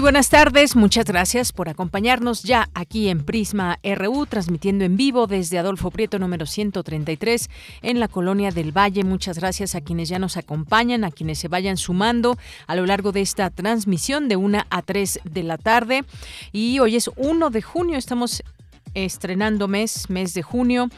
Muy 0.00 0.06
buenas 0.06 0.30
tardes, 0.30 0.76
muchas 0.76 1.04
gracias 1.04 1.52
por 1.52 1.68
acompañarnos 1.68 2.42
ya 2.42 2.70
aquí 2.72 3.10
en 3.10 3.22
Prisma 3.22 3.78
RU, 3.84 4.24
transmitiendo 4.24 4.86
en 4.86 4.96
vivo 4.96 5.26
desde 5.26 5.58
Adolfo 5.58 5.90
Prieto 5.90 6.18
número 6.18 6.46
133 6.46 7.50
en 7.82 8.00
la 8.00 8.08
Colonia 8.08 8.50
del 8.50 8.74
Valle. 8.74 9.04
Muchas 9.04 9.38
gracias 9.38 9.74
a 9.74 9.82
quienes 9.82 10.08
ya 10.08 10.18
nos 10.18 10.38
acompañan, 10.38 11.04
a 11.04 11.10
quienes 11.10 11.38
se 11.38 11.48
vayan 11.48 11.76
sumando 11.76 12.38
a 12.66 12.76
lo 12.76 12.86
largo 12.86 13.12
de 13.12 13.20
esta 13.20 13.50
transmisión 13.50 14.30
de 14.30 14.36
1 14.36 14.62
a 14.70 14.80
3 14.80 15.20
de 15.22 15.42
la 15.42 15.58
tarde. 15.58 16.04
Y 16.50 16.78
hoy 16.78 16.96
es 16.96 17.10
1 17.16 17.50
de 17.50 17.60
junio, 17.60 17.98
estamos 17.98 18.42
estrenando 18.94 19.68
mes, 19.68 20.10
mes 20.10 20.34
de 20.34 20.42
junio. 20.42 20.88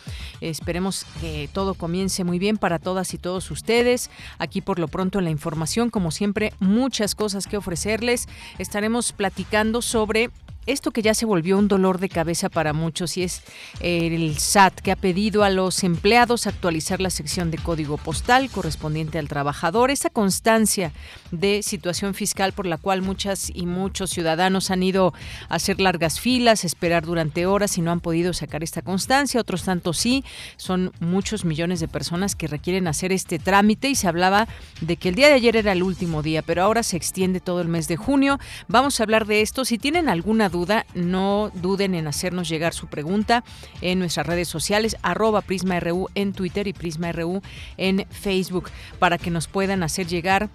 Esperemos 0.40 1.04
que 1.20 1.48
todo 1.52 1.74
comience 1.74 2.24
muy 2.24 2.38
bien 2.38 2.58
para 2.58 2.78
todas 2.78 3.14
y 3.14 3.18
todos 3.18 3.50
ustedes. 3.50 4.10
Aquí 4.38 4.60
por 4.60 4.78
lo 4.78 4.88
pronto 4.88 5.18
en 5.18 5.24
la 5.24 5.30
información, 5.30 5.90
como 5.90 6.10
siempre, 6.10 6.52
muchas 6.60 7.14
cosas 7.14 7.46
que 7.46 7.56
ofrecerles. 7.56 8.28
Estaremos 8.58 9.12
platicando 9.12 9.82
sobre 9.82 10.30
esto 10.66 10.90
que 10.90 11.02
ya 11.02 11.14
se 11.14 11.26
volvió 11.26 11.58
un 11.58 11.68
dolor 11.68 11.98
de 11.98 12.08
cabeza 12.08 12.48
para 12.48 12.72
muchos 12.72 13.16
y 13.16 13.24
es 13.24 13.42
el 13.80 14.38
SAT 14.38 14.80
que 14.80 14.92
ha 14.92 14.96
pedido 14.96 15.42
a 15.42 15.50
los 15.50 15.82
empleados 15.82 16.46
actualizar 16.46 17.00
la 17.00 17.10
sección 17.10 17.50
de 17.50 17.58
código 17.58 17.96
postal 17.96 18.50
correspondiente 18.50 19.18
al 19.18 19.28
trabajador, 19.28 19.90
esa 19.90 20.10
constancia 20.10 20.92
de 21.30 21.62
situación 21.62 22.14
fiscal 22.14 22.52
por 22.52 22.66
la 22.66 22.76
cual 22.76 23.02
muchas 23.02 23.50
y 23.52 23.66
muchos 23.66 24.10
ciudadanos 24.10 24.70
han 24.70 24.82
ido 24.82 25.12
a 25.48 25.56
hacer 25.56 25.80
largas 25.80 26.20
filas, 26.20 26.64
esperar 26.64 27.04
durante 27.04 27.46
horas 27.46 27.76
y 27.78 27.82
no 27.82 27.90
han 27.90 28.00
podido 28.00 28.32
sacar 28.32 28.62
esta 28.62 28.82
constancia, 28.82 29.40
otros 29.40 29.64
tantos 29.64 29.98
sí, 29.98 30.24
son 30.56 30.92
muchos 31.00 31.44
millones 31.44 31.80
de 31.80 31.88
personas 31.88 32.36
que 32.36 32.46
requieren 32.46 32.86
hacer 32.86 33.12
este 33.12 33.38
trámite 33.38 33.88
y 33.88 33.94
se 33.94 34.08
hablaba 34.08 34.46
de 34.80 34.96
que 34.96 35.08
el 35.08 35.14
día 35.14 35.28
de 35.28 35.34
ayer 35.34 35.56
era 35.56 35.72
el 35.72 35.82
último 35.82 36.22
día, 36.22 36.42
pero 36.42 36.62
ahora 36.62 36.82
se 36.82 36.96
extiende 36.96 37.40
todo 37.40 37.60
el 37.60 37.68
mes 37.68 37.88
de 37.88 37.96
junio. 37.96 38.38
Vamos 38.68 39.00
a 39.00 39.02
hablar 39.02 39.26
de 39.26 39.40
esto. 39.40 39.64
Si 39.64 39.78
tienen 39.78 40.08
alguna 40.08 40.48
duda, 40.52 40.86
no 40.94 41.50
duden 41.54 41.96
en 41.96 42.06
hacernos 42.06 42.48
llegar 42.48 42.74
su 42.74 42.86
pregunta 42.86 43.42
en 43.80 43.98
nuestras 43.98 44.28
redes 44.28 44.46
sociales, 44.46 44.96
arroba 45.02 45.40
PrismaRU 45.40 46.06
en 46.14 46.32
Twitter 46.32 46.68
y 46.68 46.72
PrismaRU 46.72 47.42
en 47.76 48.06
Facebook, 48.10 48.70
para 49.00 49.18
que 49.18 49.30
nos 49.30 49.48
puedan 49.48 49.82
hacer 49.82 50.06
llegar 50.06 50.48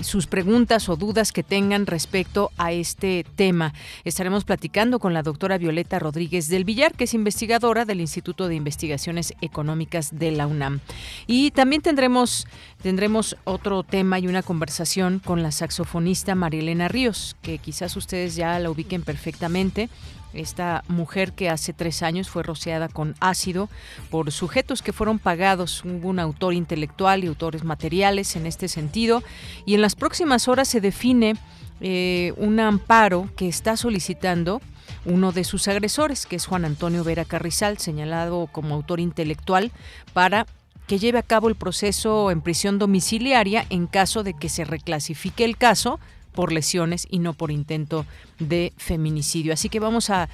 sus 0.00 0.26
preguntas 0.26 0.88
o 0.88 0.96
dudas 0.96 1.32
que 1.32 1.42
tengan 1.42 1.86
respecto 1.86 2.50
a 2.56 2.72
este 2.72 3.26
tema. 3.36 3.74
Estaremos 4.04 4.44
platicando 4.44 4.98
con 4.98 5.12
la 5.12 5.22
doctora 5.22 5.58
Violeta 5.58 5.98
Rodríguez 5.98 6.48
del 6.48 6.64
Villar, 6.64 6.94
que 6.94 7.04
es 7.04 7.14
investigadora 7.14 7.84
del 7.84 8.00
Instituto 8.00 8.48
de 8.48 8.54
Investigaciones 8.54 9.34
Económicas 9.40 10.18
de 10.18 10.30
la 10.32 10.46
UNAM. 10.46 10.80
Y 11.26 11.50
también 11.50 11.82
tendremos, 11.82 12.46
tendremos 12.82 13.36
otro 13.44 13.82
tema 13.82 14.18
y 14.18 14.26
una 14.26 14.42
conversación 14.42 15.18
con 15.18 15.42
la 15.42 15.52
saxofonista 15.52 16.34
Marielena 16.34 16.88
Ríos, 16.88 17.36
que 17.42 17.58
quizás 17.58 17.96
ustedes 17.96 18.34
ya 18.34 18.58
la 18.58 18.70
ubiquen 18.70 19.02
perfectamente 19.02 19.88
esta 20.34 20.84
mujer 20.88 21.32
que 21.32 21.50
hace 21.50 21.72
tres 21.72 22.02
años 22.02 22.28
fue 22.28 22.42
rociada 22.42 22.88
con 22.88 23.14
ácido 23.20 23.68
por 24.10 24.30
sujetos 24.32 24.82
que 24.82 24.92
fueron 24.92 25.18
pagados, 25.18 25.84
hubo 25.84 26.08
un 26.08 26.18
autor 26.18 26.54
intelectual 26.54 27.24
y 27.24 27.26
autores 27.26 27.64
materiales 27.64 28.36
en 28.36 28.46
este 28.46 28.68
sentido, 28.68 29.22
y 29.66 29.74
en 29.74 29.82
las 29.82 29.94
próximas 29.94 30.48
horas 30.48 30.68
se 30.68 30.80
define 30.80 31.36
eh, 31.80 32.32
un 32.36 32.60
amparo 32.60 33.28
que 33.36 33.48
está 33.48 33.76
solicitando 33.76 34.60
uno 35.04 35.32
de 35.32 35.44
sus 35.44 35.68
agresores, 35.68 36.26
que 36.26 36.36
es 36.36 36.46
Juan 36.46 36.64
Antonio 36.64 37.02
Vera 37.04 37.24
Carrizal, 37.24 37.78
señalado 37.78 38.48
como 38.52 38.74
autor 38.74 39.00
intelectual, 39.00 39.72
para 40.12 40.46
que 40.86 40.98
lleve 40.98 41.18
a 41.18 41.22
cabo 41.22 41.48
el 41.48 41.54
proceso 41.54 42.30
en 42.30 42.40
prisión 42.40 42.78
domiciliaria 42.78 43.66
en 43.70 43.86
caso 43.86 44.22
de 44.22 44.34
que 44.34 44.48
se 44.48 44.64
reclasifique 44.64 45.44
el 45.44 45.56
caso 45.56 45.98
por 46.32 46.52
lesiones 46.52 47.06
y 47.10 47.18
no 47.18 47.34
por 47.34 47.50
intento 47.50 48.06
de 48.38 48.72
feminicidio. 48.76 49.52
Así 49.52 49.68
que 49.68 49.80
vamos 49.80 50.10
a, 50.10 50.28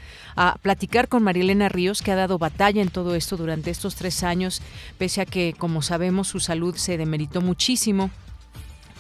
platicar 0.63 1.09
con 1.09 1.23
Marielena 1.23 1.69
Ríos, 1.69 2.03
que 2.03 2.13
ha 2.13 2.17
dado 2.17 2.39
batalla 2.39 2.81
en 2.81 2.91
todo 2.91 3.15
esto 3.15 3.37
durante 3.37 3.71
estos 3.71 3.97
tres 3.97 4.23
años, 4.23 4.63
pese 4.97 5.21
a 5.21 5.27
que, 5.27 5.55
como 5.59 5.83
sabemos, 5.83 6.29
su 6.29 6.41
salud 6.41 6.77
se 6.77 6.97
demeritó 6.97 7.41
muchísimo 7.41 8.11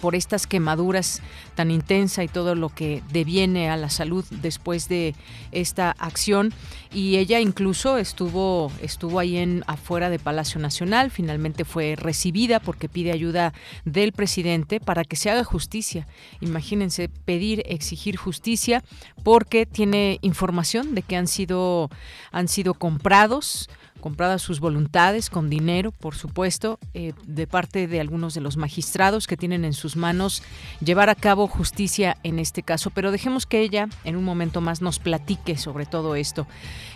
por 0.00 0.14
estas 0.14 0.46
quemaduras 0.46 1.22
tan 1.54 1.70
intensa 1.70 2.22
y 2.24 2.28
todo 2.28 2.54
lo 2.54 2.68
que 2.68 3.02
deviene 3.12 3.70
a 3.70 3.76
la 3.76 3.90
salud 3.90 4.24
después 4.30 4.88
de 4.88 5.14
esta 5.52 5.90
acción 5.98 6.52
y 6.92 7.16
ella 7.16 7.40
incluso 7.40 7.98
estuvo 7.98 8.72
estuvo 8.80 9.18
ahí 9.18 9.36
en 9.36 9.64
afuera 9.66 10.10
de 10.10 10.18
Palacio 10.18 10.60
Nacional, 10.60 11.10
finalmente 11.10 11.64
fue 11.64 11.96
recibida 11.96 12.60
porque 12.60 12.88
pide 12.88 13.12
ayuda 13.12 13.52
del 13.84 14.12
presidente 14.12 14.80
para 14.80 15.04
que 15.04 15.16
se 15.16 15.30
haga 15.30 15.44
justicia. 15.44 16.06
Imagínense 16.40 17.08
pedir, 17.08 17.62
exigir 17.66 18.16
justicia 18.16 18.82
porque 19.22 19.66
tiene 19.66 20.18
información 20.22 20.94
de 20.94 21.02
que 21.02 21.16
han 21.16 21.26
sido 21.26 21.90
han 22.32 22.48
sido 22.48 22.74
comprados 22.74 23.68
compradas 24.00 24.42
sus 24.42 24.60
voluntades 24.60 25.30
con 25.30 25.50
dinero, 25.50 25.92
por 25.92 26.14
supuesto, 26.14 26.78
eh, 26.94 27.12
de 27.26 27.46
parte 27.46 27.86
de 27.86 28.00
algunos 28.00 28.34
de 28.34 28.40
los 28.40 28.56
magistrados 28.56 29.26
que 29.26 29.36
tienen 29.36 29.64
en 29.64 29.72
sus 29.72 29.96
manos 29.96 30.42
llevar 30.80 31.10
a 31.10 31.14
cabo 31.14 31.46
justicia 31.46 32.16
en 32.22 32.38
este 32.38 32.62
caso. 32.62 32.90
Pero 32.90 33.10
dejemos 33.10 33.46
que 33.46 33.60
ella 33.60 33.88
en 34.04 34.16
un 34.16 34.24
momento 34.24 34.60
más 34.60 34.82
nos 34.82 34.98
platique 34.98 35.56
sobre 35.56 35.86
todo 35.86 36.14
esto. 36.14 36.46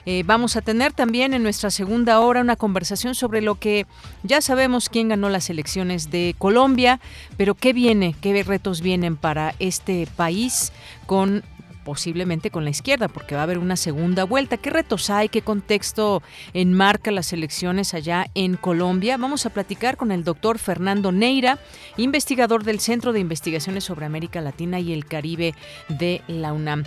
Eh, 0.07 0.23
vamos 0.27 0.57
a 0.57 0.63
tener 0.63 0.93
también 0.93 1.35
en 1.35 1.43
nuestra 1.43 1.71
segunda 1.71 2.21
hora 2.21 2.41
una 2.41 2.57
conversación 2.57 3.15
sobre 3.15 3.41
lo 3.41 3.57
que 3.57 3.87
ya 4.23 4.41
sabemos 4.41 4.89
quién 4.89 5.09
ganó 5.09 5.29
las 5.29 5.51
elecciones 5.51 6.11
de 6.11 6.35
Colombia, 6.39 7.01
pero 7.37 7.55
qué 7.55 7.73
viene, 7.73 8.15
qué 8.21 8.43
retos 8.43 8.81
vienen 8.81 9.17
para 9.17 9.55
este 9.59 10.09
país 10.17 10.73
con 11.07 11.45
posiblemente 11.85 12.51
con 12.51 12.65
la 12.65 12.71
izquierda, 12.71 13.09
porque 13.09 13.35
va 13.35 13.43
a 13.43 13.45
haber 13.45 13.59
una 13.59 13.77
segunda 13.77 14.25
vuelta. 14.25 14.57
¿Qué 14.57 14.71
retos 14.71 15.11
hay? 15.11 15.29
¿Qué 15.29 15.43
contexto 15.43 16.23
enmarca 16.55 17.11
las 17.11 17.33
elecciones 17.33 17.95
allá 17.95 18.27
en 18.35 18.57
Colombia? 18.57 19.17
Vamos 19.17 19.47
a 19.47 19.51
platicar 19.51 19.97
con 19.97 20.13
el 20.13 20.25
doctor 20.25 20.59
Fernando 20.59 21.13
Neira, 21.13 21.59
investigador 21.97 22.65
del 22.65 22.81
Centro 22.81 23.13
de 23.13 23.21
Investigaciones 23.21 23.85
sobre 23.85 24.07
América 24.07 24.41
Latina 24.41 24.81
y 24.81 24.93
el 24.93 25.07
Caribe 25.07 25.55
de 25.89 26.23
la 26.29 26.53
UNAM. 26.53 26.85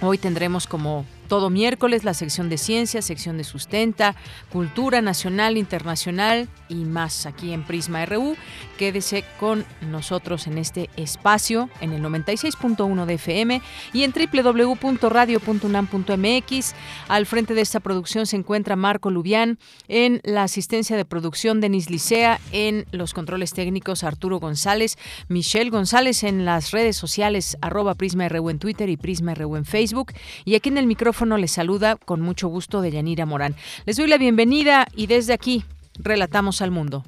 Hoy 0.00 0.18
tendremos 0.18 0.66
como 0.66 1.04
todo 1.28 1.50
miércoles 1.50 2.04
la 2.04 2.14
sección 2.14 2.48
de 2.48 2.56
ciencia, 2.58 3.02
sección 3.02 3.36
de 3.36 3.42
sustenta, 3.44 4.16
cultura 4.50 5.02
nacional, 5.02 5.58
internacional 5.58 6.48
y 6.68 6.76
más 6.76 7.26
aquí 7.26 7.52
en 7.52 7.64
Prisma 7.64 8.06
RU. 8.06 8.36
Quédese 8.78 9.24
con 9.38 9.66
nosotros 9.90 10.46
en 10.46 10.56
este 10.58 10.88
espacio 10.96 11.68
en 11.80 11.92
el 11.92 12.00
96.1 12.02 13.04
de 13.04 13.14
FM 13.14 13.60
y 13.92 14.04
en 14.04 14.12
www.radio.unam.mx. 14.12 16.74
Al 17.08 17.26
frente 17.26 17.54
de 17.54 17.60
esta 17.60 17.80
producción 17.80 18.24
se 18.26 18.36
encuentra 18.36 18.76
Marco 18.76 19.10
Lubián, 19.10 19.58
en 19.88 20.20
la 20.24 20.44
asistencia 20.44 20.96
de 20.96 21.04
producción 21.04 21.60
Denis 21.60 21.90
Licea, 21.90 22.40
en 22.52 22.86
los 22.90 23.12
controles 23.12 23.52
técnicos 23.52 24.02
Arturo 24.02 24.40
González, 24.40 24.96
Michelle 25.28 25.68
González 25.70 26.24
en 26.24 26.46
las 26.46 26.70
redes 26.70 26.96
sociales 26.96 27.58
arroba 27.60 27.94
Prisma 27.94 28.26
RU 28.28 28.48
en 28.48 28.58
Twitter 28.58 28.88
y 28.88 28.96
Prisma 28.96 29.34
RU 29.34 29.56
en 29.56 29.66
Facebook 29.66 30.14
y 30.44 30.54
aquí 30.54 30.70
en 30.70 30.78
el 30.78 30.86
micrófono 30.86 31.17
les 31.26 31.50
saluda 31.50 31.96
con 31.96 32.20
mucho 32.20 32.48
gusto 32.48 32.80
de 32.80 32.92
Yanira 32.92 33.26
Morán. 33.26 33.56
Les 33.86 33.96
doy 33.96 34.06
la 34.06 34.18
bienvenida 34.18 34.86
y 34.94 35.06
desde 35.08 35.32
aquí 35.32 35.64
relatamos 35.98 36.62
al 36.62 36.70
mundo. 36.70 37.04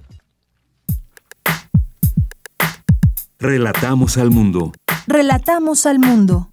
Relatamos 3.39 4.19
al 4.19 4.31
mundo. 4.31 4.73
Relatamos 5.07 5.87
al 5.87 5.99
mundo. 5.99 6.50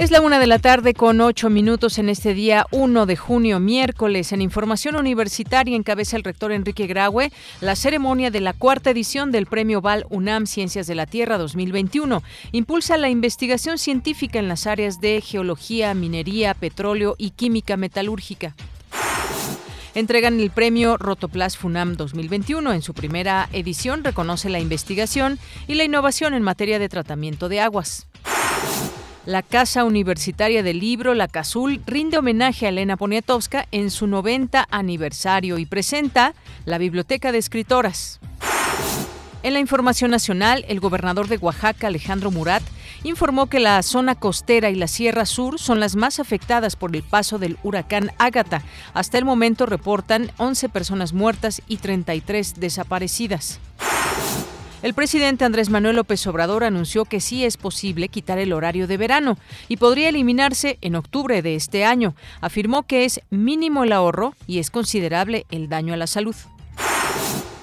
Es 0.00 0.10
la 0.10 0.22
una 0.22 0.38
de 0.38 0.46
la 0.46 0.58
tarde 0.58 0.94
con 0.94 1.20
ocho 1.20 1.50
minutos 1.50 1.98
en 1.98 2.08
este 2.08 2.32
día 2.32 2.64
1 2.70 3.04
de 3.04 3.16
junio, 3.16 3.60
miércoles. 3.60 4.32
En 4.32 4.40
Información 4.40 4.96
Universitaria 4.96 5.76
encabeza 5.76 6.16
el 6.16 6.24
rector 6.24 6.52
Enrique 6.52 6.86
Graue 6.86 7.30
la 7.60 7.76
ceremonia 7.76 8.30
de 8.30 8.40
la 8.40 8.54
cuarta 8.54 8.88
edición 8.88 9.30
del 9.30 9.44
Premio 9.44 9.82
Val 9.82 10.06
UNAM 10.08 10.46
Ciencias 10.46 10.86
de 10.86 10.94
la 10.94 11.04
Tierra 11.04 11.36
2021. 11.36 12.22
Impulsa 12.52 12.96
la 12.96 13.10
investigación 13.10 13.76
científica 13.76 14.38
en 14.38 14.48
las 14.48 14.66
áreas 14.66 15.02
de 15.02 15.20
geología, 15.20 15.92
minería, 15.92 16.54
petróleo 16.54 17.14
y 17.18 17.32
química 17.32 17.76
metalúrgica 17.76 18.56
entregan 19.94 20.40
el 20.40 20.50
premio 20.50 20.96
Rotoplas 20.96 21.58
FUNAM 21.58 21.96
2021. 21.96 22.72
En 22.72 22.80
su 22.80 22.94
primera 22.94 23.50
edición 23.52 24.02
reconoce 24.02 24.48
la 24.48 24.60
investigación 24.60 25.38
y 25.66 25.74
la 25.74 25.84
innovación 25.84 26.32
en 26.32 26.42
materia 26.42 26.78
de 26.78 26.88
tratamiento 26.88 27.50
de 27.50 27.60
aguas. 27.60 28.06
La 29.30 29.42
Casa 29.44 29.84
Universitaria 29.84 30.64
del 30.64 30.80
Libro, 30.80 31.14
la 31.14 31.28
CASUL, 31.28 31.80
rinde 31.86 32.18
homenaje 32.18 32.66
a 32.66 32.70
Elena 32.70 32.96
Poniatowska 32.96 33.64
en 33.70 33.92
su 33.92 34.08
90 34.08 34.66
aniversario 34.68 35.56
y 35.58 35.66
presenta 35.66 36.34
la 36.64 36.78
Biblioteca 36.78 37.30
de 37.30 37.38
Escritoras. 37.38 38.18
En 39.44 39.52
la 39.52 39.60
información 39.60 40.10
nacional, 40.10 40.64
el 40.66 40.80
gobernador 40.80 41.28
de 41.28 41.36
Oaxaca, 41.36 41.86
Alejandro 41.86 42.32
Murat, 42.32 42.64
informó 43.04 43.46
que 43.46 43.60
la 43.60 43.80
zona 43.84 44.16
costera 44.16 44.68
y 44.68 44.74
la 44.74 44.88
Sierra 44.88 45.26
Sur 45.26 45.60
son 45.60 45.78
las 45.78 45.94
más 45.94 46.18
afectadas 46.18 46.74
por 46.74 46.96
el 46.96 47.04
paso 47.04 47.38
del 47.38 47.56
huracán 47.62 48.10
Ágata. 48.18 48.64
Hasta 48.94 49.16
el 49.16 49.24
momento 49.24 49.64
reportan 49.64 50.32
11 50.38 50.70
personas 50.70 51.12
muertas 51.12 51.62
y 51.68 51.76
33 51.76 52.58
desaparecidas. 52.58 53.60
El 54.82 54.94
presidente 54.94 55.44
Andrés 55.44 55.68
Manuel 55.68 55.96
López 55.96 56.26
Obrador 56.26 56.64
anunció 56.64 57.04
que 57.04 57.20
sí 57.20 57.44
es 57.44 57.58
posible 57.58 58.08
quitar 58.08 58.38
el 58.38 58.54
horario 58.54 58.86
de 58.86 58.96
verano 58.96 59.36
y 59.68 59.76
podría 59.76 60.08
eliminarse 60.08 60.78
en 60.80 60.96
octubre 60.96 61.42
de 61.42 61.54
este 61.54 61.84
año. 61.84 62.14
Afirmó 62.40 62.84
que 62.84 63.04
es 63.04 63.20
mínimo 63.28 63.84
el 63.84 63.92
ahorro 63.92 64.34
y 64.46 64.58
es 64.58 64.70
considerable 64.70 65.44
el 65.50 65.68
daño 65.68 65.92
a 65.92 65.98
la 65.98 66.06
salud. 66.06 66.34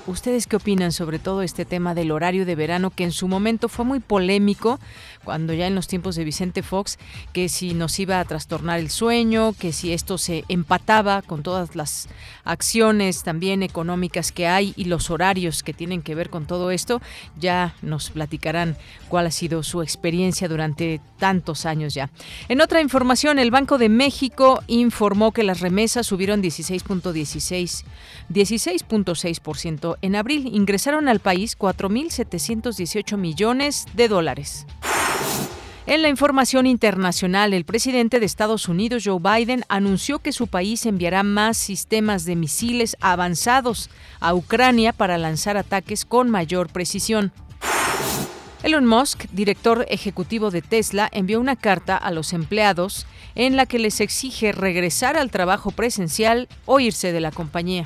¿Ustedes 0.07 0.47
qué 0.47 0.55
opinan 0.55 0.93
sobre 0.93 1.19
todo 1.19 1.41
este 1.41 1.65
tema 1.65 1.93
del 1.93 2.11
horario 2.11 2.45
de 2.45 2.55
verano 2.55 2.91
que 2.91 3.03
en 3.03 3.11
su 3.11 3.27
momento 3.27 3.67
fue 3.67 3.83
muy 3.83 3.99
polémico 3.99 4.79
cuando 5.25 5.53
ya 5.53 5.67
en 5.67 5.75
los 5.75 5.89
tiempos 5.89 6.15
de 6.15 6.23
Vicente 6.23 6.63
Fox, 6.63 6.97
que 7.33 7.49
si 7.49 7.73
nos 7.73 7.99
iba 7.99 8.21
a 8.21 8.23
trastornar 8.23 8.79
el 8.79 8.89
sueño, 8.89 9.53
que 9.59 9.73
si 9.73 9.91
esto 9.91 10.17
se 10.17 10.45
empataba 10.47 11.21
con 11.21 11.43
todas 11.43 11.75
las 11.75 12.07
acciones 12.45 13.23
también 13.23 13.63
económicas 13.63 14.31
que 14.31 14.47
hay 14.47 14.73
y 14.77 14.85
los 14.85 15.09
horarios 15.09 15.61
que 15.61 15.73
tienen 15.73 16.01
que 16.01 16.15
ver 16.15 16.29
con 16.29 16.45
todo 16.45 16.71
esto, 16.71 17.01
ya 17.37 17.75
nos 17.81 18.09
platicarán 18.09 18.77
cuál 19.09 19.27
ha 19.27 19.31
sido 19.31 19.61
su 19.61 19.81
experiencia 19.81 20.47
durante 20.47 21.01
tantos 21.19 21.65
años 21.65 21.93
ya. 21.93 22.09
En 22.47 22.61
otra 22.61 22.79
información, 22.79 23.39
el 23.39 23.51
Banco 23.51 23.77
de 23.77 23.89
México 23.89 24.63
informó 24.67 25.33
que 25.33 25.43
las 25.43 25.59
remesas 25.59 26.07
subieron 26.07 26.41
16.16 26.41 27.83
16.6% 28.29 29.96
en 30.01 30.15
abril. 30.15 30.49
Ingresaron 30.53 31.07
al 31.07 31.19
país 31.19 31.57
4.718 31.57 33.17
millones 33.17 33.85
de 33.93 34.07
dólares. 34.07 34.65
En 35.87 36.01
la 36.01 36.09
información 36.09 36.65
internacional, 36.67 37.53
el 37.53 37.63
presidente 37.63 38.19
de 38.19 38.25
Estados 38.25 38.67
Unidos, 38.67 39.03
Joe 39.05 39.19
Biden, 39.21 39.63
anunció 39.69 40.19
que 40.19 40.33
su 40.33 40.47
país 40.47 40.85
enviará 40.85 41.23
más 41.23 41.55
sistemas 41.55 42.25
de 42.25 42.35
misiles 42.35 42.97
avanzados 42.99 43.89
a 44.19 44.35
Ucrania 44.35 44.91
para 44.91 45.17
lanzar 45.17 45.55
ataques 45.55 46.03
con 46.03 46.29
mayor 46.29 46.67
precisión. 46.67 47.31
Elon 48.63 48.85
Musk, 48.85 49.27
director 49.31 49.85
ejecutivo 49.87 50.51
de 50.51 50.61
Tesla, 50.61 51.07
envió 51.13 51.39
una 51.39 51.55
carta 51.55 51.95
a 51.95 52.11
los 52.11 52.33
empleados 52.33 53.07
en 53.35 53.55
la 53.55 53.65
que 53.65 53.79
les 53.79 54.01
exige 54.01 54.51
regresar 54.51 55.15
al 55.15 55.31
trabajo 55.31 55.71
presencial 55.71 56.49
o 56.65 56.81
irse 56.81 57.13
de 57.13 57.21
la 57.21 57.31
compañía. 57.31 57.85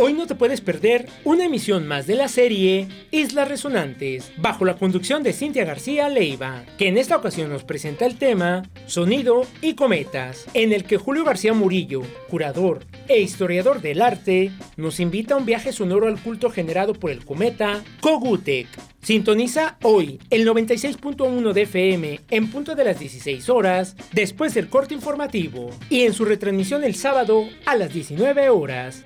Hoy 0.00 0.12
no 0.12 0.28
te 0.28 0.36
puedes 0.36 0.60
perder 0.60 1.08
una 1.24 1.46
emisión 1.46 1.88
más 1.88 2.06
de 2.06 2.14
la 2.14 2.28
serie 2.28 2.86
Islas 3.10 3.48
Resonantes, 3.48 4.30
bajo 4.36 4.64
la 4.64 4.76
conducción 4.76 5.24
de 5.24 5.32
Cintia 5.32 5.64
García 5.64 6.08
Leiva, 6.08 6.64
que 6.78 6.86
en 6.86 6.96
esta 6.96 7.16
ocasión 7.16 7.50
nos 7.50 7.64
presenta 7.64 8.06
el 8.06 8.16
tema 8.16 8.62
Sonido 8.86 9.42
y 9.60 9.74
Cometas, 9.74 10.46
en 10.54 10.72
el 10.72 10.84
que 10.84 10.98
Julio 10.98 11.24
García 11.24 11.52
Murillo, 11.52 12.02
curador 12.30 12.86
e 13.08 13.20
historiador 13.20 13.82
del 13.82 14.00
arte, 14.00 14.52
nos 14.76 15.00
invita 15.00 15.34
a 15.34 15.36
un 15.36 15.46
viaje 15.46 15.72
sonoro 15.72 16.06
al 16.06 16.22
culto 16.22 16.48
generado 16.48 16.92
por 16.92 17.10
el 17.10 17.24
cometa 17.24 17.82
Kogutek. 18.00 18.68
Sintoniza 19.02 19.78
hoy 19.82 20.20
el 20.30 20.46
96.1 20.46 21.52
de 21.52 21.62
FM 21.62 22.20
en 22.30 22.50
punto 22.52 22.76
de 22.76 22.84
las 22.84 23.00
16 23.00 23.48
horas, 23.48 23.96
después 24.12 24.54
del 24.54 24.68
corte 24.68 24.94
informativo, 24.94 25.70
y 25.90 26.02
en 26.02 26.12
su 26.12 26.24
retransmisión 26.24 26.84
el 26.84 26.94
sábado 26.94 27.48
a 27.66 27.74
las 27.74 27.92
19 27.92 28.48
horas. 28.48 29.04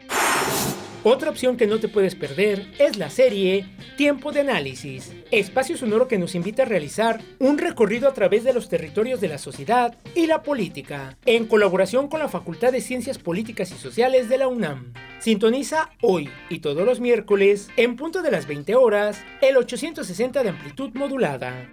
Otra 1.04 1.30
opción 1.30 1.56
que 1.56 1.66
no 1.66 1.80
te 1.80 1.88
puedes 1.88 2.14
perder 2.14 2.64
es 2.78 2.96
la 2.96 3.10
serie 3.10 3.66
Tiempo 3.96 4.30
de 4.30 4.42
Análisis, 4.42 5.12
espacio 5.32 5.76
sonoro 5.76 6.06
que 6.06 6.16
nos 6.16 6.36
invita 6.36 6.62
a 6.62 6.66
realizar 6.66 7.20
un 7.40 7.58
recorrido 7.58 8.08
a 8.08 8.14
través 8.14 8.44
de 8.44 8.52
los 8.52 8.68
territorios 8.68 9.20
de 9.20 9.26
la 9.26 9.38
sociedad 9.38 9.96
y 10.14 10.26
la 10.26 10.44
política, 10.44 11.18
en 11.24 11.46
colaboración 11.46 12.06
con 12.06 12.20
la 12.20 12.28
Facultad 12.28 12.70
de 12.70 12.80
Ciencias 12.80 13.18
Políticas 13.18 13.72
y 13.72 13.78
Sociales 13.78 14.28
de 14.28 14.38
la 14.38 14.46
UNAM. 14.46 14.92
Sintoniza 15.18 15.90
hoy 16.02 16.30
y 16.48 16.60
todos 16.60 16.86
los 16.86 17.00
miércoles, 17.00 17.68
en 17.76 17.96
punto 17.96 18.22
de 18.22 18.30
las 18.30 18.46
20 18.46 18.76
horas, 18.76 19.24
el 19.40 19.56
860 19.56 20.44
de 20.44 20.50
amplitud 20.50 20.90
modulada. 20.94 21.68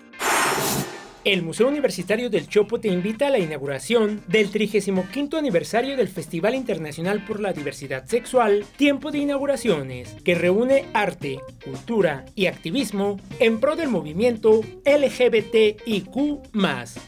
El 1.30 1.44
Museo 1.44 1.68
Universitario 1.68 2.32
del 2.32 2.48
Chopo 2.48 2.80
te 2.80 2.88
invita 2.88 3.28
a 3.28 3.30
la 3.30 3.38
inauguración 3.38 4.24
del 4.28 4.50
35 4.50 5.38
aniversario 5.38 5.96
del 5.96 6.08
Festival 6.08 6.56
Internacional 6.56 7.24
por 7.24 7.40
la 7.40 7.54
Diversidad 7.54 8.08
Sexual, 8.08 8.66
Tiempo 8.78 9.12
de 9.12 9.20
Inauguraciones, 9.20 10.16
que 10.24 10.34
reúne 10.34 10.86
arte, 10.92 11.40
cultura 11.64 12.26
y 12.34 12.48
activismo 12.48 13.20
en 13.40 13.60
pro 13.60 13.76
del 13.76 13.90
movimiento 13.90 14.62
LGBTIQ. 14.84 16.18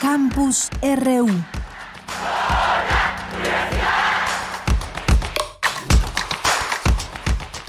Campus 0.00 0.70
RU. 0.82 1.59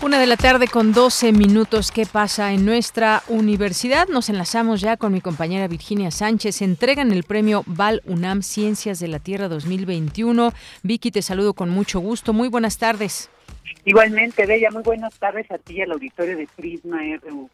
Una 0.03 0.19
de 0.19 0.25
la 0.25 0.35
tarde 0.35 0.65
con 0.67 0.93
12 0.93 1.31
minutos. 1.31 1.91
¿Qué 1.91 2.07
pasa 2.11 2.53
en 2.53 2.65
nuestra 2.65 3.21
universidad? 3.27 4.07
Nos 4.07 4.29
enlazamos 4.29 4.81
ya 4.81 4.97
con 4.97 5.13
mi 5.13 5.21
compañera 5.21 5.67
Virginia 5.67 6.09
Sánchez. 6.09 6.63
Entregan 6.63 7.11
el 7.11 7.23
premio 7.23 7.61
Val 7.67 8.01
UNAM 8.05 8.41
Ciencias 8.41 8.99
de 8.99 9.07
la 9.07 9.19
Tierra 9.19 9.47
2021. 9.47 10.53
Vicky, 10.81 11.11
te 11.11 11.21
saludo 11.21 11.53
con 11.53 11.69
mucho 11.69 11.99
gusto. 11.99 12.33
Muy 12.33 12.49
buenas 12.49 12.79
tardes. 12.79 13.29
Igualmente, 13.85 14.47
Bella, 14.47 14.71
muy 14.71 14.81
buenas 14.81 15.13
tardes 15.19 15.49
a 15.51 15.59
ti 15.59 15.75
y 15.75 15.81
al 15.81 15.91
auditorio 15.91 16.35
de 16.35 16.47
Prisma 16.57 17.01
RU 17.21 17.51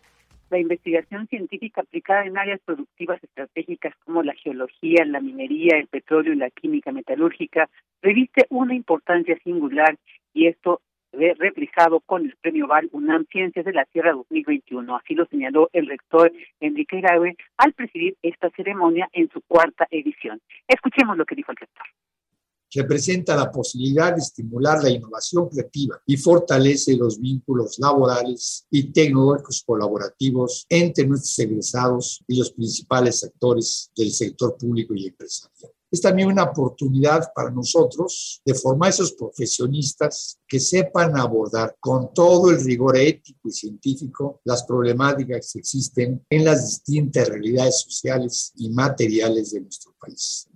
la 0.49 0.59
investigación 0.59 1.27
científica 1.27 1.81
aplicada 1.81 2.25
en 2.25 2.37
áreas 2.37 2.61
productivas 2.63 3.21
estratégicas 3.23 3.93
como 4.05 4.23
la 4.23 4.33
geología, 4.33 5.03
la 5.05 5.19
minería, 5.19 5.77
el 5.77 5.87
petróleo 5.87 6.33
y 6.33 6.37
la 6.37 6.49
química 6.49 6.91
metalúrgica 6.91 7.69
reviste 8.01 8.45
una 8.49 8.73
importancia 8.73 9.37
singular 9.43 9.97
y 10.33 10.47
esto 10.47 10.81
ve 11.17 11.33
reflejado 11.37 11.99
con 12.01 12.25
el 12.25 12.35
premio 12.39 12.67
Val 12.67 12.89
UNAM 12.91 13.25
Ciencias 13.31 13.65
de 13.65 13.73
la 13.73 13.85
Tierra 13.85 14.13
2021. 14.13 14.95
Así 14.95 15.15
lo 15.15 15.25
señaló 15.25 15.69
el 15.73 15.87
rector 15.87 16.31
Enrique 16.59 17.01
Graue 17.01 17.35
al 17.57 17.73
presidir 17.73 18.15
esta 18.21 18.49
ceremonia 18.51 19.09
en 19.13 19.29
su 19.29 19.41
cuarta 19.41 19.87
edición. 19.91 20.39
Escuchemos 20.67 21.17
lo 21.17 21.25
que 21.25 21.35
dijo 21.35 21.51
el 21.51 21.57
rector 21.57 21.85
representa 22.77 23.35
la 23.35 23.51
posibilidad 23.51 24.13
de 24.13 24.19
estimular 24.19 24.83
la 24.83 24.89
innovación 24.89 25.49
creativa 25.49 25.99
y 26.05 26.17
fortalece 26.17 26.95
los 26.95 27.19
vínculos 27.19 27.77
laborales 27.79 28.65
y 28.69 28.91
tecnológicos 28.91 29.63
colaborativos 29.65 30.65
entre 30.69 31.07
nuestros 31.07 31.37
egresados 31.39 32.23
y 32.27 32.37
los 32.37 32.51
principales 32.51 33.23
actores 33.23 33.91
del 33.95 34.11
sector 34.11 34.57
público 34.57 34.93
y 34.95 35.07
empresarial. 35.07 35.76
Es 35.89 36.01
también 36.01 36.27
una 36.27 36.43
oportunidad 36.43 37.31
para 37.33 37.49
nosotros 37.49 38.41
de 38.45 38.53
formar 38.53 38.89
esos 38.89 39.13
profesionistas 39.13 40.39
que 40.47 40.59
sepan 40.59 41.17
abordar 41.17 41.75
con 41.79 42.13
todo 42.13 42.51
el 42.51 42.63
rigor 42.63 42.97
ético 42.97 43.47
y 43.47 43.51
científico 43.51 44.41
las 44.43 44.65
problemáticas 44.65 45.51
que 45.53 45.59
existen 45.59 46.25
en 46.29 46.45
las 46.45 46.65
distintas 46.65 47.29
realidades 47.29 47.81
sociales 47.81 48.51
y 48.57 48.69
materiales 48.69 49.51
de 49.51 49.61
nuestro 49.61 49.93
país. 49.97 50.49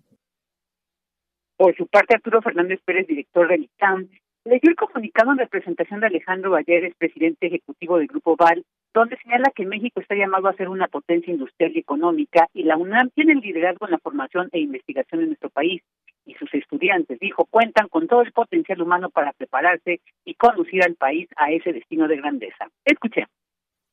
Por 1.56 1.76
su 1.78 1.88
parte, 1.88 2.16
Arturo 2.16 2.42
Fernández 2.42 2.80
Pérez, 2.84 3.08
director 3.08 3.48
del 3.48 3.64
ITAM, 3.66 4.10
leyó 4.46 4.70
el 4.70 4.76
comunicado 4.76 5.32
en 5.32 5.38
representación 5.38 6.00
de 6.00 6.08
Alejandro 6.08 6.52
Valleres, 6.52 6.96
presidente 6.98 7.48
ejecutivo 7.48 7.98
del 7.98 8.08
Grupo 8.08 8.36
VAL, 8.36 8.66
donde 8.94 9.18
señala 9.18 9.52
que 9.56 9.66
México 9.66 10.02
está 10.02 10.16
llamado 10.16 10.48
a 10.48 10.56
ser 10.56 10.68
una 10.68 10.88
potencia 10.88 11.32
industrial 11.32 11.72
y 11.76 11.80
económica 11.80 12.48
y 12.54 12.64
la 12.64 12.78
UNAM 12.78 13.10
tiene 13.12 13.34
el 13.34 13.40
liderazgo 13.40 13.86
en 13.86 13.92
la 13.92 14.00
formación 14.00 14.50
e 14.52 14.60
investigación 14.60 15.22
en 15.22 15.28
nuestro 15.28 15.50
país. 15.50 15.82
Y 16.26 16.36
sus 16.36 16.54
estudiantes, 16.54 17.20
dijo, 17.20 17.46
cuentan 17.46 17.88
con 17.88 18.08
todo 18.08 18.22
el 18.22 18.32
potencial 18.32 18.82
humano 18.82 19.10
para 19.10 19.34
prepararse 19.34 20.02
y 20.24 20.36
conducir 20.36 20.84
al 20.84 20.96
país 20.96 21.28
a 21.36 21.52
ese 21.52 21.74
destino 21.74 22.08
de 22.08 22.18
grandeza. 22.18 22.70
Escuchemos. 22.86 23.41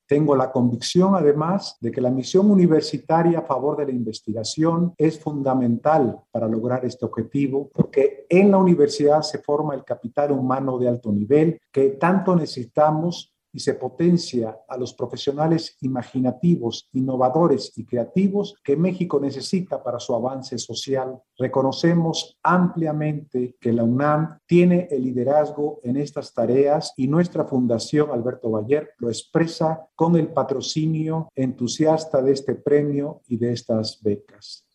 Tengo 0.08 0.34
la 0.34 0.50
convicción, 0.50 1.14
además, 1.14 1.76
de 1.82 1.92
que 1.92 2.00
la 2.00 2.10
misión 2.10 2.50
universitaria 2.50 3.40
a 3.40 3.42
favor 3.42 3.76
de 3.76 3.84
la 3.84 3.92
investigación 3.92 4.94
es 4.96 5.20
fundamental 5.20 6.18
para 6.30 6.48
lograr 6.48 6.86
este 6.86 7.04
objetivo, 7.04 7.70
porque 7.74 8.24
en 8.30 8.50
la 8.50 8.56
universidad 8.56 9.20
se 9.20 9.38
forma 9.38 9.74
el 9.74 9.84
capital 9.84 10.32
humano 10.32 10.78
de 10.78 10.88
alto 10.88 11.12
nivel 11.12 11.60
que 11.70 11.90
tanto 11.90 12.34
necesitamos 12.34 13.34
y 13.58 13.60
se 13.60 13.74
potencia 13.74 14.56
a 14.68 14.76
los 14.76 14.94
profesionales 14.94 15.76
imaginativos, 15.80 16.88
innovadores 16.92 17.72
y 17.76 17.84
creativos 17.84 18.54
que 18.62 18.76
México 18.76 19.18
necesita 19.18 19.82
para 19.82 19.98
su 19.98 20.14
avance 20.14 20.58
social. 20.58 21.20
Reconocemos 21.36 22.38
ampliamente 22.40 23.56
que 23.60 23.72
la 23.72 23.82
UNAM 23.82 24.38
tiene 24.46 24.86
el 24.92 25.02
liderazgo 25.02 25.80
en 25.82 25.96
estas 25.96 26.32
tareas 26.32 26.92
y 26.96 27.08
nuestra 27.08 27.46
fundación 27.46 28.12
Alberto 28.12 28.48
Bayer 28.48 28.90
lo 28.98 29.08
expresa 29.08 29.88
con 29.96 30.14
el 30.14 30.28
patrocinio 30.28 31.28
entusiasta 31.34 32.22
de 32.22 32.34
este 32.34 32.54
premio 32.54 33.22
y 33.26 33.38
de 33.38 33.54
estas 33.54 34.00
becas. 34.00 34.67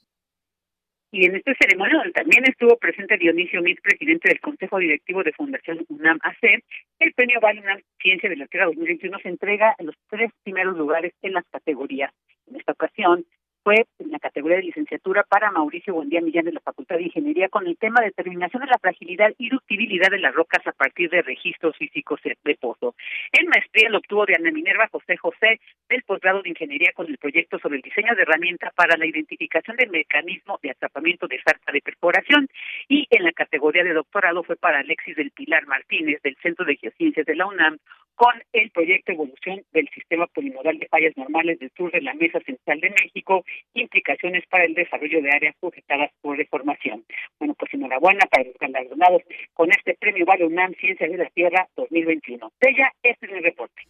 Y 1.13 1.27
en 1.27 1.35
este 1.35 1.53
ceremonia 1.61 1.97
donde 1.97 2.11
también 2.11 2.43
estuvo 2.49 2.75
presente 2.75 3.19
Dionisio 3.19 3.61
Mit, 3.61 3.79
presidente 3.81 4.29
del 4.29 4.39
Consejo 4.39 4.79
Directivo 4.79 5.21
de 5.21 5.31
Fundación 5.31 5.85
UNAM 5.87 6.17
AC, 6.23 6.63
el 6.97 7.13
premio 7.13 7.39
Vale 7.39 7.61
UNAM 7.61 7.81
Ciencia 8.01 8.27
de 8.27 8.35
la 8.35 8.47
Tierra 8.47 8.65
2021 8.65 9.19
se 9.19 9.29
entrega 9.29 9.75
en 9.77 9.85
los 9.85 9.95
tres 10.09 10.31
primeros 10.41 10.75
lugares 10.75 11.13
en 11.21 11.33
las 11.33 11.45
categorías. 11.51 12.11
En 12.47 12.55
esta 12.55 12.71
ocasión, 12.71 13.27
fue 13.63 13.85
en 13.99 14.11
la 14.11 14.19
categoría 14.19 14.57
de 14.57 14.63
licenciatura 14.63 15.23
para 15.23 15.51
Mauricio 15.51 15.93
Buendía 15.93 16.21
Millán 16.21 16.45
de 16.45 16.51
la 16.51 16.59
Facultad 16.59 16.97
de 16.97 17.03
Ingeniería 17.03 17.49
con 17.49 17.65
el 17.65 17.77
tema 17.77 18.01
determinación 18.01 18.61
de 18.61 18.69
la 18.69 18.77
fragilidad 18.77 19.33
y 19.37 19.49
ductibilidad 19.49 20.11
de 20.11 20.19
las 20.19 20.33
rocas 20.35 20.65
a 20.67 20.73
partir 20.73 21.09
de 21.09 21.21
registros 21.21 21.75
físicos 21.77 22.19
de 22.23 22.55
pozo. 22.55 22.95
En 23.31 23.47
maestría 23.47 23.89
lo 23.89 23.99
obtuvo 23.99 24.25
de 24.25 24.35
Ana 24.35 24.51
Minerva 24.51 24.89
José 24.91 25.17
José 25.17 25.61
del 25.89 26.03
posgrado 26.03 26.41
de 26.41 26.49
Ingeniería 26.49 26.91
con 26.93 27.07
el 27.07 27.17
proyecto 27.17 27.57
sobre 27.59 27.77
el 27.77 27.81
diseño 27.81 28.15
de 28.15 28.23
herramientas 28.23 28.73
para 28.75 28.97
la 28.97 29.05
identificación 29.05 29.77
del 29.77 29.89
mecanismo 29.89 30.59
de 30.61 30.71
atrapamiento 30.71 31.27
de 31.27 31.41
sarta 31.41 31.71
de 31.71 31.81
perforación 31.81 32.49
y 32.89 33.07
en 33.09 33.23
la 33.23 33.31
categoría 33.31 33.83
de 33.83 33.93
doctorado 33.93 34.43
fue 34.43 34.57
para 34.57 34.79
Alexis 34.79 35.15
del 35.15 35.31
Pilar 35.31 35.65
Martínez 35.67 36.21
del 36.21 36.35
Centro 36.41 36.65
de 36.65 36.75
Geociencias 36.75 37.25
de 37.25 37.35
la 37.35 37.45
UNAM 37.45 37.77
con 38.15 38.33
el 38.53 38.69
proyecto 38.71 39.11
Evolución 39.11 39.63
del 39.71 39.89
Sistema 39.93 40.27
Polimodal 40.27 40.79
de 40.79 40.87
Fallas 40.87 41.15
Normales 41.17 41.59
del 41.59 41.71
Sur 41.75 41.91
de 41.91 42.01
la 42.01 42.13
Mesa 42.13 42.39
Central 42.45 42.79
de 42.79 42.89
México, 42.89 43.43
implicaciones 43.73 44.45
para 44.47 44.65
el 44.65 44.73
desarrollo 44.73 45.21
de 45.21 45.31
áreas 45.31 45.55
sujetadas 45.59 46.11
por 46.21 46.37
deformación. 46.37 47.03
Bueno, 47.39 47.55
pues 47.57 47.73
enhorabuena 47.73 48.25
para 48.29 48.43
los 48.43 48.57
galardonados 48.59 49.23
con 49.53 49.69
este 49.71 49.95
premio 49.95 50.25
Vale 50.25 50.45
UNAM 50.45 50.73
Ciencias 50.79 51.09
de 51.09 51.17
la 51.17 51.29
Tierra 51.29 51.67
2021. 51.75 52.51
ella 52.61 52.91
este 53.01 53.25
es 53.25 53.31
mi 53.31 53.39
reporte. 53.39 53.81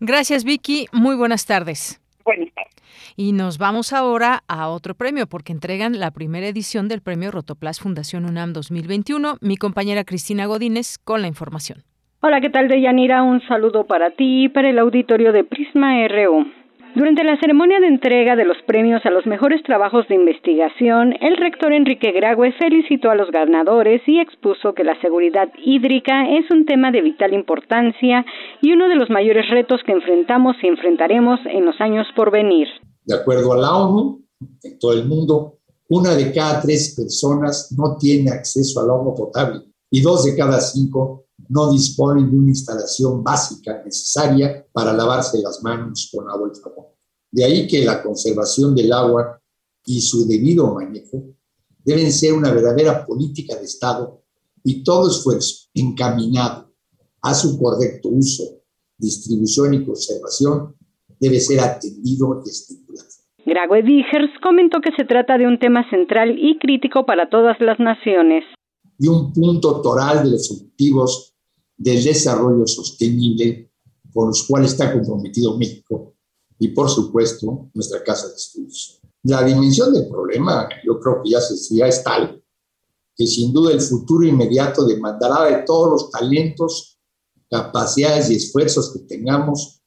Gracias, 0.00 0.44
Vicky. 0.44 0.86
Muy 0.92 1.16
buenas 1.16 1.46
tardes. 1.46 2.00
Buenas 2.24 2.52
tardes. 2.54 2.72
Y 3.16 3.32
nos 3.32 3.58
vamos 3.58 3.92
ahora 3.92 4.44
a 4.46 4.68
otro 4.68 4.94
premio, 4.94 5.26
porque 5.26 5.52
entregan 5.52 5.98
la 5.98 6.10
primera 6.12 6.46
edición 6.46 6.88
del 6.88 7.02
premio 7.02 7.30
Rotoplas 7.30 7.80
Fundación 7.80 8.26
UNAM 8.26 8.52
2021. 8.52 9.38
Mi 9.40 9.56
compañera 9.56 10.04
Cristina 10.04 10.46
Godínez 10.46 10.98
con 10.98 11.22
la 11.22 11.28
información. 11.28 11.84
Hola, 12.24 12.40
¿qué 12.40 12.50
tal, 12.50 12.68
Deyanira? 12.68 13.24
Un 13.24 13.40
saludo 13.48 13.84
para 13.84 14.14
ti 14.14 14.44
y 14.44 14.48
para 14.48 14.70
el 14.70 14.78
auditorio 14.78 15.32
de 15.32 15.42
Prisma 15.42 16.06
RU. 16.06 16.44
Durante 16.94 17.24
la 17.24 17.36
ceremonia 17.40 17.80
de 17.80 17.88
entrega 17.88 18.36
de 18.36 18.44
los 18.44 18.58
premios 18.64 19.04
a 19.04 19.10
los 19.10 19.26
mejores 19.26 19.60
trabajos 19.64 20.06
de 20.06 20.14
investigación, 20.14 21.14
el 21.20 21.36
rector 21.36 21.72
Enrique 21.72 22.12
Graue 22.12 22.52
felicitó 22.52 23.10
a 23.10 23.16
los 23.16 23.32
ganadores 23.32 24.02
y 24.06 24.20
expuso 24.20 24.72
que 24.72 24.84
la 24.84 25.00
seguridad 25.00 25.48
hídrica 25.64 26.30
es 26.30 26.48
un 26.52 26.64
tema 26.64 26.92
de 26.92 27.02
vital 27.02 27.34
importancia 27.34 28.24
y 28.60 28.70
uno 28.72 28.88
de 28.88 28.94
los 28.94 29.10
mayores 29.10 29.50
retos 29.50 29.80
que 29.84 29.90
enfrentamos 29.90 30.54
y 30.62 30.68
enfrentaremos 30.68 31.40
en 31.46 31.64
los 31.64 31.80
años 31.80 32.06
por 32.14 32.30
venir. 32.30 32.68
De 33.04 33.16
acuerdo 33.16 33.52
a 33.52 33.56
la 33.56 33.74
ONU, 33.74 34.22
en 34.62 34.78
todo 34.78 34.92
el 34.92 35.06
mundo, 35.06 35.58
una 35.88 36.14
de 36.14 36.32
cada 36.32 36.62
tres 36.62 36.94
personas 36.96 37.74
no 37.76 37.96
tiene 37.98 38.30
acceso 38.30 38.78
al 38.78 38.90
agua 38.90 39.12
potable 39.12 39.62
y 39.90 40.00
dos 40.00 40.24
de 40.24 40.36
cada 40.36 40.60
cinco 40.60 41.24
no 41.52 41.70
disponen 41.70 42.30
de 42.30 42.36
una 42.38 42.48
instalación 42.48 43.22
básica 43.22 43.82
necesaria 43.84 44.66
para 44.72 44.94
lavarse 44.94 45.38
las 45.42 45.62
manos 45.62 46.08
con 46.10 46.28
agua 46.30 46.50
y 46.52 46.58
jabón. 46.58 46.86
De 47.30 47.44
ahí 47.44 47.66
que 47.66 47.84
la 47.84 48.02
conservación 48.02 48.74
del 48.74 48.90
agua 48.90 49.38
y 49.84 50.00
su 50.00 50.26
debido 50.26 50.72
manejo 50.72 51.22
deben 51.84 52.10
ser 52.10 52.32
una 52.32 52.50
verdadera 52.52 53.04
política 53.04 53.54
de 53.56 53.64
Estado 53.64 54.22
y 54.64 54.82
todo 54.82 55.10
esfuerzo 55.10 55.68
encaminado 55.74 56.72
a 57.20 57.34
su 57.34 57.58
correcto 57.58 58.08
uso, 58.08 58.44
distribución 58.96 59.74
y 59.74 59.84
conservación 59.84 60.74
debe 61.20 61.38
ser 61.38 61.60
atendido 61.60 62.42
y 62.46 62.48
estimulado. 62.48 63.08
Grague 63.44 63.82
Vigers 63.82 64.30
comentó 64.42 64.80
que 64.80 64.92
se 64.96 65.04
trata 65.04 65.36
de 65.36 65.46
un 65.46 65.58
tema 65.58 65.88
central 65.90 66.34
y 66.38 66.58
crítico 66.58 67.04
para 67.04 67.28
todas 67.28 67.60
las 67.60 67.78
naciones. 67.78 68.44
Y 68.98 69.08
un 69.08 69.32
punto 69.32 69.82
toral 69.82 70.24
de 70.24 70.30
los 70.30 70.50
objetivos 70.50 71.31
del 71.82 72.04
desarrollo 72.04 72.66
sostenible 72.66 73.72
con 74.12 74.28
los 74.28 74.44
cuales 74.44 74.72
está 74.72 74.92
comprometido 74.92 75.58
México 75.58 76.14
y, 76.58 76.68
por 76.68 76.88
supuesto, 76.88 77.70
nuestra 77.74 78.04
Casa 78.04 78.28
de 78.28 78.34
Estudios. 78.34 79.00
La 79.24 79.42
dimensión 79.42 79.92
del 79.92 80.08
problema, 80.08 80.68
yo 80.84 81.00
creo 81.00 81.22
que 81.22 81.30
ya, 81.30 81.40
se, 81.40 81.74
ya 81.74 81.86
es 81.86 82.04
tal 82.04 82.40
que 83.16 83.26
sin 83.26 83.52
duda 83.52 83.72
el 83.72 83.80
futuro 83.80 84.26
inmediato 84.26 84.84
demandará 84.84 85.44
de 85.44 85.64
todos 85.64 85.90
los 85.90 86.10
talentos, 86.10 86.98
capacidades 87.50 88.30
y 88.30 88.36
esfuerzos 88.36 88.92
que 88.92 89.00
tengamos 89.00 89.82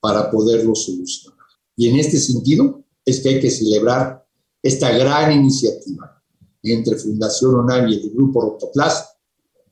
para 0.00 0.30
poderlo 0.30 0.74
solucionar. 0.74 1.38
Y 1.76 1.88
en 1.88 1.98
este 1.98 2.18
sentido 2.18 2.84
es 3.04 3.20
que 3.20 3.28
hay 3.28 3.40
que 3.40 3.50
celebrar 3.50 4.26
esta 4.62 4.90
gran 4.96 5.30
iniciativa 5.32 6.22
entre 6.62 6.96
Fundación 6.96 7.54
UNAM 7.54 7.88
y 7.88 7.94
el 7.94 8.10
Grupo 8.10 8.40
Rotoplas 8.40 9.13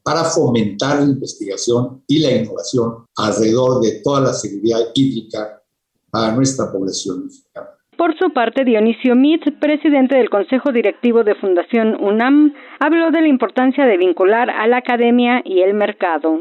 para 0.03 0.25
fomentar 0.25 1.01
la 1.01 1.11
investigación 1.11 2.03
y 2.07 2.21
la 2.21 2.33
innovación 2.33 3.07
alrededor 3.17 3.81
de 3.83 4.01
toda 4.03 4.21
la 4.21 4.33
seguridad 4.33 4.81
hídrica 4.95 5.63
para 6.11 6.35
nuestra 6.35 6.71
población 6.71 7.25
mexicana. 7.25 7.69
Por 7.97 8.19
su 8.19 8.33
parte, 8.33 8.65
Dionisio 8.65 9.15
Mitz, 9.15 9.45
presidente 9.61 10.17
del 10.17 10.29
Consejo 10.29 10.73
Directivo 10.73 11.23
de 11.25 11.35
Fundación 11.37 11.97
UNAM, 12.03 12.53
habló 12.81 13.11
de 13.11 13.21
la 13.21 13.29
importancia 13.29 13.87
de 13.87 13.97
vincular 13.97 14.51
a 14.51 14.67
la 14.67 14.79
academia 14.79 15.43
y 15.45 15.61
el 15.61 15.75
mercado. 15.75 16.41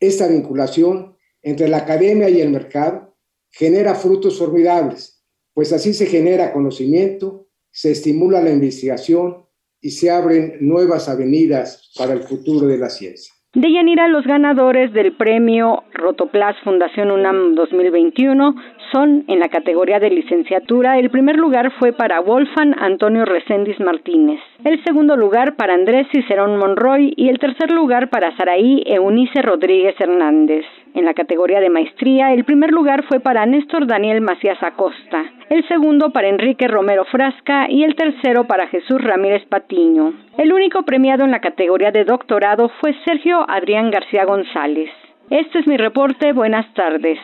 Esta 0.00 0.28
vinculación 0.28 1.16
entre 1.42 1.68
la 1.68 1.78
academia 1.78 2.28
y 2.28 2.40
el 2.40 2.50
mercado 2.50 3.16
genera 3.50 3.94
frutos 3.94 4.38
formidables, 4.38 5.24
pues 5.54 5.72
así 5.72 5.94
se 5.94 6.06
genera 6.06 6.52
conocimiento, 6.52 7.48
se 7.70 7.92
estimula 7.92 8.42
la 8.42 8.50
investigación 8.50 9.47
y 9.80 9.90
se 9.90 10.10
abren 10.10 10.56
nuevas 10.60 11.08
avenidas 11.08 11.90
para 11.96 12.12
el 12.12 12.22
futuro 12.22 12.66
de 12.66 12.78
la 12.78 12.90
ciencia. 12.90 13.32
De 13.54 13.72
Yanira, 13.72 14.08
los 14.08 14.24
ganadores 14.26 14.92
del 14.92 15.16
premio 15.16 15.84
Rotoplas 15.94 16.56
Fundación 16.62 17.10
UNAM 17.10 17.54
2021 17.54 18.54
Corazón. 18.88 19.24
En 19.28 19.40
la 19.40 19.48
categoría 19.48 19.98
de 19.98 20.10
licenciatura, 20.10 20.98
el 20.98 21.10
primer 21.10 21.36
lugar 21.36 21.72
fue 21.78 21.92
para 21.92 22.20
Wolfgang 22.20 22.74
Antonio 22.78 23.24
Reséndiz 23.24 23.78
Martínez, 23.80 24.40
el 24.64 24.82
segundo 24.84 25.16
lugar 25.16 25.56
para 25.56 25.74
Andrés 25.74 26.06
Cicerón 26.12 26.56
Monroy 26.58 27.12
y 27.16 27.28
el 27.28 27.38
tercer 27.38 27.70
lugar 27.70 28.10
para 28.10 28.36
Saraí 28.36 28.82
Eunice 28.86 29.42
Rodríguez 29.42 29.94
Hernández. 29.98 30.64
En 30.94 31.04
la 31.04 31.14
categoría 31.14 31.60
de 31.60 31.70
maestría, 31.70 32.32
el 32.32 32.44
primer 32.44 32.70
lugar 32.70 33.04
fue 33.08 33.20
para 33.20 33.46
Néstor 33.46 33.86
Daniel 33.86 34.20
Macías 34.20 34.62
Acosta, 34.62 35.24
el 35.50 35.66
segundo 35.68 36.10
para 36.10 36.28
Enrique 36.28 36.68
Romero 36.68 37.04
Frasca 37.06 37.70
y 37.70 37.84
el 37.84 37.94
tercero 37.94 38.44
para 38.44 38.68
Jesús 38.68 39.00
Ramírez 39.00 39.44
Patiño. 39.46 40.12
El 40.36 40.52
único 40.52 40.82
premiado 40.82 41.24
en 41.24 41.30
la 41.30 41.40
categoría 41.40 41.90
de 41.90 42.04
doctorado 42.04 42.70
fue 42.80 42.94
Sergio 43.04 43.44
Adrián 43.48 43.90
García 43.90 44.24
González. 44.24 44.90
Este 45.30 45.58
es 45.60 45.66
mi 45.66 45.76
reporte. 45.76 46.32
Buenas 46.32 46.72
tardes. 46.74 47.18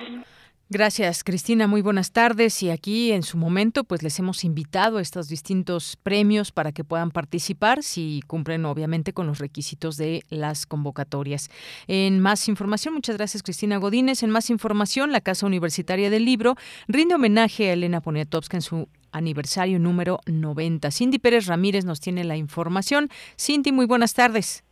Gracias, 0.70 1.24
Cristina. 1.24 1.66
Muy 1.66 1.82
buenas 1.82 2.10
tardes. 2.10 2.62
Y 2.62 2.70
aquí 2.70 3.12
en 3.12 3.22
su 3.22 3.36
momento, 3.36 3.84
pues 3.84 4.02
les 4.02 4.18
hemos 4.18 4.44
invitado 4.44 4.96
a 4.96 5.02
estos 5.02 5.28
distintos 5.28 5.96
premios 6.02 6.52
para 6.52 6.72
que 6.72 6.84
puedan 6.84 7.10
participar 7.10 7.82
si 7.82 8.22
cumplen 8.26 8.64
obviamente 8.64 9.12
con 9.12 9.26
los 9.26 9.40
requisitos 9.40 9.98
de 9.98 10.22
las 10.30 10.64
convocatorias. 10.64 11.50
En 11.86 12.18
más 12.18 12.48
información, 12.48 12.94
muchas 12.94 13.18
gracias, 13.18 13.42
Cristina 13.42 13.76
Godínez. 13.76 14.22
En 14.22 14.30
más 14.30 14.48
información, 14.48 15.12
la 15.12 15.20
Casa 15.20 15.46
Universitaria 15.46 16.08
del 16.08 16.24
Libro 16.24 16.54
rinde 16.88 17.14
homenaje 17.14 17.68
a 17.68 17.74
Elena 17.74 18.00
Poniatowska 18.00 18.56
en 18.56 18.62
su 18.62 18.88
aniversario 19.12 19.78
número 19.78 20.20
90. 20.26 20.90
Cindy 20.90 21.18
Pérez 21.18 21.46
Ramírez 21.46 21.84
nos 21.84 22.00
tiene 22.00 22.24
la 22.24 22.38
información. 22.38 23.10
Cindy, 23.38 23.70
muy 23.70 23.84
buenas 23.84 24.14
tardes. 24.14 24.64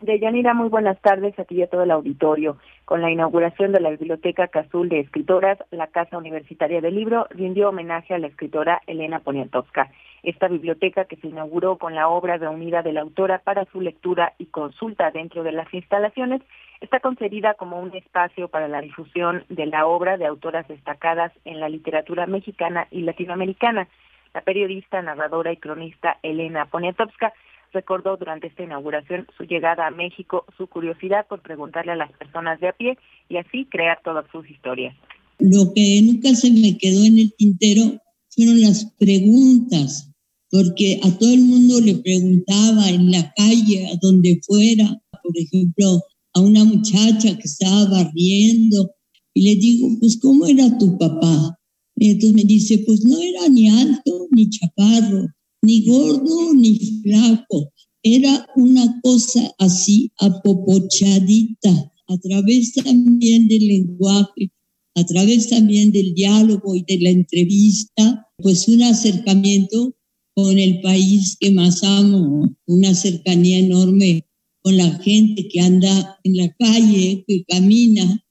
Deyanira, 0.00 0.54
muy 0.54 0.68
buenas 0.68 0.98
tardes 1.02 1.38
a 1.38 1.44
ti 1.44 1.56
y 1.56 1.62
a 1.62 1.68
todo 1.68 1.82
el 1.82 1.90
auditorio. 1.90 2.56
Con 2.88 3.02
la 3.02 3.10
inauguración 3.10 3.72
de 3.72 3.80
la 3.80 3.90
Biblioteca 3.90 4.48
Cazul 4.48 4.88
de 4.88 5.00
Escritoras, 5.00 5.58
la 5.70 5.88
Casa 5.88 6.16
Universitaria 6.16 6.80
del 6.80 6.94
Libro 6.94 7.26
rindió 7.28 7.68
homenaje 7.68 8.14
a 8.14 8.18
la 8.18 8.28
escritora 8.28 8.80
Elena 8.86 9.18
Poniatowska. 9.18 9.90
Esta 10.22 10.48
biblioteca, 10.48 11.04
que 11.04 11.16
se 11.16 11.26
inauguró 11.26 11.76
con 11.76 11.94
la 11.94 12.08
obra 12.08 12.38
reunida 12.38 12.80
de 12.80 12.94
la 12.94 13.02
autora 13.02 13.40
para 13.40 13.66
su 13.66 13.82
lectura 13.82 14.32
y 14.38 14.46
consulta 14.46 15.10
dentro 15.10 15.42
de 15.42 15.52
las 15.52 15.72
instalaciones, 15.74 16.40
está 16.80 17.00
concedida 17.00 17.52
como 17.52 17.78
un 17.78 17.94
espacio 17.94 18.48
para 18.48 18.68
la 18.68 18.80
difusión 18.80 19.44
de 19.50 19.66
la 19.66 19.84
obra 19.84 20.16
de 20.16 20.24
autoras 20.24 20.66
destacadas 20.66 21.30
en 21.44 21.60
la 21.60 21.68
literatura 21.68 22.24
mexicana 22.24 22.88
y 22.90 23.02
latinoamericana. 23.02 23.86
La 24.32 24.40
periodista, 24.40 25.02
narradora 25.02 25.52
y 25.52 25.58
cronista 25.58 26.16
Elena 26.22 26.64
Poniatowska 26.64 27.34
recordó 27.72 28.16
durante 28.16 28.46
esta 28.48 28.62
inauguración 28.62 29.26
su 29.36 29.44
llegada 29.44 29.86
a 29.86 29.90
México, 29.90 30.44
su 30.56 30.66
curiosidad 30.66 31.26
por 31.28 31.42
preguntarle 31.42 31.92
a 31.92 31.96
las 31.96 32.12
personas 32.12 32.60
de 32.60 32.68
a 32.68 32.72
pie 32.72 32.98
y 33.28 33.36
así 33.36 33.66
crear 33.66 34.00
todas 34.04 34.24
sus 34.30 34.48
historias. 34.48 34.94
Lo 35.38 35.72
que 35.74 36.00
nunca 36.02 36.34
se 36.34 36.50
me 36.50 36.76
quedó 36.78 37.04
en 37.04 37.18
el 37.18 37.32
tintero 37.36 38.00
fueron 38.30 38.60
las 38.60 38.92
preguntas, 38.98 40.12
porque 40.50 41.00
a 41.02 41.16
todo 41.18 41.32
el 41.32 41.40
mundo 41.40 41.80
le 41.80 41.96
preguntaba 41.96 42.88
en 42.88 43.10
la 43.10 43.32
calle, 43.36 43.86
a 43.86 43.96
donde 44.00 44.40
fuera, 44.46 45.00
por 45.22 45.32
ejemplo, 45.36 46.02
a 46.34 46.40
una 46.40 46.64
muchacha 46.64 47.36
que 47.36 47.42
estaba 47.44 47.84
barriendo, 47.90 48.90
y 49.34 49.42
le 49.42 49.60
digo, 49.60 49.88
pues, 50.00 50.18
¿cómo 50.20 50.46
era 50.46 50.76
tu 50.78 50.98
papá? 50.98 51.56
Y 51.94 52.10
entonces 52.10 52.34
me 52.34 52.44
dice, 52.44 52.78
pues 52.86 53.04
no 53.04 53.20
era 53.20 53.48
ni 53.48 53.68
alto 53.68 54.26
ni 54.30 54.48
chaparro, 54.50 55.26
ni 55.62 55.84
gordo 55.84 56.54
ni 56.54 56.78
flaco, 57.02 57.72
era 58.02 58.46
una 58.56 59.00
cosa 59.02 59.54
así 59.58 60.12
apopochadita, 60.18 61.92
a 62.06 62.18
través 62.18 62.72
también 62.74 63.48
del 63.48 63.66
lenguaje, 63.66 64.50
a 64.94 65.04
través 65.04 65.48
también 65.48 65.92
del 65.92 66.14
diálogo 66.14 66.74
y 66.74 66.84
de 66.88 67.00
la 67.00 67.10
entrevista, 67.10 68.26
pues 68.38 68.68
un 68.68 68.82
acercamiento 68.82 69.94
con 70.34 70.58
el 70.58 70.80
país 70.80 71.36
que 71.38 71.50
más 71.50 71.82
amo, 71.82 72.56
una 72.66 72.94
cercanía 72.94 73.58
enorme 73.58 74.24
con 74.62 74.76
la 74.76 74.90
gente 75.00 75.48
que 75.48 75.60
anda 75.60 76.18
en 76.24 76.36
la 76.36 76.52
calle, 76.54 77.24
que 77.26 77.44
camina, 77.44 78.24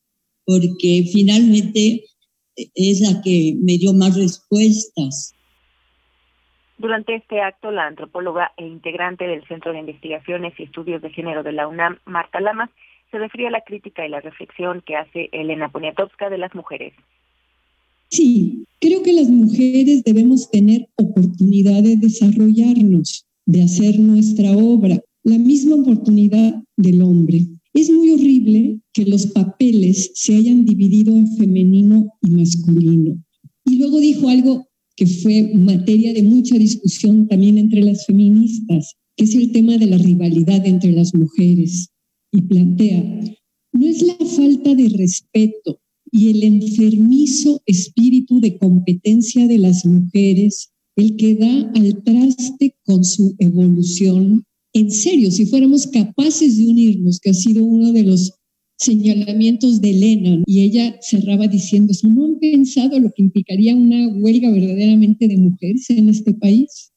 porque 0.45 1.09
finalmente 1.11 2.05
es 2.55 3.01
la 3.01 3.21
que 3.21 3.55
me 3.61 3.77
dio 3.77 3.93
más 3.93 4.15
respuestas. 4.15 5.33
Durante 6.77 7.15
este 7.15 7.41
acto, 7.41 7.71
la 7.71 7.87
antropóloga 7.87 8.51
e 8.55 8.65
integrante 8.65 9.25
del 9.25 9.43
Centro 9.47 9.71
de 9.71 9.79
Investigaciones 9.79 10.53
y 10.59 10.63
Estudios 10.63 11.01
de 11.01 11.09
Género 11.09 11.41
de 11.41 11.51
la 11.51 11.67
UNAM, 11.67 11.97
Marta 12.05 12.39
Lamas, 12.39 12.69
se 13.09 13.17
refiere 13.17 13.47
a 13.47 13.51
la 13.51 13.61
crítica 13.61 14.05
y 14.05 14.09
la 14.09 14.21
reflexión 14.21 14.83
que 14.85 14.95
hace 14.95 15.29
Elena 15.31 15.69
Poniatowska 15.69 16.29
de 16.29 16.37
las 16.37 16.53
mujeres. 16.53 16.93
Sí, 18.09 18.65
creo 18.79 19.01
que 19.01 19.13
las 19.13 19.29
mujeres 19.29 20.03
debemos 20.03 20.49
tener 20.51 20.87
oportunidad 20.95 21.81
de 21.81 21.97
desarrollarnos, 21.97 23.25
de 23.45 23.63
hacer 23.63 23.99
nuestra 23.99 24.51
obra, 24.51 24.97
la 25.23 25.37
misma 25.37 25.77
oportunidad 25.77 26.53
del 26.77 27.01
hombre. 27.01 27.39
Es 27.73 27.89
muy 27.89 28.11
horrible 28.11 28.79
que 28.93 29.05
los 29.05 29.27
papeles 29.27 30.11
se 30.13 30.35
hayan 30.35 30.65
dividido 30.65 31.15
en 31.15 31.27
femenino 31.37 32.13
y 32.21 32.29
masculino. 32.29 33.17
Y 33.65 33.79
luego 33.79 33.99
dijo 33.99 34.29
algo 34.29 34.67
que 34.97 35.05
fue 35.05 35.51
materia 35.53 36.11
de 36.11 36.23
mucha 36.23 36.57
discusión 36.57 37.27
también 37.27 37.57
entre 37.57 37.81
las 37.83 38.05
feministas, 38.05 38.95
que 39.15 39.25
es 39.25 39.35
el 39.35 39.51
tema 39.51 39.77
de 39.77 39.85
la 39.85 39.97
rivalidad 39.97 40.65
entre 40.65 40.91
las 40.91 41.13
mujeres. 41.13 41.89
Y 42.33 42.41
plantea, 42.41 43.21
no 43.71 43.87
es 43.87 44.01
la 44.01 44.15
falta 44.15 44.75
de 44.75 44.89
respeto 44.89 45.79
y 46.11 46.29
el 46.29 46.43
enfermizo 46.43 47.61
espíritu 47.65 48.39
de 48.39 48.57
competencia 48.57 49.47
de 49.47 49.59
las 49.59 49.85
mujeres 49.85 50.71
el 50.95 51.15
que 51.15 51.35
da 51.35 51.71
al 51.75 52.03
traste 52.03 52.75
con 52.83 53.05
su 53.05 53.35
evolución. 53.37 54.43
En 54.73 54.91
serio, 54.91 55.29
si 55.29 55.45
fuéramos 55.45 55.85
capaces 55.85 56.57
de 56.57 56.67
unirnos, 56.67 57.19
que 57.19 57.29
ha 57.29 57.33
sido 57.35 57.63
uno 57.63 57.93
de 57.93 58.03
los 58.03 58.33
señalamientos 58.77 59.81
de 59.81 59.89
Elena 59.89 60.43
y 60.45 60.63
ella 60.63 60.97
cerraba 61.01 61.47
diciendo 61.47 61.91
eso, 61.91 62.07
¿no 62.07 62.25
han 62.25 62.39
pensado 62.39 62.99
lo 62.99 63.09
que 63.13 63.23
implicaría 63.23 63.75
una 63.75 64.07
huelga 64.21 64.49
verdaderamente 64.51 65.27
de 65.27 65.37
mujeres 65.37 65.89
en 65.89 66.09
este 66.09 66.33
país? 66.33 66.93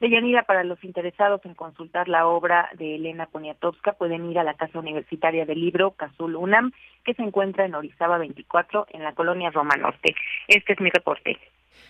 Deyanira, 0.00 0.42
para 0.42 0.62
los 0.62 0.82
interesados 0.84 1.40
en 1.44 1.54
consultar 1.54 2.08
la 2.08 2.26
obra 2.26 2.68
de 2.76 2.96
Elena 2.96 3.26
Poniatowska, 3.26 3.92
pueden 3.92 4.30
ir 4.30 4.38
a 4.38 4.44
la 4.44 4.54
Casa 4.54 4.78
Universitaria 4.78 5.46
del 5.46 5.60
Libro 5.60 5.92
Cazul 5.92 6.36
UNAM, 6.36 6.72
que 7.02 7.14
se 7.14 7.22
encuentra 7.22 7.64
en 7.64 7.74
Orizaba 7.74 8.18
24, 8.18 8.88
en 8.92 9.04
la 9.04 9.14
colonia 9.14 9.50
Roma 9.50 9.76
Norte. 9.76 10.14
Este 10.48 10.74
es 10.74 10.80
mi 10.80 10.90
reporte. 10.90 11.38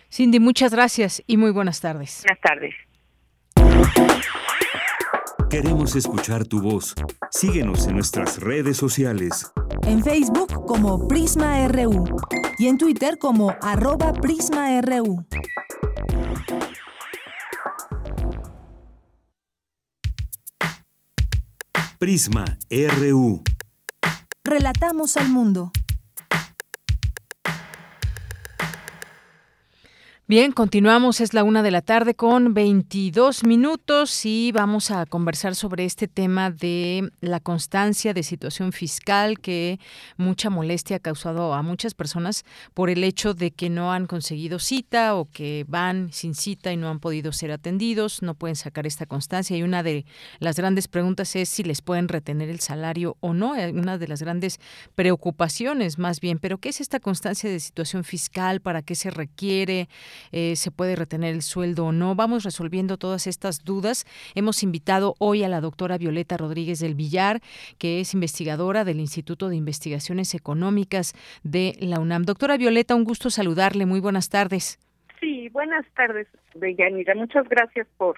Cindy, 0.08 0.38
muchas 0.38 0.72
gracias 0.72 1.22
y 1.26 1.36
muy 1.36 1.50
buenas 1.50 1.80
tardes. 1.80 2.24
Buenas 2.24 2.40
tardes. 2.40 2.74
Queremos 5.50 5.94
escuchar 5.94 6.44
tu 6.44 6.60
voz. 6.60 6.94
Síguenos 7.30 7.86
en 7.86 7.94
nuestras 7.94 8.40
redes 8.40 8.76
sociales. 8.76 9.52
En 9.82 10.02
Facebook 10.02 10.66
como 10.66 11.06
Prisma 11.06 11.66
RU 11.68 12.04
y 12.58 12.66
en 12.66 12.78
Twitter 12.78 13.16
como 13.18 13.54
arroba 13.62 14.12
PrismaRU. 14.12 15.24
Prisma 21.98 22.44
RU. 22.98 23.42
Relatamos 24.42 25.16
al 25.16 25.28
mundo. 25.28 25.70
Bien, 30.28 30.50
continuamos, 30.50 31.20
es 31.20 31.34
la 31.34 31.44
una 31.44 31.62
de 31.62 31.70
la 31.70 31.82
tarde 31.82 32.16
con 32.16 32.52
22 32.52 33.44
minutos 33.44 34.26
y 34.26 34.50
vamos 34.50 34.90
a 34.90 35.06
conversar 35.06 35.54
sobre 35.54 35.84
este 35.84 36.08
tema 36.08 36.50
de 36.50 37.12
la 37.20 37.38
constancia 37.38 38.12
de 38.12 38.24
situación 38.24 38.72
fiscal 38.72 39.38
que 39.38 39.78
mucha 40.16 40.50
molestia 40.50 40.96
ha 40.96 40.98
causado 40.98 41.54
a 41.54 41.62
muchas 41.62 41.94
personas 41.94 42.44
por 42.74 42.90
el 42.90 43.04
hecho 43.04 43.34
de 43.34 43.52
que 43.52 43.70
no 43.70 43.92
han 43.92 44.08
conseguido 44.08 44.58
cita 44.58 45.14
o 45.14 45.30
que 45.30 45.64
van 45.68 46.12
sin 46.12 46.34
cita 46.34 46.72
y 46.72 46.76
no 46.76 46.88
han 46.88 46.98
podido 46.98 47.30
ser 47.30 47.52
atendidos, 47.52 48.20
no 48.20 48.34
pueden 48.34 48.56
sacar 48.56 48.84
esta 48.84 49.06
constancia 49.06 49.56
y 49.56 49.62
una 49.62 49.84
de 49.84 50.06
las 50.40 50.56
grandes 50.56 50.88
preguntas 50.88 51.36
es 51.36 51.48
si 51.48 51.62
les 51.62 51.82
pueden 51.82 52.08
retener 52.08 52.48
el 52.48 52.58
salario 52.58 53.16
o 53.20 53.32
no, 53.32 53.54
eh, 53.54 53.70
una 53.70 53.96
de 53.96 54.08
las 54.08 54.22
grandes 54.22 54.58
preocupaciones 54.96 55.98
más 55.98 56.18
bien, 56.18 56.40
pero 56.40 56.58
¿qué 56.58 56.70
es 56.70 56.80
esta 56.80 56.98
constancia 56.98 57.48
de 57.48 57.60
situación 57.60 58.02
fiscal? 58.02 58.60
¿Para 58.60 58.82
qué 58.82 58.96
se 58.96 59.10
requiere? 59.12 59.88
Eh, 60.32 60.56
se 60.56 60.70
puede 60.70 60.96
retener 60.96 61.34
el 61.34 61.42
sueldo 61.42 61.86
o 61.86 61.92
no. 61.92 62.14
Vamos 62.14 62.44
resolviendo 62.44 62.96
todas 62.96 63.26
estas 63.26 63.64
dudas. 63.64 64.06
Hemos 64.34 64.62
invitado 64.62 65.14
hoy 65.18 65.44
a 65.44 65.48
la 65.48 65.60
doctora 65.60 65.98
Violeta 65.98 66.36
Rodríguez 66.36 66.80
del 66.80 66.94
Villar, 66.94 67.40
que 67.78 68.00
es 68.00 68.14
investigadora 68.14 68.84
del 68.84 69.00
Instituto 69.00 69.48
de 69.48 69.56
Investigaciones 69.56 70.34
Económicas 70.34 71.14
de 71.42 71.76
la 71.80 72.00
UNAM. 72.00 72.24
Doctora 72.24 72.56
Violeta, 72.56 72.94
un 72.94 73.04
gusto 73.04 73.30
saludarle. 73.30 73.86
Muy 73.86 74.00
buenas 74.00 74.28
tardes. 74.28 74.78
Sí, 75.20 75.48
buenas 75.48 75.86
tardes, 75.94 76.26
Deyanira. 76.54 77.14
Muchas 77.14 77.48
gracias 77.48 77.86
por 77.96 78.16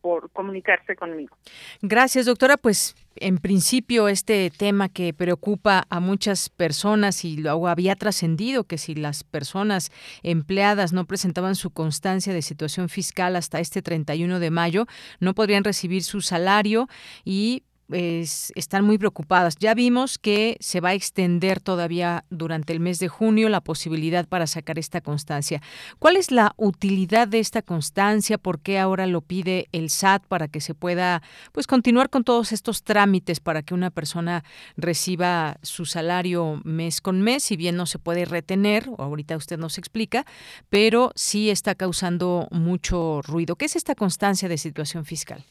por 0.00 0.30
comunicarse 0.30 0.96
conmigo. 0.96 1.36
Gracias, 1.82 2.26
doctora. 2.26 2.56
Pues 2.56 2.94
en 3.16 3.38
principio 3.38 4.08
este 4.08 4.50
tema 4.50 4.88
que 4.88 5.12
preocupa 5.12 5.86
a 5.90 6.00
muchas 6.00 6.48
personas 6.48 7.24
y 7.24 7.36
luego 7.36 7.68
había 7.68 7.96
trascendido 7.96 8.64
que 8.64 8.78
si 8.78 8.94
las 8.94 9.24
personas 9.24 9.90
empleadas 10.22 10.92
no 10.92 11.04
presentaban 11.04 11.54
su 11.54 11.70
constancia 11.70 12.32
de 12.32 12.42
situación 12.42 12.88
fiscal 12.88 13.36
hasta 13.36 13.60
este 13.60 13.82
31 13.82 14.38
de 14.38 14.50
mayo, 14.50 14.86
no 15.20 15.34
podrían 15.34 15.64
recibir 15.64 16.02
su 16.02 16.20
salario 16.20 16.88
y 17.24 17.64
están 17.90 18.84
muy 18.84 18.98
preocupadas. 18.98 19.56
Ya 19.56 19.74
vimos 19.74 20.18
que 20.18 20.56
se 20.60 20.80
va 20.80 20.90
a 20.90 20.94
extender 20.94 21.60
todavía 21.60 22.24
durante 22.28 22.72
el 22.72 22.80
mes 22.80 22.98
de 22.98 23.08
junio 23.08 23.48
la 23.48 23.62
posibilidad 23.62 24.26
para 24.28 24.46
sacar 24.46 24.78
esta 24.78 25.00
constancia. 25.00 25.62
¿Cuál 25.98 26.16
es 26.16 26.30
la 26.30 26.52
utilidad 26.56 27.28
de 27.28 27.38
esta 27.38 27.62
constancia? 27.62 28.36
¿Por 28.38 28.60
qué 28.60 28.78
ahora 28.78 29.06
lo 29.06 29.22
pide 29.22 29.68
el 29.72 29.90
SAT 29.90 30.26
para 30.26 30.48
que 30.48 30.60
se 30.60 30.74
pueda 30.74 31.22
pues 31.52 31.66
continuar 31.66 32.10
con 32.10 32.24
todos 32.24 32.52
estos 32.52 32.82
trámites 32.82 33.40
para 33.40 33.62
que 33.62 33.74
una 33.74 33.90
persona 33.90 34.44
reciba 34.76 35.58
su 35.62 35.86
salario 35.86 36.60
mes 36.64 37.00
con 37.00 37.22
mes, 37.22 37.42
si 37.42 37.56
bien 37.56 37.76
no 37.76 37.86
se 37.86 37.98
puede 37.98 38.24
retener, 38.24 38.88
ahorita 38.98 39.36
usted 39.36 39.58
nos 39.58 39.78
explica, 39.78 40.26
pero 40.68 41.12
sí 41.14 41.50
está 41.50 41.74
causando 41.74 42.48
mucho 42.50 43.22
ruido. 43.22 43.56
¿Qué 43.56 43.64
es 43.64 43.76
esta 43.76 43.94
constancia 43.94 44.48
de 44.48 44.58
situación 44.58 45.04
fiscal? 45.04 45.44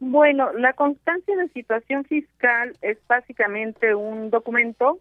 Bueno, 0.00 0.50
la 0.54 0.72
constancia 0.72 1.36
de 1.36 1.48
situación 1.48 2.04
fiscal 2.04 2.72
es 2.80 2.96
básicamente 3.06 3.94
un 3.94 4.30
documento 4.30 4.98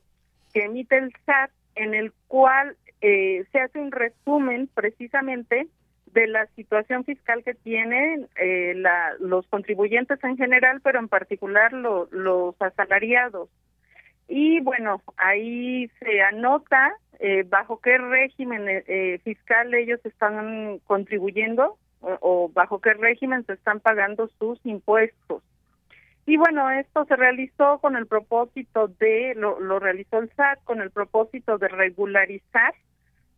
que 0.53 0.65
emite 0.65 0.97
el 0.97 1.13
SAT 1.25 1.51
en 1.75 1.93
el 1.93 2.11
cual 2.27 2.75
eh, 2.99 3.45
se 3.53 3.61
hace 3.61 3.79
un 3.79 3.93
resumen 3.93 4.67
precisamente 4.73 5.67
de 6.07 6.27
la 6.27 6.47
situación 6.47 7.05
fiscal 7.05 7.45
que 7.45 7.53
tienen 7.53 8.27
eh, 8.35 8.73
la, 8.75 9.13
los 9.21 9.47
contribuyentes 9.47 10.21
en 10.21 10.35
general, 10.35 10.81
pero 10.83 10.99
en 10.99 11.07
particular 11.07 11.71
los 11.71 12.61
asalariados. 12.61 13.49
Y 14.27 14.59
bueno, 14.59 15.01
ahí 15.15 15.89
se 15.99 16.21
anota 16.23 16.93
eh, 17.19 17.45
bajo 17.47 17.79
qué 17.79 17.97
régimen 17.97 18.83
fiscal 19.23 19.73
ellos 19.73 20.01
están 20.03 20.79
contribuyendo 20.79 21.77
o, 22.01 22.49
bajo 22.53 22.79
qué 22.79 22.93
régimen 22.93 23.45
se 23.45 23.53
están 23.53 23.79
pagando 23.79 24.29
sus 24.39 24.59
impuestos. 24.65 25.43
Y 26.25 26.37
bueno, 26.37 26.69
esto 26.69 27.05
se 27.05 27.15
realizó 27.15 27.79
con 27.79 27.95
el 27.95 28.05
propósito 28.05 28.87
de, 28.99 29.33
lo, 29.35 29.59
lo 29.59 29.79
realizó 29.79 30.19
el 30.19 30.29
SAT 30.35 30.63
con 30.63 30.81
el 30.81 30.91
propósito 30.91 31.57
de 31.57 31.67
regularizar 31.67 32.73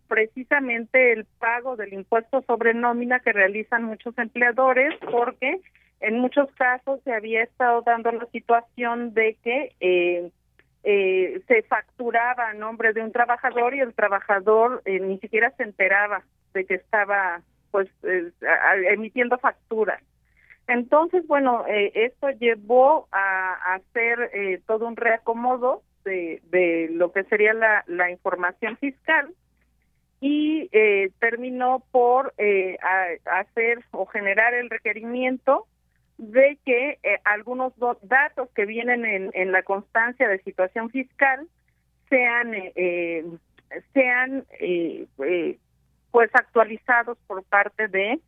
precisamente 0.07 1.13
el 1.13 1.23
pago 1.39 1.77
del 1.77 1.93
impuesto 1.93 2.41
sobre 2.41 2.73
nómina 2.73 3.21
que 3.21 3.31
realizan 3.31 3.85
muchos 3.85 4.17
empleadores 4.17 4.93
porque 5.09 5.61
en 6.01 6.19
muchos 6.19 6.51
casos 6.55 6.99
se 7.05 7.13
había 7.13 7.43
estado 7.43 7.81
dando 7.83 8.11
la 8.11 8.25
situación 8.25 9.13
de 9.13 9.37
que 9.41 9.73
eh, 9.79 10.29
eh, 10.83 11.41
se 11.47 11.63
facturaba 11.63 12.49
a 12.49 12.53
nombre 12.53 12.91
de 12.91 13.01
un 13.01 13.13
trabajador 13.13 13.73
y 13.73 13.79
el 13.79 13.93
trabajador 13.93 14.81
eh, 14.83 14.99
ni 14.99 15.17
siquiera 15.19 15.51
se 15.51 15.63
enteraba 15.63 16.23
de 16.53 16.65
que 16.65 16.73
estaba 16.73 17.41
pues 17.71 17.89
eh, 18.03 18.31
emitiendo 18.89 19.37
facturas. 19.39 20.01
Entonces, 20.67 21.25
bueno, 21.27 21.65
eh, 21.67 21.91
esto 21.95 22.29
llevó 22.31 23.07
a, 23.11 23.75
hacer 23.75 24.29
eh, 24.33 24.61
todo 24.67 24.87
un 24.87 24.95
reacomodo 24.95 25.81
de, 26.05 26.41
de, 26.49 26.89
lo 26.91 27.11
que 27.11 27.23
sería 27.23 27.53
la, 27.53 27.83
la 27.87 28.11
información 28.11 28.77
fiscal 28.77 29.33
y 30.23 30.69
terminó 31.19 31.83
por 31.91 32.31
hacer 33.25 33.83
o 33.89 34.05
generar 34.05 34.53
el 34.53 34.69
requerimiento 34.69 35.65
de 36.19 36.59
que 36.63 36.99
algunos 37.23 37.73
datos 38.03 38.47
que 38.53 38.67
vienen 38.67 39.03
en, 39.03 39.31
en, 39.33 39.51
la 39.51 39.63
constancia 39.63 40.27
de 40.27 40.37
situación 40.43 40.91
fiscal 40.91 41.47
sean 42.07 42.53
sean 43.93 44.45
pues 46.11 46.29
actualizados 46.33 47.17
por 47.27 47.43
parte 47.43 47.87
de 47.87 48.19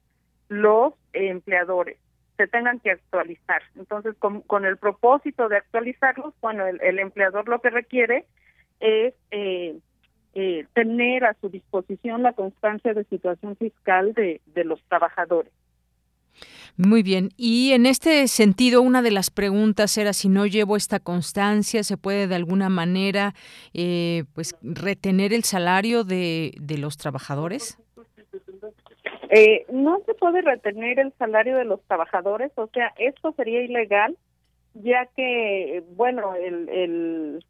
los 0.49 0.93
empleadores 1.13 1.97
se 2.37 2.47
tengan 2.47 2.79
que 2.79 2.91
actualizar. 2.91 3.61
Entonces, 3.75 4.15
con, 4.17 4.65
el 4.65 4.77
propósito 4.77 5.49
de 5.49 5.57
actualizarlos, 5.57 6.33
bueno, 6.41 6.65
el, 6.65 6.99
empleador 6.99 7.47
lo 7.47 7.59
que 7.59 7.69
requiere 7.69 8.25
es 8.79 9.13
eh, 9.31 9.77
eh, 10.33 10.65
tener 10.73 11.25
a 11.25 11.35
su 11.35 11.49
disposición 11.49 12.23
la 12.23 12.33
constancia 12.33 12.93
de 12.93 13.03
situación 13.05 13.55
fiscal 13.55 14.13
de, 14.13 14.41
de 14.47 14.63
los 14.63 14.81
trabajadores. 14.85 15.51
Muy 16.75 17.03
bien. 17.03 17.29
Y 17.37 17.73
en 17.73 17.85
este 17.85 18.27
sentido, 18.27 18.81
una 18.81 19.01
de 19.03 19.11
las 19.11 19.29
preguntas 19.29 19.95
era 19.97 20.11
si 20.11 20.27
no 20.27 20.47
llevo 20.47 20.75
esta 20.75 20.99
constancia, 20.99 21.83
¿se 21.83 21.97
puede 21.97 22.27
de 22.27 22.35
alguna 22.35 22.69
manera 22.69 23.35
eh, 23.73 24.23
pues 24.33 24.55
retener 24.63 25.33
el 25.33 25.43
salario 25.43 26.03
de, 26.03 26.53
de 26.59 26.77
los 26.79 26.97
trabajadores? 26.97 27.77
Eh, 29.29 29.65
no 29.71 29.99
se 30.05 30.13
puede 30.15 30.41
retener 30.41 30.99
el 30.99 31.13
salario 31.17 31.57
de 31.57 31.65
los 31.65 31.81
trabajadores, 31.83 32.51
o 32.55 32.67
sea, 32.67 32.93
esto 32.97 33.33
sería 33.33 33.63
ilegal, 33.63 34.15
ya 34.75 35.07
que, 35.15 35.83
bueno, 35.95 36.35
el, 36.35 36.69
el, 36.69 37.45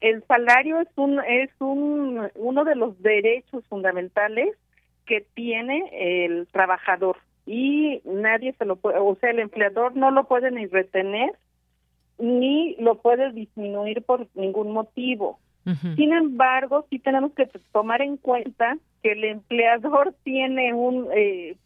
el 0.00 0.24
salario 0.26 0.80
es 0.80 0.88
un 0.96 1.20
es 1.20 1.50
un 1.60 2.28
uno 2.34 2.64
de 2.64 2.76
los 2.76 3.00
derechos 3.02 3.64
fundamentales 3.68 4.56
que 5.06 5.26
tiene 5.34 5.90
el 5.92 6.46
trabajador 6.48 7.16
y 7.46 8.00
nadie 8.04 8.54
se 8.58 8.64
lo 8.64 8.76
puede, 8.76 8.98
o 8.98 9.16
sea, 9.16 9.30
el 9.30 9.38
empleador 9.38 9.96
no 9.96 10.10
lo 10.10 10.24
puede 10.24 10.50
ni 10.50 10.66
retener 10.66 11.32
ni 12.18 12.76
lo 12.76 12.96
puede 12.96 13.32
disminuir 13.32 14.02
por 14.02 14.28
ningún 14.34 14.72
motivo. 14.72 15.38
Sin 15.96 16.12
embargo, 16.12 16.86
sí 16.90 16.98
tenemos 16.98 17.32
que 17.32 17.48
tomar 17.72 18.02
en 18.02 18.18
cuenta 18.18 18.76
que 19.02 19.12
el 19.12 19.24
empleador 19.24 20.14
tiene 20.22 20.74
un 20.74 21.08
eh, 21.14 21.56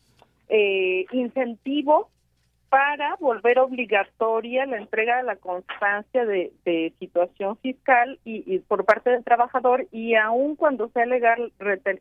eh, 0.48 1.04
incentivo 1.10 2.08
para 2.68 3.16
volver 3.16 3.58
obligatoria 3.58 4.66
la 4.66 4.76
entrega 4.76 5.16
de 5.16 5.22
la 5.24 5.36
constancia 5.36 6.24
de, 6.26 6.52
situación 6.98 7.56
fiscal 7.56 8.20
y, 8.24 8.58
por 8.60 8.84
parte 8.84 9.10
del 9.10 9.24
trabajador 9.24 9.86
y 9.90 10.14
aun 10.14 10.54
cuando 10.54 10.88
sea 10.90 11.06
legal 11.06 11.52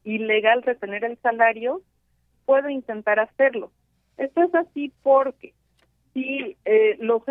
ilegal 0.04 0.64
retener 0.64 1.06
el 1.06 1.18
salario 1.20 1.82
puedo 2.48 2.70
intentar 2.70 3.20
hacerlo. 3.20 3.72
Esto 4.18 4.42
es 4.42 4.56
así 4.56 4.92
porque 5.04 5.54
si 6.14 6.58
eh, 6.66 6.98
los 7.00 7.22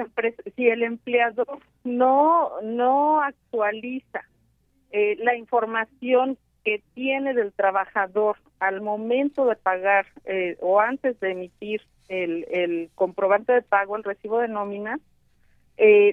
si 0.55 0.69
el 0.69 0.85
empleador 0.85 1.59
no 1.83 2.61
no 2.63 3.23
actualiza 3.23 4.23
eh, 4.93 5.17
la 5.19 5.35
información 5.35 6.39
que 6.65 6.83
tiene 6.95 7.33
del 7.33 7.53
trabajador 7.53 8.37
al 8.61 8.83
momento 8.83 9.47
de 9.47 9.57
pagar 9.57 10.07
eh, 10.27 10.57
o 10.61 10.81
antes 10.81 11.19
de 11.21 11.33
emitir 11.33 11.81
el, 12.09 12.47
el, 12.51 12.91
comprobante 12.95 13.53
de 13.53 13.63
pago, 13.63 13.97
el 13.97 14.05
recibo 14.05 14.39
de 14.39 14.49
nómina, 14.49 15.01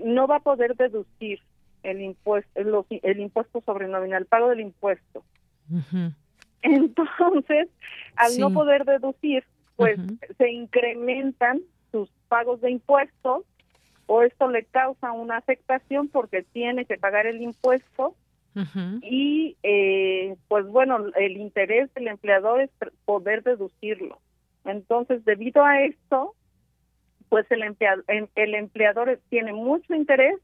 no 0.04 0.28
va 0.28 0.38
a 0.38 0.44
poder 0.44 0.76
deducir 0.76 1.40
el 1.84 2.02
impuesto, 2.02 2.50
el, 2.56 3.20
impuesto 3.20 3.62
sobre 3.62 3.88
nómina, 3.88 4.18
el 4.18 4.26
pago 4.26 4.50
del 4.50 4.62
impuesto. 4.62 5.24
Entonces, 6.64 7.70
al 8.16 8.40
no 8.40 8.52
poder 8.52 8.86
deducir, 8.86 9.44
pues 9.76 10.00
se 10.38 10.52
incrementan 10.52 11.62
sus 11.92 12.10
pagos 12.28 12.62
de 12.62 12.72
impuestos 12.72 13.44
o 14.06 14.22
esto 14.24 14.50
le 14.50 14.66
causa 14.66 15.12
una 15.12 15.38
afectación 15.38 16.08
porque 16.08 16.44
tiene 16.44 16.86
que 16.86 16.98
pagar 16.98 17.26
el 17.26 17.42
impuesto 17.42 18.16
y 19.02 19.58
eh, 19.64 20.36
pues 20.48 20.68
bueno, 20.68 21.08
el 21.16 21.38
interés 21.38 21.92
del 21.96 22.08
empleador 22.08 22.62
es 22.62 22.70
poder 23.04 23.42
deducirlo. 23.42 24.20
Entonces, 24.64 25.26
debido 25.26 25.66
a 25.66 25.82
esto, 25.82 26.36
pues 27.30 27.50
el, 27.50 27.64
empleado, 27.64 28.04
el 28.08 28.54
empleador 28.54 29.20
tiene 29.30 29.54
mucho 29.54 29.96
interés 29.96 30.36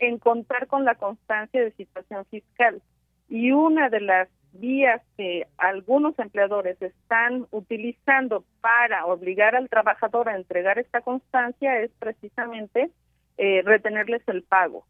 en 0.00 0.18
contar 0.18 0.66
con 0.66 0.84
la 0.84 0.96
constancia 0.96 1.62
de 1.62 1.70
situación 1.72 2.24
fiscal. 2.26 2.82
Y 3.28 3.52
una 3.52 3.88
de 3.88 4.00
las 4.00 4.28
vías 4.54 5.02
que 5.16 5.46
algunos 5.58 6.18
empleadores 6.18 6.80
están 6.80 7.46
utilizando 7.50 8.44
para 8.60 9.06
obligar 9.06 9.54
al 9.54 9.68
trabajador 9.68 10.28
a 10.28 10.36
entregar 10.36 10.78
esta 10.78 11.00
constancia 11.00 11.80
es 11.80 11.90
precisamente 11.98 12.90
eh, 13.36 13.62
retenerles 13.64 14.22
el 14.28 14.42
pago, 14.42 14.86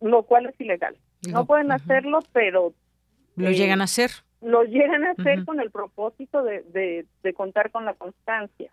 lo 0.00 0.22
cual 0.24 0.46
es 0.46 0.60
ilegal. 0.60 0.96
No 1.30 1.44
pueden 1.44 1.72
hacerlo, 1.72 2.20
pero... 2.32 2.72
Lo 3.36 3.50
eh, 3.50 3.54
llegan 3.54 3.80
a 3.80 3.84
hacer. 3.84 4.10
Lo 4.40 4.64
llegan 4.64 5.04
a 5.04 5.10
hacer 5.10 5.44
con 5.44 5.60
el 5.60 5.70
propósito 5.70 6.42
de, 6.42 7.04
de, 7.22 7.34
contar 7.34 7.70
con 7.70 7.84
la 7.84 7.94
constancia. 7.94 8.70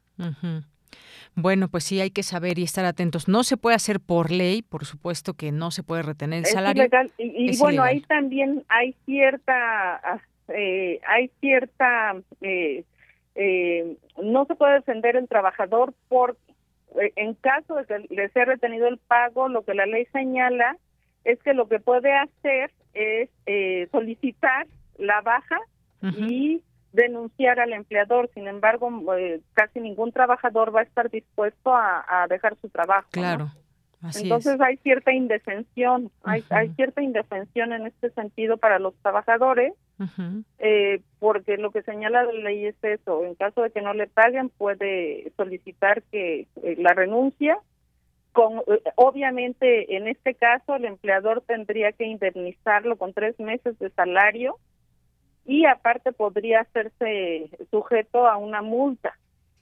Bueno, 1.36 1.68
pues 1.68 1.84
sí 1.84 2.02
hay 2.02 2.10
que 2.10 2.24
saber 2.24 2.58
y 2.60 2.64
estar 2.64 2.86
atentos. 2.86 3.28
No 3.28 3.44
se 3.44 3.58
puede 3.58 3.76
hacer 3.76 4.00
por 4.00 4.32
ley, 4.32 4.62
por 4.62 4.86
supuesto 4.86 5.34
que 5.34 5.52
no 5.52 5.72
se 5.72 5.84
puede 5.84 6.02
retener 6.02 6.40
el 6.40 6.46
salario. 6.46 6.88
Y, 7.18 7.58
bueno, 7.58 7.84
ahí 7.84 8.02
también 8.02 8.64
hay 8.70 8.96
cierta, 9.06 10.22
eh, 10.48 11.00
hay 11.08 11.30
cierta, 11.40 12.16
eh, 12.42 12.84
eh, 13.36 13.98
no 14.22 14.46
se 14.46 14.56
puede 14.56 14.76
defender 14.76 15.16
el 15.16 15.28
trabajador 15.28 15.94
porque 16.08 16.48
eh, 17.00 17.14
en 17.16 17.34
caso 17.36 17.76
de 17.76 17.86
que 17.86 18.14
le 18.14 18.30
sea 18.30 18.46
retenido 18.46 18.88
el 18.88 18.98
pago, 18.98 19.50
lo 19.50 19.64
que 19.64 19.74
la 19.74 19.86
ley 19.86 20.06
señala 20.12 20.78
es 21.24 21.42
que 21.44 21.54
lo 21.54 21.68
que 21.68 21.80
puede 21.80 22.14
hacer 22.14 22.72
es 22.94 23.30
eh, 23.46 23.88
solicitar 23.92 24.68
la 24.98 25.22
baja 25.22 25.60
y 26.02 26.62
denunciar 26.94 27.60
al 27.60 27.74
empleador. 27.74 28.30
Sin 28.34 28.48
embargo, 28.48 28.90
eh, 29.16 29.42
casi 29.54 29.80
ningún 29.80 30.12
trabajador 30.12 30.76
va 30.76 30.82
a 30.82 30.84
estar 30.84 31.10
dispuesto 31.10 31.74
a, 31.74 32.26
dejar 32.30 32.56
su 32.62 32.70
trabajo. 32.70 33.08
Claro. 33.12 33.52
Entonces 34.16 34.62
hay 34.62 34.78
cierta 34.78 35.12
indefensión, 35.12 36.12
hay, 36.24 36.44
hay 36.52 36.70
cierta 36.76 37.02
indefensión 37.02 37.74
en 37.74 37.88
este 37.88 38.12
sentido 38.12 38.58
para 38.58 38.78
los 38.78 38.94
trabajadores, 39.02 39.74
eh, 40.60 41.02
porque 41.18 41.58
lo 41.58 41.72
que 41.72 41.82
señala 41.82 42.24
la 42.24 42.32
ley 42.32 42.68
es 42.68 42.76
eso, 42.84 43.24
en 43.26 43.34
caso 43.34 43.64
de 43.64 43.72
que 43.72 43.82
no 43.82 43.96
le 43.96 44.06
paguen 44.06 44.50
puede 44.50 45.32
solicitar 45.36 46.04
que 46.12 46.48
eh, 46.62 46.76
la 46.78 46.94
renuncia, 46.94 47.58
con, 48.34 48.62
obviamente 48.96 49.98
en 49.98 50.08
este 50.08 50.36
caso 50.36 50.76
el 50.76 50.86
empleador 50.86 51.42
tendría 51.42 51.92
que 51.92 52.06
indemnizarlo 52.06 52.98
con 52.98 53.14
tres 53.14 53.40
meses 53.40 53.80
de 53.80 53.90
salario 53.90 54.60
y 55.48 55.66
aparte 55.66 56.12
podría 56.12 56.62
hacerse 56.62 57.50
sujeto 57.72 58.28
a 58.28 58.38
una 58.38 58.62
multa 58.62 59.18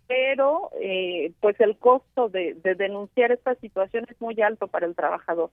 pero 0.07 0.69
eh, 0.81 1.33
pues 1.39 1.59
el 1.59 1.77
costo 1.77 2.29
de, 2.29 2.55
denunciar 2.77 3.31
esta 3.31 3.55
situación 3.55 4.05
es 4.09 4.19
muy 4.21 4.39
alto 4.41 4.67
para 4.67 4.85
el 4.85 4.95
trabajador. 4.95 5.49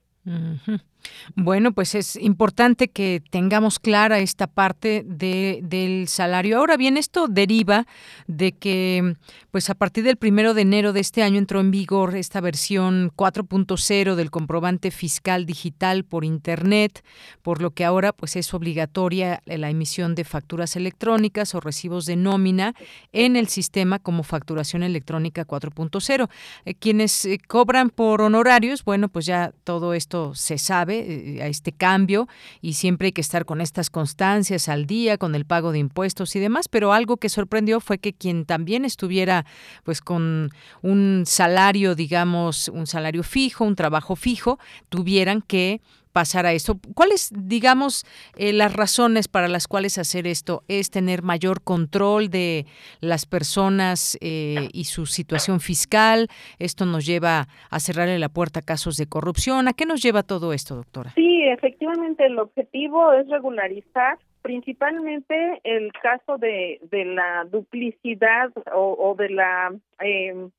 Bueno, 1.35 1.73
pues 1.73 1.95
es 1.95 2.15
importante 2.15 2.87
que 2.87 3.21
tengamos 3.29 3.79
clara 3.79 4.19
esta 4.19 4.47
parte 4.47 5.03
de, 5.05 5.59
del 5.63 6.07
salario. 6.07 6.59
Ahora 6.59 6.77
bien, 6.77 6.97
esto 6.97 7.27
deriva 7.27 7.85
de 8.27 8.51
que, 8.53 9.15
pues 9.51 9.69
a 9.69 9.75
partir 9.75 10.03
del 10.03 10.17
primero 10.17 10.53
de 10.53 10.61
enero 10.61 10.93
de 10.93 10.99
este 10.99 11.23
año 11.23 11.39
entró 11.39 11.59
en 11.59 11.71
vigor 11.71 12.15
esta 12.15 12.41
versión 12.41 13.11
4.0 13.15 14.15
del 14.15 14.31
comprobante 14.31 14.91
fiscal 14.91 15.45
digital 15.45 16.03
por 16.03 16.25
Internet, 16.25 17.03
por 17.41 17.61
lo 17.61 17.71
que 17.71 17.85
ahora 17.85 18.13
pues 18.13 18.35
es 18.35 18.53
obligatoria 18.53 19.41
la 19.45 19.69
emisión 19.69 20.15
de 20.15 20.23
facturas 20.23 20.75
electrónicas 20.75 21.55
o 21.55 21.59
recibos 21.59 22.05
de 22.05 22.15
nómina 22.15 22.73
en 23.11 23.35
el 23.35 23.47
sistema 23.47 23.99
como 23.99 24.23
facturación 24.43 24.83
electrónica 24.83 25.47
4.0. 25.47 26.29
Eh, 26.65 26.73
quienes 26.75 27.23
eh, 27.23 27.39
cobran 27.47 27.89
por 27.89 28.21
honorarios, 28.21 28.83
bueno, 28.83 29.07
pues 29.07 29.25
ya 29.25 29.53
todo 29.63 29.93
esto 29.93 30.35
se 30.35 30.57
sabe 30.57 31.37
eh, 31.37 31.41
a 31.41 31.47
este 31.47 31.71
cambio 31.71 32.27
y 32.61 32.73
siempre 32.73 33.07
hay 33.07 33.11
que 33.13 33.21
estar 33.21 33.45
con 33.45 33.61
estas 33.61 33.89
constancias 33.89 34.67
al 34.67 34.85
día, 34.85 35.17
con 35.17 35.33
el 35.35 35.45
pago 35.45 35.71
de 35.71 35.79
impuestos 35.79 36.35
y 36.35 36.39
demás, 36.39 36.67
pero 36.67 36.91
algo 36.91 37.15
que 37.15 37.29
sorprendió 37.29 37.79
fue 37.79 37.99
que 37.99 38.11
quien 38.11 38.43
también 38.45 38.83
estuviera 38.83 39.45
pues 39.85 40.01
con 40.01 40.49
un 40.81 41.23
salario, 41.25 41.95
digamos, 41.95 42.67
un 42.67 42.85
salario 42.85 43.23
fijo, 43.23 43.63
un 43.63 43.75
trabajo 43.75 44.17
fijo, 44.17 44.59
tuvieran 44.89 45.41
que 45.41 45.79
pasar 46.13 46.45
a 46.45 46.53
esto. 46.53 46.75
¿Cuáles, 46.95 47.31
digamos, 47.35 48.05
eh, 48.37 48.53
las 48.53 48.73
razones 48.73 49.27
para 49.27 49.47
las 49.47 49.67
cuales 49.67 49.97
hacer 49.97 50.27
esto? 50.27 50.63
¿Es 50.67 50.91
tener 50.91 51.23
mayor 51.23 51.61
control 51.63 52.29
de 52.29 52.65
las 53.01 53.25
personas 53.25 54.17
eh, 54.21 54.69
y 54.71 54.85
su 54.85 55.05
situación 55.07 55.59
fiscal? 55.59 56.27
¿Esto 56.59 56.85
nos 56.85 57.05
lleva 57.05 57.47
a 57.69 57.79
cerrarle 57.79 58.19
la 58.19 58.29
puerta 58.29 58.59
a 58.59 58.63
casos 58.63 58.95
de 58.95 59.07
corrupción? 59.07 59.67
¿A 59.67 59.73
qué 59.73 59.85
nos 59.85 60.01
lleva 60.01 60.23
todo 60.23 60.53
esto, 60.53 60.75
doctora? 60.75 61.11
Sí, 61.15 61.43
efectivamente, 61.43 62.25
el 62.25 62.39
objetivo 62.39 63.11
es 63.13 63.27
regularizar 63.27 64.19
principalmente 64.43 65.61
el 65.63 65.91
caso 65.93 66.37
de, 66.37 66.79
de 66.91 67.05
la 67.05 67.45
duplicidad 67.49 68.51
o, 68.73 69.15
de 69.17 69.29
la 69.29 69.73
em, 69.99 70.51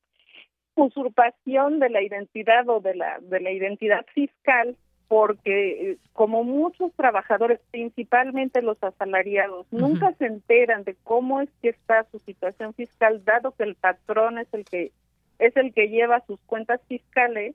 usurpación 0.75 1.79
de 1.79 1.91
la 1.91 2.03
identidad 2.03 2.69
o 2.69 2.81
de 2.81 2.95
la 2.97 3.19
de 3.21 3.41
la 3.41 3.51
identidad 3.53 4.05
fiscal 4.15 4.77
porque 5.09 5.91
eh, 5.91 5.99
como 6.13 6.45
muchos 6.45 6.93
trabajadores, 6.95 7.61
principalmente 7.71 8.63
los 8.63 8.83
asalariados, 8.83 9.67
nunca 9.71 10.13
se 10.15 10.27
enteran 10.27 10.85
de 10.85 10.97
cómo 11.03 11.41
es 11.41 11.51
que 11.61 11.71
está 11.71 12.07
su 12.11 12.19
situación 12.21 12.75
fiscal, 12.75 13.25
dado 13.25 13.53
que 13.53 13.65
el 13.65 13.75
patrón 13.75 14.39
es 14.39 14.53
el 14.53 14.65
que 14.65 14.93
es 15.39 15.57
el 15.57 15.75
que 15.75 15.89
lleva 15.89 16.25
sus 16.27 16.39
cuentas 16.47 16.81
fiscales, 16.89 17.55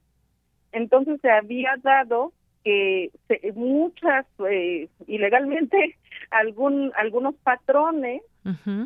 entonces 0.73 1.19
se 1.21 1.31
había 1.31 1.75
dado 1.81 2.33
que 2.63 3.09
muchas 3.55 4.25
eh, 4.49 4.89
ilegalmente 5.07 5.97
algún 6.31 6.91
algunos 6.95 7.35
patrones 7.35 8.21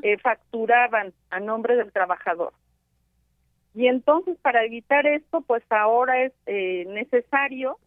eh, 0.02 0.18
facturaban 0.20 1.14
a 1.30 1.40
nombre 1.40 1.76
del 1.76 1.92
trabajador. 1.92 2.54
Y 3.74 3.88
entonces 3.88 4.38
para 4.42 4.64
evitar 4.64 5.08
esto, 5.08 5.42
pues 5.42 5.64
ahora 5.70 6.22
es 6.22 6.34
necesario 6.88 7.80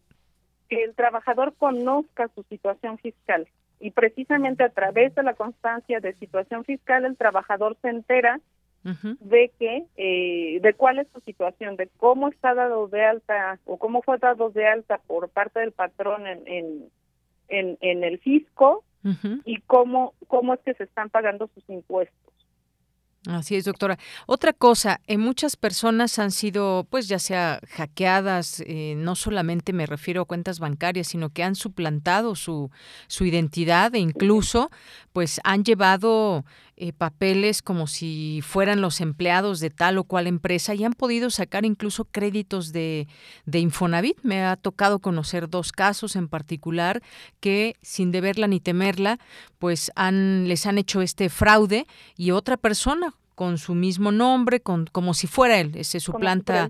que 0.69 0.83
el 0.83 0.93
trabajador 0.95 1.53
conozca 1.57 2.29
su 2.35 2.43
situación 2.43 2.97
fiscal. 2.97 3.47
Y 3.79 3.91
precisamente 3.91 4.63
a 4.63 4.69
través 4.69 5.13
de 5.15 5.23
la 5.23 5.33
constancia 5.33 5.99
de 5.99 6.13
situación 6.13 6.63
fiscal 6.63 7.05
el 7.05 7.15
trabajador 7.15 7.77
se 7.81 7.89
entera 7.89 8.39
de 9.19 9.51
que 9.59 9.83
eh, 9.97 10.59
de 10.61 10.73
cuál 10.73 10.99
es 10.99 11.07
su 11.09 11.19
situación 11.21 11.75
de 11.75 11.89
cómo 11.97 12.29
está 12.29 12.53
dado 12.53 12.87
de 12.87 13.03
alta 13.03 13.59
o 13.65 13.77
cómo 13.77 14.01
fue 14.01 14.17
dado 14.17 14.49
de 14.49 14.65
alta 14.65 14.99
por 15.07 15.27
parte 15.27 15.59
del 15.59 15.73
patrón 15.73 16.25
en 16.25 16.89
en, 17.49 17.77
en, 17.81 18.03
el 18.03 18.19
fisco 18.19 18.83
y 19.45 19.59
cómo 19.61 20.13
cómo 20.27 20.53
es 20.53 20.59
que 20.61 20.73
se 20.73 20.83
están 20.83 21.09
pagando 21.09 21.49
sus 21.53 21.69
impuestos 21.69 22.26
Así 23.27 23.57
es, 23.57 23.65
doctora. 23.65 23.99
Otra 24.25 24.53
cosa, 24.53 25.01
muchas 25.17 25.57
personas 25.57 26.17
han 26.17 26.31
sido, 26.31 26.87
pues 26.89 27.09
ya 27.09 27.19
sea 27.19 27.59
hackeadas, 27.71 28.63
eh, 28.65 28.93
no 28.95 29.15
solamente 29.15 29.73
me 29.73 29.85
refiero 29.85 30.21
a 30.21 30.25
cuentas 30.25 30.59
bancarias, 30.59 31.07
sino 31.07 31.29
que 31.29 31.43
han 31.43 31.55
suplantado 31.55 32.35
su, 32.35 32.71
su 33.07 33.25
identidad 33.25 33.93
e 33.95 33.99
incluso, 33.99 34.71
pues 35.11 35.41
han 35.43 35.65
llevado 35.65 36.45
eh, 36.79 36.93
papeles 36.93 37.63
como 37.63 37.87
si 37.87 38.41
fueran 38.43 38.81
los 38.81 39.01
empleados 39.01 39.59
de 39.59 39.71
tal 39.71 39.97
o 39.97 40.03
cual 40.03 40.27
empresa 40.27 40.75
y 40.75 40.83
han 40.83 40.93
podido 40.93 41.31
sacar 41.31 41.65
incluso 41.65 42.05
créditos 42.05 42.71
de, 42.71 43.07
de 43.47 43.59
Infonavit. 43.59 44.19
Me 44.21 44.43
ha 44.43 44.55
tocado 44.57 44.99
conocer 44.99 45.49
dos 45.49 45.71
casos 45.71 46.15
en 46.15 46.27
particular 46.27 47.01
que 47.39 47.75
sin 47.81 48.11
deberla 48.11 48.45
ni 48.45 48.59
temerla, 48.59 49.17
pues 49.57 49.91
han, 49.95 50.47
les 50.47 50.67
han 50.67 50.77
hecho 50.77 51.01
este 51.01 51.29
fraude 51.29 51.87
y 52.15 52.29
otra 52.29 52.57
persona 52.57 53.15
con 53.33 53.57
su 53.57 53.73
mismo 53.73 54.11
nombre, 54.11 54.59
con, 54.59 54.85
como 54.85 55.15
si 55.15 55.25
fuera 55.25 55.59
él, 55.59 55.83
se 55.83 55.99
suplanta 55.99 56.69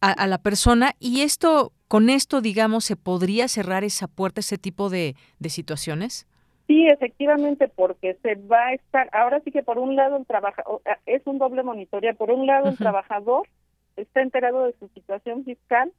a, 0.00 0.12
a, 0.12 0.26
la 0.26 0.38
persona 0.38 0.94
y 0.98 1.20
esto, 1.20 1.72
con 1.88 2.08
esto, 2.08 2.40
digamos, 2.40 2.86
se 2.86 2.96
podría 2.96 3.48
cerrar 3.48 3.84
esa 3.84 4.08
puerta, 4.08 4.40
ese 4.40 4.56
tipo 4.56 4.88
de, 4.88 5.14
de 5.38 5.50
situaciones. 5.50 6.26
Sí, 6.68 6.86
efectivamente, 6.86 7.66
porque 7.66 8.18
se 8.22 8.34
va 8.34 8.66
a 8.66 8.74
estar, 8.74 9.08
ahora 9.12 9.40
sí 9.40 9.50
que 9.50 9.62
por 9.62 9.78
un 9.78 9.96
lado 9.96 10.18
el 10.18 10.26
trabajador, 10.26 10.82
es 11.06 11.26
un 11.26 11.38
doble 11.38 11.62
monitoría, 11.62 12.12
por 12.12 12.30
un 12.30 12.46
lado 12.46 12.68
el 12.68 12.76
trabajador 12.76 13.48
está 13.96 14.20
enterado 14.20 14.66
de 14.66 14.74
su 14.74 14.88
situación 14.88 15.44
fiscal 15.44 15.90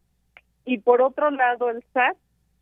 y 0.65 0.77
por 0.77 1.01
otro 1.01 1.31
lado 1.31 1.71
el 1.71 1.83
SAT 1.91 2.15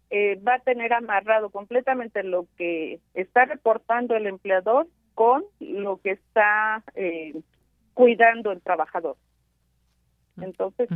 eh, 0.10 0.40
va 0.42 0.56
a 0.56 0.60
tener 0.60 0.94
amarrado 0.94 1.50
completamente 1.50 2.24
lo 2.24 2.48
que 2.58 3.02
está 3.14 3.44
reportando 3.44 4.16
el 4.16 4.26
empleador 4.26 4.88
con 5.14 5.44
lo 5.60 5.98
que 5.98 6.12
está 6.12 6.84
eh, 6.96 7.36
cuidando 7.94 8.54
el 8.54 8.62
trabajador. 8.62 9.18
Entonces, 10.40 10.88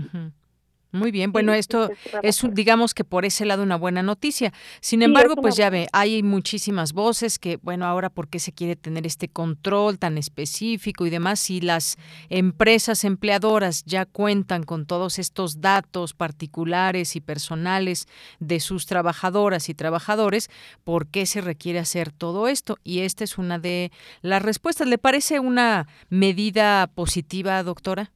muy 0.91 1.11
bien, 1.11 1.31
bueno, 1.31 1.53
esto 1.53 1.89
es, 2.21 2.41
digamos 2.51 2.93
que 2.93 3.03
por 3.03 3.23
ese 3.23 3.45
lado 3.45 3.63
una 3.63 3.77
buena 3.77 4.03
noticia. 4.03 4.51
Sin 4.81 5.01
embargo, 5.01 5.35
pues 5.35 5.55
ya 5.55 5.69
ve, 5.69 5.87
hay 5.93 6.21
muchísimas 6.21 6.93
voces 6.93 7.39
que, 7.39 7.57
bueno, 7.57 7.85
ahora 7.85 8.09
por 8.09 8.27
qué 8.27 8.39
se 8.39 8.51
quiere 8.51 8.75
tener 8.75 9.07
este 9.07 9.29
control 9.29 9.99
tan 9.99 10.17
específico 10.17 11.05
y 11.05 11.09
demás, 11.09 11.39
si 11.39 11.61
las 11.61 11.97
empresas 12.29 13.03
empleadoras 13.03 13.83
ya 13.85 14.05
cuentan 14.05 14.63
con 14.63 14.85
todos 14.85 15.17
estos 15.19 15.61
datos 15.61 16.13
particulares 16.13 17.15
y 17.15 17.21
personales 17.21 18.07
de 18.39 18.59
sus 18.59 18.85
trabajadoras 18.85 19.69
y 19.69 19.73
trabajadores, 19.73 20.49
¿por 20.83 21.07
qué 21.07 21.25
se 21.25 21.41
requiere 21.41 21.79
hacer 21.79 22.11
todo 22.11 22.47
esto? 22.47 22.77
Y 22.83 22.99
esta 22.99 23.23
es 23.23 23.37
una 23.37 23.59
de 23.59 23.91
las 24.21 24.41
respuestas. 24.41 24.87
¿Le 24.87 24.97
parece 24.97 25.39
una 25.39 25.87
medida 26.09 26.87
positiva, 26.87 27.63
doctora? 27.63 28.11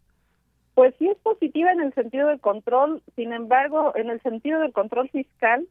Pues 0.75 0.93
sí 0.99 1.07
es 1.07 1.17
positiva 1.19 1.71
en 1.71 1.81
el 1.81 1.93
sentido 1.93 2.27
del 2.27 2.41
control, 2.41 3.01
sin 3.15 3.31
embargo, 3.31 3.93
en 3.95 4.09
el 4.09 4.21
sentido 4.21 4.59
del 4.59 4.73
control 4.73 5.09
fiscal, 5.09 5.65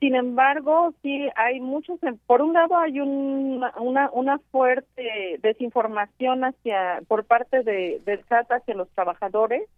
sin 0.00 0.16
embargo, 0.16 0.92
sí 1.02 1.28
hay 1.36 1.60
muchos, 1.60 1.98
por 2.26 2.40
un 2.42 2.54
lado 2.54 2.76
hay 2.76 3.00
una, 3.00 4.10
una 4.12 4.38
fuerte 4.50 5.38
desinformación 5.40 6.44
hacia 6.44 7.02
por 7.06 7.24
parte 7.24 7.62
de, 7.62 8.00
del 8.04 8.24
SAT 8.24 8.50
hacia 8.50 8.74
los 8.74 8.88
trabajadores. 8.90 9.68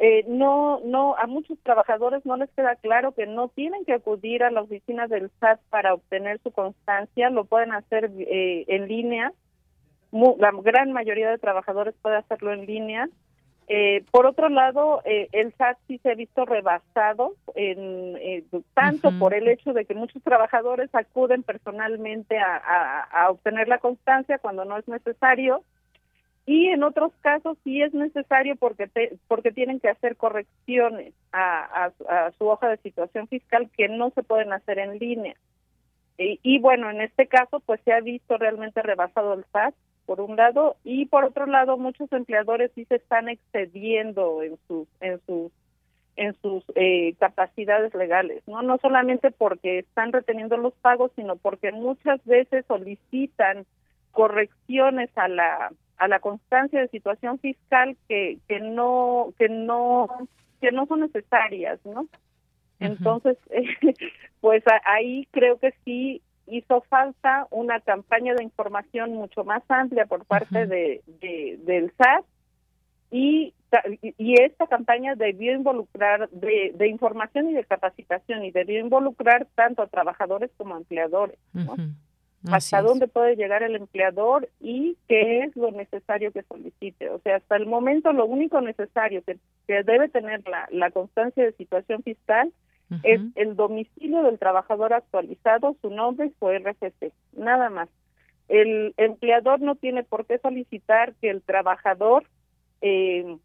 Eh, 0.00 0.24
no, 0.28 0.80
no, 0.84 1.16
a 1.16 1.26
muchos 1.26 1.58
trabajadores 1.64 2.24
no 2.24 2.36
les 2.36 2.50
queda 2.50 2.76
claro 2.76 3.12
que 3.12 3.26
no 3.26 3.48
tienen 3.48 3.84
que 3.84 3.94
acudir 3.94 4.44
a 4.44 4.50
la 4.50 4.62
oficina 4.62 5.08
del 5.08 5.30
SAT 5.40 5.60
para 5.70 5.94
obtener 5.94 6.40
su 6.42 6.52
constancia, 6.52 7.30
lo 7.30 7.44
pueden 7.44 7.72
hacer 7.72 8.12
eh, 8.16 8.64
en 8.68 8.86
línea. 8.86 9.32
la 10.12 10.52
gran 10.62 10.92
mayoría 10.92 11.30
de 11.30 11.38
trabajadores 11.38 11.94
puede 12.00 12.16
hacerlo 12.16 12.52
en 12.52 12.66
línea 12.66 13.08
Eh, 13.70 14.02
por 14.10 14.24
otro 14.24 14.48
lado, 14.48 15.02
eh, 15.04 15.28
el 15.32 15.52
SAT 15.52 15.76
sí 15.86 15.98
se 15.98 16.10
ha 16.10 16.14
visto 16.14 16.46
rebasado, 16.46 17.34
en, 17.54 18.16
eh, 18.16 18.42
tanto 18.72 19.10
por 19.18 19.34
el 19.34 19.46
hecho 19.46 19.74
de 19.74 19.84
que 19.84 19.94
muchos 19.94 20.22
trabajadores 20.22 20.88
acuden 20.94 21.42
personalmente 21.42 22.38
a, 22.38 23.28
obtener 23.28 23.68
la 23.68 23.76
constancia 23.76 24.38
cuando 24.38 24.64
no 24.64 24.78
es 24.78 24.88
necesario, 24.88 25.62
y 26.46 26.68
en 26.68 26.82
otros 26.82 27.12
casos 27.20 27.58
sí 27.62 27.82
es 27.82 27.92
necesario 27.92 28.56
porque 28.56 28.88
porque 29.28 29.52
tienen 29.52 29.80
que 29.80 29.90
hacer 29.90 30.16
correcciones 30.16 31.12
a, 31.30 31.90
su 32.38 32.46
hoja 32.48 32.70
de 32.70 32.78
situación 32.78 33.28
fiscal 33.28 33.68
que 33.76 33.88
no 33.88 34.08
se 34.10 34.22
pueden 34.22 34.54
hacer 34.54 34.78
en 34.78 34.98
línea. 34.98 35.34
Y, 36.16 36.40
y 36.42 36.58
bueno, 36.58 36.88
en 36.88 37.02
este 37.02 37.26
caso 37.26 37.60
pues 37.60 37.82
se 37.84 37.92
ha 37.92 38.00
visto 38.00 38.38
realmente 38.38 38.80
rebasado 38.80 39.34
el 39.34 39.44
SAT 39.52 39.74
por 40.08 40.22
un 40.22 40.36
lado 40.36 40.76
y 40.84 41.04
por 41.04 41.26
otro 41.26 41.44
lado 41.44 41.76
muchos 41.76 42.10
empleadores 42.12 42.70
sí 42.74 42.86
se 42.86 42.94
están 42.94 43.28
excediendo 43.28 44.42
en 44.42 44.56
sus 44.66 44.88
en 45.02 45.20
sus 45.26 45.52
en 46.16 46.34
sus 46.40 46.64
eh, 46.76 47.14
capacidades 47.20 47.92
legales 47.94 48.42
no 48.46 48.62
no 48.62 48.78
solamente 48.78 49.30
porque 49.30 49.80
están 49.80 50.14
reteniendo 50.14 50.56
los 50.56 50.72
pagos 50.76 51.12
sino 51.14 51.36
porque 51.36 51.72
muchas 51.72 52.24
veces 52.24 52.64
solicitan 52.66 53.66
correcciones 54.12 55.10
a 55.14 55.28
la 55.28 55.72
a 55.98 56.08
la 56.08 56.20
constancia 56.20 56.80
de 56.80 56.88
situación 56.88 57.38
fiscal 57.38 57.94
que 58.08 58.38
que 58.48 58.60
no 58.60 59.34
que 59.38 59.50
no 59.50 60.08
que 60.62 60.72
no 60.72 60.86
son 60.86 61.00
necesarias 61.00 61.80
no 61.84 62.08
entonces 62.80 63.36
pues 64.40 64.64
ahí 64.86 65.28
creo 65.32 65.58
que 65.58 65.74
sí 65.84 66.22
hizo 66.50 66.82
falta 66.82 67.46
una 67.50 67.80
campaña 67.80 68.34
de 68.34 68.44
información 68.44 69.14
mucho 69.14 69.44
más 69.44 69.62
amplia 69.68 70.06
por 70.06 70.24
parte 70.24 70.66
de, 70.66 71.02
del 71.64 71.92
SAT 71.96 72.24
y, 73.10 73.54
y 74.00 74.40
esta 74.40 74.66
campaña 74.66 75.14
debió 75.14 75.52
involucrar 75.52 76.28
de, 76.30 76.72
de, 76.74 76.88
información 76.88 77.50
y 77.50 77.54
de 77.54 77.64
capacitación 77.64 78.44
y 78.44 78.50
debió 78.50 78.80
involucrar 78.80 79.46
tanto 79.54 79.82
a 79.82 79.86
trabajadores 79.86 80.50
como 80.56 80.74
a 80.74 80.78
empleadores. 80.78 81.38
Hasta 82.50 82.82
dónde 82.82 83.08
puede 83.08 83.34
llegar 83.34 83.62
el 83.62 83.74
empleador 83.74 84.48
y 84.60 84.96
qué 85.08 85.40
es 85.40 85.56
lo 85.56 85.72
necesario 85.72 86.32
que 86.32 86.44
solicite. 86.44 87.10
O 87.10 87.18
sea, 87.18 87.36
hasta 87.36 87.56
el 87.56 87.66
momento 87.66 88.12
lo 88.12 88.26
único 88.26 88.60
necesario 88.60 89.22
que, 89.22 89.38
que 89.66 89.82
debe 89.82 90.08
tener 90.08 90.46
la, 90.48 90.68
la 90.70 90.90
constancia 90.90 91.44
de 91.44 91.52
situación 91.52 92.02
fiscal 92.02 92.52
es 93.02 93.20
el 93.34 93.54
domicilio 93.54 94.22
del 94.22 94.38
trabajador 94.38 94.92
actualizado, 94.94 95.76
su 95.82 95.90
nombre 95.90 96.26
y 96.26 96.34
su 96.38 96.48
RFC, 96.48 97.12
nada 97.36 97.68
más. 97.70 97.88
El 98.48 98.94
empleador 98.96 99.60
no 99.60 99.74
tiene 99.74 100.04
por 100.04 100.24
qué 100.24 100.38
solicitar 100.38 101.14
que 101.20 101.28
el 101.28 101.42
trabajador 101.42 102.24
eh, 102.80 103.36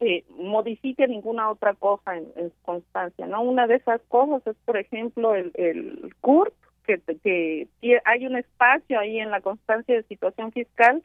eh, 0.00 0.24
modifique 0.36 1.08
ninguna 1.08 1.48
otra 1.48 1.74
cosa 1.74 2.16
en, 2.16 2.26
su 2.34 2.62
constancia, 2.62 3.26
¿no? 3.26 3.42
Una 3.42 3.66
de 3.66 3.76
esas 3.76 4.00
cosas 4.08 4.46
es, 4.46 4.56
por 4.64 4.76
ejemplo, 4.76 5.34
el, 5.34 5.52
el 5.54 6.14
CURP, 6.20 6.52
que, 6.84 6.98
que 7.22 7.68
hay 8.04 8.26
un 8.26 8.36
espacio 8.36 8.98
ahí 8.98 9.20
en 9.20 9.30
la 9.30 9.40
constancia 9.40 9.94
de 9.94 10.02
situación 10.02 10.52
fiscal 10.52 11.02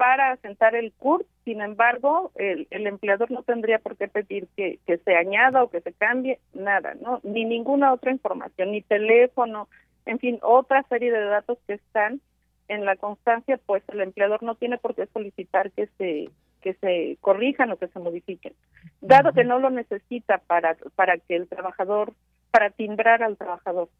para 0.00 0.30
asentar 0.30 0.74
el 0.74 0.94
CURP, 0.94 1.26
sin 1.44 1.60
embargo, 1.60 2.32
el, 2.36 2.66
empleador 2.70 3.30
no 3.30 3.42
tendría 3.42 3.78
por 3.80 3.98
qué 3.98 4.08
pedir 4.08 4.48
que, 4.56 4.78
se 4.86 5.14
añada 5.14 5.62
o 5.62 5.68
que 5.68 5.82
se 5.82 5.92
cambie, 5.92 6.38
nada, 6.54 6.94
¿no? 6.94 7.20
Ni 7.22 7.44
ninguna 7.44 7.92
otra 7.92 8.10
información, 8.10 8.72
ni 8.72 8.80
teléfono, 8.80 9.68
en 10.06 10.18
fin, 10.18 10.38
otra 10.40 10.84
serie 10.84 11.12
de 11.12 11.22
datos 11.22 11.58
que 11.66 11.74
están 11.74 12.22
en 12.68 12.86
la 12.86 12.96
constancia, 12.96 13.60
pues 13.66 13.82
el 13.92 14.00
empleador 14.00 14.42
no 14.42 14.54
tiene 14.54 14.78
por 14.78 14.94
qué 14.94 15.04
solicitar 15.12 15.70
que 15.72 15.88
se 15.98 16.30
que 16.62 16.72
se 16.74 17.18
corrijan 17.20 17.70
o 17.70 17.76
que 17.76 17.88
se 17.88 17.98
modifiquen, 17.98 18.54
dado 19.02 19.34
que 19.34 19.44
no 19.44 19.58
lo 19.58 19.68
necesita 19.68 20.38
para 20.38 20.78
para 20.96 21.18
que 21.18 21.36
el 21.36 21.46
trabajador 21.46 22.14
para 22.50 22.70
timbrar 22.70 23.22
al 23.22 23.36
trabajador. 23.36 23.90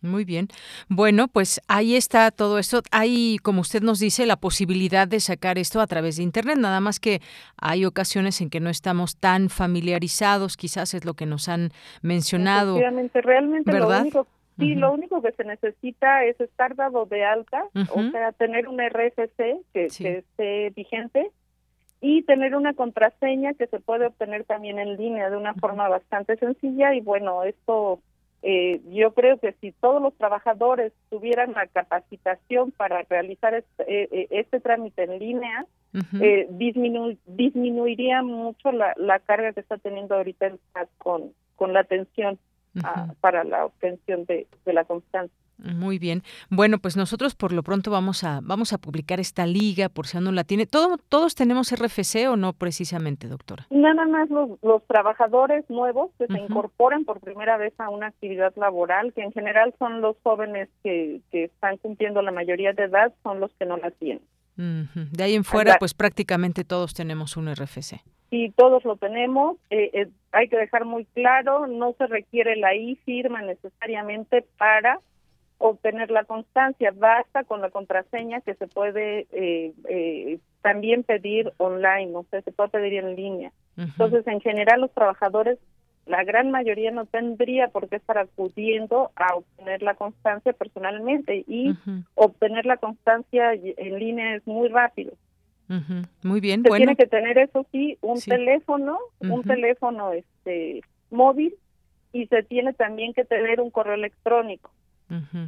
Muy 0.00 0.24
bien. 0.24 0.46
Bueno, 0.88 1.26
pues 1.26 1.60
ahí 1.66 1.96
está 1.96 2.30
todo 2.30 2.58
esto. 2.58 2.82
Hay, 2.92 3.38
como 3.42 3.62
usted 3.62 3.82
nos 3.82 3.98
dice, 3.98 4.26
la 4.26 4.36
posibilidad 4.36 5.08
de 5.08 5.18
sacar 5.18 5.58
esto 5.58 5.80
a 5.80 5.86
través 5.88 6.16
de 6.16 6.22
Internet, 6.22 6.58
nada 6.58 6.80
más 6.80 7.00
que 7.00 7.20
hay 7.60 7.84
ocasiones 7.84 8.40
en 8.40 8.48
que 8.48 8.60
no 8.60 8.70
estamos 8.70 9.16
tan 9.16 9.50
familiarizados, 9.50 10.56
quizás 10.56 10.94
es 10.94 11.04
lo 11.04 11.14
que 11.14 11.26
nos 11.26 11.48
han 11.48 11.70
mencionado. 12.00 12.76
Efectivamente, 12.76 13.20
realmente 13.22 13.72
lo 13.72 13.88
único, 13.88 14.26
sí, 14.56 14.76
lo 14.76 14.92
único 14.92 15.20
que 15.20 15.32
se 15.32 15.44
necesita 15.44 16.24
es 16.24 16.40
estar 16.40 16.76
dado 16.76 17.06
de 17.06 17.24
alta, 17.24 17.64
o 17.90 18.02
sea, 18.12 18.30
tener 18.32 18.68
un 18.68 18.80
RFC 18.80 19.36
que, 19.72 19.88
que 19.88 20.18
esté 20.18 20.70
vigente 20.70 21.32
y 22.00 22.22
tener 22.22 22.54
una 22.54 22.74
contraseña 22.74 23.54
que 23.54 23.66
se 23.66 23.80
puede 23.80 24.06
obtener 24.06 24.44
también 24.44 24.78
en 24.78 24.96
línea 24.96 25.28
de 25.30 25.36
una 25.36 25.54
forma 25.54 25.88
bastante 25.88 26.36
sencilla 26.36 26.94
y 26.94 27.00
bueno, 27.00 27.42
esto 27.42 28.00
eh, 28.42 28.80
yo 28.90 29.14
creo 29.14 29.38
que 29.38 29.52
si 29.60 29.72
todos 29.72 30.00
los 30.00 30.14
trabajadores 30.16 30.92
tuvieran 31.10 31.52
la 31.52 31.66
capacitación 31.66 32.70
para 32.70 33.02
realizar 33.02 33.54
este, 33.54 33.82
eh, 33.82 34.08
eh, 34.12 34.26
este 34.30 34.60
trámite 34.60 35.04
en 35.04 35.18
línea, 35.18 35.66
disminuiría 37.26 38.22
mucho 38.22 38.70
la, 38.70 38.94
la, 38.96 39.18
carga 39.18 39.52
que 39.52 39.60
está 39.60 39.78
teniendo 39.78 40.14
ahorita 40.14 40.46
el 40.46 40.60
SAT 40.72 40.88
con, 40.98 41.32
con 41.56 41.72
la 41.72 41.80
atención 41.80 42.38
ah, 42.84 43.12
para 43.20 43.42
la 43.42 43.64
obtención 43.64 44.24
de, 44.26 44.46
de 44.64 44.72
la 44.72 44.84
constancia. 44.84 45.36
Muy 45.58 45.98
bien. 45.98 46.22
Bueno, 46.50 46.78
pues 46.78 46.96
nosotros 46.96 47.34
por 47.34 47.52
lo 47.52 47.62
pronto 47.62 47.90
vamos 47.90 48.22
a 48.24 48.40
vamos 48.42 48.72
a 48.72 48.78
publicar 48.78 49.18
esta 49.20 49.46
liga 49.46 49.88
por 49.88 50.06
si 50.06 50.16
aún 50.16 50.24
no 50.24 50.32
la 50.32 50.44
tiene. 50.44 50.66
¿Todo, 50.66 50.98
¿Todos 51.08 51.34
tenemos 51.34 51.72
RFC 51.72 52.28
o 52.28 52.36
no 52.36 52.52
precisamente, 52.52 53.28
doctora? 53.28 53.66
Nada 53.70 54.06
más 54.06 54.30
los, 54.30 54.50
los 54.62 54.84
trabajadores 54.86 55.68
nuevos 55.68 56.10
que 56.18 56.26
se 56.26 56.38
incorporan 56.38 57.04
por 57.04 57.20
primera 57.20 57.56
vez 57.56 57.74
a 57.78 57.90
una 57.90 58.06
actividad 58.06 58.52
laboral, 58.56 59.12
que 59.12 59.22
en 59.22 59.32
general 59.32 59.74
son 59.78 60.00
los 60.00 60.16
jóvenes 60.22 60.68
que, 60.82 61.20
que 61.30 61.44
están 61.44 61.76
cumpliendo 61.78 62.22
la 62.22 62.30
mayoría 62.30 62.72
de 62.72 62.84
edad, 62.84 63.12
son 63.22 63.40
los 63.40 63.52
que 63.58 63.66
no 63.66 63.76
la 63.76 63.90
tienen. 63.90 64.22
De 64.58 65.22
ahí 65.22 65.34
en 65.34 65.44
fuera, 65.44 65.76
pues 65.78 65.94
prácticamente 65.94 66.64
todos 66.64 66.92
tenemos 66.92 67.36
un 67.36 67.54
RFC. 67.54 68.02
Sí, 68.30 68.52
todos 68.56 68.84
lo 68.84 68.96
tenemos. 68.96 69.56
Eh, 69.70 69.90
eh, 69.92 70.08
hay 70.32 70.48
que 70.48 70.56
dejar 70.56 70.84
muy 70.84 71.04
claro, 71.04 71.68
no 71.68 71.94
se 71.96 72.08
requiere 72.08 72.56
la 72.56 72.74
I 72.74 72.96
firma 73.04 73.40
necesariamente 73.40 74.44
para 74.58 75.00
obtener 75.58 76.10
la 76.10 76.24
constancia, 76.24 76.92
basta 76.94 77.44
con 77.44 77.60
la 77.60 77.70
contraseña 77.70 78.40
que 78.40 78.54
se 78.54 78.66
puede 78.66 79.26
eh, 79.32 79.72
eh, 79.88 80.38
también 80.62 81.02
pedir 81.02 81.52
online, 81.58 82.12
o 82.14 82.24
sea, 82.30 82.42
se 82.42 82.52
puede 82.52 82.70
pedir 82.70 82.94
en 82.94 83.16
línea. 83.16 83.52
Entonces, 83.76 84.26
en 84.26 84.40
general, 84.40 84.80
los 84.80 84.92
trabajadores, 84.92 85.58
la 86.06 86.24
gran 86.24 86.50
mayoría 86.50 86.90
no 86.90 87.06
tendría 87.06 87.68
por 87.68 87.88
qué 87.88 87.96
estar 87.96 88.18
acudiendo 88.18 89.12
a 89.14 89.36
obtener 89.36 89.82
la 89.82 89.94
constancia 89.94 90.52
personalmente 90.52 91.44
y 91.46 91.74
obtener 92.14 92.66
la 92.66 92.78
constancia 92.78 93.52
en 93.52 93.98
línea 93.98 94.34
es 94.36 94.46
muy 94.46 94.68
rápido. 94.68 95.12
Muy 96.22 96.40
bien, 96.40 96.62
se 96.62 96.70
tiene 96.70 96.96
que 96.96 97.06
tener 97.06 97.38
eso 97.38 97.66
sí, 97.70 97.98
un 98.00 98.20
teléfono, 98.20 98.98
un 99.20 99.42
teléfono 99.42 100.12
este 100.12 100.80
móvil 101.10 101.54
y 102.12 102.26
se 102.26 102.42
tiene 102.42 102.72
también 102.72 103.12
que 103.12 103.24
tener 103.24 103.60
un 103.60 103.70
correo 103.70 103.94
electrónico. 103.94 104.70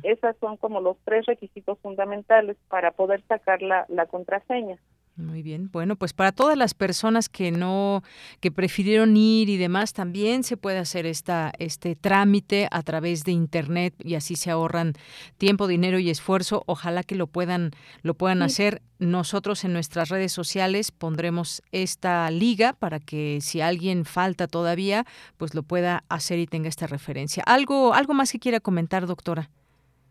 Esas 0.03 0.37
son 0.39 0.57
como 0.57 0.81
los 0.81 0.97
tres 1.05 1.27
requisitos 1.27 1.79
fundamentales 1.81 2.57
para 2.69 2.93
poder 2.93 3.23
sacar 3.29 3.63
la, 3.63 3.85
la 3.89 4.07
contraseña. 4.07 4.79
Muy 5.17 5.43
bien. 5.43 5.69
Bueno, 5.71 5.97
pues 5.97 6.13
para 6.13 6.33
todas 6.33 6.57
las 6.57 6.73
personas 6.73 7.29
que 7.29 7.51
no, 7.51 8.03
que 8.41 8.51
prefirieron 8.51 9.17
ir 9.17 9.51
y 9.51 9.59
demás, 9.59 9.93
también 9.93 10.45
se 10.45 10.57
puede 10.57 10.79
hacer 10.79 11.05
esta, 11.05 11.53
este 11.59 11.95
trámite 11.95 12.69
a 12.71 12.83
través 12.83 13.25
de 13.25 13.33
internet 13.33 13.95
y 14.03 14.15
así 14.15 14.35
se 14.37 14.51
ahorran 14.51 14.95
tiempo, 15.37 15.67
dinero 15.67 15.99
y 15.99 16.09
esfuerzo. 16.09 16.63
Ojalá 16.67 17.03
que 17.03 17.17
lo 17.17 17.27
puedan, 17.27 17.73
lo 18.03 18.15
puedan 18.15 18.43
hacer. 18.43 18.81
Nosotros 18.99 19.65
en 19.65 19.73
nuestras 19.73 20.09
redes 20.09 20.33
sociales 20.33 20.91
pondremos 20.91 21.63
esta 21.71 22.31
liga 22.31 22.73
para 22.73 22.99
que 22.99 23.41
si 23.43 23.61
alguien 23.61 24.05
falta 24.05 24.47
todavía, 24.47 25.05
pues 25.37 25.55
lo 25.55 25.63
pueda 25.63 26.05
hacer 26.09 26.39
y 26.39 26.47
tenga 26.47 26.69
esta 26.69 26.87
referencia. 26.87 27.43
Algo, 27.47 27.95
algo 27.95 28.15
más 28.15 28.33
que 28.33 28.39
quiera 28.39 28.61
comentar, 28.61 29.07
doctora. 29.07 29.51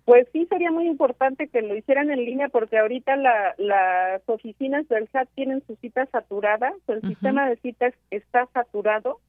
Pues 0.09 0.27
sí, 0.33 0.47
sería 0.47 0.71
muy 0.71 0.87
importante 0.87 1.49
que 1.49 1.61
lo 1.61 1.75
hicieran 1.75 2.09
en 2.09 2.25
línea 2.25 2.49
porque 2.49 2.79
ahorita 2.79 3.15
las 3.15 4.23
oficinas 4.25 4.87
del 4.87 5.07
SAT 5.09 5.29
tienen 5.35 5.61
sus 5.67 5.77
citas 5.77 6.09
saturadas, 6.09 6.73
el 6.87 7.01
sistema 7.01 7.47
de 7.47 7.57
citas 7.57 7.93
está 8.09 8.47
saturado 8.47 9.19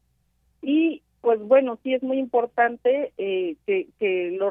y 0.62 1.02
pues 1.20 1.38
bueno, 1.42 1.78
sí 1.82 1.92
es 1.92 2.02
muy 2.02 2.18
importante 2.18 3.12
eh, 3.18 3.56
que, 3.66 3.88
que 3.98 4.30
lo 4.38 4.50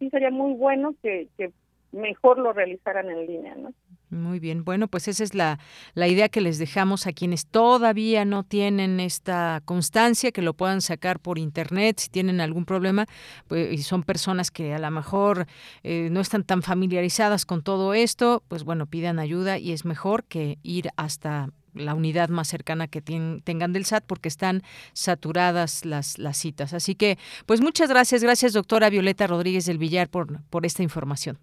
sí 0.00 0.10
sería 0.10 0.32
muy 0.32 0.54
bueno 0.54 0.96
que, 1.04 1.28
que 1.38 1.52
mejor 1.92 2.38
lo 2.38 2.52
realizaran 2.52 3.08
en 3.08 3.26
línea, 3.28 3.54
¿no? 3.54 3.72
Muy 4.10 4.40
bien, 4.40 4.64
bueno, 4.64 4.88
pues 4.88 5.06
esa 5.06 5.22
es 5.22 5.34
la, 5.34 5.60
la 5.94 6.08
idea 6.08 6.28
que 6.28 6.40
les 6.40 6.58
dejamos 6.58 7.06
a 7.06 7.12
quienes 7.12 7.46
todavía 7.46 8.24
no 8.24 8.42
tienen 8.42 8.98
esta 8.98 9.62
constancia, 9.64 10.32
que 10.32 10.42
lo 10.42 10.52
puedan 10.54 10.80
sacar 10.80 11.20
por 11.20 11.38
internet 11.38 12.00
si 12.00 12.08
tienen 12.08 12.40
algún 12.40 12.64
problema, 12.64 13.06
pues, 13.46 13.72
y 13.72 13.78
son 13.84 14.02
personas 14.02 14.50
que 14.50 14.74
a 14.74 14.80
lo 14.80 14.90
mejor 14.90 15.46
eh, 15.84 16.08
no 16.10 16.20
están 16.20 16.42
tan 16.42 16.62
familiarizadas 16.62 17.46
con 17.46 17.62
todo 17.62 17.94
esto, 17.94 18.42
pues 18.48 18.64
bueno, 18.64 18.86
pidan 18.86 19.20
ayuda 19.20 19.58
y 19.58 19.70
es 19.70 19.84
mejor 19.84 20.24
que 20.24 20.58
ir 20.64 20.90
hasta 20.96 21.50
la 21.72 21.94
unidad 21.94 22.30
más 22.30 22.48
cercana 22.48 22.88
que 22.88 23.00
tengan 23.00 23.72
del 23.72 23.84
SAT 23.84 24.02
porque 24.08 24.28
están 24.28 24.62
saturadas 24.92 25.84
las, 25.84 26.18
las 26.18 26.36
citas. 26.36 26.74
Así 26.74 26.96
que, 26.96 27.16
pues 27.46 27.60
muchas 27.60 27.88
gracias, 27.88 28.24
gracias 28.24 28.54
doctora 28.54 28.90
Violeta 28.90 29.28
Rodríguez 29.28 29.66
del 29.66 29.78
Villar 29.78 30.08
por, 30.08 30.42
por 30.50 30.66
esta 30.66 30.82
información. 30.82 31.38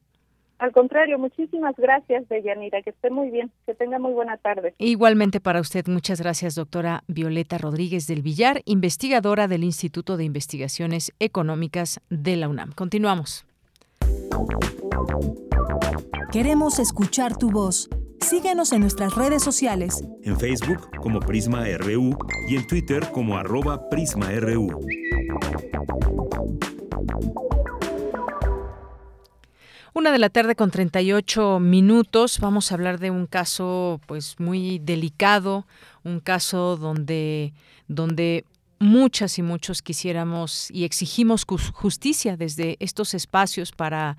Al 0.60 0.72
contrario, 0.72 1.20
muchísimas 1.20 1.76
gracias, 1.78 2.28
Deyanira. 2.30 2.82
Que 2.82 2.90
esté 2.90 3.10
muy 3.10 3.30
bien, 3.30 3.52
que 3.66 3.76
tenga 3.76 4.00
muy 4.00 4.14
buena 4.14 4.38
tarde. 4.38 4.74
Igualmente 4.80 5.40
para 5.40 5.62
usted, 5.62 5.86
muchas 5.88 6.20
gracias, 6.22 6.56
doctora 6.56 7.04
Violeta 7.08 7.58
Rodríguez 7.58 8.08
del 8.08 8.22
Villar, 8.22 8.62
investigadora 8.66 9.48
del 9.48 9.64
Instituto 9.64 10.18
de 10.18 10.24
Investigaciones 10.24 11.14
Económicas 11.20 12.02
de 12.10 12.36
la 12.38 12.50
UNAM. 12.50 12.72
Continuamos. 12.74 13.46
Queremos 16.32 16.80
escuchar 16.80 17.38
tu 17.38 17.52
voz. 17.52 17.90
Síguenos 18.20 18.74
en 18.74 18.82
nuestras 18.82 19.16
redes 19.16 19.44
sociales. 19.44 20.04
En 20.24 20.38
Facebook 20.38 20.90
como 21.02 21.20
Prisma 21.20 21.64
RU 21.78 22.18
y 22.50 22.58
en 22.58 22.68
Twitter 22.68 23.10
como 23.12 23.38
arroba 23.38 23.90
PrismaRU. 23.90 24.68
Una 29.98 30.12
de 30.12 30.20
la 30.20 30.30
tarde 30.30 30.56
con 30.56 30.70
38 30.70 31.60
minutos. 31.60 32.40
Vamos 32.40 32.72
a 32.72 32.76
hablar 32.76 33.00
de 33.00 33.10
un 33.10 33.26
caso 33.26 34.00
pues 34.06 34.40
muy 34.40 34.78
delicado, 34.78 35.66
un 36.04 36.20
caso 36.20 36.78
donde, 36.78 37.52
donde 37.88 38.46
muchas 38.78 39.40
y 39.40 39.42
muchos 39.42 39.82
quisiéramos 39.82 40.70
y 40.70 40.84
exigimos 40.84 41.48
justicia 41.74 42.38
desde 42.38 42.78
estos 42.80 43.16
espacios 43.16 43.72
para 43.72 44.18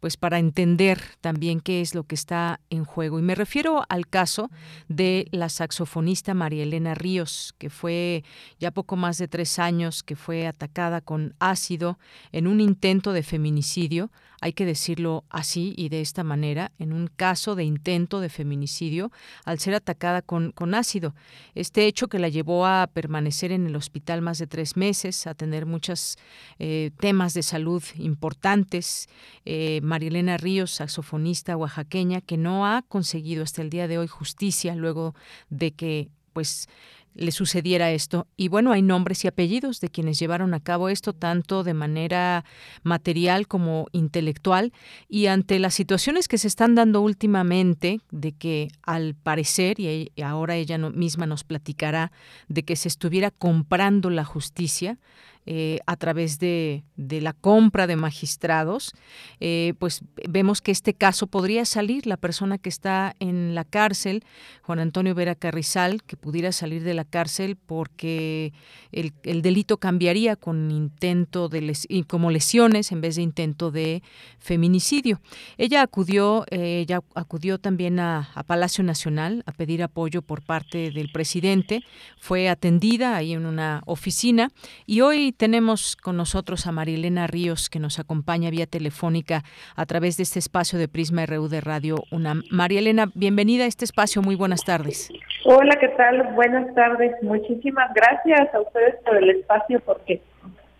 pues 0.00 0.16
para 0.16 0.38
entender 0.38 1.00
también 1.20 1.60
qué 1.60 1.82
es 1.82 1.94
lo 1.94 2.04
que 2.04 2.14
está 2.14 2.58
en 2.70 2.84
juego. 2.84 3.18
Y 3.18 3.22
me 3.22 3.34
refiero 3.34 3.84
al 3.88 4.08
caso 4.08 4.50
de 4.88 5.28
la 5.30 5.50
saxofonista 5.50 6.32
María 6.32 6.62
Elena 6.62 6.94
Ríos, 6.94 7.54
que 7.58 7.68
fue 7.70 8.24
ya 8.58 8.70
poco 8.70 8.96
más 8.96 9.18
de 9.18 9.28
tres 9.28 9.58
años, 9.58 10.02
que 10.02 10.16
fue 10.16 10.46
atacada 10.46 11.02
con 11.02 11.34
ácido 11.38 11.98
en 12.32 12.46
un 12.46 12.60
intento 12.60 13.12
de 13.12 13.22
feminicidio 13.22 14.10
hay 14.40 14.52
que 14.52 14.64
decirlo 14.64 15.24
así 15.28 15.74
y 15.76 15.90
de 15.90 16.00
esta 16.00 16.24
manera, 16.24 16.72
en 16.78 16.92
un 16.92 17.08
caso 17.08 17.54
de 17.54 17.64
intento 17.64 18.20
de 18.20 18.30
feminicidio 18.30 19.12
al 19.44 19.58
ser 19.58 19.74
atacada 19.74 20.22
con, 20.22 20.52
con 20.52 20.74
ácido. 20.74 21.14
Este 21.54 21.86
hecho 21.86 22.08
que 22.08 22.18
la 22.18 22.28
llevó 22.28 22.66
a 22.66 22.88
permanecer 22.92 23.52
en 23.52 23.66
el 23.66 23.76
hospital 23.76 24.22
más 24.22 24.38
de 24.38 24.46
tres 24.46 24.76
meses, 24.76 25.26
a 25.26 25.34
tener 25.34 25.66
muchos 25.66 26.16
eh, 26.58 26.90
temas 26.98 27.34
de 27.34 27.42
salud 27.42 27.82
importantes. 27.96 29.08
Eh, 29.44 29.80
Marilena 29.82 30.38
Ríos, 30.38 30.72
saxofonista 30.72 31.56
oaxaqueña, 31.56 32.20
que 32.20 32.36
no 32.36 32.66
ha 32.66 32.82
conseguido 32.82 33.42
hasta 33.42 33.62
el 33.62 33.70
día 33.70 33.88
de 33.88 33.98
hoy 33.98 34.06
justicia 34.06 34.74
luego 34.74 35.14
de 35.50 35.72
que 35.72 36.08
pues 36.32 36.68
le 37.14 37.32
sucediera 37.32 37.90
esto. 37.90 38.26
Y 38.36 38.48
bueno, 38.48 38.72
hay 38.72 38.82
nombres 38.82 39.24
y 39.24 39.28
apellidos 39.28 39.80
de 39.80 39.88
quienes 39.88 40.18
llevaron 40.18 40.54
a 40.54 40.60
cabo 40.60 40.88
esto, 40.88 41.12
tanto 41.12 41.64
de 41.64 41.74
manera 41.74 42.44
material 42.82 43.46
como 43.46 43.86
intelectual. 43.92 44.72
Y 45.08 45.26
ante 45.26 45.58
las 45.58 45.74
situaciones 45.74 46.28
que 46.28 46.38
se 46.38 46.48
están 46.48 46.74
dando 46.74 47.00
últimamente, 47.00 48.00
de 48.10 48.32
que 48.32 48.68
al 48.82 49.14
parecer, 49.14 49.80
y 49.80 50.10
ahora 50.22 50.56
ella 50.56 50.78
misma 50.78 51.26
nos 51.26 51.44
platicará, 51.44 52.12
de 52.48 52.62
que 52.62 52.76
se 52.76 52.88
estuviera 52.88 53.30
comprando 53.30 54.10
la 54.10 54.24
justicia, 54.24 54.98
eh, 55.46 55.80
a 55.86 55.96
través 55.96 56.38
de, 56.38 56.84
de, 56.96 57.20
la 57.20 57.32
compra 57.32 57.86
de 57.86 57.96
magistrados, 57.96 58.92
eh, 59.40 59.74
pues 59.78 60.02
vemos 60.28 60.60
que 60.60 60.70
este 60.70 60.94
caso 60.94 61.26
podría 61.26 61.64
salir, 61.64 62.06
la 62.06 62.16
persona 62.16 62.58
que 62.58 62.68
está 62.68 63.16
en 63.20 63.54
la 63.54 63.64
cárcel, 63.64 64.22
Juan 64.62 64.80
Antonio 64.80 65.14
Vera 65.14 65.34
Carrizal, 65.34 66.02
que 66.02 66.16
pudiera 66.16 66.52
salir 66.52 66.84
de 66.84 66.94
la 66.94 67.04
cárcel 67.04 67.56
porque 67.56 68.52
el, 68.92 69.12
el 69.22 69.42
delito 69.42 69.78
cambiaría 69.78 70.36
con 70.36 70.70
intento 70.70 71.48
de 71.48 71.74
como 72.06 72.30
lesiones 72.30 72.92
en 72.92 73.00
vez 73.00 73.16
de 73.16 73.22
intento 73.22 73.70
de 73.70 74.02
feminicidio. 74.38 75.20
Ella 75.58 75.82
acudió, 75.82 76.44
eh, 76.50 76.80
ella 76.80 77.00
acudió 77.14 77.58
también 77.58 77.98
a, 77.98 78.30
a 78.34 78.42
Palacio 78.42 78.84
Nacional 78.84 79.42
a 79.46 79.52
pedir 79.52 79.82
apoyo 79.82 80.22
por 80.22 80.42
parte 80.42 80.90
del 80.90 81.10
presidente, 81.10 81.82
fue 82.18 82.48
atendida 82.48 83.16
ahí 83.16 83.32
en 83.32 83.46
una 83.46 83.82
oficina 83.86 84.50
y 84.86 85.00
hoy 85.00 85.29
tenemos 85.32 85.96
con 85.96 86.16
nosotros 86.16 86.66
a 86.66 86.72
Marilena 86.72 87.26
Ríos, 87.26 87.68
que 87.70 87.78
nos 87.78 87.98
acompaña 87.98 88.50
vía 88.50 88.66
telefónica 88.66 89.42
a 89.76 89.86
través 89.86 90.16
de 90.16 90.22
este 90.22 90.38
espacio 90.38 90.78
de 90.78 90.88
Prisma 90.88 91.26
RU 91.26 91.48
de 91.48 91.60
Radio 91.60 91.96
UNAM. 92.10 92.42
María 92.50 92.80
Elena, 92.80 93.10
bienvenida 93.14 93.64
a 93.64 93.66
este 93.66 93.84
espacio. 93.84 94.22
Muy 94.22 94.36
buenas 94.36 94.64
tardes. 94.64 95.10
Hola, 95.44 95.76
¿qué 95.80 95.88
tal? 95.88 96.34
Buenas 96.34 96.74
tardes. 96.74 97.12
Muchísimas 97.22 97.92
gracias 97.94 98.54
a 98.54 98.60
ustedes 98.60 98.96
por 99.04 99.16
el 99.16 99.30
espacio, 99.30 99.80
porque 99.80 100.22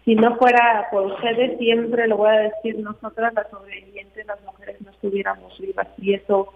si 0.04 0.14
no 0.14 0.36
fuera 0.36 0.88
por 0.90 1.06
ustedes, 1.06 1.58
siempre 1.58 2.08
lo 2.08 2.16
voy 2.16 2.30
a 2.30 2.40
decir, 2.40 2.78
nosotras 2.78 3.32
las 3.34 3.48
sobrevivientes, 3.50 4.26
las 4.26 4.42
mujeres, 4.42 4.80
no 4.80 4.90
estuviéramos 4.90 5.58
vivas. 5.58 5.88
Y 5.98 6.14
eso 6.14 6.52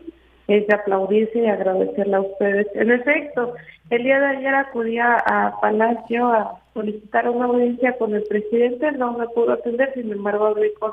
es 0.49 0.67
de 0.67 0.75
aplaudirse 0.75 1.39
y 1.39 1.47
agradecerle 1.47 2.17
a 2.17 2.21
ustedes. 2.21 2.67
En 2.75 2.91
efecto, 2.91 3.55
el 3.91 4.03
día 4.05 4.21
de 4.21 4.27
ayer 4.37 4.55
acudí 4.55 4.99
a 4.99 5.55
Palacio 5.61 6.27
a 6.29 6.61
solicitar 6.75 7.29
una 7.29 7.47
audiencia 7.47 7.97
con 7.97 8.15
el 8.15 8.25
presidente, 8.25 8.93
no 8.93 9.17
me 9.17 9.29
pudo 9.29 9.53
atender, 9.53 9.93
sin 9.95 10.13
embargo 10.13 10.47
hablé 10.47 10.75
con 10.75 10.93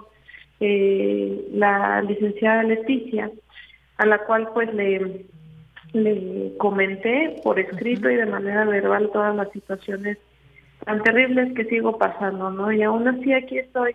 eh, 0.60 1.47
la 1.54 2.04
licenciada 2.04 2.64
Leticia, 2.64 3.32
a 3.97 4.06
la 4.06 4.20
cual 4.20 4.49
pues 4.54 4.72
le, 4.74 5.26
le 5.93 6.54
comenté 6.58 7.41
por 7.43 7.60
escrito 7.60 8.10
y 8.10 8.16
de 8.16 8.28
manera 8.28 8.64
verbal 8.66 9.10
todas 9.12 9.36
las 9.36 9.52
situaciones 9.52 10.20
tan 10.86 11.02
terribles 11.02 11.54
que 11.56 11.66
sigo 11.66 11.97
pasando, 11.97 12.52
¿no? 12.52 12.72
Y 12.72 12.84
aún 12.84 13.08
así 13.08 13.34
aquí 13.34 13.58
estoy 13.58 13.93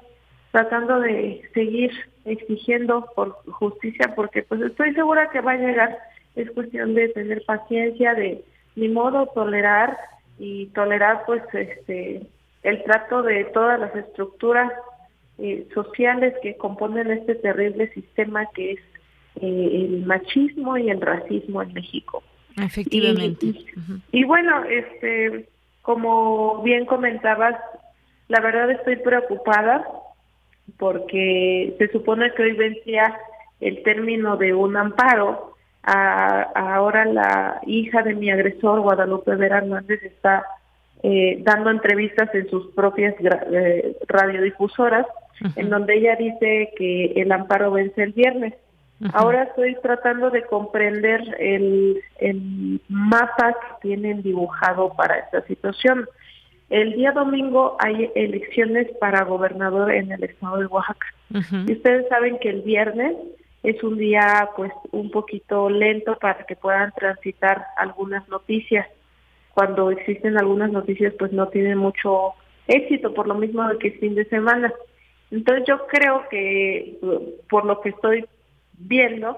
tratando 0.56 1.00
de 1.00 1.42
seguir 1.52 1.90
exigiendo 2.24 3.06
por 3.14 3.32
justicia 3.44 4.14
porque 4.16 4.42
pues 4.42 4.62
estoy 4.62 4.94
segura 4.94 5.28
que 5.28 5.42
va 5.42 5.52
a 5.52 5.58
llegar, 5.58 5.98
es 6.34 6.50
cuestión 6.52 6.94
de 6.94 7.10
tener 7.10 7.44
paciencia, 7.44 8.14
de 8.14 8.42
ni 8.74 8.88
modo 8.88 9.26
tolerar 9.34 9.98
y 10.38 10.68
tolerar 10.68 11.24
pues 11.26 11.42
este 11.52 12.22
el 12.62 12.82
trato 12.84 13.22
de 13.22 13.44
todas 13.52 13.78
las 13.78 13.94
estructuras 13.94 14.72
eh, 15.36 15.68
sociales 15.74 16.32
que 16.42 16.56
componen 16.56 17.10
este 17.10 17.34
terrible 17.34 17.92
sistema 17.92 18.46
que 18.54 18.72
es 18.72 18.80
eh, 19.42 19.70
el 19.74 20.06
machismo 20.06 20.78
y 20.78 20.88
el 20.88 21.02
racismo 21.02 21.60
en 21.60 21.74
México. 21.74 22.22
Efectivamente. 22.56 23.52
Y, 24.10 24.24
bueno, 24.24 24.64
este 24.64 25.50
como 25.82 26.62
bien 26.62 26.86
comentabas, 26.86 27.60
la 28.28 28.40
verdad 28.40 28.70
estoy 28.70 28.96
preocupada 28.96 29.86
porque 30.78 31.74
se 31.78 31.88
supone 31.88 32.32
que 32.32 32.42
hoy 32.42 32.52
vencía 32.52 33.16
el 33.60 33.82
término 33.82 34.36
de 34.36 34.54
un 34.54 34.76
amparo 34.76 35.54
a, 35.82 36.42
ahora 36.54 37.04
la 37.04 37.60
hija 37.66 38.02
de 38.02 38.14
mi 38.14 38.30
agresor, 38.30 38.80
Guadalupe 38.80 39.34
Vera 39.36 39.58
Hernández, 39.58 40.02
está 40.02 40.44
eh, 41.02 41.38
dando 41.42 41.70
entrevistas 41.70 42.34
en 42.34 42.48
sus 42.48 42.68
propias 42.74 43.14
eh, 43.20 43.96
radiodifusoras, 44.08 45.06
en 45.54 45.68
donde 45.70 45.96
ella 45.96 46.16
dice 46.16 46.72
que 46.76 47.12
el 47.16 47.30
amparo 47.30 47.70
vence 47.70 48.02
el 48.02 48.12
viernes. 48.12 48.54
Ahora 49.12 49.42
estoy 49.42 49.76
tratando 49.82 50.30
de 50.30 50.42
comprender 50.44 51.20
el, 51.38 52.00
el 52.18 52.80
mapa 52.88 53.52
que 53.52 53.88
tienen 53.88 54.22
dibujado 54.22 54.94
para 54.96 55.18
esta 55.18 55.42
situación. 55.42 56.08
El 56.68 56.94
día 56.94 57.12
domingo 57.12 57.76
hay 57.78 58.10
elecciones 58.14 58.88
para 58.98 59.24
gobernador 59.24 59.92
en 59.92 60.10
el 60.10 60.24
estado 60.24 60.58
de 60.58 60.66
Oaxaca. 60.66 61.06
Y 61.66 61.72
ustedes 61.72 62.08
saben 62.08 62.38
que 62.38 62.50
el 62.50 62.62
viernes 62.62 63.14
es 63.62 63.82
un 63.82 63.98
día 63.98 64.50
pues 64.56 64.72
un 64.92 65.10
poquito 65.10 65.70
lento 65.70 66.16
para 66.18 66.44
que 66.44 66.56
puedan 66.56 66.92
transitar 66.92 67.66
algunas 67.76 68.28
noticias. 68.28 68.86
Cuando 69.54 69.90
existen 69.90 70.38
algunas 70.38 70.70
noticias 70.70 71.14
pues 71.18 71.32
no 71.32 71.48
tienen 71.48 71.78
mucho 71.78 72.34
éxito 72.66 73.14
por 73.14 73.26
lo 73.26 73.34
mismo 73.34 73.66
de 73.68 73.78
que 73.78 73.88
es 73.88 74.00
fin 74.00 74.14
de 74.14 74.24
semana. 74.26 74.72
Entonces 75.30 75.64
yo 75.66 75.86
creo 75.86 76.28
que 76.28 76.98
por 77.48 77.64
lo 77.64 77.80
que 77.80 77.90
estoy 77.90 78.26
viendo 78.78 79.36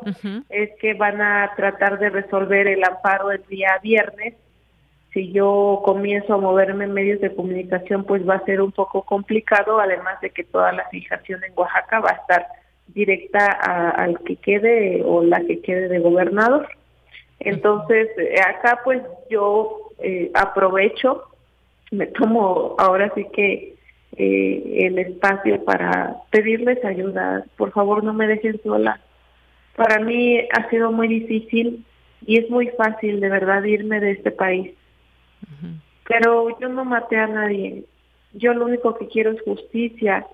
es 0.48 0.70
que 0.80 0.94
van 0.94 1.20
a 1.20 1.52
tratar 1.56 1.98
de 1.98 2.10
resolver 2.10 2.66
el 2.66 2.84
amparo 2.84 3.30
el 3.30 3.44
día 3.48 3.78
viernes. 3.82 4.34
Si 5.12 5.32
yo 5.32 5.82
comienzo 5.84 6.34
a 6.34 6.38
moverme 6.38 6.84
en 6.84 6.92
medios 6.92 7.20
de 7.20 7.34
comunicación 7.34 8.04
pues 8.04 8.28
va 8.28 8.34
a 8.34 8.44
ser 8.44 8.60
un 8.60 8.72
poco 8.72 9.02
complicado, 9.02 9.80
además 9.80 10.20
de 10.20 10.30
que 10.30 10.44
toda 10.44 10.72
la 10.72 10.88
fijación 10.90 11.42
en 11.44 11.52
Oaxaca 11.56 12.00
va 12.00 12.10
a 12.10 12.20
estar 12.20 12.46
directa 12.88 13.46
al 13.46 14.18
que 14.20 14.36
quede 14.36 15.02
o 15.04 15.22
la 15.22 15.40
que 15.40 15.60
quede 15.60 15.88
de 15.88 15.98
gobernador. 15.98 16.68
Entonces, 17.40 18.08
eh, 18.18 18.40
acá 18.40 18.80
pues 18.84 19.02
yo 19.30 19.92
eh, 19.98 20.30
aprovecho, 20.34 21.24
me 21.90 22.06
tomo 22.06 22.74
ahora 22.78 23.12
sí 23.14 23.26
que 23.32 23.74
eh, 24.16 24.86
el 24.86 24.98
espacio 24.98 25.64
para 25.64 26.16
pedirles 26.30 26.84
ayuda. 26.84 27.44
Por 27.56 27.72
favor, 27.72 28.02
no 28.02 28.12
me 28.12 28.26
dejen 28.26 28.60
sola. 28.62 29.00
Para 29.76 30.00
mí 30.00 30.40
ha 30.52 30.68
sido 30.70 30.90
muy 30.90 31.06
difícil 31.06 31.84
y 32.26 32.38
es 32.38 32.50
muy 32.50 32.68
fácil 32.70 33.20
de 33.20 33.28
verdad 33.28 33.62
irme 33.62 34.00
de 34.00 34.12
este 34.12 34.32
país. 34.32 34.72
Pero 36.06 36.58
yo 36.58 36.68
no 36.68 36.84
maté 36.84 37.16
a 37.16 37.26
nadie. 37.26 37.84
Yo 38.32 38.54
lo 38.54 38.66
único 38.66 38.96
que 38.96 39.08
quiero 39.08 39.32
es 39.32 39.42
justicia, 39.42 40.26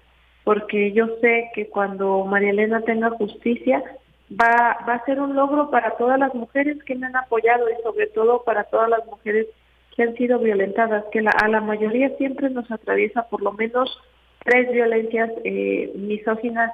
porque 0.45 0.93
yo 0.93 1.07
sé 1.21 1.51
que 1.55 1.69
cuando 1.69 2.25
María 2.25 2.51
Elena 2.51 2.81
tenga 2.83 3.11
justicia, 3.11 3.83
va, 4.31 4.71
a 4.71 5.05
ser 5.05 5.21
un 5.21 5.35
logro 5.35 5.71
para 5.71 5.97
todas 5.97 6.19
las 6.19 6.35
mujeres 6.35 6.83
que 6.85 6.95
me 6.95 7.07
han 7.07 7.17
apoyado 7.17 7.69
y 7.69 7.83
sobre 7.83 8.07
todo 8.09 8.43
para 8.45 8.65
todas 8.65 8.89
las 8.89 9.05
mujeres 9.07 9.47
que 9.95 10.03
han 10.03 10.15
sido 10.17 10.39
violentadas, 10.39 11.05
que 11.13 11.23
la, 11.23 11.31
a 11.31 11.49
la 11.49 11.61
mayoría 11.61 12.17
siempre 12.17 12.51
nos 12.51 12.71
atraviesa 12.71 13.29
por 13.29 13.43
lo 13.43 13.53
menos 13.53 13.97
tres 14.45 14.71
violencias 14.73 15.31
eh, 15.45 15.93
misóginas 15.95 16.71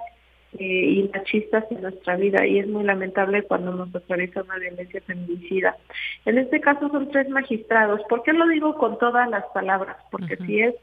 y 0.59 1.09
machistas 1.15 1.65
en 1.71 1.83
nuestra 1.83 2.17
vida 2.17 2.47
y 2.47 2.59
es 2.59 2.67
muy 2.67 2.85
lamentable 2.85 3.43
cuando 3.45 3.73
nos 3.73 3.95
atraviesa 3.95 4.43
una 4.43 4.57
violencia 4.57 5.01
feminicida. 5.03 5.77
En 6.25 6.39
este 6.39 6.61
caso 6.61 6.89
son 6.89 7.11
tres 7.11 7.29
magistrados. 7.29 8.01
¿Por 8.09 8.23
qué 8.23 8.33
lo 8.33 8.47
digo 8.49 8.75
con 8.75 8.99
todas 8.99 9.29
las 9.31 9.45
palabras? 9.55 9.97
Porque 10.11 10.37
si 10.39 10.61
es 10.61 10.75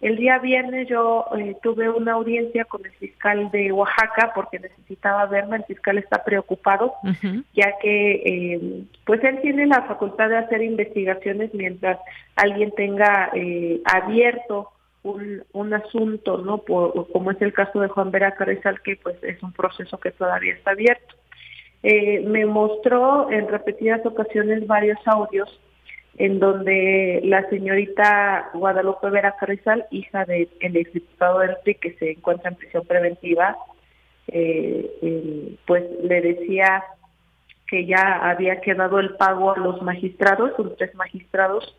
el 0.00 0.16
día 0.16 0.38
viernes 0.38 0.88
yo 0.88 1.24
eh, 1.38 1.56
tuve 1.62 1.88
una 1.88 2.12
audiencia 2.12 2.64
con 2.64 2.84
el 2.84 2.92
fiscal 2.92 3.50
de 3.50 3.72
Oaxaca 3.72 4.32
porque 4.34 4.58
necesitaba 4.58 5.26
verme, 5.26 5.56
el 5.56 5.64
fiscal 5.64 5.98
está 5.98 6.22
preocupado, 6.24 6.94
ya 7.54 7.72
que 7.80 8.12
eh, 8.24 8.84
pues 9.06 9.22
él 9.24 9.40
tiene 9.40 9.66
la 9.66 9.82
facultad 9.82 10.28
de 10.28 10.36
hacer 10.36 10.62
investigaciones 10.62 11.54
mientras 11.54 11.98
alguien 12.36 12.72
tenga 12.72 13.30
eh, 13.34 13.80
abierto 13.84 14.70
un, 15.04 15.44
un 15.52 15.74
asunto, 15.74 16.38
¿no? 16.38 16.58
Por, 16.58 17.10
como 17.12 17.30
es 17.30 17.40
el 17.40 17.52
caso 17.52 17.80
de 17.80 17.88
Juan 17.88 18.10
Vera 18.10 18.34
Carrizal, 18.34 18.82
que 18.82 18.96
pues 18.96 19.22
es 19.22 19.40
un 19.42 19.52
proceso 19.52 19.98
que 19.98 20.10
todavía 20.10 20.54
está 20.54 20.72
abierto. 20.72 21.14
me 21.82 22.44
mostró 22.46 23.30
en 23.30 23.46
repetidas 23.46 24.04
ocasiones 24.04 24.66
varios 24.66 24.98
audios 25.06 25.60
en 26.16 26.38
donde 26.38 27.20
la 27.24 27.48
señorita 27.48 28.50
Guadalupe 28.54 29.10
Vera 29.10 29.34
Carrizal, 29.38 29.86
hija 29.90 30.24
del 30.24 30.48
exdiputado 30.60 31.40
del 31.40 31.56
PRI 31.64 31.74
que 31.76 31.92
se 31.94 32.12
encuentra 32.12 32.50
en 32.50 32.56
prisión 32.56 32.86
preventiva, 32.86 33.56
eh, 34.28 35.56
pues 35.66 35.84
le 36.02 36.20
decía 36.20 36.84
que 37.66 37.86
ya 37.86 38.30
había 38.30 38.60
quedado 38.60 39.00
el 39.00 39.16
pago 39.16 39.52
a 39.52 39.58
los 39.58 39.82
magistrados, 39.82 40.52
son 40.56 40.76
tres 40.76 40.94
magistrados, 40.94 41.76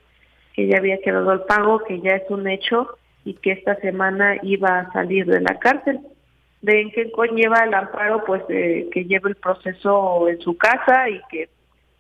que 0.54 0.68
ya 0.68 0.78
había 0.78 1.00
quedado 1.00 1.32
el 1.32 1.42
pago, 1.42 1.80
que 1.80 2.02
ya 2.02 2.12
es 2.12 2.30
un 2.30 2.48
hecho 2.48 2.98
y 3.26 3.34
que 3.34 3.52
esta 3.52 3.76
semana 3.78 4.38
iba 4.44 4.80
a 4.80 4.94
salir 4.94 5.26
de 5.26 5.42
la 5.42 5.60
cárcel. 5.60 6.00
¿De 6.62 6.82
en 6.82 6.92
qué 6.92 7.12
conlleva 7.12 7.64
el 7.64 7.74
amparo? 7.74 8.24
Pues 8.24 8.44
eh, 8.50 8.88
que 8.92 9.06
lleve 9.06 9.30
el 9.30 9.36
proceso 9.36 10.30
en 10.30 10.40
su 10.40 10.56
casa 10.56 11.10
y 11.10 11.20
que 11.30 11.50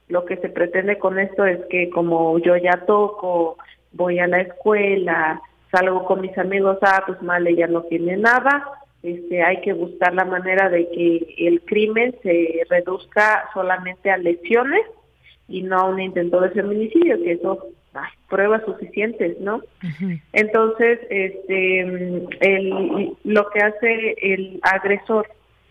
lo 0.07 0.23
que 0.25 0.37
se 0.37 0.49
pretende 0.49 0.97
con 0.97 1.19
esto 1.19 1.45
es 1.45 1.59
que 1.69 1.89
como 1.89 2.37
yo 2.39 2.55
ya 2.55 2.85
toco, 2.85 3.57
voy 3.91 4.19
a 4.19 4.27
la 4.27 4.41
escuela, 4.41 5.41
salgo 5.71 6.05
con 6.05 6.21
mis 6.21 6.37
amigos, 6.37 6.77
ah, 6.81 7.03
pues 7.05 7.21
mal, 7.21 7.45
ella 7.47 7.67
no 7.67 7.81
tiene 7.83 8.17
nada, 8.17 8.65
este, 9.01 9.43
hay 9.43 9.61
que 9.61 9.73
buscar 9.73 10.13
la 10.13 10.25
manera 10.25 10.69
de 10.69 10.89
que 10.89 11.35
el 11.37 11.61
crimen 11.61 12.15
se 12.23 12.61
reduzca 12.69 13.49
solamente 13.53 14.09
a 14.09 14.17
lesiones 14.17 14.81
y 15.47 15.63
no 15.63 15.77
a 15.77 15.85
un 15.85 16.01
intento 16.01 16.39
de 16.41 16.49
feminicidio, 16.49 17.21
que 17.21 17.33
eso 17.33 17.67
hay 17.95 18.11
pruebas 18.29 18.63
suficientes, 18.65 19.39
¿no? 19.39 19.61
Entonces, 20.33 20.99
este, 21.09 21.79
el, 21.79 23.17
lo 23.23 23.49
que 23.49 23.59
hace 23.59 24.15
el 24.21 24.59
agresor 24.61 25.27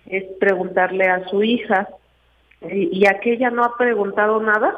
es 0.06 0.24
preguntarle 0.38 1.04
a 1.04 1.26
su 1.28 1.42
hija 1.42 1.88
y 2.70 3.06
aquella 3.06 3.50
no 3.50 3.64
ha 3.64 3.76
preguntado 3.76 4.40
nada. 4.40 4.74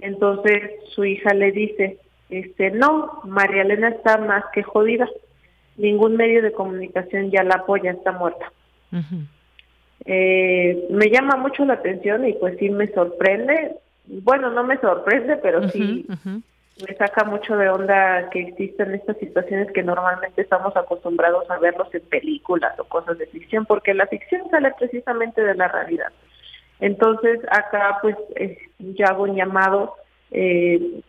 Entonces 0.00 0.70
su 0.94 1.04
hija 1.04 1.32
le 1.32 1.52
dice, 1.52 1.98
este, 2.28 2.70
no, 2.70 3.20
María 3.24 3.62
Elena 3.62 3.90
está 3.90 4.18
más 4.18 4.44
que 4.52 4.62
jodida. 4.62 5.08
Ningún 5.76 6.16
medio 6.16 6.42
de 6.42 6.52
comunicación 6.52 7.30
ya 7.30 7.44
la 7.44 7.54
apoya, 7.56 7.92
está 7.92 8.12
muerta. 8.12 8.52
eh, 10.04 10.86
me 10.90 11.10
llama 11.10 11.36
mucho 11.36 11.64
la 11.64 11.74
atención 11.74 12.26
y 12.26 12.32
pues 12.34 12.58
sí 12.58 12.68
me 12.70 12.88
sorprende. 12.88 13.76
Bueno, 14.06 14.50
no 14.50 14.64
me 14.64 14.78
sorprende, 14.78 15.36
pero 15.36 15.68
sí 15.68 16.06
me 16.80 16.96
saca 16.96 17.24
mucho 17.24 17.56
de 17.56 17.68
onda 17.68 18.28
que 18.30 18.40
existen 18.40 18.94
estas 18.94 19.16
situaciones 19.18 19.70
que 19.72 19.82
normalmente 19.82 20.42
estamos 20.42 20.74
acostumbrados 20.76 21.48
a 21.50 21.58
verlos 21.58 21.94
en 21.94 22.02
películas 22.02 22.78
o 22.78 22.84
cosas 22.84 23.18
de 23.18 23.26
ficción, 23.26 23.66
porque 23.66 23.94
la 23.94 24.06
ficción 24.06 24.48
sale 24.50 24.72
precisamente 24.78 25.42
de 25.42 25.54
la 25.54 25.68
realidad. 25.68 26.12
Entonces, 26.80 27.40
acá 27.50 27.98
pues 28.00 28.16
eh, 28.36 28.58
yo 28.78 29.06
hago 29.06 29.24
un 29.24 29.36
llamado 29.36 29.94
eh, 30.30 31.00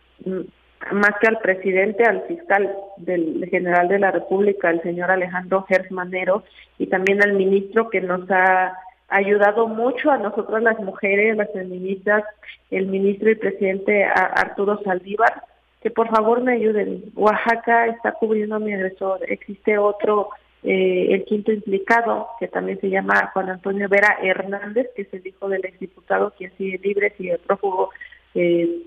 más 0.92 1.12
que 1.20 1.28
al 1.28 1.38
presidente, 1.38 2.04
al 2.04 2.22
fiscal 2.28 2.70
del 2.98 3.46
general 3.50 3.88
de 3.88 3.98
la 3.98 4.10
República, 4.10 4.70
el 4.70 4.82
señor 4.82 5.10
Alejandro 5.10 5.64
Gersmanero, 5.68 6.44
y 6.78 6.86
también 6.86 7.22
al 7.22 7.32
ministro 7.32 7.90
que 7.90 8.00
nos 8.00 8.30
ha 8.30 8.76
ayudado 9.16 9.66
mucho 9.66 10.10
a 10.10 10.18
nosotros 10.18 10.62
las 10.62 10.78
mujeres, 10.80 11.36
las 11.36 11.50
feministas, 11.52 12.24
el 12.70 12.86
ministro 12.86 13.30
y 13.30 13.36
presidente 13.36 14.04
Arturo 14.04 14.80
Saldívar, 14.82 15.44
que 15.80 15.90
por 15.90 16.08
favor 16.08 16.42
me 16.42 16.54
ayuden. 16.54 17.04
Oaxaca 17.14 17.86
está 17.86 18.12
cubriendo 18.12 18.56
a 18.56 18.58
mi 18.60 18.72
agresor, 18.72 19.20
existe 19.28 19.78
otro 19.78 20.30
eh, 20.62 21.08
el 21.10 21.24
quinto 21.24 21.52
implicado, 21.52 22.28
que 22.40 22.48
también 22.48 22.80
se 22.80 22.88
llama 22.88 23.30
Juan 23.34 23.50
Antonio 23.50 23.86
Vera 23.86 24.16
Hernández, 24.22 24.88
que 24.96 25.02
es 25.02 25.12
el 25.12 25.26
hijo 25.26 25.48
del 25.48 25.64
exdiputado 25.64 26.32
quien 26.38 26.56
sigue 26.56 26.78
libre, 26.78 27.12
sigue 27.18 27.38
prófugo, 27.38 27.90
eh, 28.34 28.82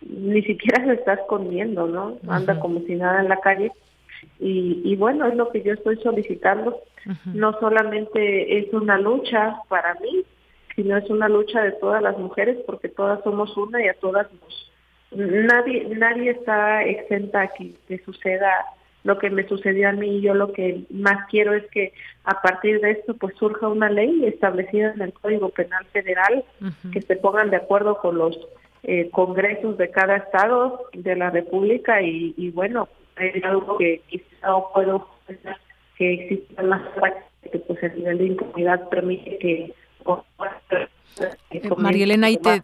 ni 0.00 0.42
siquiera 0.42 0.84
se 0.84 0.92
está 0.92 1.14
escondiendo, 1.14 1.88
¿no? 1.88 2.18
Anda 2.28 2.60
como 2.60 2.80
si 2.80 2.94
nada 2.94 3.20
en 3.20 3.28
la 3.28 3.40
calle. 3.40 3.72
Y, 4.40 4.82
y 4.84 4.96
bueno, 4.96 5.26
es 5.26 5.34
lo 5.34 5.50
que 5.50 5.62
yo 5.62 5.72
estoy 5.72 5.96
solicitando. 5.96 6.80
No 7.32 7.58
solamente 7.58 8.58
es 8.58 8.72
una 8.72 8.98
lucha 8.98 9.56
para 9.68 9.94
mí, 9.94 10.24
sino 10.76 10.96
es 10.96 11.08
una 11.10 11.28
lucha 11.28 11.62
de 11.62 11.72
todas 11.72 12.02
las 12.02 12.18
mujeres, 12.18 12.58
porque 12.66 12.88
todas 12.88 13.22
somos 13.24 13.56
una 13.56 13.82
y 13.82 13.88
a 13.88 13.94
todas 13.94 14.28
nos... 14.32 14.72
Nadie, 15.10 15.88
nadie 15.96 16.30
está 16.32 16.84
exenta 16.84 17.42
a 17.42 17.48
que 17.48 17.98
suceda 18.04 18.50
lo 19.04 19.18
que 19.18 19.30
me 19.30 19.46
sucedió 19.48 19.88
a 19.88 19.92
mí. 19.92 20.18
Y 20.18 20.20
yo 20.20 20.34
lo 20.34 20.52
que 20.52 20.84
más 20.90 21.26
quiero 21.30 21.54
es 21.54 21.64
que 21.70 21.92
a 22.24 22.40
partir 22.42 22.80
de 22.80 22.92
esto 22.92 23.14
pues 23.14 23.34
surja 23.36 23.68
una 23.68 23.88
ley 23.88 24.24
establecida 24.26 24.92
en 24.92 25.02
el 25.02 25.12
Código 25.12 25.48
Penal 25.48 25.84
Federal 25.86 26.44
que 26.92 27.02
se 27.02 27.16
pongan 27.16 27.50
de 27.50 27.56
acuerdo 27.56 27.98
con 27.98 28.18
los 28.18 28.38
eh, 28.82 29.10
congresos 29.10 29.78
de 29.78 29.90
cada 29.90 30.16
estado 30.16 30.84
de 30.92 31.16
la 31.16 31.30
República 31.30 32.02
y, 32.02 32.34
y 32.36 32.50
bueno, 32.50 32.88
es 33.20 33.44
algo 33.44 33.78
que 33.78 34.00
quizá 34.08 34.48
puedo 34.74 35.08
pensar 35.26 35.56
que 35.96 36.14
exista 36.14 36.62
más 36.62 36.82
que 37.50 37.58
pues 37.58 37.82
el 37.82 37.96
nivel 37.96 38.18
de 38.18 38.26
impunidad 38.26 38.88
permite 38.88 39.38
que 39.38 39.74
eh, 40.70 40.88
María 41.76 42.04
Elena, 42.04 42.28
ahí 42.28 42.38
te, 42.38 42.62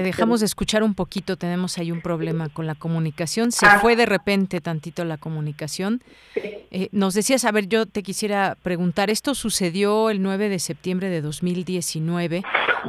dejamos 0.00 0.40
de 0.40 0.46
escuchar 0.46 0.82
un 0.82 0.94
poquito, 0.94 1.36
tenemos 1.36 1.78
ahí 1.78 1.90
un 1.90 2.00
problema 2.00 2.48
con 2.48 2.66
la 2.66 2.74
comunicación, 2.74 3.52
se 3.52 3.66
ah. 3.66 3.78
fue 3.80 3.96
de 3.96 4.06
repente 4.06 4.60
tantito 4.60 5.04
la 5.04 5.16
comunicación. 5.16 6.02
Eh, 6.34 6.88
nos 6.92 7.14
decías, 7.14 7.44
a 7.44 7.52
ver, 7.52 7.68
yo 7.68 7.86
te 7.86 8.02
quisiera 8.02 8.56
preguntar, 8.62 9.10
esto 9.10 9.34
sucedió 9.34 10.10
el 10.10 10.22
9 10.22 10.48
de 10.48 10.58
septiembre 10.58 11.08
de 11.08 11.20
2019, 11.20 12.42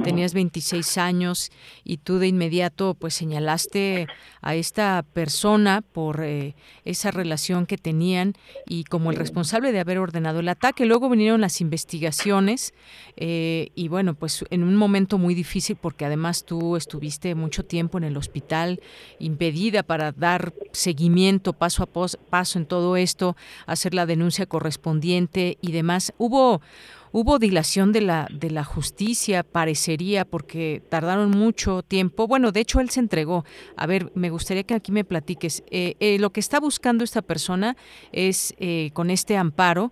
tenías 0.04 0.34
26 0.34 0.98
años 0.98 1.52
y 1.84 1.98
tú 1.98 2.20
de 2.20 2.28
inmediato 2.28 2.94
pues 2.94 3.16
señalaste 3.16 4.08
a 4.42 4.56
esta 4.56 5.04
persona 5.14 5.82
por 5.82 6.24
eh, 6.24 6.56
esa 6.86 7.12
relación 7.12 7.66
que 7.66 7.78
tenían 7.78 8.34
y 8.68 8.84
como 8.84 9.12
el 9.12 9.18
responsable 9.18 9.72
de 9.72 9.80
haber 9.80 9.98
ordenado 9.98 10.40
el 10.40 10.50
ataque. 10.50 10.86
Luego 10.86 11.10
vinieron 11.10 11.42
las 11.42 11.62
investigaciones 11.62 12.74
y 13.20 13.88
bueno, 13.88 14.14
pues 14.14 14.46
en 14.52 14.64
un 14.64 14.76
momento 14.76 14.97
muy 14.98 15.36
difícil 15.36 15.76
porque 15.76 16.06
además 16.06 16.44
tú 16.44 16.76
estuviste 16.76 17.36
mucho 17.36 17.64
tiempo 17.64 17.98
en 17.98 18.04
el 18.04 18.18
hospital, 18.18 18.82
impedida 19.20 19.84
para 19.84 20.12
dar 20.12 20.54
seguimiento 20.72 21.54
paso 21.54 21.84
a 21.84 21.88
paso 22.30 22.60
en 22.60 22.66
todo 22.66 22.98
esto, 22.98 23.36
hacer 23.66 23.94
la 23.94 24.06
denuncia 24.06 24.46
correspondiente 24.46 25.58
y 25.62 25.72
demás. 25.72 26.14
Hubo 26.18 26.62
hubo 27.12 27.40
dilación 27.40 27.94
de 27.94 28.02
la 28.02 28.28
de 28.32 28.50
la 28.50 28.64
justicia 28.64 29.44
parecería 29.44 30.26
porque 30.26 30.82
tardaron 30.90 31.32
mucho 31.32 31.84
tiempo. 31.84 32.28
Bueno 32.28 32.52
de 32.52 32.62
hecho 32.62 32.80
él 32.80 32.90
se 32.90 33.00
entregó. 33.00 33.46
A 33.76 33.88
ver 33.88 34.12
me 34.16 34.30
gustaría 34.30 34.64
que 34.64 34.74
aquí 34.74 34.92
me 34.92 35.04
platiques. 35.04 35.64
Eh, 35.72 35.96
eh, 36.00 36.20
lo 36.20 36.32
que 36.32 36.40
está 36.40 36.60
buscando 36.60 37.04
esta 37.04 37.22
persona 37.22 37.78
es 38.12 38.56
eh, 38.60 38.92
con 38.94 39.10
este 39.10 39.38
amparo 39.38 39.92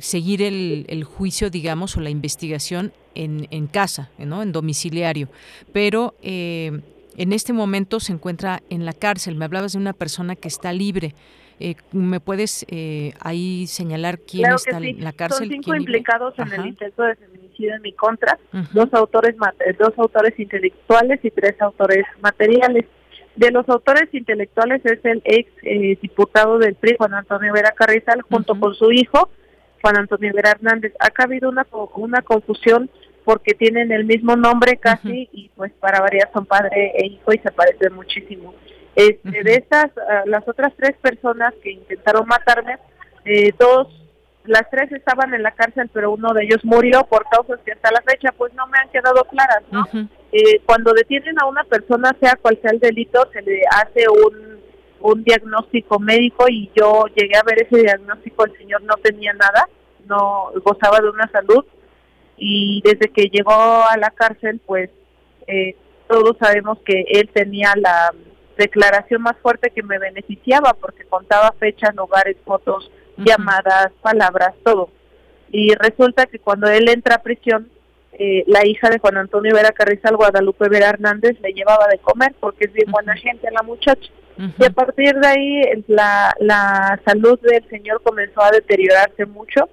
seguir 0.00 0.42
el, 0.42 0.84
el, 0.88 1.04
juicio, 1.04 1.48
digamos, 1.48 1.96
o 1.96 2.00
la 2.00 2.10
investigación 2.10 2.92
en, 3.18 3.46
en 3.50 3.66
casa, 3.66 4.10
¿no? 4.18 4.42
en 4.42 4.52
domiciliario. 4.52 5.28
Pero 5.72 6.14
eh, 6.22 6.80
en 7.16 7.32
este 7.32 7.52
momento 7.52 8.00
se 8.00 8.12
encuentra 8.12 8.62
en 8.70 8.84
la 8.84 8.92
cárcel. 8.92 9.36
Me 9.36 9.44
hablabas 9.44 9.72
de 9.72 9.78
una 9.78 9.92
persona 9.92 10.36
que 10.36 10.48
está 10.48 10.72
libre. 10.72 11.14
Eh, 11.60 11.74
¿Me 11.92 12.20
puedes 12.20 12.64
ahí 13.20 13.66
señalar 13.66 14.20
quién 14.20 14.52
está 14.52 14.78
en 14.78 15.02
la 15.02 15.12
cárcel? 15.12 15.48
Son 15.48 15.62
cinco 15.62 15.74
implicados 15.74 16.38
en 16.38 16.52
el 16.52 16.66
intento 16.68 17.02
de 17.02 17.16
feminicidio 17.16 17.74
en 17.74 17.82
mi 17.82 17.92
contra, 17.92 18.38
dos 18.72 18.88
autores 18.92 19.34
dos 19.78 19.92
autores 19.96 20.38
intelectuales 20.38 21.18
y 21.24 21.30
tres 21.30 21.60
autores 21.60 22.04
materiales. 22.22 22.86
De 23.38 23.52
los 23.52 23.68
autores 23.68 24.08
intelectuales 24.12 24.84
es 24.84 24.98
el 25.04 25.22
ex 25.24 25.48
eh, 25.62 25.96
diputado 26.02 26.58
del 26.58 26.74
PRI, 26.74 26.96
Juan 26.98 27.14
Antonio 27.14 27.52
Vera 27.52 27.70
Carrizal, 27.70 28.22
junto 28.22 28.58
con 28.58 28.74
su 28.74 28.90
hijo, 28.90 29.30
Juan 29.80 29.96
Antonio 29.96 30.32
Vera 30.34 30.50
Hernández. 30.50 30.92
Ha 30.98 31.22
habido 31.22 31.48
una, 31.48 31.64
una 31.94 32.22
confusión 32.22 32.90
porque 33.28 33.52
tienen 33.52 33.92
el 33.92 34.06
mismo 34.06 34.36
nombre 34.36 34.78
casi 34.78 35.28
y 35.32 35.50
pues 35.54 35.70
para 35.80 36.00
variar 36.00 36.30
son 36.32 36.46
padre 36.46 36.94
e 36.96 37.08
hijo 37.08 37.30
y 37.34 37.38
se 37.40 37.52
parecen 37.52 37.92
muchísimo. 37.92 38.54
Este, 38.96 39.42
De 39.42 39.52
estas, 39.52 39.90
ah, 39.98 40.22
las 40.24 40.48
otras 40.48 40.72
tres 40.78 40.96
personas 41.02 41.52
que 41.62 41.72
intentaron 41.72 42.26
matarme, 42.26 42.78
eh, 43.26 43.52
dos, 43.58 43.88
las 44.44 44.62
tres 44.70 44.90
estaban 44.92 45.34
en 45.34 45.42
la 45.42 45.50
cárcel, 45.50 45.90
pero 45.92 46.12
uno 46.12 46.32
de 46.32 46.44
ellos 46.44 46.64
murió 46.64 47.04
por 47.04 47.26
causas 47.28 47.60
que 47.66 47.72
hasta 47.72 47.90
la 47.90 48.00
fecha 48.00 48.32
pues 48.32 48.54
no 48.54 48.66
me 48.68 48.78
han 48.78 48.88
quedado 48.88 49.22
claras, 49.24 49.62
¿no? 49.70 49.84
eh, 50.32 50.62
cuando 50.64 50.94
detienen 50.94 51.38
a 51.38 51.44
una 51.44 51.64
persona, 51.64 52.16
sea 52.22 52.38
cual 52.40 52.58
sea 52.62 52.70
el 52.70 52.80
delito, 52.80 53.28
se 53.34 53.42
le 53.42 53.60
hace 53.70 54.06
un, 54.08 54.58
un 55.00 55.22
diagnóstico 55.22 55.98
médico 55.98 56.46
y 56.48 56.70
yo 56.74 57.04
llegué 57.14 57.36
a 57.36 57.42
ver 57.42 57.60
ese 57.60 57.82
diagnóstico, 57.82 58.46
el 58.46 58.56
señor 58.56 58.80
no 58.84 58.94
tenía 59.02 59.34
nada, 59.34 59.68
no 60.06 60.50
gozaba 60.64 61.00
de 61.00 61.10
una 61.10 61.30
salud 61.30 61.62
y 62.38 62.80
desde 62.84 63.08
que 63.08 63.28
llegó 63.28 63.52
a 63.52 63.96
la 63.96 64.10
cárcel, 64.10 64.60
pues 64.64 64.90
eh, 65.46 65.74
todos 66.08 66.36
sabemos 66.38 66.78
que 66.84 67.04
él 67.08 67.28
tenía 67.32 67.72
la 67.76 68.12
declaración 68.56 69.22
más 69.22 69.36
fuerte 69.42 69.70
que 69.70 69.82
me 69.82 69.98
beneficiaba 69.98 70.74
porque 70.74 71.04
contaba 71.04 71.54
fechas, 71.58 71.94
lugares, 71.94 72.36
fotos, 72.44 72.90
llamadas, 73.16 73.92
palabras, 74.02 74.54
todo. 74.64 74.90
Y 75.50 75.74
resulta 75.74 76.26
que 76.26 76.38
cuando 76.38 76.68
él 76.68 76.88
entra 76.88 77.16
a 77.16 77.22
prisión, 77.22 77.70
eh, 78.12 78.44
la 78.46 78.66
hija 78.66 78.90
de 78.90 78.98
Juan 78.98 79.16
Antonio 79.16 79.54
Vera 79.54 79.70
Carrizal, 79.70 80.16
Guadalupe 80.16 80.68
Vera 80.68 80.90
Hernández, 80.90 81.38
le 81.40 81.52
llevaba 81.52 81.86
de 81.88 81.98
comer 81.98 82.34
porque 82.40 82.66
es 82.66 82.72
bien 82.72 82.90
buena 82.90 83.16
gente 83.16 83.48
la 83.50 83.62
muchacha. 83.62 84.10
Y 84.36 84.64
a 84.64 84.70
partir 84.70 85.16
de 85.16 85.26
ahí 85.26 85.62
la, 85.88 86.32
la 86.38 87.00
salud 87.04 87.40
del 87.40 87.68
señor 87.70 88.00
comenzó 88.04 88.40
a 88.40 88.52
deteriorarse 88.52 89.26
mucho 89.26 89.68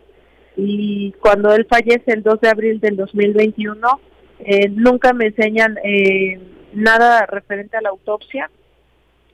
y 0.55 1.13
cuando 1.19 1.53
él 1.53 1.65
fallece 1.69 2.11
el 2.11 2.23
2 2.23 2.41
de 2.41 2.49
abril 2.49 2.79
del 2.79 2.95
2021, 2.95 3.99
eh, 4.39 4.69
nunca 4.69 5.13
me 5.13 5.27
enseñan 5.27 5.77
eh, 5.83 6.39
nada 6.73 7.25
referente 7.25 7.77
a 7.77 7.81
la 7.81 7.89
autopsia. 7.89 8.49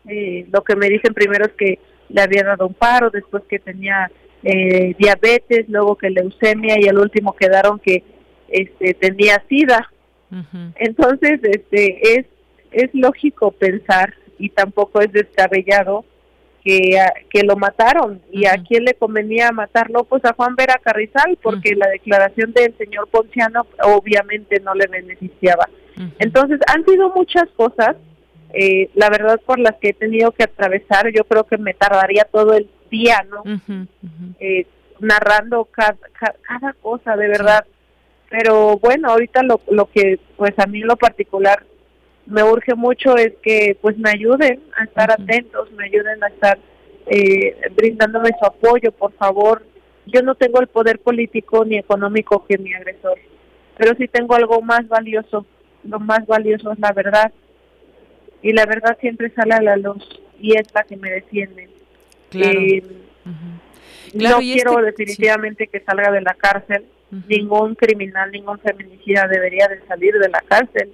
Eh, 0.08 0.48
lo 0.52 0.64
que 0.64 0.76
me 0.76 0.90
dicen 0.90 1.14
primero 1.14 1.46
es 1.46 1.54
que 1.54 1.80
le 2.10 2.22
había 2.22 2.44
dado 2.44 2.68
un 2.68 2.74
paro, 2.74 3.10
después 3.10 3.44
que 3.48 3.60
tenía 3.60 4.12
eh, 4.44 4.96
diabetes, 4.98 5.70
luego 5.70 5.96
que 5.96 6.10
leucemia 6.10 6.76
y 6.80 6.88
al 6.88 6.98
último 6.98 7.36
quedaron 7.36 7.80
que 7.80 8.04
este, 8.50 8.94
tenía 8.96 9.44
sida. 9.48 9.92
Entonces, 10.76 11.42
este 11.44 12.20
es 12.20 12.26
es 12.72 12.90
lógico 12.94 13.52
pensar 13.52 14.14
y 14.40 14.50
tampoco 14.50 15.02
es 15.02 15.12
descabellado 15.12 16.06
que, 16.64 16.97
que 17.30 17.43
lo 17.43 17.55
mataron. 17.55 18.22
¿Y 18.32 18.45
a 18.45 18.62
quién 18.68 18.86
le 18.86 18.93
convenía 18.93 19.51
matarlo? 19.51 20.03
Pues 20.03 20.24
a 20.26 20.34
Juan 20.34 20.55
Vera 20.55 20.80
Carrizal, 20.82 21.38
porque 21.41 21.76
la 21.76 21.88
declaración 21.88 22.53
del 22.53 22.78
señor 22.78 23.07
Ponciano 23.07 23.66
obviamente 23.84 24.59
no 24.59 24.74
le 24.74 24.88
beneficiaba. 24.88 25.68
Entonces, 26.20 26.59
han 26.68 26.84
sido 26.86 27.12
muchas 27.14 27.47
cosas, 27.55 27.95
eh, 28.53 28.89
la 28.95 29.09
verdad, 29.09 29.39
por 29.45 29.59
las 29.59 29.76
que 29.76 29.89
he 29.89 29.93
tenido 29.93 30.32
que 30.32 30.43
atravesar. 30.43 31.12
Yo 31.12 31.26
creo 31.26 31.43
que 31.43 31.57
me 31.57 31.74
tardaría 31.74 32.24
todo 32.24 32.53
el 32.53 32.70
día, 32.89 33.26
¿no? 33.30 33.43
Eh, 34.39 34.66
narrando 34.99 35.66
cada, 35.66 35.97
cada, 36.41 36.74
cosa, 36.74 37.16
de 37.16 37.28
verdad. 37.28 37.66
Pero 38.30 38.78
bueno, 38.78 39.09
ahorita 39.09 39.43
lo, 39.43 39.62
lo 39.70 39.88
que, 39.91 40.20
pues 40.38 40.57
a 40.57 40.66
mí 40.66 40.82
en 40.82 40.88
lo 40.88 40.95
particular 40.95 41.66
me 42.26 42.44
urge 42.44 42.76
mucho 42.76 43.18
es 43.18 43.34
que 43.42 43.78
pues 43.82 43.98
me 43.98 44.10
ayuden 44.10 44.62
a 44.76 44.84
estar 44.84 45.12
atentos, 45.12 45.72
me 45.72 45.86
ayuden 45.86 46.24
a 46.24 46.28
estar 46.28 46.60
eh, 47.08 47.56
brindándome 47.76 48.30
su 48.40 48.46
apoyo, 48.46 48.92
por 48.92 49.12
favor. 49.14 49.64
Yo 50.06 50.22
no 50.22 50.36
tengo 50.36 50.60
el 50.60 50.68
poder 50.68 51.00
político 51.00 51.66
ni 51.66 51.78
económico 51.78 52.46
que 52.46 52.58
mi 52.58 52.74
agresor, 52.74 53.18
pero 53.78 53.96
sí 53.96 54.08
tengo 54.08 54.36
algo 54.36 54.62
más 54.62 54.88
valioso. 54.88 55.46
Lo 55.84 56.00
más 56.00 56.26
valioso 56.28 56.72
es 56.72 56.80
la 56.80 56.92
verdad. 56.92 57.32
Y 58.44 58.54
la 58.54 58.66
verdad 58.66 58.98
siempre 59.00 59.32
sale 59.32 59.54
a 59.54 59.62
la 59.62 59.78
luz 59.78 60.08
y 60.40 60.58
es 60.58 60.68
la 60.74 60.84
que 60.84 60.98
me 60.98 61.10
defiende. 61.10 61.70
Eh, 62.34 62.84
no 64.14 64.40
quiero 64.40 64.80
este 64.80 64.86
definitivamente 64.86 65.68
que 65.68 65.80
salga 65.82 66.12
de 66.12 66.22
la 66.22 66.34
cárcel. 66.34 66.86
Ningún 67.28 67.76
criminal, 67.76 68.32
ningún 68.32 68.60
feminicida 68.60 69.28
debería 69.28 69.68
de 69.68 69.82
salir 69.86 70.18
de 70.18 70.30
la 70.30 70.42
cárcel 70.42 70.94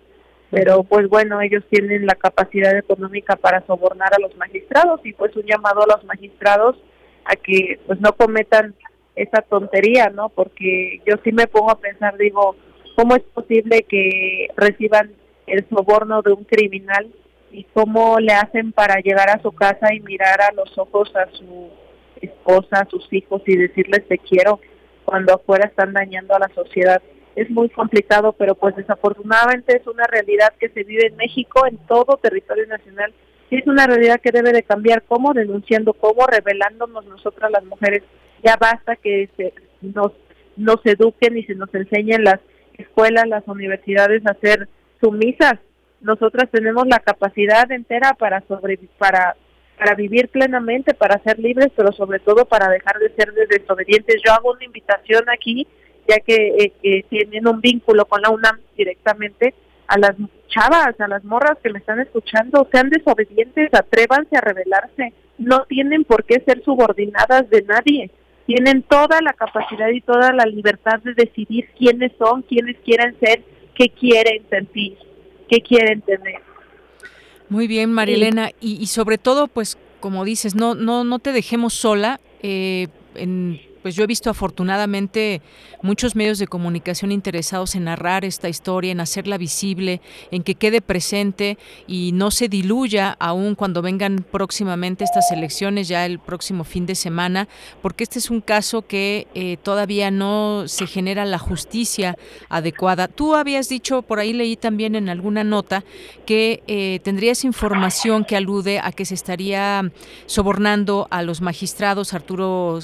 pero 0.49 0.83
pues 0.83 1.09
bueno, 1.09 1.41
ellos 1.41 1.63
tienen 1.69 2.05
la 2.05 2.15
capacidad 2.15 2.75
económica 2.77 3.35
para 3.35 3.65
sobornar 3.65 4.13
a 4.13 4.21
los 4.21 4.35
magistrados 4.37 5.01
y 5.03 5.13
pues 5.13 5.35
un 5.35 5.43
llamado 5.43 5.81
a 5.81 5.95
los 5.95 6.05
magistrados 6.05 6.77
a 7.25 7.35
que 7.35 7.79
pues 7.85 7.99
no 7.99 8.13
cometan 8.13 8.73
esa 9.15 9.41
tontería, 9.41 10.09
¿no? 10.09 10.29
Porque 10.29 11.01
yo 11.05 11.15
sí 11.23 11.31
me 11.31 11.47
pongo 11.47 11.71
a 11.71 11.79
pensar, 11.79 12.17
digo, 12.17 12.55
¿cómo 12.95 13.15
es 13.15 13.23
posible 13.23 13.83
que 13.83 14.47
reciban 14.55 15.11
el 15.47 15.67
soborno 15.69 16.21
de 16.21 16.33
un 16.33 16.43
criminal 16.45 17.11
y 17.51 17.63
cómo 17.65 18.19
le 18.19 18.33
hacen 18.33 18.71
para 18.71 19.01
llegar 19.01 19.29
a 19.29 19.41
su 19.41 19.51
casa 19.51 19.93
y 19.93 19.99
mirar 20.01 20.39
a 20.41 20.53
los 20.53 20.77
ojos 20.77 21.13
a 21.15 21.29
su 21.31 21.69
esposa, 22.21 22.81
a 22.81 22.89
sus 22.89 23.11
hijos 23.11 23.41
y 23.45 23.57
decirles 23.57 24.07
te 24.07 24.17
quiero 24.17 24.59
cuando 25.03 25.33
afuera 25.33 25.65
están 25.67 25.93
dañando 25.93 26.35
a 26.35 26.39
la 26.39 26.49
sociedad? 26.55 27.01
Es 27.37 27.51
muy 27.51 27.69
complicado, 27.69 28.33
pero 28.33 28.55
pues 28.55 28.75
desafortunadamente 28.75 29.77
es 29.77 29.85
una 29.85 30.05
realidad 30.07 30.53
que 30.59 30.69
se 30.69 30.83
vive 30.83 31.05
en 31.05 31.15
México, 31.17 31.67
en 31.67 31.77
todo 31.87 32.17
territorio 32.17 32.65
nacional, 32.65 33.13
y 33.51 33.57
es 33.57 33.67
una 33.67 33.85
realidad 33.85 34.19
que 34.19 34.31
debe 34.31 34.51
de 34.51 34.63
cambiar, 34.63 35.03
como 35.03 35.33
denunciando, 35.33 35.93
como 35.93 36.25
revelándonos 36.25 37.05
nosotras 37.05 37.51
las 37.51 37.63
mujeres. 37.63 38.01
Ya 38.43 38.57
basta 38.57 38.95
que 38.95 39.29
se, 39.37 39.53
nos, 39.81 40.13
nos 40.55 40.83
eduquen 40.83 41.37
y 41.37 41.43
se 41.43 41.53
nos 41.53 41.73
enseñen 41.75 42.23
las 42.23 42.39
escuelas, 42.75 43.27
las 43.27 43.47
universidades 43.47 44.25
a 44.25 44.33
ser 44.41 44.67
sumisas. 44.99 45.59
Nosotras 46.01 46.49
tenemos 46.51 46.87
la 46.87 46.99
capacidad 46.99 47.71
entera 47.71 48.15
para 48.15 48.41
sobrevivir, 48.47 48.89
para 48.97 49.35
para 49.77 49.93
vivir 49.93 50.29
plenamente, 50.29 50.95
para 50.95 51.21
ser 51.21 51.37
libres, 51.37 51.67
pero 51.75 51.91
sobre 51.91 52.17
todo 52.17 52.45
para 52.45 52.67
dejar 52.67 52.97
de 52.97 53.13
ser 53.15 53.31
desobedientes. 53.31 54.15
Yo 54.25 54.33
hago 54.33 54.53
una 54.53 54.65
invitación 54.65 55.23
aquí 55.29 55.67
ya 56.07 56.19
que 56.19 56.73
eh, 56.83 57.05
tienen 57.09 57.47
un 57.47 57.61
vínculo 57.61 58.05
con 58.05 58.21
la 58.21 58.29
UNAM 58.29 58.59
directamente, 58.77 59.53
a 59.87 59.97
las 59.97 60.15
chavas, 60.47 60.99
a 60.99 61.07
las 61.07 61.23
morras 61.23 61.57
que 61.63 61.69
me 61.69 61.79
están 61.79 61.99
escuchando, 61.99 62.67
sean 62.71 62.89
desobedientes, 62.89 63.73
atrévanse 63.73 64.35
a 64.37 64.41
rebelarse, 64.41 65.13
no 65.37 65.65
tienen 65.65 66.03
por 66.03 66.23
qué 66.25 66.41
ser 66.45 66.63
subordinadas 66.63 67.49
de 67.49 67.61
nadie, 67.63 68.11
tienen 68.45 68.83
toda 68.83 69.21
la 69.21 69.33
capacidad 69.33 69.89
y 69.89 70.01
toda 70.01 70.33
la 70.33 70.45
libertad 70.45 70.99
de 71.03 71.13
decidir 71.13 71.69
quiénes 71.77 72.11
son, 72.17 72.41
quiénes 72.43 72.77
quieren 72.83 73.15
ser, 73.19 73.43
qué 73.75 73.89
quieren 73.89 74.43
sentir, 74.49 74.97
qué 75.49 75.61
quieren 75.61 76.01
tener. 76.01 76.41
Muy 77.49 77.67
bien, 77.67 77.91
Marielena, 77.91 78.49
y, 78.59 78.81
y 78.81 78.87
sobre 78.87 79.17
todo, 79.17 79.47
pues, 79.47 79.77
como 79.99 80.25
dices, 80.25 80.55
no, 80.55 80.75
no, 80.75 81.03
no 81.03 81.19
te 81.19 81.31
dejemos 81.31 81.73
sola. 81.73 82.19
Eh, 82.41 82.87
en 83.15 83.59
pues 83.81 83.95
yo 83.95 84.03
he 84.03 84.07
visto 84.07 84.29
afortunadamente 84.29 85.41
muchos 85.81 86.15
medios 86.15 86.39
de 86.39 86.47
comunicación 86.47 87.11
interesados 87.11 87.75
en 87.75 87.85
narrar 87.85 88.25
esta 88.25 88.49
historia, 88.49 88.91
en 88.91 88.99
hacerla 88.99 89.37
visible, 89.37 90.01
en 90.31 90.43
que 90.43 90.55
quede 90.55 90.81
presente 90.81 91.57
y 91.87 92.11
no 92.13 92.31
se 92.31 92.49
diluya 92.49 93.15
aún 93.19 93.55
cuando 93.55 93.81
vengan 93.81 94.25
próximamente 94.29 95.03
estas 95.03 95.31
elecciones, 95.31 95.87
ya 95.87 96.05
el 96.05 96.19
próximo 96.19 96.63
fin 96.63 96.85
de 96.85 96.95
semana, 96.95 97.47
porque 97.81 98.03
este 98.03 98.19
es 98.19 98.29
un 98.29 98.41
caso 98.41 98.83
que 98.83 99.27
eh, 99.33 99.57
todavía 99.61 100.11
no 100.11 100.63
se 100.67 100.87
genera 100.87 101.25
la 101.25 101.39
justicia 101.39 102.17
adecuada. 102.49 103.07
Tú 103.07 103.35
habías 103.35 103.69
dicho, 103.69 104.01
por 104.01 104.19
ahí 104.19 104.33
leí 104.33 104.55
también 104.55 104.95
en 104.95 105.09
alguna 105.09 105.43
nota, 105.43 105.83
que 106.25 106.63
eh, 106.67 106.99
tendrías 107.03 107.43
información 107.43 108.25
que 108.25 108.35
alude 108.35 108.79
a 108.79 108.91
que 108.91 109.05
se 109.05 109.13
estaría 109.13 109.91
sobornando 110.25 111.07
a 111.11 111.21
los 111.21 111.41
magistrados 111.41 112.13
Arturo 112.13 112.79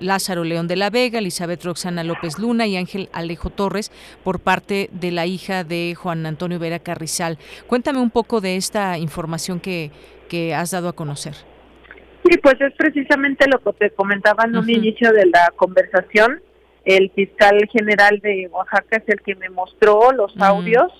Lázaro 0.00 0.33
León 0.42 0.66
de 0.66 0.74
la 0.74 0.90
Vega, 0.90 1.20
Elizabeth 1.20 1.62
Roxana 1.64 2.02
López 2.02 2.38
Luna 2.38 2.66
y 2.66 2.76
Ángel 2.76 3.08
Alejo 3.12 3.50
Torres 3.50 3.92
por 4.24 4.40
parte 4.40 4.88
de 4.90 5.12
la 5.12 5.26
hija 5.26 5.62
de 5.62 5.94
Juan 5.94 6.26
Antonio 6.26 6.58
Vera 6.58 6.80
Carrizal. 6.80 7.38
Cuéntame 7.68 8.00
un 8.00 8.10
poco 8.10 8.40
de 8.40 8.56
esta 8.56 8.98
información 8.98 9.60
que, 9.60 9.92
que 10.28 10.54
has 10.54 10.72
dado 10.72 10.88
a 10.88 10.94
conocer. 10.94 11.34
Sí, 12.24 12.38
pues 12.38 12.58
es 12.60 12.72
precisamente 12.76 13.46
lo 13.48 13.58
que 13.58 13.72
te 13.78 13.90
comentaba 13.90 14.44
en 14.44 14.56
un 14.56 14.68
inicio 14.70 15.12
de 15.12 15.26
la 15.26 15.52
conversación. 15.56 16.40
El 16.84 17.10
fiscal 17.10 17.68
general 17.70 18.18
de 18.20 18.48
Oaxaca 18.50 18.96
es 18.96 19.08
el 19.08 19.20
que 19.20 19.34
me 19.34 19.50
mostró 19.50 20.10
los 20.12 20.34
audios 20.40 20.92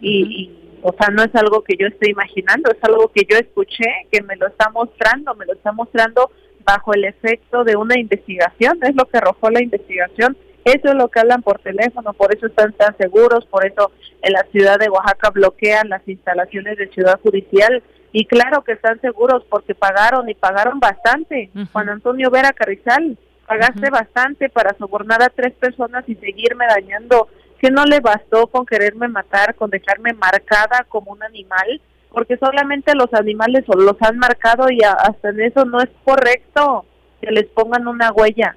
y, 0.00 0.50
o 0.82 0.92
sea, 0.98 1.10
no 1.10 1.22
es 1.22 1.34
algo 1.34 1.62
que 1.62 1.76
yo 1.76 1.86
estoy 1.86 2.10
imaginando, 2.10 2.70
es 2.70 2.82
algo 2.82 3.10
que 3.12 3.26
yo 3.28 3.36
escuché, 3.38 3.86
que 4.10 4.22
me 4.22 4.36
lo 4.36 4.48
está 4.48 4.70
mostrando, 4.70 5.34
me 5.34 5.46
lo 5.46 5.52
está 5.54 5.72
mostrando 5.72 6.30
bajo 6.68 6.92
el 6.92 7.06
efecto 7.06 7.64
de 7.64 7.76
una 7.76 7.98
investigación, 7.98 8.78
es 8.82 8.94
lo 8.94 9.06
que 9.06 9.16
arrojó 9.16 9.48
la 9.48 9.62
investigación, 9.62 10.36
Eso 10.64 10.88
es 10.88 10.94
lo 10.96 11.08
que 11.08 11.20
hablan 11.20 11.40
por 11.40 11.60
teléfono, 11.60 12.12
por 12.12 12.34
eso 12.34 12.46
están 12.46 12.74
tan 12.74 12.94
seguros, 12.98 13.46
por 13.46 13.64
eso 13.64 13.90
en 14.20 14.34
la 14.34 14.42
ciudad 14.52 14.78
de 14.78 14.90
Oaxaca 14.90 15.30
bloquean 15.30 15.88
las 15.88 16.06
instalaciones 16.06 16.76
de 16.76 16.88
Ciudad 16.88 17.18
Judicial. 17.22 17.82
Y 18.12 18.26
claro 18.26 18.62
que 18.64 18.72
están 18.72 19.00
seguros 19.00 19.44
porque 19.48 19.74
pagaron 19.74 20.28
y 20.28 20.34
pagaron 20.34 20.78
bastante. 20.78 21.50
Juan 21.72 21.88
Antonio 21.88 22.30
Vera 22.30 22.52
Carrizal, 22.52 23.16
pagaste 23.46 23.88
bastante 23.88 24.50
para 24.50 24.76
sobornar 24.76 25.22
a 25.22 25.30
tres 25.30 25.54
personas 25.54 26.06
y 26.06 26.16
seguirme 26.16 26.66
dañando, 26.66 27.28
que 27.60 27.70
no 27.70 27.84
le 27.84 28.00
bastó 28.00 28.48
con 28.48 28.66
quererme 28.66 29.08
matar, 29.08 29.54
con 29.54 29.70
dejarme 29.70 30.12
marcada 30.12 30.84
como 30.88 31.12
un 31.12 31.22
animal, 31.22 31.80
porque 32.10 32.36
solamente 32.36 32.94
los 32.94 33.12
animales 33.12 33.64
los 33.66 33.96
han 34.00 34.18
marcado 34.18 34.70
y 34.70 34.80
hasta 34.82 35.30
en 35.30 35.40
eso 35.40 35.64
no 35.64 35.80
es 35.80 35.90
correcto 36.04 36.86
que 37.20 37.30
les 37.30 37.46
pongan 37.46 37.86
una 37.86 38.12
huella. 38.12 38.56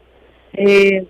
Eh, 0.54 1.08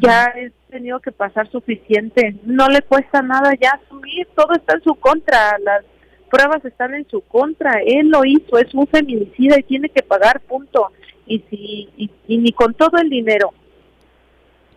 ya 0.00 0.32
he 0.36 0.50
tenido 0.70 1.00
que 1.00 1.12
pasar 1.12 1.48
suficiente, 1.50 2.36
no 2.44 2.68
le 2.68 2.82
cuesta 2.82 3.22
nada 3.22 3.52
ya 3.60 3.70
asumir, 3.70 4.26
todo 4.34 4.52
está 4.54 4.74
en 4.74 4.82
su 4.82 4.94
contra, 4.96 5.56
las 5.60 5.84
pruebas 6.28 6.64
están 6.64 6.94
en 6.94 7.08
su 7.08 7.20
contra, 7.20 7.80
él 7.84 8.08
lo 8.08 8.24
hizo, 8.24 8.58
es 8.58 8.74
un 8.74 8.86
feminicida 8.88 9.58
y 9.58 9.62
tiene 9.62 9.88
que 9.88 10.02
pagar, 10.02 10.40
punto. 10.40 10.90
Y 11.26 11.40
si 11.50 11.88
y, 11.96 12.38
ni 12.38 12.52
con 12.52 12.74
todo 12.74 12.98
el 12.98 13.08
dinero, 13.08 13.52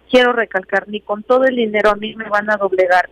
quiero 0.10 0.34
recalcar, 0.34 0.88
ni 0.88 1.02
con 1.02 1.24
todo 1.24 1.44
el 1.46 1.56
dinero 1.56 1.92
a 1.92 1.96
mí 1.96 2.16
me 2.16 2.30
van 2.30 2.50
a 2.52 2.58
doblegar. 2.58 3.10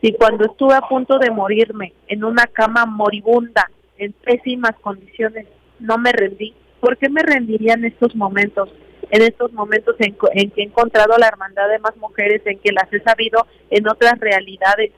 Si 0.00 0.12
cuando 0.12 0.44
estuve 0.44 0.74
a 0.74 0.82
punto 0.82 1.18
de 1.18 1.30
morirme 1.30 1.92
en 2.06 2.24
una 2.24 2.46
cama 2.46 2.86
moribunda, 2.86 3.70
en 3.96 4.12
pésimas 4.12 4.76
condiciones, 4.80 5.46
no 5.80 5.98
me 5.98 6.12
rendí, 6.12 6.54
¿por 6.80 6.96
qué 6.96 7.08
me 7.08 7.22
rendiría 7.22 7.74
en 7.74 7.84
estos 7.84 8.14
momentos? 8.14 8.68
en 9.10 9.22
estos 9.22 9.52
momentos 9.52 9.96
en, 9.98 10.16
en, 10.32 10.50
que 10.50 10.60
he 10.60 10.64
encontrado 10.64 11.16
la 11.18 11.28
hermandad 11.28 11.68
de 11.68 11.78
más 11.78 11.96
mujeres, 11.96 12.42
en 12.44 12.58
que 12.58 12.72
las 12.72 12.92
he 12.92 13.00
sabido 13.00 13.46
en 13.70 13.88
otras 13.88 14.18
realidades. 14.18 14.92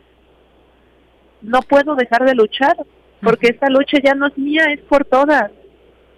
No 1.43 1.63
puedo 1.63 1.95
dejar 1.95 2.25
de 2.25 2.35
luchar, 2.35 2.77
porque 3.23 3.49
esta 3.49 3.69
lucha 3.69 3.99
ya 4.03 4.15
no 4.15 4.27
es 4.27 4.37
mía, 4.37 4.65
es 4.73 4.81
por 4.81 5.05
todas. 5.05 5.51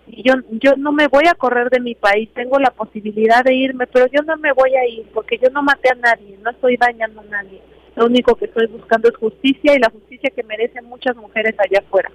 Y 0.07 0.23
yo, 0.23 0.35
yo 0.51 0.73
no 0.77 0.93
me 0.93 1.07
voy 1.07 1.25
a 1.29 1.35
correr 1.35 1.71
de 1.71 1.81
mi 1.81 1.95
país, 1.95 2.29
tengo 2.35 2.59
la 2.59 2.71
posibilidad 2.71 3.45
de 3.45 3.55
irme, 3.55 3.87
pero 3.87 4.07
yo 4.07 4.23
no 4.23 4.37
me 4.37 4.53
voy 4.53 4.75
a 4.75 4.87
ir, 4.87 5.07
porque 5.15 5.39
yo 5.39 5.49
no 5.51 5.63
maté 5.63 5.91
a 5.91 5.95
nadie, 5.95 6.39
no 6.43 6.51
estoy 6.51 6.77
dañando 6.77 7.21
a 7.21 7.25
nadie. 7.25 7.61
Lo 7.97 8.07
único 8.07 8.35
que 8.37 8.47
estoy 8.47 8.67
buscando 8.67 9.09
es 9.09 9.17
justicia 9.17 9.75
y 9.75 9.79
la 9.79 9.91
justicia 9.91 10.31
que 10.35 10.43
merecen 10.43 10.85
muchas 10.87 11.17
mujeres 11.17 11.55
allá 11.59 11.81
afuera. 11.81 12.11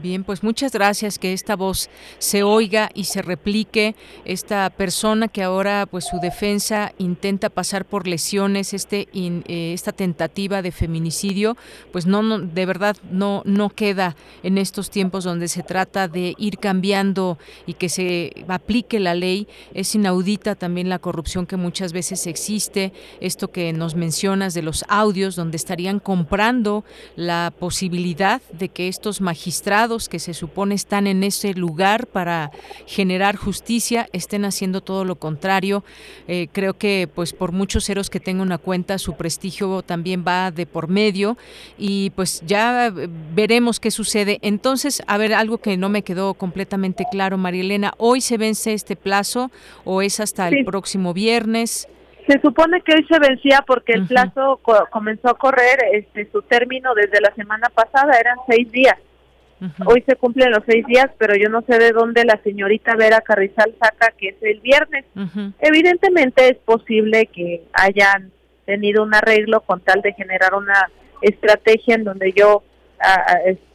Bien, 0.00 0.22
pues 0.22 0.44
muchas 0.44 0.70
gracias 0.70 1.18
que 1.18 1.32
esta 1.32 1.56
voz 1.56 1.90
se 2.18 2.44
oiga 2.44 2.88
y 2.94 3.04
se 3.04 3.20
replique. 3.20 3.96
Esta 4.24 4.70
persona 4.70 5.26
que 5.26 5.42
ahora, 5.42 5.86
pues 5.90 6.04
su 6.04 6.20
defensa 6.20 6.92
intenta 6.98 7.50
pasar 7.50 7.84
por 7.84 8.06
lesiones, 8.06 8.74
este, 8.74 9.08
eh, 9.12 9.72
esta 9.72 9.90
tentativa 9.90 10.62
de 10.62 10.70
feminicidio, 10.70 11.56
pues 11.90 12.06
no, 12.06 12.22
no, 12.22 12.38
de 12.38 12.64
verdad 12.64 12.96
no, 13.10 13.42
no 13.44 13.70
queda 13.70 14.14
en 14.44 14.56
estos 14.56 14.88
tiempos 14.90 15.24
donde 15.24 15.48
se 15.48 15.64
trata 15.64 16.06
de 16.06 16.34
ir 16.38 16.58
cambiando 16.58 17.36
y 17.66 17.74
que 17.74 17.88
se 17.88 18.44
aplique 18.46 19.00
la 19.00 19.16
ley. 19.16 19.48
Es 19.74 19.96
inaudita 19.96 20.54
también 20.54 20.88
la 20.88 21.00
corrupción 21.00 21.44
que 21.44 21.56
muchas 21.56 21.92
veces 21.92 22.28
existe. 22.28 22.92
Esto 23.20 23.50
que 23.50 23.72
nos 23.72 23.96
mencionas 23.96 24.54
de 24.54 24.62
los 24.62 24.84
audios, 24.88 25.34
donde 25.34 25.56
estarían 25.56 25.98
comprando 25.98 26.84
la 27.16 27.52
posibilidad 27.58 28.40
de 28.52 28.68
que 28.68 28.86
estos 28.86 29.20
magistrados 29.20 29.87
que 29.88 30.18
se 30.18 30.34
supone 30.34 30.74
están 30.74 31.06
en 31.06 31.24
ese 31.24 31.54
lugar 31.54 32.06
para 32.06 32.50
generar 32.86 33.36
justicia 33.36 34.08
estén 34.12 34.44
haciendo 34.44 34.82
todo 34.82 35.04
lo 35.04 35.16
contrario. 35.16 35.82
Eh, 36.26 36.48
creo 36.52 36.74
que 36.74 37.08
pues 37.12 37.32
por 37.32 37.52
muchos 37.52 37.86
ceros 37.86 38.10
que 38.10 38.20
tenga 38.20 38.42
una 38.42 38.58
cuenta 38.58 38.98
su 38.98 39.16
prestigio 39.16 39.82
también 39.82 40.24
va 40.26 40.50
de 40.50 40.66
por 40.66 40.88
medio 40.88 41.38
y 41.78 42.10
pues 42.10 42.42
ya 42.46 42.92
veremos 43.34 43.80
qué 43.80 43.90
sucede. 43.90 44.38
Entonces, 44.42 45.02
a 45.06 45.16
ver, 45.16 45.32
algo 45.32 45.58
que 45.58 45.76
no 45.76 45.88
me 45.88 46.02
quedó 46.02 46.34
completamente 46.34 47.04
claro, 47.10 47.38
María 47.38 47.62
Elena, 47.62 47.94
¿hoy 47.96 48.20
se 48.20 48.36
vence 48.36 48.74
este 48.74 48.96
plazo 48.96 49.50
o 49.84 50.02
es 50.02 50.20
hasta 50.20 50.48
el 50.48 50.64
próximo 50.64 51.14
viernes? 51.14 51.88
Se 52.26 52.38
supone 52.40 52.82
que 52.82 52.92
hoy 52.92 53.06
se 53.08 53.18
vencía 53.18 53.64
porque 53.66 53.94
el 53.94 54.06
plazo 54.06 54.60
comenzó 54.90 55.30
a 55.30 55.38
correr, 55.38 55.78
este, 55.94 56.30
su 56.30 56.42
término 56.42 56.94
desde 56.94 57.22
la 57.22 57.34
semana 57.34 57.70
pasada 57.70 58.18
eran 58.20 58.36
seis 58.46 58.70
días. 58.70 58.98
Hoy 59.86 60.04
se 60.06 60.16
cumplen 60.16 60.52
los 60.52 60.62
seis 60.66 60.86
días, 60.86 61.10
pero 61.18 61.34
yo 61.34 61.48
no 61.48 61.62
sé 61.62 61.78
de 61.78 61.90
dónde 61.92 62.24
la 62.24 62.40
señorita 62.42 62.94
Vera 62.94 63.20
Carrizal 63.20 63.74
saca 63.80 64.12
que 64.16 64.28
es 64.28 64.36
el 64.42 64.60
viernes. 64.60 65.04
Evidentemente 65.58 66.48
es 66.48 66.56
posible 66.58 67.26
que 67.26 67.64
hayan 67.72 68.30
tenido 68.66 69.02
un 69.02 69.14
arreglo 69.14 69.60
con 69.62 69.80
tal 69.80 70.02
de 70.02 70.12
generar 70.12 70.54
una 70.54 70.90
estrategia 71.22 71.96
en 71.96 72.04
donde 72.04 72.32
yo, 72.32 72.62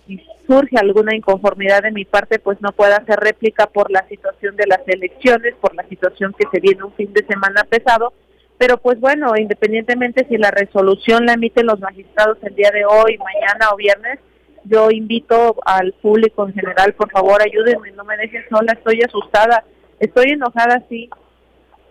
si 0.08 0.24
surge 0.48 0.78
alguna 0.78 1.16
inconformidad 1.16 1.84
de 1.84 1.92
mi 1.92 2.06
parte, 2.06 2.40
pues 2.40 2.62
no 2.62 2.72
pueda 2.72 2.98
hacer 2.98 3.20
réplica 3.20 3.68
por 3.68 3.92
la 3.92 4.08
situación 4.08 4.56
de 4.56 4.68
las 4.68 4.82
elecciones, 4.88 5.56
por 5.60 5.76
la 5.76 5.84
situación 5.88 6.34
que 6.38 6.48
se 6.52 6.60
viene 6.62 6.84
un 6.84 6.94
fin 6.94 7.12
de 7.14 7.26
semana 7.26 7.64
pesado. 7.64 8.14
Pero 8.58 8.78
pues 8.78 9.00
bueno, 9.00 9.34
independientemente 9.36 10.26
si 10.30 10.38
la 10.38 10.52
resolución 10.52 11.26
la 11.26 11.34
emiten 11.34 11.66
los 11.66 11.80
magistrados 11.80 12.38
el 12.44 12.56
día 12.56 12.72
de 12.72 12.86
hoy, 12.86 13.18
mañana 13.18 13.72
o 13.74 13.76
viernes, 13.76 14.20
yo 14.66 14.92
invito 14.92 15.56
al 15.66 15.94
público 15.94 16.48
en 16.48 16.54
general, 16.54 16.94
por 16.94 17.12
favor, 17.12 17.42
ayúdenme, 17.42 17.92
no 17.92 18.04
me 18.04 18.18
dejen 18.18 18.44
sola, 18.50 18.74
estoy 18.74 19.02
asustada, 19.02 19.64
estoy 20.00 20.32
enojada, 20.32 20.84
sí. 20.90 21.10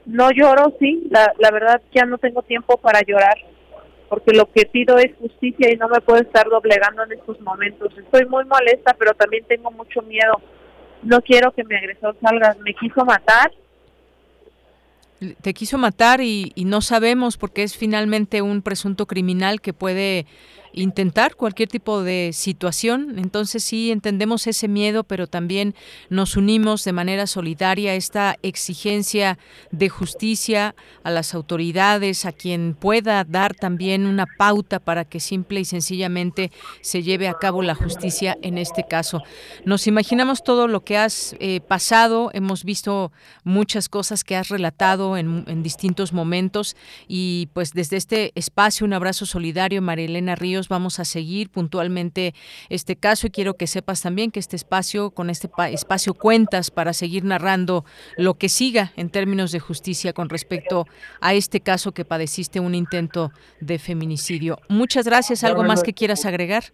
No 0.06 0.30
lloro, 0.30 0.74
sí, 0.80 1.06
la, 1.10 1.32
la 1.38 1.50
verdad 1.50 1.80
ya 1.94 2.04
no 2.04 2.18
tengo 2.18 2.42
tiempo 2.42 2.76
para 2.78 3.02
llorar, 3.02 3.36
porque 4.08 4.32
lo 4.32 4.50
que 4.50 4.66
pido 4.66 4.98
es 4.98 5.14
justicia 5.18 5.72
y 5.72 5.76
no 5.76 5.88
me 5.88 6.00
puedo 6.00 6.20
estar 6.20 6.48
doblegando 6.48 7.04
en 7.04 7.12
estos 7.12 7.40
momentos. 7.40 7.96
Estoy 7.96 8.26
muy 8.26 8.44
molesta, 8.44 8.94
pero 8.98 9.14
también 9.14 9.44
tengo 9.46 9.70
mucho 9.70 10.02
miedo. 10.02 10.40
No 11.02 11.20
quiero 11.20 11.52
que 11.52 11.64
mi 11.64 11.76
agresor 11.76 12.16
salga, 12.20 12.56
me 12.64 12.74
quiso 12.74 13.04
matar. 13.04 13.52
Te 15.40 15.54
quiso 15.54 15.78
matar 15.78 16.20
y, 16.20 16.52
y 16.56 16.64
no 16.64 16.80
sabemos 16.80 17.36
porque 17.36 17.62
es 17.62 17.76
finalmente 17.76 18.42
un 18.42 18.60
presunto 18.62 19.06
criminal 19.06 19.60
que 19.60 19.72
puede 19.72 20.26
intentar 20.72 21.36
cualquier 21.36 21.68
tipo 21.68 22.02
de 22.02 22.30
situación. 22.32 23.18
Entonces 23.18 23.62
sí 23.64 23.90
entendemos 23.90 24.46
ese 24.46 24.68
miedo, 24.68 25.04
pero 25.04 25.26
también 25.26 25.74
nos 26.08 26.36
unimos 26.36 26.84
de 26.84 26.92
manera 26.92 27.26
solidaria 27.26 27.92
a 27.92 27.94
esta 27.94 28.36
exigencia 28.42 29.38
de 29.70 29.88
justicia 29.88 30.74
a 31.04 31.10
las 31.10 31.34
autoridades, 31.34 32.24
a 32.24 32.32
quien 32.32 32.74
pueda 32.78 33.24
dar 33.24 33.54
también 33.54 34.06
una 34.06 34.26
pauta 34.26 34.78
para 34.78 35.04
que 35.04 35.20
simple 35.20 35.60
y 35.60 35.64
sencillamente 35.64 36.50
se 36.80 37.02
lleve 37.02 37.28
a 37.28 37.34
cabo 37.34 37.62
la 37.62 37.74
justicia 37.74 38.38
en 38.42 38.58
este 38.58 38.84
caso. 38.86 39.22
Nos 39.64 39.86
imaginamos 39.86 40.42
todo 40.42 40.68
lo 40.68 40.84
que 40.84 40.96
has 40.96 41.36
eh, 41.38 41.60
pasado, 41.60 42.30
hemos 42.32 42.64
visto 42.64 43.12
muchas 43.44 43.88
cosas 43.88 44.24
que 44.24 44.36
has 44.36 44.48
relatado 44.48 45.16
en, 45.16 45.44
en 45.46 45.62
distintos 45.62 46.12
momentos 46.12 46.76
y 47.08 47.48
pues 47.52 47.72
desde 47.72 47.96
este 47.96 48.32
espacio 48.34 48.86
un 48.86 48.92
abrazo 48.92 49.26
solidario, 49.26 49.82
María 49.82 50.06
Elena 50.06 50.34
Ríos 50.34 50.61
vamos 50.68 50.98
a 51.00 51.04
seguir 51.04 51.50
puntualmente 51.50 52.34
este 52.68 52.96
caso 52.96 53.26
y 53.26 53.30
quiero 53.30 53.54
que 53.54 53.66
sepas 53.66 54.02
también 54.02 54.30
que 54.30 54.40
este 54.40 54.56
espacio, 54.56 55.10
con 55.10 55.30
este 55.30 55.48
espacio 55.72 56.14
cuentas 56.14 56.70
para 56.70 56.92
seguir 56.92 57.24
narrando 57.24 57.84
lo 58.16 58.34
que 58.34 58.48
siga 58.48 58.92
en 58.96 59.10
términos 59.10 59.52
de 59.52 59.60
justicia 59.60 60.12
con 60.12 60.28
respecto 60.28 60.86
a 61.20 61.34
este 61.34 61.60
caso 61.60 61.92
que 61.92 62.04
padeciste 62.04 62.60
un 62.60 62.74
intento 62.74 63.30
de 63.60 63.78
feminicidio. 63.78 64.58
Muchas 64.68 65.06
gracias. 65.06 65.44
¿Algo 65.44 65.62
más 65.62 65.82
que 65.82 65.92
quieras 65.92 66.24
agregar? 66.26 66.64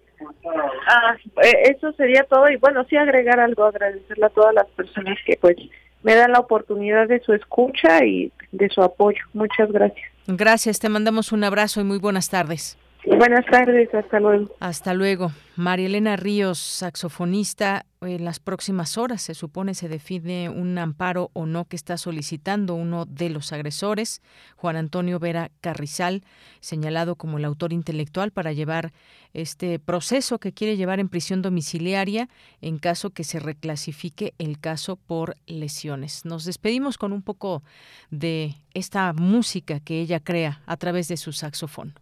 Ah, 0.89 1.16
eh, 1.43 1.74
eso 1.76 1.93
sería 1.93 2.24
todo 2.24 2.49
y 2.49 2.57
bueno, 2.57 2.84
sí 2.89 2.97
agregar 2.97 3.39
algo, 3.41 3.64
agradecerle 3.64 4.26
a 4.26 4.30
todas 4.30 4.55
las 4.55 4.66
personas 4.68 5.18
que 5.26 5.36
pues 5.41 5.57
me 6.03 6.14
dan 6.14 6.32
la 6.32 6.41
oportunidad 6.41 7.09
de 7.09 7.20
su 7.20 7.32
escucha 7.32 8.05
y 8.05 8.32
de 8.53 8.68
su 8.70 8.82
apoyo. 8.82 9.20
Muchas 9.32 9.70
gracias. 9.70 10.11
Gracias, 10.26 10.78
te 10.78 10.89
mandamos 10.89 11.32
un 11.32 11.45
abrazo 11.45 11.80
y 11.80 11.84
muy 11.84 11.99
buenas 11.99 12.30
tardes. 12.30 12.78
Buenas 13.05 13.46
tardes, 13.46 13.94
hasta 13.94 14.20
luego. 14.20 14.55
Hasta 14.61 14.92
luego. 14.92 15.32
María 15.57 15.86
Elena 15.86 16.16
Ríos, 16.16 16.59
saxofonista, 16.59 17.86
en 18.01 18.24
las 18.24 18.38
próximas 18.38 18.99
horas 18.99 19.22
se 19.22 19.34
supone 19.34 19.74
se 19.74 19.88
define 19.88 20.49
un 20.49 20.78
amparo 20.78 21.30
o 21.32 21.46
no 21.46 21.64
que 21.64 21.76
está 21.76 21.96
solicitando 21.96 22.74
uno 22.74 23.07
de 23.07 23.30
los 23.30 23.53
agresores, 23.53 24.20
Juan 24.57 24.76
Antonio 24.76 25.18
Vera 25.18 25.51
Carrizal, 25.61 26.22
señalado 26.61 27.16
como 27.16 27.38
el 27.38 27.44
autor 27.44 27.72
intelectual 27.72 28.30
para 28.30 28.53
llevar 28.53 28.92
este 29.32 29.78
proceso 29.78 30.38
que 30.38 30.53
quiere 30.53 30.76
llevar 30.76 31.01
en 31.01 31.09
prisión 31.09 31.42
domiciliaria 31.42 32.28
en 32.61 32.78
caso 32.78 33.11
que 33.11 33.24
se 33.24 33.40
reclasifique 33.40 34.34
el 34.38 34.61
caso 34.61 34.96
por 34.96 35.36
lesiones. 35.46 36.24
Nos 36.24 36.44
despedimos 36.44 36.99
con 36.99 37.12
un 37.12 37.22
poco 37.22 37.62
de 38.11 38.55
esta 38.74 39.12
música 39.12 39.80
que 39.80 40.01
ella 40.01 40.20
crea 40.20 40.62
a 40.66 40.76
través 40.76 41.09
de 41.09 41.16
su 41.16 41.32
saxofón. 41.32 41.94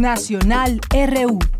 Nacional 0.00 0.80
RU. 0.90 1.59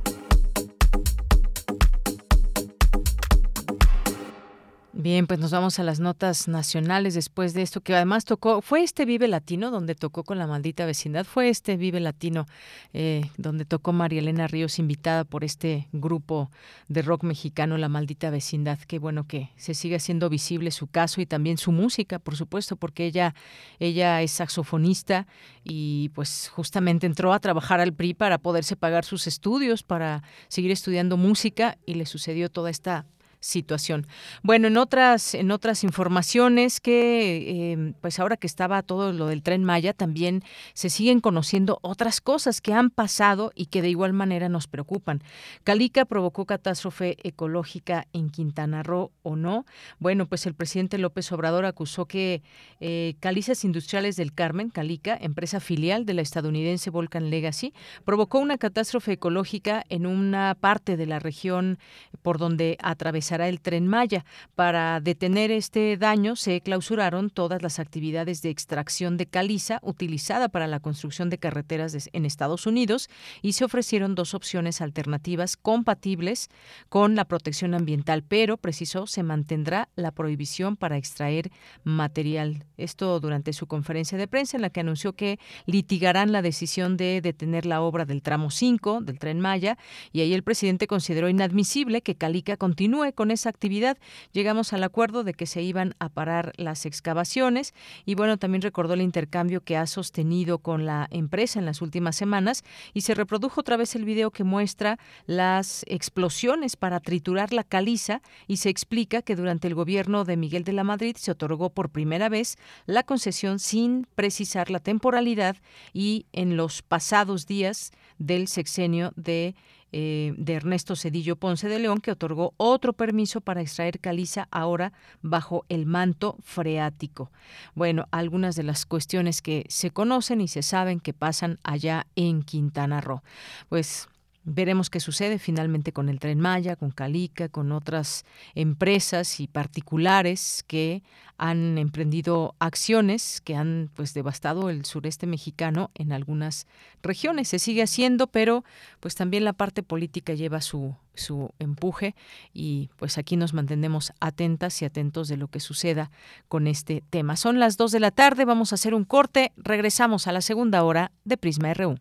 Bien, 5.02 5.26
pues 5.26 5.40
nos 5.40 5.50
vamos 5.50 5.78
a 5.78 5.82
las 5.82 5.98
notas 5.98 6.46
nacionales 6.46 7.14
después 7.14 7.54
de 7.54 7.62
esto, 7.62 7.80
que 7.80 7.94
además 7.94 8.26
tocó, 8.26 8.60
fue 8.60 8.82
este 8.82 9.06
Vive 9.06 9.28
Latino 9.28 9.70
donde 9.70 9.94
tocó 9.94 10.24
con 10.24 10.36
la 10.36 10.46
maldita 10.46 10.84
vecindad, 10.84 11.24
fue 11.24 11.48
este 11.48 11.78
Vive 11.78 12.00
Latino 12.00 12.44
eh, 12.92 13.22
donde 13.38 13.64
tocó 13.64 13.94
María 13.94 14.18
Elena 14.18 14.46
Ríos, 14.46 14.78
invitada 14.78 15.24
por 15.24 15.42
este 15.42 15.88
grupo 15.92 16.50
de 16.88 17.00
rock 17.00 17.22
mexicano, 17.22 17.78
La 17.78 17.88
Maldita 17.88 18.28
Vecindad. 18.28 18.78
Qué 18.78 18.98
bueno 18.98 19.26
que 19.26 19.52
se 19.56 19.72
siga 19.72 19.96
haciendo 19.96 20.28
visible 20.28 20.70
su 20.70 20.86
caso 20.86 21.22
y 21.22 21.26
también 21.26 21.56
su 21.56 21.72
música, 21.72 22.18
por 22.18 22.36
supuesto, 22.36 22.76
porque 22.76 23.06
ella, 23.06 23.34
ella 23.78 24.20
es 24.20 24.32
saxofonista 24.32 25.26
y 25.64 26.10
pues 26.10 26.50
justamente 26.54 27.06
entró 27.06 27.32
a 27.32 27.40
trabajar 27.40 27.80
al 27.80 27.94
PRI 27.94 28.12
para 28.12 28.36
poderse 28.36 28.76
pagar 28.76 29.06
sus 29.06 29.26
estudios, 29.26 29.82
para 29.82 30.22
seguir 30.48 30.70
estudiando 30.70 31.16
música 31.16 31.78
y 31.86 31.94
le 31.94 32.04
sucedió 32.04 32.50
toda 32.50 32.68
esta 32.68 33.06
situación. 33.40 34.06
Bueno, 34.42 34.68
en 34.68 34.76
otras, 34.76 35.34
en 35.34 35.50
otras 35.50 35.82
informaciones 35.82 36.78
que, 36.80 37.72
em, 37.72 37.94
pues 37.94 38.20
ahora 38.20 38.36
que 38.36 38.46
estaba 38.46 38.82
todo 38.82 39.12
lo 39.12 39.26
del 39.26 39.42
tren 39.42 39.64
Maya, 39.64 39.94
también 39.94 40.42
se 40.74 40.90
siguen 40.90 41.20
conociendo 41.20 41.78
otras 41.80 42.20
cosas 42.20 42.60
que 42.60 42.74
han 42.74 42.90
pasado 42.90 43.50
y 43.54 43.66
que 43.66 43.80
de 43.82 43.88
igual 43.88 44.12
manera 44.12 44.48
nos 44.50 44.66
preocupan. 44.68 45.22
Calica 45.64 46.04
provocó 46.04 46.44
catástrofe 46.44 47.16
ecológica 47.22 48.06
en 48.12 48.28
Quintana 48.28 48.82
Roo 48.82 49.10
o 49.22 49.36
no. 49.36 49.64
Bueno, 49.98 50.26
pues 50.26 50.44
el 50.46 50.54
presidente 50.54 50.98
López 50.98 51.32
Obrador 51.32 51.64
acusó 51.64 52.04
que 52.04 52.42
eh, 52.78 53.14
Calizas 53.20 53.64
Industriales 53.64 54.16
del 54.16 54.34
Carmen, 54.34 54.68
Calica, 54.68 55.16
empresa 55.18 55.60
filial 55.60 56.04
de 56.04 56.14
la 56.14 56.22
estadounidense 56.22 56.90
Volcan 56.90 57.30
Legacy, 57.30 57.72
provocó 58.04 58.38
una 58.38 58.58
catástrofe 58.58 59.12
ecológica 59.12 59.84
en 59.88 60.06
una 60.06 60.54
parte 60.60 60.98
de 60.98 61.06
la 61.06 61.18
región 61.18 61.78
por 62.22 62.36
donde 62.36 62.76
atravesó 62.80 63.29
el 63.38 63.60
tren 63.60 63.86
Maya. 63.86 64.24
Para 64.54 65.00
detener 65.00 65.50
este 65.50 65.96
daño 65.96 66.36
se 66.36 66.60
clausuraron 66.60 67.30
todas 67.30 67.62
las 67.62 67.78
actividades 67.78 68.42
de 68.42 68.50
extracción 68.50 69.16
de 69.16 69.26
caliza 69.26 69.78
utilizada 69.82 70.48
para 70.48 70.66
la 70.66 70.80
construcción 70.80 71.30
de 71.30 71.38
carreteras 71.38 72.08
en 72.12 72.24
Estados 72.24 72.66
Unidos 72.66 73.08
y 73.42 73.52
se 73.52 73.64
ofrecieron 73.64 74.14
dos 74.14 74.34
opciones 74.34 74.80
alternativas 74.80 75.56
compatibles 75.56 76.48
con 76.88 77.14
la 77.14 77.24
protección 77.24 77.74
ambiental, 77.74 78.24
pero 78.26 78.56
precisó 78.56 79.06
se 79.06 79.22
mantendrá 79.22 79.88
la 79.94 80.10
prohibición 80.10 80.76
para 80.76 80.96
extraer 80.96 81.50
material. 81.84 82.64
Esto 82.76 83.20
durante 83.20 83.52
su 83.52 83.66
conferencia 83.66 84.18
de 84.18 84.28
prensa 84.28 84.56
en 84.56 84.62
la 84.62 84.70
que 84.70 84.80
anunció 84.80 85.12
que 85.12 85.38
litigarán 85.66 86.32
la 86.32 86.42
decisión 86.42 86.96
de 86.96 87.20
detener 87.20 87.66
la 87.66 87.82
obra 87.82 88.04
del 88.04 88.22
tramo 88.22 88.50
5 88.50 89.02
del 89.02 89.18
tren 89.18 89.40
Maya 89.40 89.78
y 90.12 90.20
ahí 90.20 90.32
el 90.32 90.42
presidente 90.42 90.86
consideró 90.86 91.28
inadmisible 91.28 92.02
que 92.02 92.14
Calica 92.14 92.56
continúe 92.56 93.12
con 93.20 93.30
esa 93.30 93.50
actividad. 93.50 93.98
Llegamos 94.32 94.72
al 94.72 94.82
acuerdo 94.82 95.24
de 95.24 95.34
que 95.34 95.44
se 95.44 95.60
iban 95.60 95.94
a 95.98 96.08
parar 96.08 96.54
las 96.56 96.86
excavaciones 96.86 97.74
y 98.06 98.14
bueno, 98.14 98.38
también 98.38 98.62
recordó 98.62 98.94
el 98.94 99.02
intercambio 99.02 99.60
que 99.60 99.76
ha 99.76 99.86
sostenido 99.86 100.60
con 100.60 100.86
la 100.86 101.06
empresa 101.10 101.58
en 101.58 101.66
las 101.66 101.82
últimas 101.82 102.16
semanas 102.16 102.64
y 102.94 103.02
se 103.02 103.12
reprodujo 103.14 103.60
otra 103.60 103.76
vez 103.76 103.94
el 103.94 104.06
video 104.06 104.30
que 104.30 104.42
muestra 104.42 104.98
las 105.26 105.84
explosiones 105.86 106.76
para 106.76 106.98
triturar 106.98 107.52
la 107.52 107.62
caliza 107.62 108.22
y 108.46 108.56
se 108.56 108.70
explica 108.70 109.20
que 109.20 109.36
durante 109.36 109.68
el 109.68 109.74
gobierno 109.74 110.24
de 110.24 110.38
Miguel 110.38 110.64
de 110.64 110.72
la 110.72 110.82
Madrid 110.82 111.14
se 111.18 111.32
otorgó 111.32 111.68
por 111.68 111.90
primera 111.90 112.30
vez 112.30 112.56
la 112.86 113.02
concesión 113.02 113.58
sin 113.58 114.06
precisar 114.14 114.70
la 114.70 114.78
temporalidad 114.78 115.58
y 115.92 116.24
en 116.32 116.56
los 116.56 116.80
pasados 116.80 117.46
días 117.46 117.90
del 118.16 118.48
sexenio 118.48 119.12
de 119.14 119.54
eh, 119.92 120.34
de 120.36 120.54
Ernesto 120.54 120.96
Cedillo 120.96 121.36
Ponce 121.36 121.68
de 121.68 121.78
León, 121.78 122.00
que 122.00 122.12
otorgó 122.12 122.54
otro 122.56 122.92
permiso 122.92 123.40
para 123.40 123.60
extraer 123.60 124.00
caliza 124.00 124.48
ahora 124.50 124.92
bajo 125.22 125.64
el 125.68 125.86
manto 125.86 126.36
freático. 126.42 127.30
Bueno, 127.74 128.06
algunas 128.10 128.56
de 128.56 128.62
las 128.62 128.86
cuestiones 128.86 129.42
que 129.42 129.64
se 129.68 129.90
conocen 129.90 130.40
y 130.40 130.48
se 130.48 130.62
saben 130.62 131.00
que 131.00 131.12
pasan 131.12 131.58
allá 131.62 132.06
en 132.16 132.42
Quintana 132.42 133.00
Roo. 133.00 133.22
Pues 133.68 134.08
Veremos 134.52 134.90
qué 134.90 134.98
sucede 134.98 135.38
finalmente 135.38 135.92
con 135.92 136.08
el 136.08 136.18
tren 136.18 136.40
Maya, 136.40 136.74
con 136.74 136.90
Calica, 136.90 137.48
con 137.48 137.70
otras 137.70 138.24
empresas 138.56 139.38
y 139.38 139.46
particulares 139.46 140.64
que 140.66 141.04
han 141.38 141.78
emprendido 141.78 142.56
acciones 142.58 143.40
que 143.40 143.54
han 143.54 143.90
pues 143.94 144.12
devastado 144.12 144.68
el 144.68 144.84
sureste 144.84 145.28
mexicano 145.28 145.92
en 145.94 146.12
algunas 146.12 146.66
regiones. 147.00 147.46
Se 147.46 147.60
sigue 147.60 147.84
haciendo, 147.84 148.26
pero 148.26 148.64
pues 148.98 149.14
también 149.14 149.44
la 149.44 149.52
parte 149.52 149.84
política 149.84 150.34
lleva 150.34 150.60
su 150.60 150.96
su 151.14 151.50
empuje 151.58 152.14
y 152.52 152.90
pues 152.96 153.18
aquí 153.18 153.36
nos 153.36 153.54
mantenemos 153.54 154.12
atentas 154.20 154.80
y 154.82 154.84
atentos 154.84 155.28
de 155.28 155.36
lo 155.36 155.48
que 155.48 155.60
suceda 155.60 156.10
con 156.48 156.66
este 156.66 157.04
tema. 157.10 157.36
Son 157.36 157.60
las 157.60 157.76
2 157.76 157.92
de 157.92 158.00
la 158.00 158.10
tarde, 158.10 158.44
vamos 158.44 158.72
a 158.72 158.76
hacer 158.76 158.94
un 158.94 159.04
corte, 159.04 159.52
regresamos 159.56 160.26
a 160.26 160.32
la 160.32 160.40
segunda 160.40 160.82
hora 160.82 161.12
de 161.24 161.36
Prisma 161.36 161.72
RU. 161.74 161.98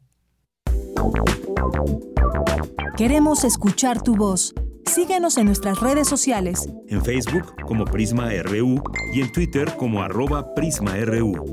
Queremos 2.98 3.46
escuchar 3.46 4.02
tu 4.02 4.16
voz. 4.16 4.54
Síguenos 4.86 5.38
en 5.38 5.46
nuestras 5.46 5.80
redes 5.80 6.08
sociales. 6.08 6.68
En 6.88 7.02
Facebook 7.02 7.56
como 7.66 7.86
Prisma 7.86 8.30
RU 8.44 8.84
y 9.14 9.22
en 9.22 9.32
Twitter 9.32 9.74
como 9.78 10.02
arroba 10.02 10.54
PrismaRU. 10.54 11.46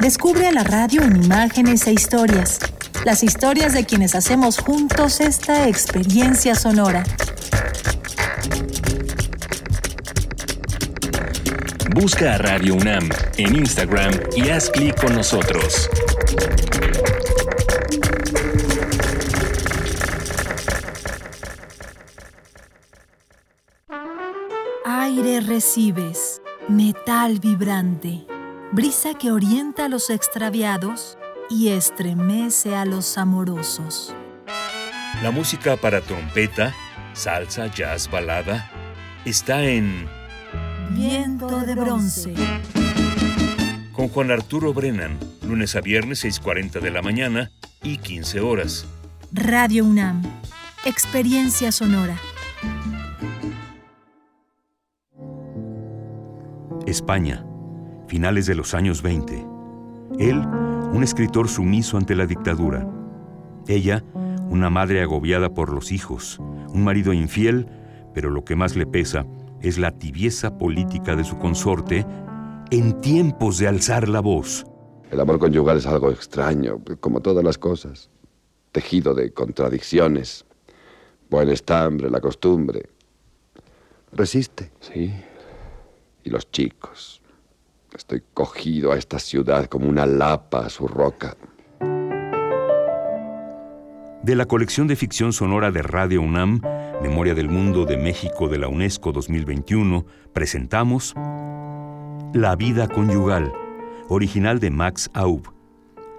Descubre 0.00 0.46
a 0.46 0.52
la 0.52 0.64
radio 0.64 1.02
en 1.02 1.22
imágenes 1.22 1.86
e 1.86 1.92
historias. 1.92 2.60
Las 3.04 3.22
historias 3.22 3.74
de 3.74 3.84
quienes 3.84 4.14
hacemos 4.14 4.58
juntos 4.58 5.20
esta 5.20 5.68
experiencia 5.68 6.54
sonora. 6.54 7.04
Busca 11.94 12.34
a 12.34 12.38
Radio 12.38 12.76
UNAM 12.76 13.08
en 13.36 13.56
Instagram 13.56 14.12
y 14.36 14.48
haz 14.50 14.70
clic 14.70 14.98
con 15.00 15.12
nosotros. 15.12 15.90
Aire 24.84 25.40
recibes, 25.40 26.40
metal 26.68 27.40
vibrante, 27.40 28.24
brisa 28.70 29.14
que 29.14 29.32
orienta 29.32 29.86
a 29.86 29.88
los 29.88 30.10
extraviados 30.10 31.18
y 31.50 31.70
estremece 31.70 32.76
a 32.76 32.84
los 32.84 33.18
amorosos. 33.18 34.14
La 35.24 35.32
música 35.32 35.76
para 35.76 36.00
trompeta, 36.00 36.72
salsa, 37.14 37.66
jazz, 37.66 38.08
balada, 38.08 38.70
está 39.24 39.64
en 39.64 40.19
Viento 40.90 41.60
de 41.60 41.74
bronce. 41.74 42.34
Con 43.92 44.08
Juan 44.08 44.30
Arturo 44.30 44.74
Brennan, 44.74 45.18
lunes 45.46 45.76
a 45.76 45.80
viernes 45.80 46.24
6.40 46.24 46.80
de 46.80 46.90
la 46.90 47.00
mañana 47.00 47.50
y 47.82 47.98
15 47.98 48.40
horas. 48.40 48.86
Radio 49.32 49.84
UNAM. 49.84 50.22
Experiencia 50.84 51.70
sonora. 51.70 52.16
España, 56.86 57.44
finales 58.08 58.46
de 58.46 58.56
los 58.56 58.74
años 58.74 59.02
20. 59.02 59.46
Él, 60.18 60.38
un 60.38 61.02
escritor 61.04 61.48
sumiso 61.48 61.98
ante 61.98 62.16
la 62.16 62.26
dictadura. 62.26 62.86
Ella, 63.68 64.02
una 64.48 64.70
madre 64.70 65.02
agobiada 65.02 65.54
por 65.54 65.72
los 65.72 65.92
hijos, 65.92 66.38
un 66.40 66.82
marido 66.82 67.12
infiel, 67.12 67.68
pero 68.12 68.30
lo 68.30 68.44
que 68.44 68.56
más 68.56 68.74
le 68.74 68.86
pesa 68.86 69.24
es 69.62 69.78
la 69.78 69.92
tibieza 69.92 70.58
política 70.58 71.16
de 71.16 71.24
su 71.24 71.38
consorte 71.38 72.06
en 72.70 73.00
tiempos 73.00 73.58
de 73.58 73.68
alzar 73.68 74.08
la 74.08 74.20
voz. 74.20 74.64
El 75.10 75.20
amor 75.20 75.38
conyugal 75.38 75.78
es 75.78 75.86
algo 75.86 76.10
extraño, 76.10 76.80
como 77.00 77.20
todas 77.20 77.44
las 77.44 77.58
cosas, 77.58 78.10
tejido 78.72 79.14
de 79.14 79.32
contradicciones. 79.32 80.44
Buen 81.28 81.48
estambre, 81.48 82.10
la 82.10 82.20
costumbre. 82.20 82.88
Resiste. 84.12 84.70
Sí. 84.80 85.12
Y 86.24 86.30
los 86.30 86.50
chicos. 86.50 87.20
Estoy 87.96 88.22
cogido 88.32 88.92
a 88.92 88.96
esta 88.96 89.18
ciudad 89.18 89.66
como 89.66 89.88
una 89.88 90.06
lapa 90.06 90.66
a 90.66 90.70
su 90.70 90.86
roca. 90.86 91.36
De 94.22 94.36
la 94.36 94.46
colección 94.46 94.86
de 94.86 94.96
ficción 94.96 95.32
sonora 95.32 95.70
de 95.70 95.82
Radio 95.82 96.22
UNAM, 96.22 96.60
Memoria 97.02 97.34
del 97.34 97.48
Mundo 97.48 97.86
de 97.86 97.96
México 97.96 98.48
de 98.48 98.58
la 98.58 98.68
UNESCO 98.68 99.12
2021, 99.12 100.04
presentamos 100.34 101.14
La 102.34 102.54
vida 102.56 102.88
conyugal, 102.88 103.50
original 104.08 104.60
de 104.60 104.70
Max 104.70 105.10
Aub. 105.14 105.50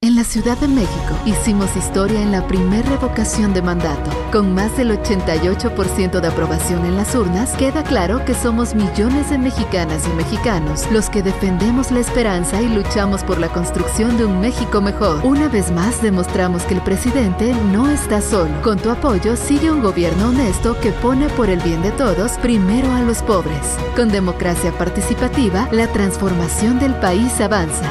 En 0.00 0.14
la 0.14 0.22
Ciudad 0.22 0.56
de 0.58 0.68
México 0.68 1.18
hicimos 1.26 1.76
historia 1.76 2.22
en 2.22 2.30
la 2.30 2.46
primer 2.46 2.86
revocación 2.86 3.52
de 3.52 3.62
mandato. 3.62 4.10
Con 4.30 4.54
más 4.54 4.76
del 4.76 4.92
88% 4.92 6.20
de 6.20 6.28
aprobación 6.28 6.86
en 6.86 6.96
las 6.96 7.16
urnas, 7.16 7.56
queda 7.56 7.82
claro 7.82 8.24
que 8.24 8.32
somos 8.32 8.76
millones 8.76 9.28
de 9.28 9.38
mexicanas 9.38 10.06
y 10.06 10.10
mexicanos 10.10 10.88
los 10.92 11.10
que 11.10 11.24
defendemos 11.24 11.90
la 11.90 11.98
esperanza 11.98 12.62
y 12.62 12.68
luchamos 12.68 13.24
por 13.24 13.38
la 13.38 13.48
construcción 13.48 14.16
de 14.16 14.24
un 14.24 14.40
México 14.40 14.80
mejor. 14.80 15.20
Una 15.26 15.48
vez 15.48 15.72
más 15.72 16.00
demostramos 16.00 16.62
que 16.62 16.74
el 16.74 16.80
presidente 16.82 17.52
no 17.72 17.90
está 17.90 18.20
solo. 18.20 18.62
Con 18.62 18.78
tu 18.78 18.90
apoyo 18.90 19.34
sigue 19.34 19.72
un 19.72 19.82
gobierno 19.82 20.28
honesto 20.28 20.78
que 20.80 20.92
pone 20.92 21.28
por 21.30 21.50
el 21.50 21.58
bien 21.58 21.82
de 21.82 21.90
todos 21.90 22.38
primero 22.38 22.92
a 22.92 23.02
los 23.02 23.20
pobres. 23.20 23.76
Con 23.96 24.10
democracia 24.10 24.70
participativa, 24.78 25.68
la 25.72 25.88
transformación 25.88 26.78
del 26.78 26.94
país 26.94 27.40
avanza. 27.40 27.90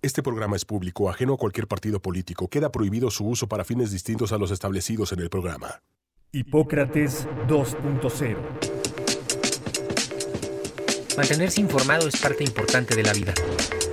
Este 0.00 0.22
programa 0.22 0.54
es 0.54 0.64
público, 0.64 1.10
ajeno 1.10 1.34
a 1.34 1.36
cualquier 1.36 1.66
partido 1.66 2.00
político. 2.00 2.46
Queda 2.46 2.70
prohibido 2.70 3.10
su 3.10 3.26
uso 3.26 3.48
para 3.48 3.64
fines 3.64 3.90
distintos 3.90 4.30
a 4.30 4.38
los 4.38 4.52
establecidos 4.52 5.10
en 5.10 5.18
el 5.18 5.28
programa. 5.28 5.82
Hipócrates 6.30 7.26
2.0 7.48 8.36
Mantenerse 11.16 11.60
informado 11.60 12.06
es 12.06 12.16
parte 12.16 12.44
importante 12.44 12.94
de 12.94 13.02
la 13.02 13.12
vida. 13.12 13.34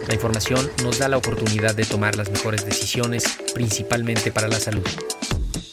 La 0.08 0.14
información 0.14 0.70
nos 0.84 1.00
da 1.00 1.10
la 1.10 1.18
oportunidad 1.18 1.74
de 1.74 1.86
tomar 1.86 2.16
las 2.16 2.30
mejores 2.30 2.64
decisiones, 2.68 3.40
principalmente 3.56 4.32
para 4.32 4.48
la 4.48 4.60
salud. 4.60 4.86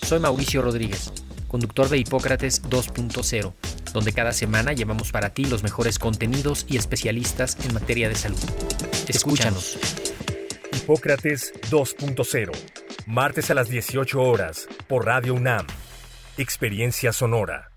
Soy 0.00 0.18
Mauricio 0.18 0.62
Rodríguez, 0.62 1.12
conductor 1.46 1.90
de 1.90 1.98
Hipócrates 1.98 2.62
2.0, 2.70 3.52
donde 3.92 4.14
cada 4.14 4.32
semana 4.32 4.72
llevamos 4.72 5.12
para 5.12 5.34
ti 5.34 5.44
los 5.44 5.62
mejores 5.62 5.98
contenidos 5.98 6.64
y 6.70 6.78
especialistas 6.78 7.58
en 7.66 7.74
materia 7.74 8.08
de 8.08 8.14
salud. 8.14 8.40
Escúchanos. 9.08 9.76
Hipócrates 10.82 11.54
2.0, 11.70 12.50
martes 13.06 13.50
a 13.52 13.54
las 13.54 13.68
18 13.68 14.20
horas, 14.20 14.66
por 14.88 15.06
Radio 15.06 15.34
UNAM. 15.34 15.64
Experiencia 16.36 17.12
Sonora. 17.12 17.70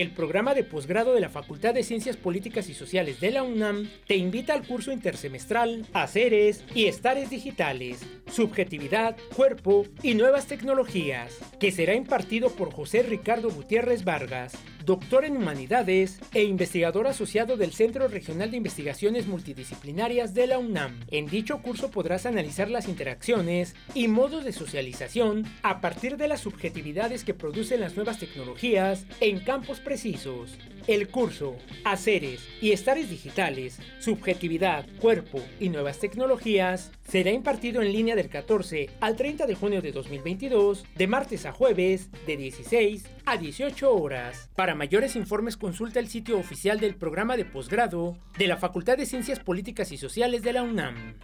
El 0.00 0.12
programa 0.12 0.54
de 0.54 0.64
posgrado 0.64 1.12
de 1.12 1.20
la 1.20 1.28
Facultad 1.28 1.74
de 1.74 1.82
Ciencias 1.82 2.16
Políticas 2.16 2.70
y 2.70 2.72
Sociales 2.72 3.20
de 3.20 3.32
la 3.32 3.42
UNAM 3.42 3.86
te 4.06 4.16
invita 4.16 4.54
al 4.54 4.66
curso 4.66 4.92
intersemestral 4.92 5.84
Haceres 5.92 6.64
y 6.74 6.86
Estares 6.86 7.28
Digitales, 7.28 8.00
Subjetividad, 8.26 9.18
Cuerpo 9.36 9.84
y 10.02 10.14
Nuevas 10.14 10.46
Tecnologías, 10.46 11.36
que 11.60 11.70
será 11.70 11.94
impartido 11.94 12.48
por 12.48 12.72
José 12.72 13.02
Ricardo 13.02 13.50
Gutiérrez 13.50 14.02
Vargas, 14.02 14.54
doctor 14.84 15.24
en 15.24 15.36
Humanidades 15.36 16.18
e 16.32 16.44
investigador 16.44 17.06
asociado 17.06 17.56
del 17.56 17.72
Centro 17.72 18.08
Regional 18.08 18.50
de 18.50 18.56
Investigaciones 18.56 19.26
Multidisciplinarias 19.26 20.34
de 20.34 20.46
la 20.46 20.58
UNAM. 20.58 21.00
En 21.10 21.26
dicho 21.26 21.62
curso 21.62 21.90
podrás 21.90 22.26
analizar 22.26 22.70
las 22.70 22.88
interacciones 22.88 23.74
y 23.94 24.08
modos 24.08 24.44
de 24.44 24.52
socialización 24.52 25.46
a 25.62 25.80
partir 25.80 26.16
de 26.16 26.28
las 26.28 26.40
subjetividades 26.40 27.24
que 27.24 27.34
producen 27.34 27.80
las 27.80 27.96
nuevas 27.96 28.18
tecnologías 28.18 29.04
en 29.20 29.40
campos 29.40 29.80
precisos. 29.80 30.58
El 30.86 31.08
curso 31.08 31.56
Haceres 31.84 32.40
y 32.60 32.72
Estares 32.72 33.10
Digitales, 33.10 33.78
Subjetividad, 34.00 34.86
Cuerpo 35.00 35.40
y 35.60 35.68
Nuevas 35.68 35.98
Tecnologías 35.98 36.90
será 37.10 37.32
impartido 37.32 37.82
en 37.82 37.92
línea 37.92 38.14
del 38.14 38.28
14 38.28 38.88
al 39.00 39.16
30 39.16 39.46
de 39.46 39.54
junio 39.56 39.82
de 39.82 39.90
2022, 39.90 40.84
de 40.94 41.06
martes 41.08 41.44
a 41.44 41.52
jueves, 41.52 42.08
de 42.24 42.36
16 42.36 43.04
a 43.26 43.36
18 43.36 43.92
horas. 43.92 44.48
Para 44.54 44.76
mayores 44.76 45.16
informes 45.16 45.56
consulta 45.56 45.98
el 45.98 46.08
sitio 46.08 46.38
oficial 46.38 46.78
del 46.78 46.94
programa 46.94 47.36
de 47.36 47.44
posgrado 47.44 48.16
de 48.38 48.46
la 48.46 48.58
Facultad 48.58 48.96
de 48.96 49.06
Ciencias 49.06 49.40
Políticas 49.40 49.90
y 49.90 49.98
Sociales 49.98 50.42
de 50.42 50.52
la 50.52 50.62
UNAM. 50.62 51.16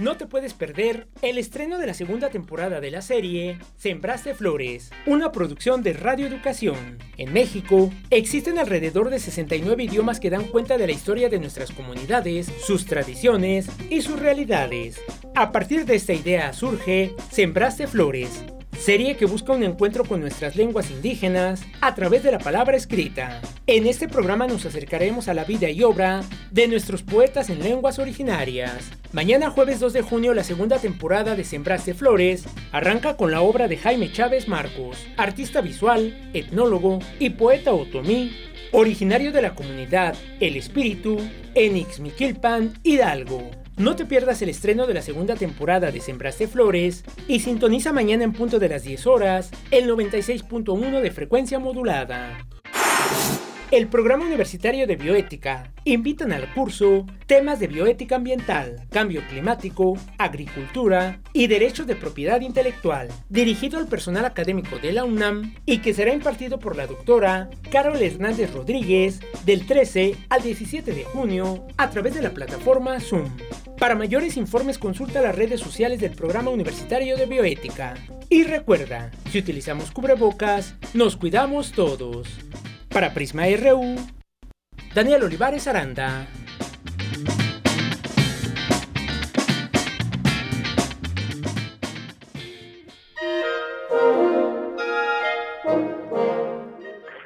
No 0.00 0.16
te 0.16 0.26
puedes 0.26 0.54
perder 0.54 1.06
el 1.22 1.38
estreno 1.38 1.78
de 1.78 1.86
la 1.86 1.94
segunda 1.94 2.28
temporada 2.28 2.80
de 2.80 2.90
la 2.90 3.00
serie 3.00 3.58
Sembraste 3.76 4.34
Flores, 4.34 4.90
una 5.06 5.30
producción 5.30 5.84
de 5.84 5.92
Radio 5.92 6.26
Educación. 6.26 6.98
En 7.16 7.32
México, 7.32 7.92
existen 8.10 8.58
alrededor 8.58 9.08
de 9.08 9.20
69 9.20 9.84
idiomas 9.84 10.18
que 10.18 10.30
dan 10.30 10.46
cuenta 10.46 10.78
de 10.78 10.88
la 10.88 10.92
historia 10.92 11.28
de 11.28 11.38
nuestras 11.38 11.70
comunidades, 11.70 12.50
sus 12.66 12.86
tradiciones 12.86 13.68
y 13.88 14.02
sus 14.02 14.18
realidades. 14.18 15.00
A 15.36 15.52
partir 15.52 15.84
de 15.84 15.94
esta 15.94 16.12
idea 16.12 16.52
surge 16.52 17.14
Sembraste 17.30 17.86
Flores, 17.86 18.42
serie 18.76 19.16
que 19.16 19.26
busca 19.26 19.52
un 19.52 19.62
encuentro 19.62 20.04
con 20.04 20.20
nuestras 20.20 20.56
lenguas 20.56 20.90
indígenas 20.90 21.62
a 21.80 21.94
través 21.94 22.22
de 22.22 22.32
la 22.32 22.38
palabra 22.38 22.76
escrita. 22.76 23.40
En 23.66 23.86
este 23.86 24.08
programa 24.08 24.46
nos 24.46 24.66
acercaremos 24.66 25.28
a 25.28 25.34
la 25.34 25.44
vida 25.44 25.70
y 25.70 25.82
obra 25.82 26.22
de 26.50 26.68
nuestros 26.68 27.02
poetas 27.02 27.50
en 27.50 27.62
lenguas 27.62 27.98
originarias. 27.98 28.90
Mañana 29.12 29.50
jueves 29.50 29.80
2 29.80 29.92
de 29.92 30.02
junio 30.02 30.34
la 30.34 30.44
segunda 30.44 30.78
temporada 30.78 31.34
de 31.36 31.44
Sembraste 31.44 31.94
Flores 31.94 32.44
arranca 32.72 33.16
con 33.16 33.30
la 33.30 33.40
obra 33.40 33.68
de 33.68 33.76
Jaime 33.76 34.12
Chávez 34.12 34.48
Marcos, 34.48 34.98
artista 35.16 35.60
visual, 35.60 36.30
etnólogo 36.34 36.98
y 37.18 37.30
poeta 37.30 37.72
otomí, 37.72 38.36
originario 38.72 39.32
de 39.32 39.42
la 39.42 39.54
comunidad 39.54 40.14
El 40.40 40.56
Espíritu 40.56 41.18
en 41.54 41.76
Ixmiquilpan, 41.76 42.74
Hidalgo. 42.82 43.63
No 43.76 43.96
te 43.96 44.06
pierdas 44.06 44.40
el 44.40 44.50
estreno 44.50 44.86
de 44.86 44.94
la 44.94 45.02
segunda 45.02 45.34
temporada 45.34 45.90
de 45.90 46.00
Sembraste 46.00 46.46
Flores 46.46 47.04
y 47.26 47.40
sintoniza 47.40 47.92
mañana 47.92 48.22
en 48.22 48.32
punto 48.32 48.60
de 48.60 48.68
las 48.68 48.84
10 48.84 49.06
horas 49.08 49.50
el 49.72 49.90
96.1 49.90 51.00
de 51.00 51.10
frecuencia 51.10 51.58
modulada. 51.58 52.46
El 53.74 53.88
programa 53.88 54.24
universitario 54.24 54.86
de 54.86 54.94
bioética 54.94 55.72
invitan 55.82 56.30
al 56.30 56.54
curso 56.54 57.06
temas 57.26 57.58
de 57.58 57.66
bioética 57.66 58.14
ambiental, 58.14 58.86
cambio 58.88 59.20
climático, 59.28 59.98
agricultura 60.16 61.18
y 61.32 61.48
derechos 61.48 61.88
de 61.88 61.96
propiedad 61.96 62.40
intelectual, 62.40 63.08
dirigido 63.28 63.80
al 63.80 63.88
personal 63.88 64.26
académico 64.26 64.78
de 64.78 64.92
la 64.92 65.02
UNAM 65.02 65.56
y 65.66 65.78
que 65.78 65.92
será 65.92 66.14
impartido 66.14 66.60
por 66.60 66.76
la 66.76 66.86
doctora 66.86 67.50
Carol 67.72 68.00
Hernández 68.00 68.52
Rodríguez 68.52 69.18
del 69.44 69.66
13 69.66 70.18
al 70.28 70.42
17 70.44 70.92
de 70.92 71.02
junio 71.02 71.66
a 71.76 71.90
través 71.90 72.14
de 72.14 72.22
la 72.22 72.30
plataforma 72.30 73.00
Zoom. 73.00 73.28
Para 73.76 73.96
mayores 73.96 74.36
informes 74.36 74.78
consulta 74.78 75.20
las 75.20 75.34
redes 75.34 75.58
sociales 75.58 76.00
del 76.00 76.12
programa 76.12 76.52
universitario 76.52 77.16
de 77.16 77.26
bioética. 77.26 77.94
Y 78.30 78.44
recuerda, 78.44 79.10
si 79.32 79.40
utilizamos 79.40 79.90
cubrebocas, 79.90 80.76
nos 80.94 81.16
cuidamos 81.16 81.72
todos. 81.72 82.28
Para 82.94 83.12
Prisma 83.12 83.42
RU, 83.58 83.96
Daniel 84.94 85.24
Olivares 85.24 85.66
Aranda. 85.66 86.28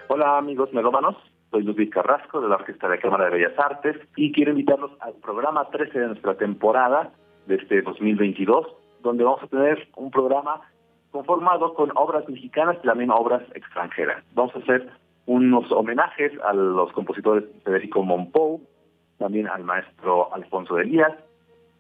Hola 0.09 0.39
amigos 0.39 0.73
melómanos, 0.73 1.17
soy 1.51 1.65
Luis 1.65 1.91
Carrasco 1.91 2.41
de 2.41 2.49
la 2.49 2.55
Orquesta 2.55 2.89
de 2.89 2.99
Cámara 2.99 3.27
de 3.27 3.33
Bellas 3.33 3.59
Artes 3.59 3.97
y 4.17 4.33
quiero 4.33 4.53
invitarlos 4.53 4.93
al 5.01 5.13
programa 5.17 5.69
13 5.69 5.99
de 5.99 6.07
nuestra 6.07 6.35
temporada 6.39 7.13
de 7.47 7.57
este 7.57 7.83
2022, 7.83 8.69
donde 9.03 9.23
vamos 9.23 9.43
a 9.43 9.49
tener 9.49 9.87
un 9.97 10.11
programa 10.11 10.63
conformado 11.11 11.75
con 11.75 11.93
obras 11.95 12.27
mexicanas 12.27 12.79
y 12.83 12.87
también 12.87 13.11
obras 13.11 13.43
extranjeras. 13.55 14.25
Vamos 14.33 14.57
a 14.57 14.61
hacer 14.61 14.91
unos 15.29 15.71
homenajes 15.73 16.33
a 16.43 16.55
los 16.55 16.91
compositores 16.93 17.45
Federico 17.63 18.03
Monpou, 18.03 18.63
también 19.19 19.47
al 19.47 19.63
maestro 19.63 20.35
Alfonso 20.35 20.77
de 20.77 20.85
Elías, 20.85 21.13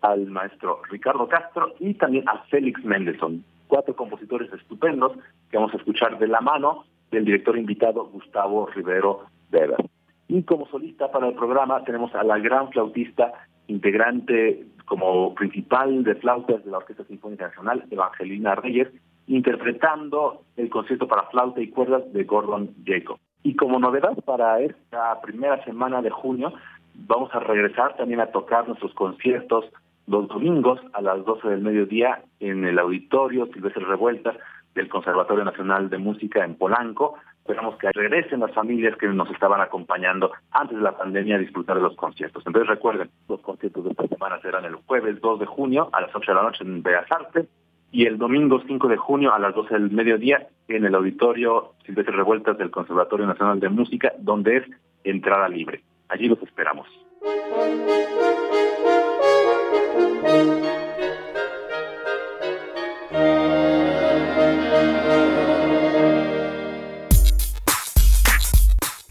al 0.03 0.27
maestro 0.27 0.83
Ricardo 0.91 1.27
Castro 1.29 1.75
y 1.81 1.95
también 1.95 2.29
a 2.29 2.43
Félix 2.51 2.85
Mendelssohn, 2.85 3.43
cuatro 3.67 3.97
compositores 3.97 4.53
estupendos 4.53 5.13
que 5.51 5.57
vamos 5.57 5.73
a 5.73 5.79
escuchar 5.79 6.19
de 6.19 6.29
la 6.29 6.43
mano 6.43 6.85
del 7.11 7.25
director 7.25 7.57
invitado 7.57 8.05
Gustavo 8.09 8.67
Rivero 8.67 9.25
Weber. 9.51 9.83
Y 10.29 10.43
como 10.43 10.67
solista 10.69 11.11
para 11.11 11.29
el 11.29 11.35
programa 11.35 11.83
tenemos 11.85 12.15
a 12.15 12.25
la 12.25 12.39
gran 12.39 12.71
flautista 12.71 13.33
integrante 13.67 14.67
como 14.85 15.35
principal 15.35 16.05
de 16.05 16.17
flautas 16.17 16.63
de 16.67 16.71
la 16.71 16.79
Orquesta 16.79 17.05
Sinfónica 17.05 17.47
Nacional, 17.47 17.85
Evangelina 17.91 18.57
Reyes, 18.57 18.89
interpretando 19.27 20.43
el 20.57 20.69
concierto 20.69 21.09
para 21.09 21.31
flauta 21.31 21.63
y 21.63 21.69
cuerdas 21.69 22.13
de 22.13 22.25
Gordon 22.25 22.75
Jacob. 22.85 23.19
Y 23.49 23.57
como 23.57 23.79
novedad 23.79 24.13
para 24.27 24.61
esta 24.61 25.19
primera 25.23 25.65
semana 25.65 26.03
de 26.03 26.11
junio, 26.11 26.53
vamos 26.95 27.35
a 27.35 27.41
regresar 27.41 27.97
también 27.97 28.21
a 28.21 28.27
tocar 28.27 28.69
nuestros 28.69 28.93
conciertos 28.93 29.65
los 30.07 30.29
domingos 30.29 30.79
a 30.93 31.01
las 31.01 31.25
12 31.25 31.49
del 31.49 31.63
mediodía 31.63 32.21
en 32.41 32.67
el 32.67 32.79
auditorio 32.79 33.47
Silvestre 33.47 33.87
Revueltas 33.87 34.37
del 34.75 34.91
Conservatorio 34.91 35.47
Nacional 35.47 35.89
de 35.89 35.97
Música 35.97 36.45
en 36.45 36.57
Polanco. 36.57 37.15
Esperamos 37.39 37.79
que 37.79 37.89
regresen 37.91 38.41
las 38.41 38.53
familias 38.53 38.99
que 38.99 39.07
nos 39.09 39.31
estaban 39.31 39.63
acompañando 39.63 40.31
antes 40.51 40.77
de 40.77 40.83
la 40.83 40.99
pandemia 40.99 41.37
a 41.37 41.39
disfrutar 41.39 41.77
de 41.77 41.83
los 41.85 41.97
conciertos. 41.97 42.47
Entonces 42.47 42.69
recuerden, 42.69 43.09
los 43.31 43.41
conciertos 43.41 43.83
de 43.83 43.93
esta 43.93 44.09
semana 44.09 44.39
serán 44.43 44.67
el 44.67 44.75
jueves 44.75 45.23
2 45.23 45.41
de 45.41 45.47
junio 45.47 45.89
a 45.95 46.03
las 46.03 46.15
8 46.15 46.33
de 46.33 46.35
la 46.35 46.43
noche 46.43 46.65
en 46.65 46.83
Bellas 46.83 47.11
Artes 47.11 47.49
y 47.91 48.07
el 48.07 48.18
domingo 48.18 48.62
5 48.66 48.89
de 48.89 48.97
junio 48.97 49.32
a 49.32 49.39
las 49.39 49.55
12 49.55 49.74
del 49.74 49.91
mediodía 49.91 50.47
en 50.68 50.84
el 50.84 50.95
auditorio 50.95 51.72
Silvestre 51.86 52.14
Revueltas 52.14 52.59
del 52.59 52.70
Conservatorio 52.70 53.26
Nacional 53.26 53.61
de 53.61 53.68
Música, 53.68 54.12
donde 54.18 54.59
es 54.59 54.64
entrada 55.05 55.49
libre. 55.49 55.82
Allí 56.09 56.28
los 56.28 56.43
esperamos. 56.43 56.86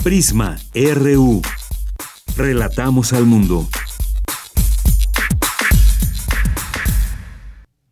Prisma 0.03 0.55
RU. 0.73 1.41
Relatamos 2.37 3.11
al 3.13 3.25
mundo. 3.25 3.65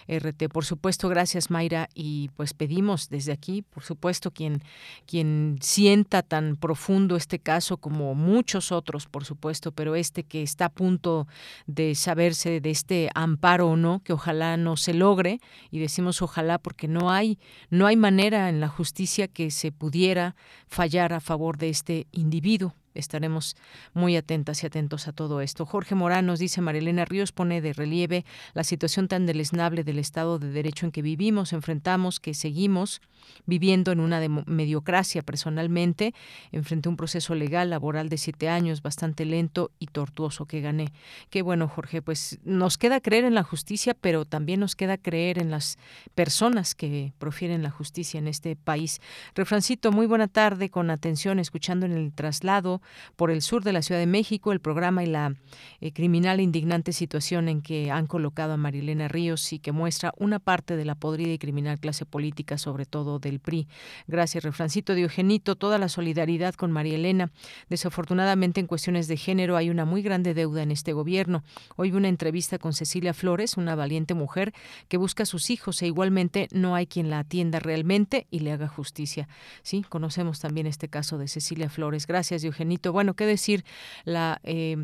RT. 0.08 0.50
Por 0.52 0.66
supuesto, 0.66 1.10
gracias 1.10 1.50
Mayra 1.50 1.90
y 1.94 2.30
pues 2.36 2.54
pedimos 2.54 3.10
desde 3.10 3.32
aquí, 3.32 3.62
por 3.62 3.84
supuesto, 3.84 4.32
quien, 4.32 4.62
quien 5.06 5.58
sienta 5.62 6.22
tan 6.22 6.56
profundo 6.56 7.16
este 7.16 7.40
caso 7.40 7.78
como 7.78 8.16
muchos 8.16 8.72
otros, 8.72 9.08
por 9.08 9.26
supuesto, 9.26 9.72
pero 9.72 9.96
este 9.96 10.24
que 10.24 10.44
está 10.44 10.66
a 10.66 10.70
punto 10.70 11.28
de 11.68 11.96
saberse 11.96 12.62
de 12.62 12.72
este 12.72 13.10
amparo 13.16 13.70
o 13.70 13.76
no, 13.76 14.02
que 14.04 14.14
ojalá 14.14 14.58
no 14.58 14.78
se 14.78 14.94
logre 14.94 15.40
y 15.72 15.80
decimos 15.80 16.22
ojalá 16.22 16.58
porque 16.58 16.88
no 16.88 17.12
hay 17.12 17.38
no 17.70 17.88
hay 17.88 17.96
manera 17.96 18.50
en 18.50 18.60
la 18.60 18.68
justicia 18.68 19.28
que 19.28 19.52
se 19.52 19.72
pudiera 19.72 20.36
fallar 20.68 21.14
a 21.14 21.20
favor 21.20 21.58
de 21.58 21.70
este 21.70 22.08
individuo 22.12 22.74
estaremos 22.96 23.56
muy 23.94 24.16
atentas 24.18 24.64
y 24.64 24.68
atentos 24.68 25.08
a 25.08 25.14
todo 25.14 25.42
esto. 25.42 25.66
Jorge 25.66 25.96
Morán 25.96 26.26
nos 26.26 26.40
dice, 26.40 26.62
Marilena 26.62 27.06
Ríos 27.06 27.32
pone 27.32 27.62
de 27.62 27.74
relieve 27.74 28.26
la 28.54 28.64
situación 28.64 29.08
tan 29.08 29.26
deleznable 29.26 29.84
del 29.84 30.00
Estado 30.00 30.40
de 30.40 30.52
Derecho 30.52 30.86
en 30.86 30.92
que 30.92 31.02
vivimos, 31.02 31.54
enfrentamos, 31.54 32.20
que 32.20 32.34
seguimos 32.34 33.02
viviendo 33.46 33.92
en 33.92 34.00
una 34.00 34.22
mediocracia 34.46 35.22
personalmente, 35.22 36.14
enfrenté 36.52 36.90
un 36.90 36.98
proceso 36.98 37.36
legal, 37.36 37.70
laboral 37.70 38.10
de 38.10 38.18
siete 38.18 38.50
años, 38.50 38.82
bastante 38.82 39.26
lento 39.26 39.72
y 39.80 39.88
tortuoso 39.88 40.46
que 40.46 40.62
gané. 40.62 40.92
Qué 41.30 41.42
bueno, 41.42 41.68
Jorge, 41.68 42.02
pues 42.02 42.40
nos 42.44 42.78
queda 42.78 43.00
creer 43.02 43.26
en 43.26 43.36
la 43.36 43.44
justicia, 43.44 43.94
pero 43.94 44.26
también 44.26 44.60
nos 44.60 44.76
queda 44.76 44.98
creer 44.98 45.40
en 45.40 45.52
las 45.52 45.78
personas 46.14 46.76
que 46.76 47.14
profieren 47.18 47.64
la 47.64 47.72
justicia 47.72 48.18
en 48.18 48.28
este 48.28 48.56
país. 48.56 49.02
Refrancito, 49.34 49.92
muy 49.92 50.06
buena 50.06 50.28
tarde, 50.28 50.70
con 50.70 50.90
atención, 50.90 51.40
escuchando 51.40 51.86
en 51.86 51.94
el 51.94 52.14
traslado 52.14 52.82
por 53.16 53.32
el 53.32 53.42
sur 53.42 53.64
de 53.64 53.74
la 53.74 53.82
Ciudad 53.82 54.00
de 54.00 54.08
México 54.08 54.52
el 54.52 54.60
programa 54.60 55.04
y 55.04 55.08
la 55.08 55.36
eh, 55.82 55.92
criminal 55.92 56.40
e 56.40 56.44
indignante 56.44 56.94
situación 56.94 57.50
en 57.50 57.62
que 57.62 57.92
han 57.92 58.08
colocado 58.08 58.54
a 58.54 58.58
Marilena 58.58 59.08
Ríos 59.08 59.54
y 59.54 59.60
que 59.60 59.72
muestra 59.72 60.14
una 60.18 60.40
parte 60.40 60.76
de 60.76 60.86
la 60.86 60.96
podrida 60.96 61.34
y 61.34 61.38
criminal 61.38 61.80
clase 61.80 62.06
política, 62.06 62.58
sobre 62.58 62.86
todo 62.86 63.20
del 63.20 63.40
PRI. 63.40 63.68
Gracias, 64.08 64.44
refrancito 64.44 64.94
Diogenito. 64.94 65.56
Toda 65.56 65.78
la 65.78 65.90
solidaridad 65.90 66.54
con 66.56 66.72
María 66.72 66.96
Elena. 66.96 67.32
Desafortunadamente, 67.70 68.60
en 68.60 68.68
cuestiones 68.68 69.08
de 69.08 69.18
género 69.18 69.58
hay 69.58 69.70
una 69.70 69.86
muy 69.86 70.02
grande 70.02 70.34
deuda 70.34 70.64
en 70.64 70.72
este 70.72 70.94
gobierno. 70.94 71.44
Hoy 71.76 71.92
una 71.92 72.08
entrevista 72.08 72.60
con 72.60 72.74
Cecilia 72.74 73.14
Flores, 73.14 73.58
una 73.58 73.76
valiente 73.76 74.14
mujer 74.14 74.54
que 74.88 74.98
busca 74.98 75.24
a 75.24 75.26
sus 75.26 75.50
hijos 75.50 75.82
e 75.82 75.88
igualmente 75.88 76.48
no 76.52 76.76
hay 76.76 76.88
quien 76.88 77.10
la 77.10 77.20
atienda 77.20 77.60
realmente 77.60 78.28
y 78.30 78.40
le 78.40 78.52
haga 78.52 78.68
justicia. 78.68 79.28
Sí, 79.62 79.84
conocemos 79.88 80.40
también 80.40 80.68
este 80.68 80.90
caso 80.90 81.18
de 81.18 81.28
Cecilia 81.28 81.70
Flores. 81.70 82.08
Gracias, 82.08 82.42
Diogenito. 82.42 82.75
Bueno, 82.92 83.16
qué 83.16 83.26
decir, 83.26 83.64
la 84.04 84.40
eh, 84.44 84.78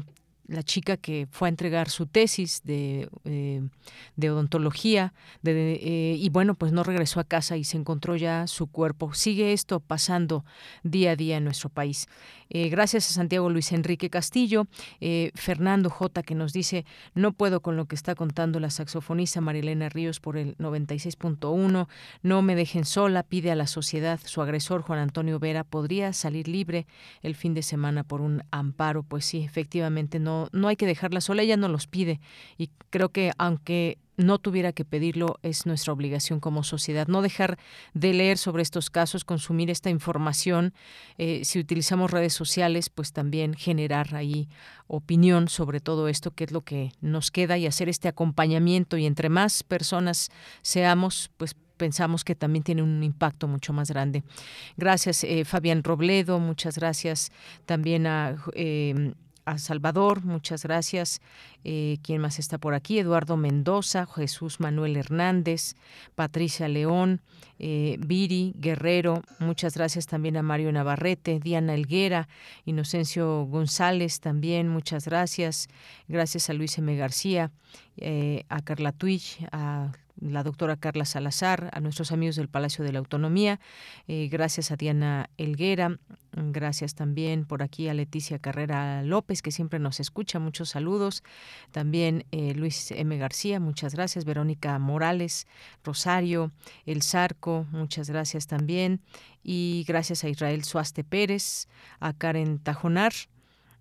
la 0.51 0.63
chica 0.63 0.97
que 0.97 1.27
fue 1.31 1.47
a 1.47 1.49
entregar 1.49 1.89
su 1.89 2.05
tesis 2.05 2.61
de, 2.65 3.09
de 4.15 4.29
odontología 4.29 5.13
de, 5.41 6.15
y 6.19 6.29
bueno, 6.29 6.55
pues 6.55 6.73
no 6.73 6.83
regresó 6.83 7.19
a 7.19 7.23
casa 7.23 7.55
y 7.55 7.63
se 7.63 7.77
encontró 7.77 8.17
ya 8.17 8.47
su 8.47 8.67
cuerpo. 8.67 9.13
Sigue 9.13 9.53
esto 9.53 9.79
pasando 9.79 10.43
día 10.83 11.11
a 11.11 11.15
día 11.15 11.37
en 11.37 11.45
nuestro 11.45 11.69
país. 11.69 12.07
Eh, 12.53 12.67
gracias 12.67 13.09
a 13.09 13.13
Santiago 13.13 13.49
Luis 13.49 13.71
Enrique 13.71 14.09
Castillo, 14.09 14.67
eh, 14.99 15.31
Fernando 15.35 15.89
J 15.89 16.21
que 16.21 16.35
nos 16.35 16.51
dice, 16.51 16.85
no 17.15 17.31
puedo 17.31 17.61
con 17.61 17.77
lo 17.77 17.85
que 17.85 17.95
está 17.95 18.13
contando 18.13 18.59
la 18.59 18.69
saxofonista 18.69 19.39
Marilena 19.39 19.87
Ríos 19.87 20.19
por 20.19 20.35
el 20.35 20.57
96.1, 20.57 21.87
no 22.23 22.41
me 22.41 22.55
dejen 22.55 22.83
sola, 22.83 23.23
pide 23.23 23.51
a 23.51 23.55
la 23.55 23.67
sociedad, 23.67 24.19
su 24.25 24.41
agresor 24.41 24.81
Juan 24.81 24.99
Antonio 24.99 25.39
Vera 25.39 25.63
podría 25.63 26.11
salir 26.11 26.49
libre 26.49 26.87
el 27.21 27.35
fin 27.35 27.53
de 27.53 27.63
semana 27.63 28.03
por 28.03 28.19
un 28.19 28.43
amparo, 28.51 29.03
pues 29.03 29.23
sí, 29.23 29.45
efectivamente 29.45 30.19
no, 30.19 30.49
no 30.51 30.67
hay 30.67 30.75
que 30.75 30.85
dejarla 30.85 31.21
sola, 31.21 31.43
ella 31.43 31.55
no 31.55 31.69
los 31.69 31.87
pide. 31.87 32.19
Y 32.57 32.69
creo 32.89 33.09
que 33.09 33.31
aunque 33.37 33.97
no 34.17 34.39
tuviera 34.39 34.73
que 34.73 34.85
pedirlo, 34.85 35.39
es 35.41 35.65
nuestra 35.65 35.93
obligación 35.93 36.39
como 36.39 36.63
sociedad. 36.63 37.07
No 37.07 37.21
dejar 37.21 37.57
de 37.93 38.13
leer 38.13 38.37
sobre 38.37 38.63
estos 38.63 38.89
casos, 38.89 39.25
consumir 39.25 39.69
esta 39.69 39.89
información. 39.89 40.73
Eh, 41.17 41.41
si 41.45 41.59
utilizamos 41.59 42.11
redes 42.11 42.33
sociales, 42.33 42.89
pues 42.89 43.13
también 43.13 43.53
generar 43.53 44.15
ahí 44.15 44.49
opinión 44.87 45.47
sobre 45.47 45.79
todo 45.79 46.07
esto, 46.07 46.31
que 46.31 46.43
es 46.43 46.51
lo 46.51 46.61
que 46.61 46.91
nos 47.01 47.31
queda 47.31 47.57
y 47.57 47.65
hacer 47.65 47.89
este 47.89 48.07
acompañamiento. 48.07 48.97
Y 48.97 49.05
entre 49.05 49.29
más 49.29 49.63
personas 49.63 50.29
seamos, 50.61 51.31
pues 51.37 51.55
pensamos 51.77 52.23
que 52.23 52.35
también 52.35 52.63
tiene 52.63 52.83
un 52.83 53.01
impacto 53.01 53.47
mucho 53.47 53.73
más 53.73 53.89
grande. 53.89 54.23
Gracias, 54.77 55.23
eh, 55.23 55.45
Fabián 55.45 55.83
Robledo. 55.83 56.39
Muchas 56.39 56.77
gracias 56.77 57.31
también 57.65 58.05
a... 58.05 58.35
Eh, 58.53 59.13
Salvador, 59.57 60.23
muchas 60.23 60.63
gracias. 60.63 61.21
Eh, 61.63 61.97
¿Quién 62.03 62.21
más 62.21 62.39
está 62.39 62.57
por 62.57 62.73
aquí? 62.73 62.99
Eduardo 62.99 63.37
Mendoza, 63.37 64.05
Jesús 64.05 64.59
Manuel 64.59 64.97
Hernández, 64.97 65.75
Patricia 66.15 66.67
León, 66.67 67.21
eh, 67.59 67.97
Viri 67.99 68.53
Guerrero, 68.57 69.21
muchas 69.39 69.75
gracias 69.75 70.07
también 70.07 70.37
a 70.37 70.41
Mario 70.41 70.71
Navarrete, 70.71 71.39
Diana 71.39 71.75
Elguera, 71.75 72.27
Inocencio 72.65 73.45
González 73.45 74.19
también, 74.19 74.67
muchas 74.67 75.05
gracias. 75.05 75.69
Gracias 76.07 76.49
a 76.49 76.53
Luis 76.53 76.77
M. 76.77 76.95
García, 76.95 77.51
eh, 77.97 78.45
a 78.49 78.61
Carla 78.61 78.91
Twitch, 78.91 79.45
a 79.51 79.91
la 80.21 80.43
doctora 80.43 80.77
Carla 80.77 81.05
Salazar, 81.05 81.69
a 81.73 81.79
nuestros 81.79 82.11
amigos 82.11 82.35
del 82.35 82.47
Palacio 82.47 82.85
de 82.85 82.93
la 82.93 82.99
Autonomía, 82.99 83.59
eh, 84.07 84.29
gracias 84.31 84.71
a 84.71 84.77
Diana 84.77 85.29
Elguera, 85.37 85.97
gracias 86.31 86.93
también 86.95 87.45
por 87.45 87.63
aquí 87.63 87.89
a 87.89 87.93
Leticia 87.93 88.39
Carrera 88.39 89.01
López, 89.03 89.41
que 89.41 89.51
siempre 89.51 89.79
nos 89.79 89.99
escucha, 89.99 90.39
muchos 90.39 90.69
saludos, 90.69 91.23
también 91.71 92.25
eh, 92.31 92.53
Luis 92.53 92.91
M. 92.91 93.17
García, 93.17 93.59
muchas 93.59 93.95
gracias, 93.95 94.23
Verónica 94.23 94.77
Morales, 94.79 95.47
Rosario, 95.83 96.51
El 96.85 97.01
Zarco, 97.01 97.65
muchas 97.71 98.09
gracias 98.09 98.47
también, 98.47 99.01
y 99.43 99.83
gracias 99.87 100.23
a 100.23 100.29
Israel 100.29 100.63
Suaste 100.63 101.03
Pérez, 101.03 101.67
a 101.99 102.13
Karen 102.13 102.59
Tajonar, 102.59 103.13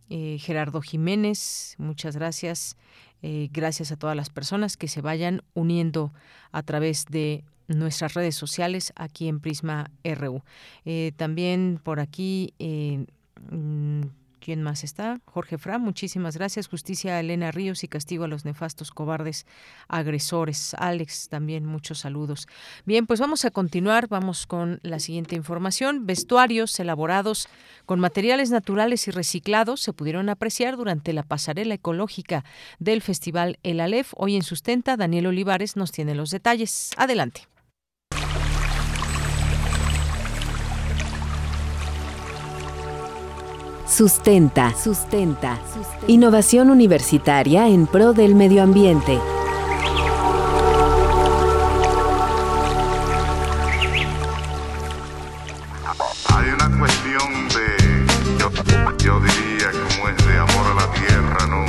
eh, 0.08 0.38
Gerardo 0.40 0.80
Jiménez, 0.80 1.76
muchas 1.78 2.16
gracias. 2.16 2.76
Eh, 3.22 3.48
gracias 3.52 3.92
a 3.92 3.96
todas 3.96 4.16
las 4.16 4.30
personas 4.30 4.76
que 4.76 4.88
se 4.88 5.00
vayan 5.00 5.42
uniendo 5.54 6.12
a 6.52 6.62
través 6.62 7.06
de 7.06 7.44
nuestras 7.68 8.14
redes 8.14 8.34
sociales 8.34 8.92
aquí 8.96 9.28
en 9.28 9.40
Prisma 9.40 9.90
RU. 10.04 10.42
Eh, 10.84 11.12
también 11.16 11.80
por 11.82 12.00
aquí 12.00 12.54
eh, 12.58 13.06
mm, 13.50 14.02
¿Quién 14.40 14.62
más 14.62 14.84
está? 14.84 15.20
Jorge 15.26 15.58
Fra, 15.58 15.78
muchísimas 15.78 16.36
gracias. 16.36 16.66
Justicia 16.66 17.16
a 17.16 17.20
Elena 17.20 17.50
Ríos 17.50 17.84
y 17.84 17.88
castigo 17.88 18.24
a 18.24 18.28
los 18.28 18.46
nefastos 18.46 18.90
cobardes 18.90 19.46
agresores. 19.86 20.74
Alex, 20.78 21.28
también 21.28 21.66
muchos 21.66 21.98
saludos. 21.98 22.48
Bien, 22.86 23.06
pues 23.06 23.20
vamos 23.20 23.44
a 23.44 23.50
continuar. 23.50 24.08
Vamos 24.08 24.46
con 24.46 24.80
la 24.82 24.98
siguiente 24.98 25.36
información. 25.36 26.06
Vestuarios 26.06 26.80
elaborados 26.80 27.48
con 27.84 28.00
materiales 28.00 28.50
naturales 28.50 29.06
y 29.08 29.10
reciclados 29.10 29.80
se 29.80 29.92
pudieron 29.92 30.30
apreciar 30.30 30.78
durante 30.78 31.12
la 31.12 31.22
pasarela 31.22 31.74
ecológica 31.74 32.44
del 32.78 33.02
Festival 33.02 33.58
El 33.62 33.80
Alef. 33.80 34.14
Hoy 34.16 34.36
en 34.36 34.42
Sustenta, 34.42 34.96
Daniel 34.96 35.26
Olivares 35.26 35.76
nos 35.76 35.92
tiene 35.92 36.14
los 36.14 36.30
detalles. 36.30 36.92
Adelante. 36.96 37.49
Sustenta. 43.90 44.72
Sustenta. 44.72 45.58
Innovación 46.06 46.70
universitaria 46.70 47.66
en 47.66 47.88
pro 47.88 48.12
del 48.12 48.36
medio 48.36 48.62
ambiente. 48.62 49.18
Hay 56.28 56.50
una 56.50 56.78
cuestión 56.78 57.48
de, 57.48 59.02
yo, 59.02 59.18
diría, 59.18 59.70
como 59.72 60.08
es 60.08 60.24
de 60.24 60.38
amor 60.38 60.66
a 60.66 60.74
la 60.74 60.92
tierra, 60.92 61.46
¿no? 61.48 61.66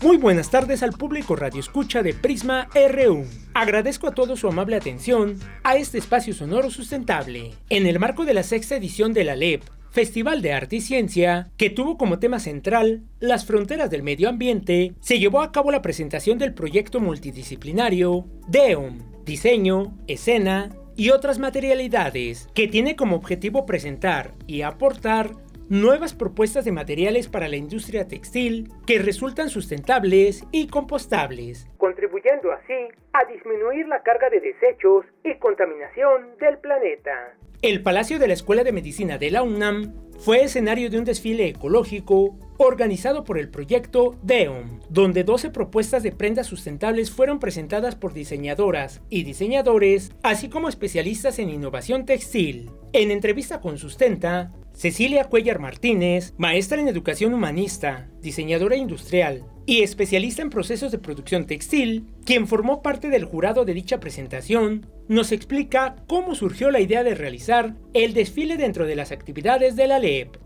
Muy 0.00 0.18
buenas 0.18 0.50
tardes 0.50 0.84
al 0.84 0.92
público 0.92 1.34
Radio 1.34 1.58
Escucha 1.58 2.04
de 2.04 2.14
Prisma 2.14 2.68
RU. 2.74 3.26
Agradezco 3.54 4.06
a 4.06 4.14
todos 4.14 4.38
su 4.38 4.46
amable 4.46 4.76
atención 4.76 5.36
a 5.64 5.74
este 5.74 5.98
espacio 5.98 6.32
sonoro 6.32 6.70
sustentable. 6.70 7.54
En 7.70 7.88
el 7.88 7.98
marco 7.98 8.24
de 8.24 8.34
la 8.34 8.44
sexta 8.44 8.76
edición 8.76 9.12
de 9.12 9.24
la 9.24 9.34
LEP, 9.34 9.62
Festival 9.92 10.40
de 10.40 10.54
Arte 10.54 10.76
y 10.76 10.80
Ciencia, 10.80 11.50
que 11.58 11.68
tuvo 11.68 11.98
como 11.98 12.18
tema 12.18 12.38
central 12.38 13.02
las 13.20 13.46
fronteras 13.46 13.90
del 13.90 14.02
medio 14.02 14.30
ambiente, 14.30 14.94
se 15.00 15.18
llevó 15.18 15.42
a 15.42 15.52
cabo 15.52 15.70
la 15.70 15.82
presentación 15.82 16.38
del 16.38 16.54
proyecto 16.54 16.98
multidisciplinario 16.98 18.24
DEOM, 18.48 19.00
Diseño, 19.26 19.92
Escena 20.06 20.70
y 20.96 21.10
otras 21.10 21.38
materialidades, 21.38 22.48
que 22.54 22.68
tiene 22.68 22.96
como 22.96 23.16
objetivo 23.16 23.66
presentar 23.66 24.32
y 24.46 24.62
aportar 24.62 25.32
nuevas 25.68 26.14
propuestas 26.14 26.64
de 26.64 26.72
materiales 26.72 27.28
para 27.28 27.48
la 27.48 27.56
industria 27.56 28.08
textil 28.08 28.70
que 28.86 28.98
resultan 28.98 29.50
sustentables 29.50 30.46
y 30.52 30.68
compostables, 30.68 31.68
contribuyendo 31.76 32.50
así 32.50 32.88
a 33.12 33.30
disminuir 33.30 33.86
la 33.88 34.02
carga 34.02 34.30
de 34.30 34.40
desechos 34.40 35.04
y 35.22 35.34
contaminación 35.34 36.38
del 36.40 36.56
planeta. 36.60 37.34
El 37.62 37.80
Palacio 37.80 38.18
de 38.18 38.26
la 38.26 38.34
Escuela 38.34 38.64
de 38.64 38.72
Medicina 38.72 39.18
de 39.18 39.30
la 39.30 39.44
UNAM 39.44 39.94
fue 40.18 40.42
escenario 40.42 40.90
de 40.90 40.98
un 40.98 41.04
desfile 41.04 41.46
ecológico 41.46 42.36
organizado 42.58 43.22
por 43.22 43.38
el 43.38 43.50
proyecto 43.50 44.16
DEOM, 44.24 44.80
donde 44.88 45.22
12 45.22 45.50
propuestas 45.50 46.02
de 46.02 46.10
prendas 46.10 46.48
sustentables 46.48 47.12
fueron 47.12 47.38
presentadas 47.38 47.94
por 47.94 48.14
diseñadoras 48.14 49.00
y 49.10 49.22
diseñadores, 49.22 50.10
así 50.24 50.48
como 50.48 50.68
especialistas 50.68 51.38
en 51.38 51.50
innovación 51.50 52.04
textil. 52.04 52.68
En 52.94 53.10
entrevista 53.10 53.62
con 53.62 53.78
Sustenta, 53.78 54.50
Cecilia 54.72 55.24
Cuellar 55.24 55.58
Martínez, 55.58 56.34
maestra 56.36 56.78
en 56.78 56.88
educación 56.88 57.32
humanista, 57.32 58.10
diseñadora 58.20 58.76
industrial 58.76 59.44
y 59.64 59.82
especialista 59.82 60.42
en 60.42 60.50
procesos 60.50 60.92
de 60.92 60.98
producción 60.98 61.46
textil, 61.46 62.04
quien 62.26 62.46
formó 62.46 62.82
parte 62.82 63.08
del 63.08 63.24
jurado 63.24 63.64
de 63.64 63.72
dicha 63.72 63.98
presentación, 63.98 64.84
nos 65.08 65.32
explica 65.32 65.96
cómo 66.06 66.34
surgió 66.34 66.70
la 66.70 66.80
idea 66.80 67.02
de 67.02 67.14
realizar 67.14 67.76
el 67.94 68.12
desfile 68.12 68.58
dentro 68.58 68.84
de 68.84 68.96
las 68.96 69.10
actividades 69.10 69.74
de 69.74 69.86
la 69.86 69.98
LEP. 69.98 70.36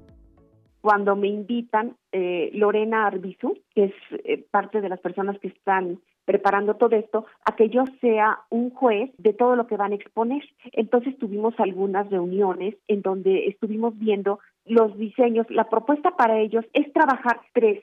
Cuando 0.81 1.17
me 1.17 1.27
invitan, 1.27 1.97
eh, 2.13 2.51
Lorena 2.53 3.09
Arbizu, 3.09 3.55
que 3.75 3.87
es 3.87 3.95
eh, 4.25 4.47
parte 4.53 4.81
de 4.81 4.89
las 4.89 5.01
personas 5.01 5.37
que 5.41 5.49
están 5.49 6.01
preparando 6.27 6.75
todo 6.75 6.95
esto 6.97 7.25
a 7.45 7.57
que 7.57 7.71
yo 7.71 7.85
sea 8.03 8.41
un 8.51 8.71
juez 8.71 9.11
de 9.17 9.33
todo 9.33 9.57
lo 9.57 9.67
que 9.67 9.79
van 9.79 9.93
a 9.93 9.95
exponer. 9.95 10.43
Entonces 10.73 11.17
tuvimos 11.19 11.55
algunas 11.59 12.11
reuniones 12.11 12.75
en 12.89 13.01
donde 13.01 13.47
estuvimos 13.47 13.97
viendo 13.97 14.41
los 14.67 14.99
diseños. 14.99 15.47
La 15.49 15.71
propuesta 15.71 16.11
para 16.11 16.39
ellos 16.41 16.65
es 16.75 16.93
trabajar 16.93 17.41
tres, 17.55 17.83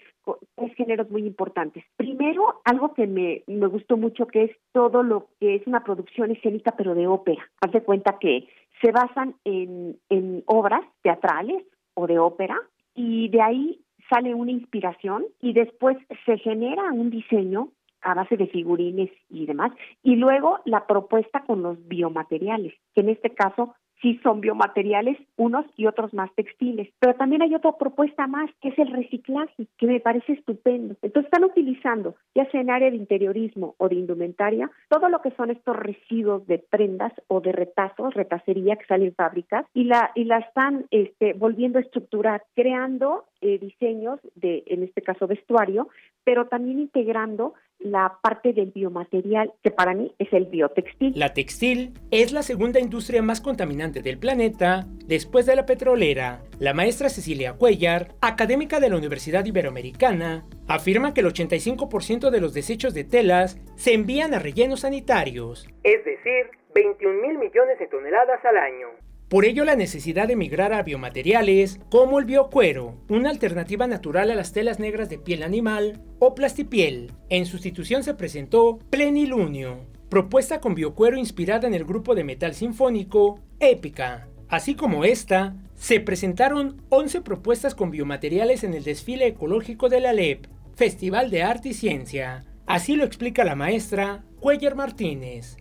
tres 0.56 0.76
géneros 0.76 1.10
muy 1.10 1.26
importantes. 1.26 1.86
Primero, 1.96 2.62
algo 2.66 2.94
que 2.94 3.08
me, 3.08 3.44
me 3.48 3.68
gustó 3.68 3.98
mucho, 3.98 4.28
que 4.28 4.44
es 4.44 4.52
todo 4.74 5.02
lo 5.02 5.30
que 5.40 5.56
es 5.56 5.66
una 5.66 5.84
producción 5.84 6.32
escénica, 6.32 6.74
pero 6.78 6.94
de 6.94 7.08
ópera. 7.08 7.50
Haz 7.62 7.72
de 7.72 7.82
cuenta 7.82 8.20
que 8.20 8.50
se 8.82 8.92
basan 8.92 9.36
en, 9.46 9.98
en 10.10 10.44
obras 10.46 10.82
teatrales 11.02 11.64
o 11.94 12.08
de 12.08 12.20
ópera 12.20 12.60
y 12.94 13.30
de 13.30 13.42
ahí 13.42 13.80
sale 14.10 14.36
una 14.36 14.52
inspiración 14.52 15.26
y 15.40 15.54
después 15.54 15.98
se 16.26 16.38
genera 16.38 16.92
un 16.92 17.10
diseño 17.10 17.70
a 18.04 18.14
base 18.14 18.38
de 18.38 18.48
figurines 18.48 19.10
y 19.30 19.46
demás. 19.46 19.72
Y 20.04 20.16
luego 20.16 20.60
la 20.66 20.86
propuesta 20.88 21.44
con 21.46 21.64
los 21.64 21.88
biomateriales, 21.88 22.74
que 22.94 23.02
en 23.02 23.10
este 23.10 23.32
caso 23.32 23.76
sí 24.04 24.20
son 24.22 24.42
biomateriales, 24.42 25.18
unos 25.38 25.66
y 25.78 25.88
otros 25.88 26.14
más 26.14 26.30
textiles. 26.36 26.90
Pero 27.00 27.16
también 27.16 27.42
hay 27.42 27.56
otra 27.56 27.72
propuesta 27.78 28.28
más, 28.28 28.52
que 28.62 28.70
es 28.70 28.78
el 28.78 28.92
reciclaje, 28.92 29.68
que 29.78 29.88
me 29.88 30.02
parece 30.02 30.34
estupendo. 30.34 30.96
Entonces 31.02 31.32
están 31.32 31.46
utilizando, 31.46 32.16
ya 32.36 32.46
sea 32.52 32.62
en 32.62 32.70
área 32.70 32.92
de 32.92 32.98
interiorismo 32.98 33.76
o 33.78 33.88
de 33.88 33.96
indumentaria, 33.96 34.70
todo 34.90 35.08
lo 35.08 35.22
que 35.22 35.32
son 35.32 35.50
estos 35.50 35.76
residuos 35.78 36.46
de 36.48 36.60
prendas 36.60 37.14
o 37.28 37.40
de 37.40 37.54
retazos, 37.54 38.14
retacería 38.14 38.76
que 38.76 38.86
salen 38.86 39.16
fábricas, 39.16 39.66
y 39.74 39.86
la, 39.86 40.12
y 40.16 40.26
la 40.26 40.40
están 40.40 40.86
este, 40.92 41.32
volviendo 41.34 41.80
a 41.80 41.82
estructurar, 41.82 42.44
creando 42.56 43.24
eh, 43.40 43.58
diseños 43.58 44.20
de, 44.36 44.64
en 44.68 44.84
este 44.84 45.02
caso, 45.02 45.28
vestuario, 45.28 45.88
pero 46.26 46.48
también 46.48 46.80
integrando 46.80 47.54
la 47.84 48.18
parte 48.22 48.54
del 48.54 48.72
biomaterial, 48.72 49.54
que 49.62 49.72
para 49.72 49.94
mí 49.94 50.14
es 50.18 50.32
el 50.34 50.46
biotextil. 50.46 51.14
La 51.16 51.34
textil 51.34 51.94
es 52.12 52.32
la 52.32 52.44
segunda 52.44 52.80
industria 52.80 53.22
más 53.22 53.42
contaminante 53.42 54.02
del 54.02 54.18
planeta 54.18 54.86
después 55.06 55.46
de 55.46 55.56
la 55.56 55.66
petrolera. 55.66 56.42
La 56.60 56.74
maestra 56.74 57.10
Cecilia 57.10 57.54
Cuellar, 57.54 58.16
académica 58.22 58.80
de 58.80 58.90
la 58.90 58.98
Universidad 58.98 59.46
Iberoamericana, 59.46 60.46
afirma 60.68 61.14
que 61.14 61.22
el 61.22 61.28
85% 61.28 62.30
de 62.30 62.42
los 62.42 62.54
desechos 62.54 62.94
de 62.94 63.04
telas 63.04 63.60
se 63.76 63.94
envían 63.94 64.34
a 64.34 64.40
rellenos 64.40 64.82
sanitarios, 64.82 65.68
es 65.84 66.06
decir, 66.06 66.50
21 66.74 67.22
mil 67.22 67.38
millones 67.38 67.78
de 67.80 67.88
toneladas 67.88 68.44
al 68.46 68.58
año. 68.58 68.88
Por 69.34 69.46
ello, 69.46 69.66
la 69.66 69.76
necesidad 69.76 70.28
de 70.28 70.36
migrar 70.36 70.74
a 70.74 70.84
biomateriales 70.84 71.80
como 71.90 72.20
el 72.20 72.26
biocuero, 72.26 73.00
una 73.10 73.32
alternativa 73.32 73.88
natural 73.88 74.30
a 74.30 74.36
las 74.36 74.54
telas 74.54 74.78
negras 74.78 75.10
de 75.10 75.18
piel 75.18 75.42
animal 75.42 76.04
o 76.20 76.36
plastipiel. 76.36 77.12
En 77.30 77.48
sustitución 77.48 78.04
se 78.04 78.14
presentó 78.14 78.78
Plenilunio, 78.92 79.88
propuesta 80.08 80.62
con 80.62 80.76
biocuero 80.76 81.18
inspirada 81.18 81.68
en 81.68 81.74
el 81.74 81.84
grupo 81.84 82.14
de 82.14 82.24
metal 82.24 82.54
sinfónico 82.54 83.40
Épica. 83.60 84.28
Así 84.50 84.76
como 84.76 85.04
esta, 85.04 85.56
se 85.74 86.00
presentaron 86.00 86.84
11 86.90 87.22
propuestas 87.22 87.74
con 87.74 87.90
biomateriales 87.90 88.64
en 88.64 88.76
el 88.76 88.84
desfile 88.84 89.26
ecológico 89.26 89.90
de 89.90 90.00
la 90.00 90.14
LEP, 90.14 90.46
Festival 90.76 91.32
de 91.32 91.42
Arte 91.42 91.70
y 91.70 91.74
Ciencia. 91.74 92.46
Así 92.68 92.96
lo 92.96 93.04
explica 93.04 93.44
la 93.44 93.56
maestra 93.56 94.26
Cuellar 94.40 94.76
Martínez. 94.76 95.58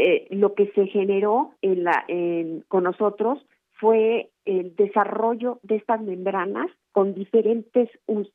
Eh, 0.00 0.28
lo 0.30 0.54
que 0.54 0.70
se 0.76 0.86
generó 0.86 1.54
en 1.60 1.82
la, 1.82 2.06
con 2.68 2.84
nosotros 2.84 3.44
fue 3.80 4.30
el 4.44 4.76
desarrollo 4.76 5.58
de 5.64 5.74
estas 5.74 6.00
membranas 6.00 6.70
con 6.92 7.14
diferentes, 7.14 7.88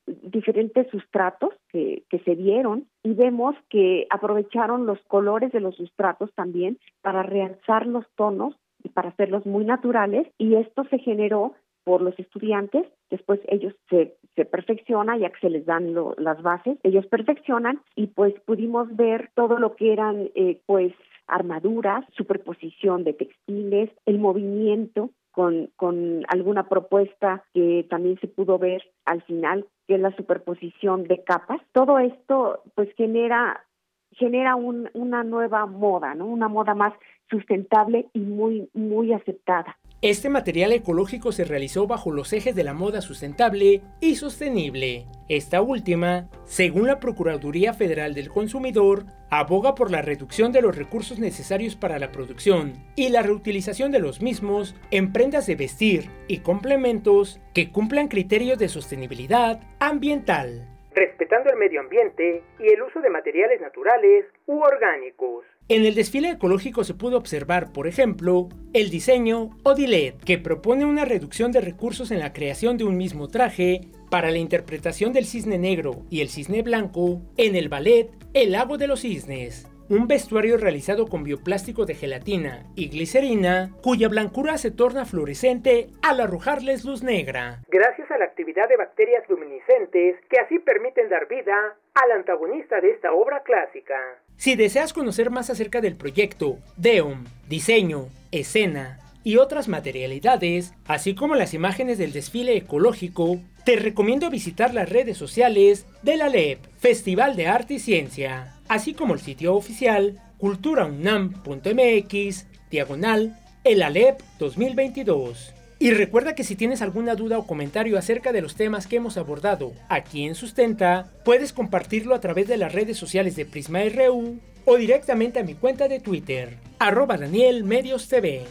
diferentes 0.05 0.89
sustratos 0.89 1.53
que, 1.69 2.03
que, 2.09 2.19
se 2.19 2.35
dieron 2.35 2.87
y 3.01 3.13
vemos 3.13 3.55
que 3.69 4.07
aprovecharon 4.09 4.85
los 4.85 4.99
colores 5.07 5.53
de 5.53 5.61
los 5.61 5.75
sustratos 5.77 6.33
también 6.35 6.79
para 7.01 7.23
realzar 7.23 7.87
los 7.87 8.05
tonos 8.15 8.55
y 8.83 8.89
para 8.89 9.09
hacerlos 9.09 9.45
muy 9.45 9.63
naturales 9.63 10.27
y 10.37 10.55
esto 10.55 10.83
se 10.89 10.99
generó 10.99 11.53
por 11.85 12.01
los 12.01 12.17
estudiantes, 12.19 12.85
después 13.09 13.39
ellos 13.47 13.73
se, 13.89 14.15
se 14.35 14.45
perfeccionan, 14.45 15.19
ya 15.19 15.29
que 15.29 15.39
se 15.39 15.49
les 15.49 15.65
dan 15.65 15.93
las 16.17 16.41
bases, 16.41 16.77
ellos 16.83 17.05
perfeccionan 17.07 17.81
y 17.95 18.07
pues 18.07 18.33
pudimos 18.45 18.93
ver 18.95 19.31
todo 19.35 19.59
lo 19.59 19.75
que 19.75 19.93
eran 19.93 20.29
eh, 20.35 20.61
pues 20.65 20.93
armaduras, 21.27 22.05
superposición 22.15 23.03
de 23.03 23.13
textiles, 23.13 23.89
el 24.05 24.19
movimiento 24.19 25.09
con, 25.31 25.71
con 25.75 26.23
alguna 26.27 26.69
propuesta 26.69 27.43
que 27.53 27.85
también 27.89 28.19
se 28.19 28.27
pudo 28.27 28.59
ver 28.59 28.83
al 29.05 29.23
final, 29.23 29.65
que 29.87 29.95
es 29.95 30.01
la 30.01 30.15
superposición 30.15 31.05
de 31.05 31.23
capas. 31.23 31.59
Todo 31.71 31.99
esto 31.99 32.61
pues 32.75 32.89
genera 32.95 33.65
genera 34.11 34.55
un, 34.55 34.89
una 34.93 35.23
nueva 35.23 35.65
moda, 35.65 36.13
¿no? 36.13 36.27
Una 36.27 36.47
moda 36.47 36.75
más 36.75 36.93
sustentable 37.29 38.07
y 38.13 38.19
muy 38.19 38.69
muy 38.73 39.11
aceptada. 39.11 39.77
Este 40.03 40.27
material 40.27 40.73
ecológico 40.73 41.31
se 41.31 41.45
realizó 41.45 41.87
bajo 41.87 42.11
los 42.11 42.33
ejes 42.33 42.53
de 42.55 42.65
la 42.65 42.73
moda 42.73 42.99
sustentable 42.99 43.79
y 44.01 44.15
sostenible. 44.15 45.05
Esta 45.29 45.61
última, 45.61 46.27
según 46.43 46.87
la 46.87 46.99
Procuraduría 46.99 47.73
Federal 47.73 48.13
del 48.13 48.27
Consumidor, 48.27 49.05
aboga 49.29 49.75
por 49.75 49.91
la 49.91 50.01
reducción 50.01 50.51
de 50.51 50.61
los 50.61 50.75
recursos 50.75 51.19
necesarios 51.19 51.77
para 51.77 51.99
la 51.99 52.11
producción 52.11 52.73
y 52.97 53.07
la 53.11 53.21
reutilización 53.21 53.93
de 53.93 53.99
los 53.99 54.21
mismos 54.21 54.75
en 54.91 55.13
prendas 55.13 55.47
de 55.47 55.55
vestir 55.55 56.09
y 56.27 56.39
complementos 56.39 57.39
que 57.53 57.71
cumplan 57.71 58.09
criterios 58.09 58.59
de 58.59 58.67
sostenibilidad 58.67 59.61
ambiental 59.79 60.67
respetando 60.95 61.49
el 61.49 61.57
medio 61.57 61.79
ambiente 61.79 62.43
y 62.59 62.67
el 62.67 62.83
uso 62.83 63.01
de 63.01 63.09
materiales 63.09 63.59
naturales 63.59 64.25
u 64.45 64.61
orgánicos. 64.61 65.43
En 65.73 65.87
el 65.87 65.95
desfile 65.95 66.29
ecológico 66.29 66.83
se 66.83 66.93
pudo 66.93 67.17
observar, 67.17 67.73
por 67.73 67.87
ejemplo, 67.87 68.47
el 68.73 68.91
diseño 68.91 69.49
Odilet, 69.63 70.23
que 70.23 70.37
propone 70.37 70.85
una 70.85 71.03
reducción 71.03 71.51
de 71.51 71.61
recursos 71.61 72.11
en 72.11 72.19
la 72.19 72.31
creación 72.31 72.77
de 72.77 72.83
un 72.83 72.95
mismo 72.95 73.27
traje 73.27 73.87
para 74.11 74.29
la 74.29 74.37
interpretación 74.37 75.13
del 75.13 75.25
cisne 75.25 75.57
negro 75.57 76.05
y 76.11 76.21
el 76.21 76.29
cisne 76.29 76.61
blanco 76.61 77.23
en 77.37 77.55
el 77.55 77.69
ballet 77.69 78.11
El 78.35 78.51
lago 78.51 78.77
de 78.77 78.85
los 78.85 78.99
cisnes 78.99 79.65
un 79.89 80.07
vestuario 80.07 80.57
realizado 80.57 81.07
con 81.07 81.23
bioplástico 81.23 81.85
de 81.85 81.95
gelatina 81.95 82.65
y 82.75 82.89
glicerina, 82.89 83.71
cuya 83.81 84.07
blancura 84.07 84.57
se 84.57 84.71
torna 84.71 85.05
fluorescente 85.05 85.87
al 86.01 86.19
arrojarles 86.21 86.85
luz 86.85 87.03
negra, 87.03 87.59
gracias 87.67 88.09
a 88.11 88.17
la 88.17 88.25
actividad 88.25 88.67
de 88.69 88.77
bacterias 88.77 89.23
luminiscentes 89.29 90.15
que 90.29 90.39
así 90.39 90.59
permiten 90.59 91.09
dar 91.09 91.27
vida 91.27 91.75
al 91.93 92.11
antagonista 92.11 92.79
de 92.81 92.91
esta 92.91 93.13
obra 93.13 93.43
clásica. 93.43 93.95
Si 94.37 94.55
deseas 94.55 94.93
conocer 94.93 95.29
más 95.29 95.49
acerca 95.49 95.81
del 95.81 95.95
proyecto, 95.95 96.57
DEOM, 96.77 97.25
diseño, 97.47 98.07
escena, 98.31 98.97
y 99.23 99.37
otras 99.37 99.67
materialidades, 99.67 100.73
así 100.85 101.15
como 101.15 101.35
las 101.35 101.53
imágenes 101.53 101.97
del 101.97 102.13
desfile 102.13 102.57
ecológico, 102.57 103.39
te 103.65 103.77
recomiendo 103.77 104.29
visitar 104.29 104.73
las 104.73 104.89
redes 104.89 105.17
sociales 105.17 105.85
de 106.01 106.17
la 106.17 106.29
LEP, 106.29 106.59
Festival 106.79 107.35
de 107.35 107.47
Arte 107.47 107.75
y 107.75 107.79
Ciencia, 107.79 108.55
así 108.67 108.93
como 108.93 109.13
el 109.13 109.21
sitio 109.21 109.55
oficial 109.55 110.19
culturaunam.mx, 110.37 112.47
diagonal, 112.69 113.39
el 113.63 113.81
ALEP 113.81 114.19
2022. 114.39 115.53
Y 115.79 115.91
recuerda 115.91 116.35
que 116.35 116.43
si 116.43 116.55
tienes 116.55 116.81
alguna 116.81 117.15
duda 117.15 117.37
o 117.37 117.47
comentario 117.47 117.97
acerca 117.97 118.31
de 118.31 118.41
los 118.41 118.55
temas 118.55 118.87
que 118.87 118.97
hemos 118.97 119.17
abordado 119.17 119.73
aquí 119.89 120.25
en 120.25 120.35
Sustenta, 120.35 121.11
puedes 121.23 121.53
compartirlo 121.53 122.15
a 122.15 122.19
través 122.19 122.47
de 122.47 122.57
las 122.57 122.73
redes 122.73 122.97
sociales 122.97 123.35
de 123.35 123.45
Prisma 123.45 123.79
RU 123.83 124.39
o 124.65 124.77
directamente 124.77 125.39
a 125.39 125.43
mi 125.43 125.55
cuenta 125.55 125.87
de 125.87 125.99
Twitter, 125.99 126.57
arroba 126.79 127.17
Daniel 127.17 127.63
Medios 127.63 128.07
TV. 128.07 128.43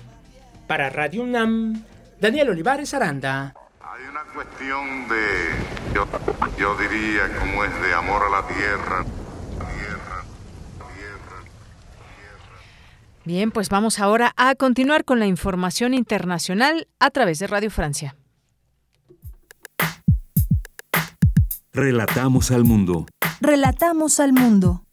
Para 0.66 0.90
Radio 0.90 1.22
UNAM, 1.22 1.84
Daniel 2.20 2.50
Olivares 2.50 2.94
Aranda. 2.94 3.54
Hay 3.80 4.08
una 4.08 4.22
cuestión 4.34 5.08
de, 5.08 5.94
yo, 5.94 6.06
yo 6.58 6.76
diría, 6.78 7.28
como 7.38 7.64
es 7.64 7.82
de 7.82 7.94
amor 7.94 8.22
a 8.22 8.30
la 8.30 8.46
tierra. 8.46 9.04
Bien, 13.24 13.52
pues 13.52 13.68
vamos 13.68 14.00
ahora 14.00 14.32
a 14.36 14.54
continuar 14.56 15.04
con 15.04 15.20
la 15.20 15.26
información 15.26 15.94
internacional 15.94 16.88
a 16.98 17.10
través 17.10 17.38
de 17.38 17.46
Radio 17.46 17.70
Francia. 17.70 18.16
Relatamos 21.72 22.50
al 22.50 22.64
mundo. 22.64 23.06
Relatamos 23.40 24.18
al 24.18 24.32
mundo. 24.32 24.84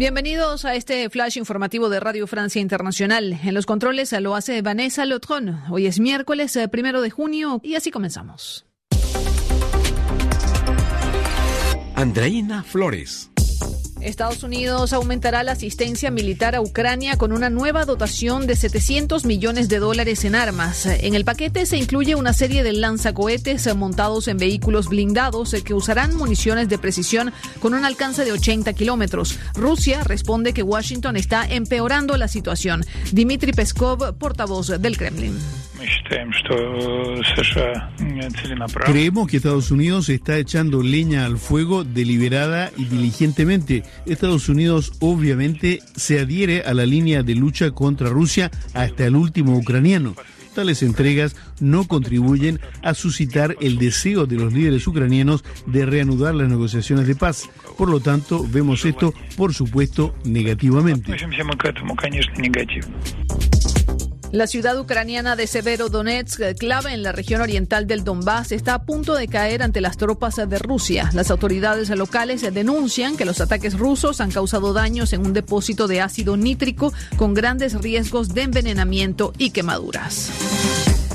Bienvenidos 0.00 0.64
a 0.64 0.74
este 0.76 1.10
flash 1.10 1.36
informativo 1.36 1.90
de 1.90 2.00
Radio 2.00 2.26
Francia 2.26 2.58
Internacional. 2.58 3.38
En 3.44 3.52
los 3.52 3.66
controles 3.66 4.10
lo 4.12 4.34
hace 4.34 4.62
Vanessa 4.62 5.04
Lotron. 5.04 5.60
Hoy 5.70 5.84
es 5.84 6.00
miércoles 6.00 6.56
eh, 6.56 6.68
primero 6.68 7.02
de 7.02 7.10
junio 7.10 7.60
y 7.62 7.74
así 7.74 7.90
comenzamos. 7.90 8.64
Andreina 11.96 12.62
Flores. 12.62 13.29
Estados 14.02 14.42
Unidos 14.42 14.92
aumentará 14.92 15.42
la 15.42 15.52
asistencia 15.52 16.10
militar 16.10 16.54
a 16.54 16.60
Ucrania 16.60 17.16
con 17.16 17.32
una 17.32 17.50
nueva 17.50 17.84
dotación 17.84 18.46
de 18.46 18.56
700 18.56 19.24
millones 19.24 19.68
de 19.68 19.78
dólares 19.78 20.24
en 20.24 20.34
armas. 20.34 20.86
En 20.86 21.14
el 21.14 21.24
paquete 21.24 21.66
se 21.66 21.76
incluye 21.76 22.14
una 22.14 22.32
serie 22.32 22.62
de 22.62 22.72
lanzacohetes 22.72 23.74
montados 23.76 24.28
en 24.28 24.38
vehículos 24.38 24.88
blindados 24.88 25.54
que 25.64 25.74
usarán 25.74 26.16
municiones 26.16 26.68
de 26.68 26.78
precisión 26.78 27.32
con 27.60 27.74
un 27.74 27.84
alcance 27.84 28.24
de 28.24 28.32
80 28.32 28.72
kilómetros. 28.72 29.38
Rusia 29.54 30.02
responde 30.04 30.52
que 30.52 30.62
Washington 30.62 31.16
está 31.16 31.44
empeorando 31.44 32.16
la 32.16 32.28
situación. 32.28 32.84
Dmitry 33.12 33.52
Peskov, 33.52 34.16
portavoz 34.18 34.68
del 34.80 34.96
Kremlin. 34.96 35.38
Creemos 38.84 39.28
que 39.28 39.36
Estados 39.38 39.70
Unidos 39.70 40.08
está 40.10 40.36
echando 40.36 40.82
leña 40.82 41.24
al 41.24 41.38
fuego 41.38 41.84
deliberada 41.84 42.70
y 42.76 42.84
diligentemente. 42.84 43.82
Estados 44.06 44.48
Unidos 44.48 44.92
obviamente 45.00 45.80
se 45.96 46.20
adhiere 46.20 46.62
a 46.62 46.74
la 46.74 46.86
línea 46.86 47.22
de 47.22 47.34
lucha 47.34 47.70
contra 47.70 48.08
Rusia 48.08 48.50
hasta 48.74 49.06
el 49.06 49.16
último 49.16 49.56
ucraniano. 49.56 50.14
tales 50.54 50.82
entregas 50.82 51.36
no 51.60 51.86
contribuyen 51.86 52.60
a 52.82 52.94
suscitar 52.94 53.56
el 53.60 53.78
deseo 53.78 54.26
de 54.26 54.36
los 54.36 54.52
líderes 54.52 54.86
ucranianos 54.86 55.44
de 55.66 55.86
reanudar 55.86 56.34
las 56.34 56.48
negociaciones 56.48 57.06
de 57.06 57.14
paz. 57.14 57.48
Por 57.78 57.88
lo 57.88 58.00
tanto, 58.00 58.44
vemos 58.48 58.84
esto, 58.84 59.14
por 59.36 59.54
supuesto, 59.54 60.14
negativamente. 60.24 61.16
La 64.32 64.46
ciudad 64.46 64.78
ucraniana 64.78 65.34
de 65.34 65.48
Severodonetsk, 65.48 66.40
clave 66.56 66.92
en 66.92 67.02
la 67.02 67.10
región 67.10 67.40
oriental 67.40 67.88
del 67.88 68.04
Donbass, 68.04 68.52
está 68.52 68.74
a 68.74 68.82
punto 68.84 69.16
de 69.16 69.26
caer 69.26 69.60
ante 69.60 69.80
las 69.80 69.96
tropas 69.96 70.36
de 70.36 70.58
Rusia. 70.60 71.10
Las 71.14 71.32
autoridades 71.32 71.90
locales 71.90 72.42
denuncian 72.54 73.16
que 73.16 73.24
los 73.24 73.40
ataques 73.40 73.76
rusos 73.76 74.20
han 74.20 74.30
causado 74.30 74.72
daños 74.72 75.12
en 75.12 75.26
un 75.26 75.32
depósito 75.32 75.88
de 75.88 76.00
ácido 76.00 76.36
nítrico 76.36 76.92
con 77.16 77.34
grandes 77.34 77.74
riesgos 77.74 78.28
de 78.28 78.42
envenenamiento 78.42 79.32
y 79.36 79.50
quemaduras. 79.50 80.30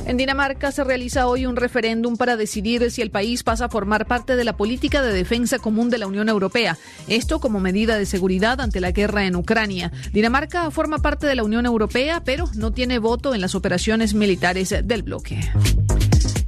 En 0.06 0.18
Dinamarca 0.18 0.72
se 0.72 0.84
realiza 0.84 1.28
hoy 1.28 1.48
un 1.48 1.56
referéndum 1.56 2.16
para 2.16 2.38
decidir 2.38 2.92
si 2.92 3.02
el 3.02 3.10
país 3.10 3.42
pasa 3.42 3.66
a 3.66 3.70
formar 3.70 4.06
parte 4.06 4.36
de 4.36 4.44
la 4.44 4.56
política 4.56 5.02
de 5.02 5.12
defensa 5.12 5.58
común 5.58 5.90
de 5.90 5.98
la 5.98 6.06
Unión 6.06 6.30
Europea. 6.30 6.78
Esto 7.08 7.40
como 7.40 7.60
medida 7.60 7.98
de 7.98 8.06
seguridad 8.06 8.62
ante 8.62 8.80
la 8.80 8.92
guerra 8.92 9.26
en 9.26 9.36
Ucrania. 9.36 9.92
Dinamarca 10.14 10.70
forma 10.70 11.00
parte 11.00 11.26
de 11.26 11.34
la 11.34 11.44
Unión 11.44 11.66
Europea, 11.66 12.22
pero 12.24 12.48
no 12.54 12.72
tiene 12.72 13.00
voto 13.00 13.34
en 13.34 13.42
las 13.42 13.56
operaciones 13.56 14.14
militares 14.14 14.76
del 14.84 15.02
bloque. 15.02 15.40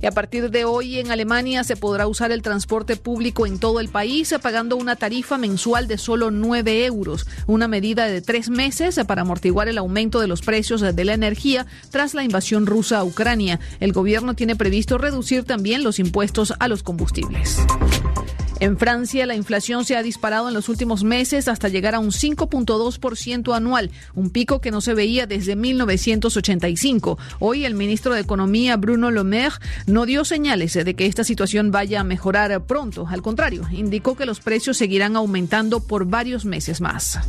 Y 0.01 0.05
a 0.05 0.11
partir 0.11 0.51
de 0.51 0.65
hoy 0.65 0.99
en 0.99 1.11
Alemania 1.11 1.63
se 1.63 1.75
podrá 1.75 2.07
usar 2.07 2.31
el 2.31 2.41
transporte 2.41 2.95
público 2.97 3.45
en 3.45 3.59
todo 3.59 3.79
el 3.79 3.89
país 3.89 4.33
pagando 4.41 4.75
una 4.75 4.95
tarifa 4.95 5.37
mensual 5.37 5.87
de 5.87 5.97
solo 5.97 6.29
9 6.29 6.85
euros, 6.85 7.25
una 7.47 7.67
medida 7.67 8.05
de 8.05 8.21
tres 8.21 8.49
meses 8.49 8.99
para 9.07 9.21
amortiguar 9.21 9.67
el 9.67 9.77
aumento 9.77 10.19
de 10.19 10.27
los 10.27 10.41
precios 10.41 10.81
de 10.81 11.05
la 11.05 11.13
energía 11.13 11.65
tras 11.89 12.13
la 12.13 12.23
invasión 12.23 12.65
rusa 12.65 12.99
a 12.99 13.03
Ucrania. 13.03 13.59
El 13.79 13.91
gobierno 13.91 14.35
tiene 14.35 14.55
previsto 14.55 14.97
reducir 14.97 15.43
también 15.43 15.83
los 15.83 15.99
impuestos 15.99 16.53
a 16.59 16.67
los 16.67 16.83
combustibles. 16.83 17.57
En 18.59 18.77
Francia, 18.77 19.25
la 19.25 19.35
inflación 19.35 19.85
se 19.85 19.95
ha 19.95 20.03
disparado 20.03 20.47
en 20.47 20.53
los 20.53 20.67
últimos 20.67 21.03
meses 21.03 21.47
hasta 21.47 21.69
llegar 21.69 21.93
a 21.93 21.99
un 21.99 22.09
5.2% 22.09 23.55
anual, 23.55 23.91
un 24.15 24.29
pico 24.31 24.61
que 24.61 24.71
no 24.71 24.81
se 24.81 24.95
veía 24.95 25.27
desde 25.27 25.55
1985. 25.55 27.19
Hoy 27.39 27.65
el 27.65 27.75
ministro 27.75 28.13
de 28.13 28.21
Economía, 28.21 28.77
Bruno 28.77 29.11
Le 29.11 29.23
Maire, 29.23 29.55
no 29.85 30.05
dio 30.05 30.25
señales 30.25 30.73
de 30.73 30.93
que 30.95 31.05
esta 31.05 31.23
situación 31.23 31.71
vaya 31.71 31.99
a 31.99 32.03
mejorar 32.03 32.63
pronto. 32.65 33.07
Al 33.07 33.21
contrario, 33.21 33.67
indicó 33.71 34.15
que 34.15 34.25
los 34.25 34.39
precios 34.39 34.77
seguirán 34.77 35.15
aumentando 35.15 35.79
por 35.79 36.05
varios 36.05 36.45
meses 36.45 36.81
más. 36.81 37.19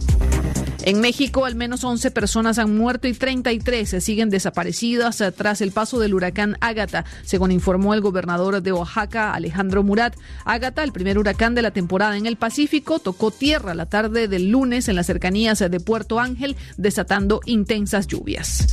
En 0.88 1.02
México, 1.02 1.44
al 1.44 1.54
menos 1.54 1.84
11 1.84 2.10
personas 2.12 2.58
han 2.58 2.74
muerto 2.74 3.08
y 3.08 3.12
33 3.12 4.02
siguen 4.02 4.30
desaparecidas 4.30 5.22
tras 5.36 5.60
el 5.60 5.70
paso 5.70 5.98
del 5.98 6.14
huracán 6.14 6.56
Ágata, 6.62 7.04
según 7.24 7.50
informó 7.50 7.92
el 7.92 8.00
gobernador 8.00 8.62
de 8.62 8.72
Oaxaca, 8.72 9.34
Alejandro 9.34 9.82
Murat. 9.82 10.16
Ágata, 10.46 10.82
el 10.82 10.92
primer 10.92 11.18
huracán 11.18 11.54
de 11.54 11.60
la 11.60 11.72
temporada 11.72 12.16
en 12.16 12.24
el 12.24 12.36
Pacífico, 12.36 13.00
tocó 13.00 13.30
tierra 13.30 13.74
la 13.74 13.84
tarde 13.84 14.28
del 14.28 14.48
lunes 14.48 14.88
en 14.88 14.96
las 14.96 15.04
cercanías 15.04 15.58
de 15.58 15.78
Puerto 15.78 16.20
Ángel, 16.20 16.56
desatando 16.78 17.42
intensas 17.44 18.06
lluvias. 18.06 18.66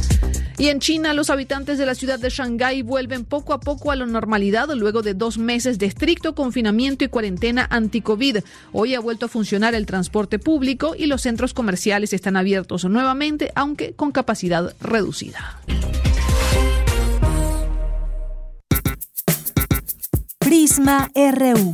Y 0.58 0.70
en 0.70 0.80
China, 0.80 1.14
los 1.14 1.30
habitantes 1.30 1.78
de 1.78 1.86
la 1.86 1.96
ciudad 1.96 2.20
de 2.20 2.30
Shanghái 2.30 2.82
vuelven 2.82 3.26
poco 3.26 3.54
a 3.54 3.60
poco 3.60 3.92
a 3.92 3.96
la 3.96 4.06
normalidad 4.06 4.70
luego 4.74 5.02
de 5.02 5.14
dos 5.14 5.38
meses 5.38 5.78
de 5.80 5.86
estricto 5.86 6.34
confinamiento 6.34 7.04
y 7.04 7.10
cuarentena 7.10 7.68
anti-COVID. 7.70 8.38
Hoy 8.72 8.96
ha 8.96 9.00
vuelto 9.00 9.26
a 9.26 9.30
funcionar 9.30 9.76
el 9.76 9.86
transporte 9.86 10.40
público 10.40 10.96
y 10.98 11.08
los 11.08 11.22
centros 11.22 11.54
comerciales 11.54 12.14
están 12.14 12.38
abiertos 12.38 12.86
nuevamente, 12.86 13.52
aunque 13.56 13.94
con 13.94 14.12
capacidad 14.12 14.74
reducida. 14.80 15.60
Prisma 20.40 21.10
RU. 21.16 21.74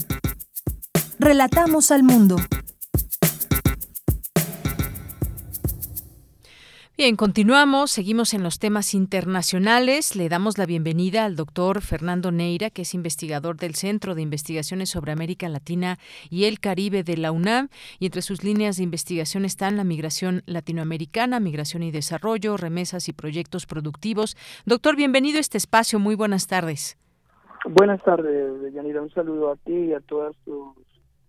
Relatamos 1.19 1.91
al 1.91 2.03
mundo. 2.03 2.37
Bien, 7.01 7.15
continuamos, 7.15 7.89
seguimos 7.89 8.35
en 8.35 8.43
los 8.43 8.59
temas 8.59 8.93
internacionales. 8.93 10.15
Le 10.15 10.29
damos 10.29 10.59
la 10.59 10.67
bienvenida 10.67 11.25
al 11.25 11.35
doctor 11.35 11.81
Fernando 11.81 12.31
Neira, 12.31 12.69
que 12.69 12.83
es 12.83 12.93
investigador 12.93 13.57
del 13.57 13.73
Centro 13.73 14.13
de 14.13 14.21
Investigaciones 14.21 14.91
sobre 14.91 15.11
América 15.11 15.49
Latina 15.49 15.97
y 16.29 16.45
el 16.45 16.59
Caribe 16.59 17.01
de 17.01 17.17
la 17.17 17.31
UNAM. 17.31 17.69
Y 17.97 18.05
entre 18.05 18.21
sus 18.21 18.43
líneas 18.43 18.77
de 18.77 18.83
investigación 18.83 19.45
están 19.45 19.77
la 19.77 19.83
migración 19.83 20.43
latinoamericana, 20.45 21.39
migración 21.39 21.81
y 21.81 21.89
desarrollo, 21.89 22.55
remesas 22.55 23.09
y 23.09 23.13
proyectos 23.13 23.65
productivos. 23.65 24.37
Doctor, 24.67 24.95
bienvenido 24.95 25.37
a 25.37 25.41
este 25.41 25.57
espacio. 25.57 25.97
Muy 25.97 26.13
buenas 26.13 26.45
tardes. 26.45 26.99
Buenas 27.65 28.03
tardes, 28.03 28.71
Yanira. 28.75 29.01
Un 29.01 29.09
saludo 29.09 29.49
a 29.49 29.55
ti 29.55 29.73
y 29.73 29.93
a 29.93 30.01
todas 30.01 30.35
tus 30.45 30.77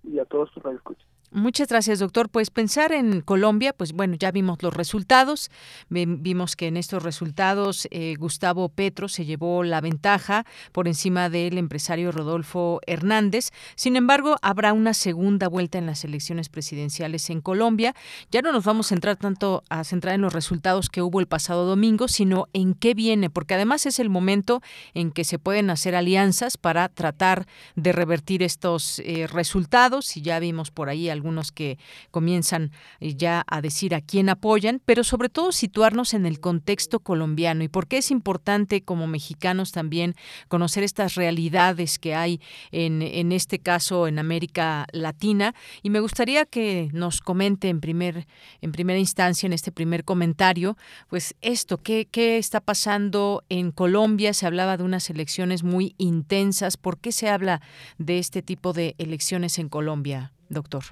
y 0.05 0.19
a 0.19 0.27
todos 0.27 0.53
tus 0.53 0.63
radioescuchas. 0.63 1.12
Muchas 1.35 1.69
gracias, 1.69 1.99
doctor. 1.99 2.29
Pues 2.29 2.51
pensar 2.51 2.93
en 2.93 3.23
Colombia, 3.23 3.73
pues 3.73 3.95
bueno, 3.95 4.17
ya 4.19 4.31
vimos 4.31 4.63
los 4.63 4.75
resultados. 4.75 5.51
Vimos 5.89 6.57
que 6.57 6.67
en 6.67 6.77
estos 6.77 7.03
resultados 7.03 7.89
eh, 7.91 8.17
Gustavo 8.19 8.69
Petro 8.69 9.09
se 9.09 9.25
llevó 9.25 9.65
la 9.65 9.81
ventaja 9.81 10.45
por 10.73 10.89
encima 10.89 11.31
del 11.31 11.57
empresario 11.57 12.13
Rodolfo 12.13 12.81
Hernández. 12.87 13.49
Sin 13.77 13.97
embargo, 13.97 14.37
habrá 14.43 14.75
una 14.75 14.93
segunda 14.93 15.49
vuelta 15.49 15.79
en 15.79 15.87
las 15.87 16.05
elecciones 16.05 16.51
presidenciales 16.51 17.31
en 17.31 17.41
Colombia. 17.41 17.95
Ya 18.31 18.43
no 18.43 18.53
nos 18.53 18.67
vamos 18.67 18.89
a 18.89 18.89
centrar 18.91 19.17
tanto 19.17 19.65
a 19.71 19.85
centrar 19.85 20.15
en 20.15 20.21
los 20.21 20.35
resultados 20.35 20.91
que 20.91 21.01
hubo 21.01 21.19
el 21.19 21.29
pasado 21.29 21.65
domingo, 21.65 22.09
sino 22.09 22.49
en 22.53 22.75
qué 22.75 22.93
viene, 22.93 23.31
porque 23.31 23.55
además 23.55 23.87
es 23.87 24.01
el 24.01 24.11
momento 24.11 24.61
en 24.93 25.11
que 25.11 25.25
se 25.25 25.39
pueden 25.39 25.71
hacer 25.71 25.95
alianzas 25.95 26.59
para 26.59 26.91
tratar 26.91 27.47
de 27.75 27.93
revertir 27.93 28.43
estos 28.43 28.99
eh, 28.99 29.27
resultados. 29.29 30.15
Y 30.19 30.21
ya 30.21 30.39
vimos 30.39 30.71
por 30.71 30.91
ahí 30.91 31.09
algunos 31.09 31.22
que 31.53 31.79
comienzan 32.11 32.71
eh, 33.01 33.15
ya 33.15 33.45
a 33.47 33.61
decir 33.61 33.95
a 33.95 34.01
quién 34.01 34.29
apoyan, 34.29 34.81
pero 34.85 35.05
sobre 35.05 35.29
todo 35.29 35.53
situarnos 35.53 36.15
en 36.15 36.27
el 36.27 36.41
contexto 36.41 37.01
colombiano 37.01 37.63
y 37.65 37.69
por 37.69 37.87
qué 37.87 37.99
es 37.99 38.11
importante 38.11 38.83
como 38.83 39.07
mexicanos 39.07 39.73
también 39.73 40.15
conocer 40.49 40.83
estas 40.83 41.15
realidades 41.15 41.99
que 41.99 42.15
hay 42.15 42.41
en, 42.71 43.03
en 43.03 43.33
este 43.33 43.59
caso 43.59 44.07
en 44.07 44.19
América 44.19 44.87
Latina. 44.93 45.55
Y 45.83 45.91
me 45.91 46.01
gustaría 46.01 46.45
que 46.47 46.89
nos 46.93 47.21
comente 47.21 47.69
en, 47.69 47.81
primer, 47.81 48.27
en 48.61 48.73
primera 48.73 48.99
instancia, 48.99 49.47
en 49.47 49.53
este 49.53 49.73
primer 49.73 50.05
comentario, 50.05 50.77
pues 51.09 51.35
esto, 51.41 51.79
¿qué, 51.79 52.09
qué 52.11 52.39
está 52.39 52.61
pasando 52.61 53.45
en 53.49 53.73
Colombia? 53.73 54.33
Se 54.35 54.47
hablaba 54.47 54.77
de 54.77 54.85
unas 54.85 55.11
elecciones 55.11 55.63
muy 55.63 55.95
intensas. 55.99 56.77
¿Por 56.77 56.99
qué 56.99 57.13
se 57.13 57.29
habla 57.29 57.61
de 57.99 58.19
este 58.19 58.43
tipo 58.43 58.73
de 58.73 58.95
elecciones 58.99 59.59
en 59.59 59.69
Colombia, 59.69 60.33
doctor? 60.49 60.85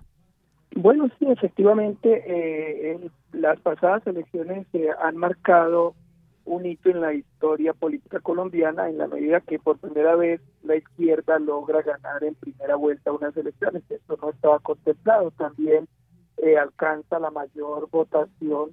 Bueno, 0.77 1.09
sí, 1.19 1.27
efectivamente, 1.29 2.23
eh, 2.27 3.11
las 3.33 3.61
pasadas 3.61 4.07
elecciones 4.07 4.67
eh, 4.73 4.89
han 5.03 5.17
marcado 5.17 5.95
un 6.45 6.65
hito 6.65 6.91
en 6.91 7.01
la 7.01 7.13
historia 7.13 7.73
política 7.75 8.21
colombiana 8.21 8.89
en 8.89 8.99
la 8.99 9.09
medida 9.09 9.41
que 9.41 9.59
por 9.59 9.79
primera 9.79 10.17
vez 10.17 10.41
la 10.63 10.77
izquierda 10.77 11.39
logra 11.39 11.83
ganar 11.83 12.23
en 12.25 12.35
primera 12.35 12.77
vuelta 12.77 13.13
unas 13.13 13.37
elecciones. 13.37 13.83
Esto 13.91 14.17
no 14.23 14.31
estaba 14.31 14.59
contemplado. 14.61 15.33
También 15.33 15.89
eh, 16.39 16.57
alcanza 16.57 17.19
la 17.19 17.31
mayor 17.31 17.89
votación 17.91 18.71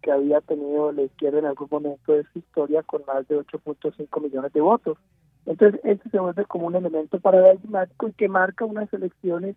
que 0.00 0.10
había 0.10 0.40
tenido 0.40 0.90
la 0.92 1.02
izquierda 1.02 1.40
en 1.40 1.46
algún 1.46 1.68
momento 1.70 2.12
de 2.12 2.24
su 2.32 2.38
historia 2.38 2.82
con 2.82 3.02
más 3.06 3.26
de 3.28 3.38
8.5 3.38 4.22
millones 4.22 4.52
de 4.52 4.60
votos. 4.60 4.96
Entonces, 5.44 5.80
este 5.84 6.08
se 6.10 6.18
vuelve 6.18 6.44
como 6.44 6.68
un 6.68 6.76
elemento 6.76 7.18
paradigmático 7.18 8.08
y 8.08 8.12
que 8.12 8.28
marca 8.28 8.64
unas 8.64 8.92
elecciones 8.92 9.56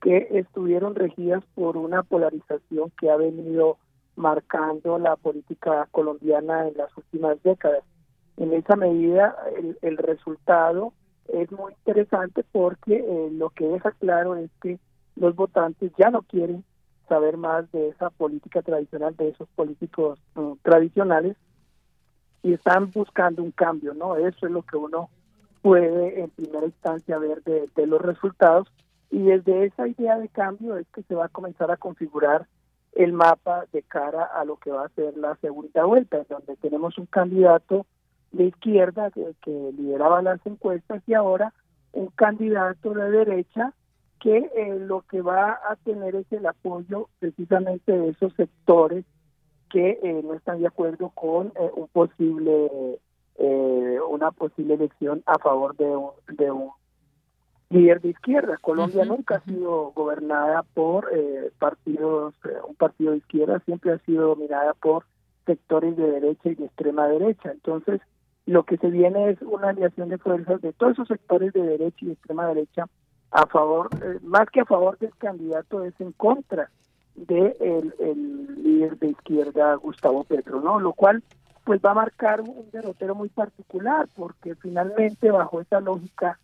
que 0.00 0.28
estuvieron 0.32 0.94
regidas 0.94 1.42
por 1.54 1.76
una 1.76 2.02
polarización 2.02 2.90
que 2.98 3.10
ha 3.10 3.16
venido 3.16 3.78
marcando 4.16 4.98
la 4.98 5.16
política 5.16 5.88
colombiana 5.90 6.68
en 6.68 6.76
las 6.76 6.96
últimas 6.96 7.42
décadas. 7.42 7.82
En 8.36 8.52
esa 8.52 8.76
medida, 8.76 9.36
el, 9.82 9.96
resultado 9.96 10.92
es 11.28 11.50
muy 11.50 11.72
interesante 11.72 12.44
porque 12.52 12.96
eh, 12.96 13.30
lo 13.32 13.50
que 13.50 13.66
deja 13.66 13.90
claro 13.92 14.36
es 14.36 14.50
que 14.62 14.78
los 15.16 15.34
votantes 15.34 15.92
ya 15.98 16.10
no 16.10 16.22
quieren 16.22 16.64
saber 17.08 17.36
más 17.36 17.70
de 17.72 17.88
esa 17.88 18.10
política 18.10 18.62
tradicional, 18.62 19.16
de 19.16 19.30
esos 19.30 19.48
políticos 19.50 20.20
mm, 20.34 20.52
tradicionales, 20.62 21.36
y 22.42 22.52
están 22.52 22.92
buscando 22.92 23.42
un 23.42 23.50
cambio, 23.50 23.94
¿no? 23.94 24.16
Eso 24.16 24.46
es 24.46 24.52
lo 24.52 24.62
que 24.62 24.76
uno 24.76 25.10
puede 25.60 26.20
en 26.20 26.30
primera 26.30 26.66
instancia 26.66 27.18
ver 27.18 27.42
de 27.42 27.86
los 27.86 28.00
resultados 28.00 28.68
y 29.10 29.22
desde 29.22 29.66
esa 29.66 29.88
idea 29.88 30.18
de 30.18 30.28
cambio 30.28 30.76
es 30.76 30.86
que 30.88 31.02
se 31.02 31.14
va 31.14 31.26
a 31.26 31.30
comenzar 31.30 31.70
a 31.70 31.76
configurar 31.76 32.46
el 32.92 33.12
mapa 33.12 33.64
de 33.72 33.82
cara 33.82 34.24
a 34.24 34.44
lo 34.44 34.56
que 34.56 34.70
va 34.70 34.84
a 34.84 34.88
ser 34.90 35.16
la 35.16 35.36
segunda 35.36 35.84
vuelta, 35.84 36.18
en 36.18 36.26
donde 36.28 36.56
tenemos 36.56 36.98
un 36.98 37.06
candidato 37.06 37.86
de 38.32 38.44
izquierda 38.44 39.10
que, 39.10 39.34
lideraba 39.76 40.20
las 40.22 40.44
encuestas 40.46 41.02
y 41.06 41.14
ahora 41.14 41.52
un 41.92 42.08
candidato 42.08 42.92
de 42.92 43.10
derecha 43.10 43.72
que 44.20 44.36
eh, 44.36 44.78
lo 44.80 45.02
que 45.02 45.22
va 45.22 45.60
a 45.68 45.76
tener 45.76 46.16
es 46.16 46.30
el 46.32 46.44
apoyo 46.46 47.08
precisamente 47.20 47.92
de 47.92 48.10
esos 48.10 48.34
sectores 48.34 49.04
que 49.70 49.98
eh, 50.02 50.20
no 50.24 50.34
están 50.34 50.60
de 50.60 50.66
acuerdo 50.66 51.10
con 51.10 51.48
eh, 51.48 51.70
un 51.74 51.88
posible 51.88 52.98
eh, 53.36 53.98
una 54.10 54.32
posible 54.32 54.74
elección 54.74 55.22
a 55.26 55.38
favor 55.38 55.76
de 55.76 55.84
un, 55.84 56.10
de 56.36 56.50
un 56.50 56.70
líder 57.70 58.00
de 58.00 58.10
izquierda. 58.10 58.56
Colombia 58.60 59.04
nunca 59.04 59.36
ha 59.36 59.40
sido 59.40 59.92
gobernada 59.92 60.62
por 60.74 61.08
eh, 61.12 61.50
partidos, 61.58 62.34
eh, 62.44 62.56
un 62.66 62.74
partido 62.74 63.12
de 63.12 63.18
izquierda, 63.18 63.60
siempre 63.64 63.92
ha 63.92 63.98
sido 63.98 64.28
dominada 64.28 64.74
por 64.74 65.04
sectores 65.46 65.96
de 65.96 66.10
derecha 66.10 66.50
y 66.50 66.54
de 66.54 66.66
extrema 66.66 67.08
derecha. 67.08 67.50
Entonces, 67.50 68.00
lo 68.46 68.64
que 68.64 68.78
se 68.78 68.90
viene 68.90 69.30
es 69.30 69.42
una 69.42 69.70
aliación 69.70 70.08
de 70.08 70.18
fuerzas 70.18 70.60
de 70.62 70.72
todos 70.72 70.92
esos 70.92 71.08
sectores 71.08 71.52
de 71.52 71.62
derecha 71.62 71.98
y 72.00 72.06
de 72.06 72.12
extrema 72.12 72.46
derecha 72.46 72.86
a 73.30 73.46
favor, 73.46 73.90
eh, 74.02 74.18
más 74.22 74.48
que 74.50 74.60
a 74.60 74.64
favor 74.64 74.98
del 74.98 75.14
candidato, 75.16 75.84
es 75.84 75.94
en 76.00 76.12
contra 76.12 76.70
de 77.14 77.56
el, 77.60 78.62
líder 78.62 78.98
de 78.98 79.08
izquierda 79.08 79.74
Gustavo 79.74 80.24
Petro, 80.24 80.60
¿no? 80.60 80.78
Lo 80.78 80.92
cual 80.92 81.22
pues 81.64 81.80
va 81.84 81.90
a 81.90 81.94
marcar 81.94 82.40
un 82.40 82.70
derrotero 82.72 83.14
muy 83.14 83.28
particular, 83.28 84.08
porque 84.16 84.54
finalmente 84.54 85.30
bajo 85.30 85.60
esa 85.60 85.80
lógica 85.80 86.38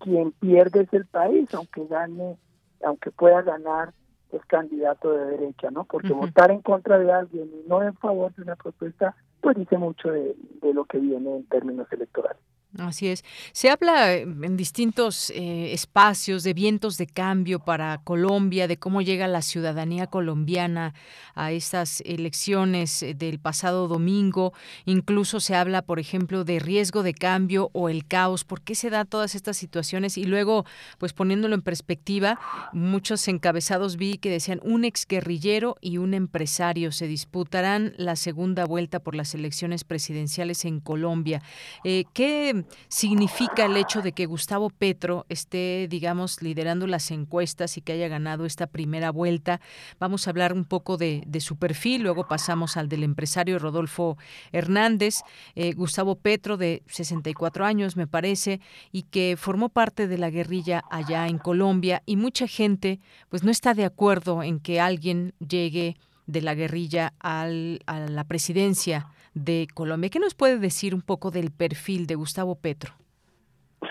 quien 0.00 0.32
pierde 0.32 0.82
es 0.82 0.92
el 0.92 1.06
país, 1.06 1.52
aunque 1.54 1.86
gane, 1.86 2.36
aunque 2.84 3.10
pueda 3.10 3.42
ganar 3.42 3.92
el 4.32 4.44
candidato 4.46 5.12
de 5.12 5.26
derecha, 5.36 5.70
¿no? 5.70 5.84
Porque 5.84 6.12
votar 6.12 6.50
en 6.50 6.62
contra 6.62 6.98
de 6.98 7.12
alguien 7.12 7.50
y 7.52 7.68
no 7.68 7.82
en 7.82 7.94
favor 7.94 8.34
de 8.34 8.42
una 8.42 8.56
propuesta, 8.56 9.14
pues 9.40 9.56
dice 9.56 9.76
mucho 9.76 10.10
de 10.10 10.34
lo 10.74 10.84
que 10.84 10.98
viene 10.98 11.36
en 11.36 11.44
términos 11.46 11.86
electorales. 11.92 12.42
Así 12.78 13.08
es. 13.08 13.24
Se 13.50 13.68
habla 13.68 14.14
eh, 14.14 14.22
en 14.22 14.56
distintos 14.56 15.30
eh, 15.30 15.72
espacios 15.72 16.44
de 16.44 16.54
vientos 16.54 16.98
de 16.98 17.08
cambio 17.08 17.58
para 17.58 17.98
Colombia, 18.04 18.68
de 18.68 18.78
cómo 18.78 19.02
llega 19.02 19.26
la 19.26 19.42
ciudadanía 19.42 20.06
colombiana 20.06 20.94
a 21.34 21.50
estas 21.50 22.00
elecciones 22.02 23.02
eh, 23.02 23.14
del 23.14 23.40
pasado 23.40 23.88
domingo. 23.88 24.52
Incluso 24.84 25.40
se 25.40 25.56
habla, 25.56 25.82
por 25.82 25.98
ejemplo, 25.98 26.44
de 26.44 26.60
riesgo 26.60 27.02
de 27.02 27.12
cambio 27.12 27.70
o 27.72 27.88
el 27.88 28.06
caos. 28.06 28.44
¿Por 28.44 28.60
qué 28.60 28.76
se 28.76 28.88
dan 28.88 29.08
todas 29.08 29.34
estas 29.34 29.56
situaciones? 29.56 30.16
Y 30.16 30.24
luego, 30.24 30.64
pues 30.98 31.12
poniéndolo 31.12 31.56
en 31.56 31.62
perspectiva, 31.62 32.38
muchos 32.72 33.26
encabezados 33.26 33.96
vi 33.96 34.16
que 34.18 34.30
decían 34.30 34.60
un 34.62 34.84
exguerrillero 34.84 35.76
y 35.80 35.98
un 35.98 36.14
empresario 36.14 36.92
se 36.92 37.08
disputarán 37.08 37.94
la 37.96 38.14
segunda 38.14 38.64
vuelta 38.64 39.00
por 39.00 39.16
las 39.16 39.34
elecciones 39.34 39.82
presidenciales 39.82 40.64
en 40.64 40.78
Colombia. 40.78 41.42
¿Qué 41.82 42.59
significa 42.88 43.64
el 43.64 43.76
hecho 43.76 44.02
de 44.02 44.12
que 44.12 44.26
Gustavo 44.26 44.70
Petro 44.70 45.26
esté, 45.28 45.86
digamos, 45.88 46.42
liderando 46.42 46.86
las 46.86 47.10
encuestas 47.10 47.76
y 47.76 47.80
que 47.80 47.92
haya 47.92 48.08
ganado 48.08 48.46
esta 48.46 48.66
primera 48.66 49.10
vuelta. 49.10 49.60
Vamos 49.98 50.26
a 50.26 50.30
hablar 50.30 50.52
un 50.52 50.64
poco 50.64 50.96
de, 50.96 51.24
su 51.40 51.56
perfil, 51.56 52.02
luego 52.02 52.28
pasamos 52.28 52.76
al 52.76 52.88
del 52.88 53.02
empresario 53.02 53.58
Rodolfo 53.58 54.18
Hernández, 54.52 55.20
eh, 55.54 55.72
Gustavo 55.72 56.16
Petro, 56.16 56.56
de 56.56 56.82
64 56.86 57.64
años, 57.64 57.96
me 57.96 58.06
parece, 58.06 58.60
y 58.92 59.04
que 59.04 59.36
formó 59.38 59.68
parte 59.68 60.06
de 60.06 60.18
la 60.18 60.30
guerrilla 60.30 60.82
allá 60.90 61.28
en 61.28 61.38
Colombia, 61.38 62.02
y 62.06 62.16
mucha 62.16 62.46
gente, 62.46 63.00
pues, 63.28 63.42
no 63.42 63.50
está 63.50 63.74
de 63.74 63.84
acuerdo 63.84 64.42
en 64.42 64.60
que 64.60 64.80
alguien 64.80 65.34
llegue 65.38 65.96
de 66.26 66.42
la 66.42 66.54
guerrilla 66.54 67.12
al, 67.18 67.80
a 67.86 67.98
la 68.00 68.24
presidencia 68.24 69.08
de 69.34 69.66
Colombia. 69.74 70.10
¿Qué 70.10 70.18
nos 70.18 70.34
puede 70.34 70.58
decir 70.58 70.94
un 70.94 71.02
poco 71.02 71.30
del 71.30 71.50
perfil 71.50 72.06
de 72.06 72.14
Gustavo 72.14 72.54
Petro? 72.54 72.92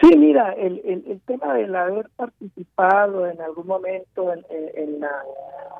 Sí, 0.01 0.15
mira, 0.17 0.53
el, 0.53 0.81
el, 0.85 1.19
tema 1.21 1.55
del 1.55 1.75
haber 1.75 2.09
participado 2.15 3.27
en 3.27 3.41
algún 3.41 3.65
momento 3.65 4.31
en, 4.31 4.99
la 4.99 5.23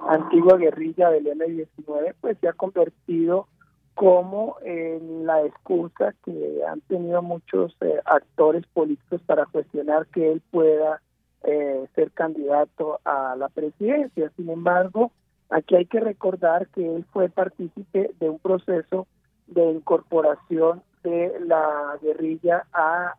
antigua 0.07 0.57
guerrilla 0.57 1.11
del 1.11 1.27
M-19, 1.27 2.15
pues 2.19 2.37
se 2.39 2.47
ha 2.47 2.53
convertido 2.53 3.47
como 3.93 4.55
en 4.63 5.27
la 5.27 5.45
excusa 5.45 6.15
que 6.25 6.61
han 6.67 6.81
tenido 6.81 7.21
muchos 7.21 7.75
eh, 7.81 7.99
actores 8.05 8.65
políticos 8.73 9.21
para 9.25 9.45
cuestionar 9.45 10.07
que 10.07 10.31
él 10.31 10.41
pueda 10.49 11.01
eh, 11.43 11.85
ser 11.95 12.11
candidato 12.11 12.99
a 13.05 13.35
la 13.37 13.49
presidencia. 13.49 14.31
Sin 14.35 14.49
embargo, 14.49 15.11
aquí 15.49 15.75
hay 15.75 15.85
que 15.85 15.99
recordar 15.99 16.67
que 16.69 16.95
él 16.95 17.05
fue 17.11 17.29
partícipe 17.29 18.11
de 18.19 18.29
un 18.29 18.39
proceso 18.39 19.05
de 19.49 19.71
incorporación 19.71 20.83
de 21.03 21.39
la 21.45 21.97
guerrilla 22.01 22.65
a, 22.73 23.13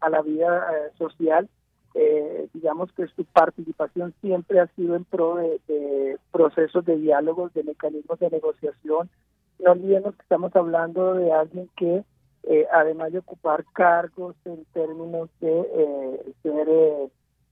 a, 0.00 0.08
la 0.08 0.22
vida 0.22 0.66
eh, 0.70 0.90
social. 0.98 1.48
Eh, 1.94 2.48
digamos 2.52 2.92
que 2.92 3.06
su 3.08 3.24
participación 3.24 4.12
siempre 4.20 4.60
ha 4.60 4.66
sido 4.74 4.96
en 4.96 5.04
pro 5.04 5.36
de, 5.36 6.18
procesos 6.32 6.84
de 6.84 6.96
diálogos, 6.96 7.54
de 7.54 7.62
mecanismos 7.62 8.18
de 8.18 8.30
negociación. 8.30 9.08
No 9.60 9.72
olvidemos 9.72 10.14
que 10.14 10.22
estamos 10.22 10.54
hablando 10.56 11.14
de 11.14 11.32
alguien 11.32 11.70
que, 11.76 12.04
eh, 12.44 12.66
además 12.72 13.12
de 13.12 13.18
ocupar 13.18 13.64
cargos 13.72 14.34
en 14.44 14.64
términos 14.72 15.30
de 15.40 16.34
ser 16.42 16.68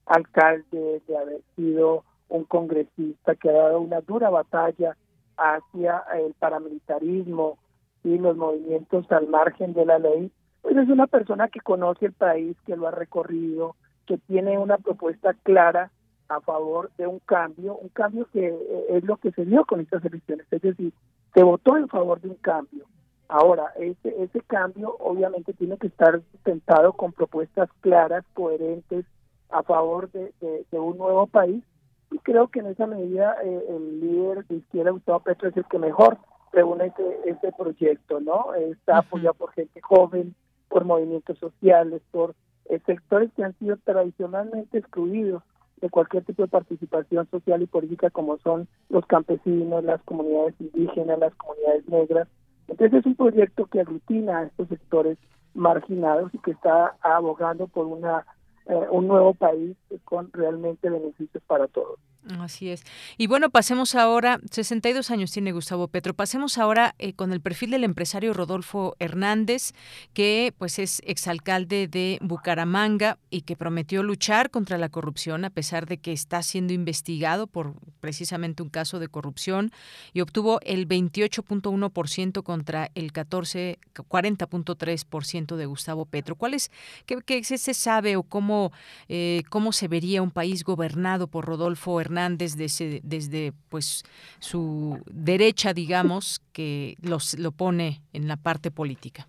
alcalde, 0.05 1.01
de 1.07 1.17
haber 1.17 1.41
sido 1.55 2.03
un 2.29 2.43
congresista 2.43 3.35
que 3.35 3.49
ha 3.49 3.53
dado 3.53 3.79
una 3.79 4.01
dura 4.01 4.29
batalla 4.29 4.97
hacia 5.37 6.03
el 6.15 6.33
paramilitarismo, 6.33 7.57
y 8.03 8.17
los 8.17 8.35
movimientos 8.37 9.09
al 9.11 9.27
margen 9.27 9.73
de 9.73 9.85
la 9.85 9.99
ley, 9.99 10.31
pues 10.61 10.77
es 10.77 10.89
una 10.89 11.07
persona 11.07 11.47
que 11.49 11.59
conoce 11.59 12.07
el 12.07 12.13
país, 12.13 12.57
que 12.65 12.75
lo 12.75 12.87
ha 12.87 12.91
recorrido, 12.91 13.75
que 14.05 14.17
tiene 14.17 14.57
una 14.57 14.77
propuesta 14.77 15.33
clara 15.43 15.91
a 16.29 16.41
favor 16.41 16.91
de 16.97 17.07
un 17.07 17.19
cambio, 17.19 17.75
un 17.75 17.89
cambio 17.89 18.27
que 18.31 18.47
eh, 18.47 18.85
es 18.89 19.03
lo 19.03 19.17
que 19.17 19.31
se 19.31 19.45
dio 19.45 19.65
con 19.65 19.81
estas 19.81 20.03
elecciones, 20.05 20.47
es 20.51 20.61
decir, 20.61 20.93
se 21.33 21.43
votó 21.43 21.77
en 21.77 21.87
favor 21.87 22.21
de 22.21 22.29
un 22.29 22.35
cambio. 22.35 22.85
Ahora, 23.27 23.73
ese, 23.79 24.23
ese 24.23 24.41
cambio 24.41 24.95
obviamente 24.99 25.53
tiene 25.53 25.77
que 25.77 25.87
estar 25.87 26.21
sustentado 26.31 26.93
con 26.93 27.13
propuestas 27.13 27.69
claras, 27.81 28.23
coherentes, 28.33 29.05
a 29.49 29.63
favor 29.63 30.09
de, 30.11 30.33
un 30.71 30.97
nuevo 30.97 31.27
país, 31.27 31.63
y 32.11 32.17
creo 32.19 32.47
que 32.47 32.59
en 32.59 32.67
esa 32.67 32.87
medida 32.87 33.35
eh, 33.43 33.65
el 33.69 33.99
líder 33.99 34.45
de 34.47 34.55
izquierda, 34.55 34.91
Gustavo 34.91 35.19
Petro, 35.21 35.49
es 35.49 35.57
el 35.57 35.65
que 35.65 35.79
mejor 35.79 36.17
reúne 36.53 36.85
este, 36.85 37.29
este 37.29 37.51
proyecto, 37.51 38.19
¿no? 38.19 38.53
Está 38.53 38.99
apoyado 38.99 39.33
por 39.33 39.51
gente 39.51 39.81
joven, 39.81 40.35
por 40.69 40.85
movimientos 40.85 41.37
sociales, 41.39 42.01
por 42.11 42.35
eh, 42.69 42.79
sectores 42.85 43.31
que 43.35 43.43
han 43.43 43.57
sido 43.59 43.77
tradicionalmente 43.77 44.77
excluidos 44.77 45.43
de 45.81 45.89
cualquier 45.89 46.23
tipo 46.23 46.43
de 46.43 46.47
participación 46.47 47.29
social 47.29 47.61
y 47.61 47.67
política 47.67 48.09
como 48.09 48.37
son 48.37 48.67
los 48.89 49.05
campesinos, 49.05 49.83
las 49.83 50.01
comunidades 50.03 50.55
indígenas, 50.59 51.19
las 51.19 51.35
comunidades 51.35 51.87
negras. 51.89 52.27
Entonces 52.67 52.99
es 52.99 53.05
un 53.05 53.15
proyecto 53.15 53.65
que 53.65 53.81
aglutina 53.81 54.39
a 54.39 54.43
estos 54.45 54.69
sectores 54.69 55.17
marginados 55.53 56.33
y 56.33 56.39
que 56.39 56.51
está 56.51 56.95
abogando 57.01 57.67
por 57.67 57.85
una 57.85 58.25
eh, 58.65 58.87
un 58.91 59.07
nuevo 59.07 59.33
país 59.33 59.75
con 60.05 60.31
realmente 60.31 60.89
beneficios 60.89 61.43
para 61.47 61.67
todos. 61.67 61.99
Así 62.39 62.69
es. 62.69 62.83
Y 63.17 63.27
bueno, 63.27 63.49
pasemos 63.49 63.95
ahora, 63.95 64.39
62 64.49 65.11
años 65.11 65.31
tiene 65.31 65.51
Gustavo 65.51 65.89
Petro, 65.89 66.13
pasemos 66.13 66.57
ahora 66.57 66.95
eh, 66.97 67.13
con 67.13 67.33
el 67.33 67.41
perfil 67.41 67.71
del 67.71 67.83
empresario 67.83 68.33
Rodolfo 68.33 68.95
Hernández, 68.99 69.73
que 70.13 70.53
pues 70.57 70.79
es 70.79 71.01
exalcalde 71.05 71.89
de 71.89 72.19
Bucaramanga 72.21 73.17
y 73.29 73.41
que 73.41 73.57
prometió 73.57 74.03
luchar 74.03 74.51
contra 74.51 74.77
la 74.77 74.87
corrupción 74.87 75.43
a 75.43 75.49
pesar 75.49 75.85
de 75.85 75.97
que 75.97 76.13
está 76.13 76.41
siendo 76.43 76.71
investigado 76.71 77.45
por 77.45 77.73
precisamente 77.99 78.63
un 78.63 78.69
caso 78.69 78.99
de 78.99 79.09
corrupción 79.09 79.71
y 80.13 80.21
obtuvo 80.21 80.61
el 80.61 80.87
28.1% 80.87 82.41
contra 82.43 82.89
el 82.95 83.11
14 83.11 83.79
40.3% 83.93 85.55
de 85.55 85.65
Gustavo 85.65 86.05
Petro. 86.05 86.35
¿Cuál 86.35 86.53
es 86.53 86.71
qué, 87.05 87.17
qué, 87.25 87.43
se 87.43 87.73
sabe 87.73 88.15
o 88.15 88.23
cómo 88.23 88.71
eh, 89.09 89.43
cómo 89.49 89.73
se 89.73 89.87
vería 89.89 90.21
un 90.21 90.31
país 90.31 90.63
gobernado 90.63 91.27
por 91.27 91.45
Rodolfo 91.45 91.99
Hernández 91.99 92.12
Hernández 92.13 92.55
desde, 92.55 93.01
desde 93.03 93.53
pues 93.69 94.03
su 94.39 94.99
derecha, 95.11 95.73
digamos, 95.73 96.41
que 96.53 96.95
los, 97.01 97.37
lo 97.39 97.51
pone 97.51 98.01
en 98.13 98.27
la 98.27 98.37
parte 98.37 98.71
política. 98.71 99.27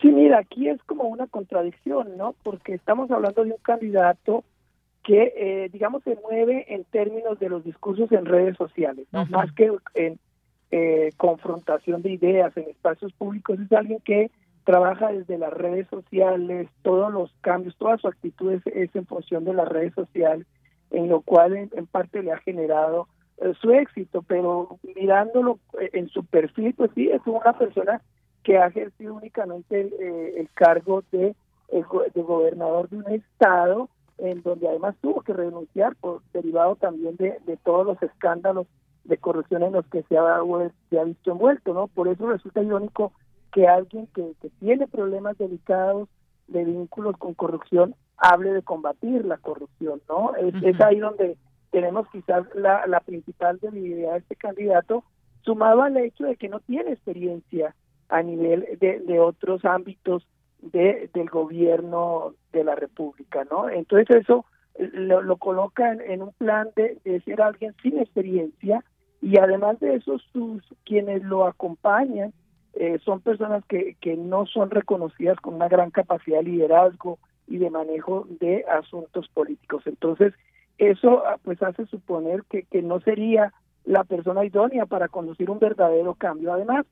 Sí, 0.00 0.08
mira, 0.08 0.38
aquí 0.38 0.68
es 0.68 0.82
como 0.84 1.04
una 1.04 1.26
contradicción, 1.26 2.16
¿no? 2.16 2.34
Porque 2.42 2.74
estamos 2.74 3.10
hablando 3.10 3.44
de 3.44 3.50
un 3.50 3.58
candidato 3.62 4.44
que, 5.02 5.32
eh, 5.36 5.68
digamos, 5.72 6.02
se 6.04 6.16
mueve 6.22 6.72
en 6.72 6.84
términos 6.84 7.38
de 7.38 7.48
los 7.48 7.64
discursos 7.64 8.10
en 8.12 8.24
redes 8.24 8.56
sociales, 8.56 9.06
¿no? 9.12 9.26
Más 9.26 9.52
que 9.52 9.70
en 9.94 10.18
eh, 10.70 11.10
confrontación 11.16 12.02
de 12.02 12.12
ideas 12.12 12.56
en 12.56 12.70
espacios 12.70 13.12
públicos, 13.12 13.58
es 13.60 13.72
alguien 13.72 13.98
que 14.04 14.30
trabaja 14.64 15.10
desde 15.10 15.36
las 15.36 15.52
redes 15.52 15.86
sociales, 15.88 16.68
todos 16.82 17.12
los 17.12 17.32
cambios, 17.40 17.76
toda 17.76 17.98
su 17.98 18.08
actitud 18.08 18.52
es 18.52 18.94
en 18.94 19.06
función 19.06 19.44
de 19.44 19.54
las 19.54 19.68
redes 19.68 19.94
sociales 19.94 20.46
en 20.90 21.08
lo 21.08 21.20
cual 21.20 21.56
en, 21.56 21.86
parte 21.86 22.22
le 22.22 22.32
ha 22.32 22.38
generado 22.38 23.08
eh, 23.38 23.52
su 23.60 23.70
éxito, 23.72 24.22
pero 24.22 24.78
mirándolo 24.96 25.58
eh, 25.80 25.90
en 25.92 26.08
su 26.08 26.24
perfil, 26.24 26.74
pues 26.74 26.90
sí, 26.94 27.08
es 27.10 27.20
una 27.26 27.52
persona 27.56 28.00
que 28.42 28.58
ha 28.58 28.66
ejercido 28.66 29.14
únicamente 29.14 29.80
el, 29.80 29.92
eh, 30.00 30.48
cargo 30.54 31.02
de, 31.12 31.34
de, 31.70 32.22
gobernador 32.22 32.88
de 32.88 32.96
un 32.96 33.10
estado, 33.12 33.88
en 34.18 34.42
donde 34.42 34.68
además 34.68 34.96
tuvo 35.00 35.22
que 35.22 35.32
renunciar, 35.32 35.94
por 35.96 36.22
derivado 36.32 36.76
también 36.76 37.16
de, 37.16 37.38
de 37.46 37.56
todos 37.58 37.86
los 37.86 38.02
escándalos 38.02 38.66
de 39.04 39.16
corrupción 39.18 39.62
en 39.62 39.72
los 39.72 39.86
que 39.86 40.02
se 40.04 40.16
ha, 40.16 40.40
se 40.90 40.98
ha 40.98 41.04
visto 41.04 41.32
envuelto, 41.32 41.74
¿no? 41.74 41.88
Por 41.88 42.08
eso 42.08 42.28
resulta 42.28 42.62
irónico 42.62 43.12
que 43.52 43.66
alguien 43.66 44.06
que, 44.14 44.34
tiene 44.60 44.86
problemas 44.86 45.36
delicados 45.38 46.08
de 46.48 46.64
vínculos 46.64 47.16
con 47.16 47.34
corrupción 47.34 47.94
hable 48.20 48.52
de 48.52 48.62
combatir 48.62 49.24
la 49.24 49.38
corrupción, 49.38 50.00
¿no? 50.08 50.34
Es, 50.36 50.80
ahí 50.80 50.98
donde 50.98 51.36
tenemos 51.70 52.06
quizás 52.10 52.44
la, 52.54 52.86
la 52.86 53.00
principal 53.00 53.58
debilidad 53.60 54.12
de 54.12 54.18
este 54.18 54.36
candidato, 54.36 55.04
sumado 55.42 55.82
al 55.82 55.96
hecho 55.96 56.24
de 56.24 56.36
que 56.36 56.48
no 56.48 56.60
tiene 56.60 56.92
experiencia 56.92 57.74
a 58.08 58.22
nivel 58.22 58.66
de, 58.78 59.00
de 59.00 59.20
otros 59.20 59.64
ámbitos 59.64 60.26
de, 60.60 61.08
del 61.14 61.30
gobierno 61.30 62.34
de 62.52 62.64
la 62.64 62.74
República, 62.74 63.46
¿no? 63.50 63.70
Entonces 63.70 64.16
eso 64.16 64.44
lo, 64.78 65.22
lo 65.22 65.36
coloca 65.38 65.92
en, 65.92 66.22
un 66.22 66.32
plan 66.32 66.68
de, 66.76 66.98
de, 67.04 67.20
ser 67.22 67.40
alguien 67.40 67.74
sin 67.82 67.98
experiencia 67.98 68.84
y 69.22 69.38
además 69.38 69.80
de 69.80 69.96
eso 69.96 70.18
sus 70.32 70.62
quienes 70.84 71.22
lo 71.22 71.46
acompañan 71.46 72.32
eh, 72.74 72.98
son 73.04 73.20
personas 73.20 73.64
que, 73.66 73.96
que 74.00 74.16
no 74.16 74.46
son 74.46 74.70
reconocidas 74.70 75.38
con 75.40 75.54
una 75.54 75.68
gran 75.68 75.90
capacidad 75.90 76.38
de 76.38 76.44
liderazgo 76.44 77.18
y 77.50 77.58
de 77.58 77.68
manejo 77.68 78.26
de 78.40 78.64
asuntos 78.64 79.28
políticos. 79.28 79.82
Entonces, 79.84 80.32
eso 80.78 81.22
ah, 81.26 81.36
pues 81.44 81.62
hace 81.62 81.84
suponer 81.86 82.44
que, 82.48 82.62
que 82.62 82.80
no 82.80 83.00
sería 83.00 83.52
la 83.84 84.04
persona 84.04 84.44
idónea 84.44 84.86
para 84.86 85.08
conducir 85.08 85.50
un 85.50 85.58
verdadero 85.58 86.14
cambio. 86.14 86.52
Además, 86.52 86.86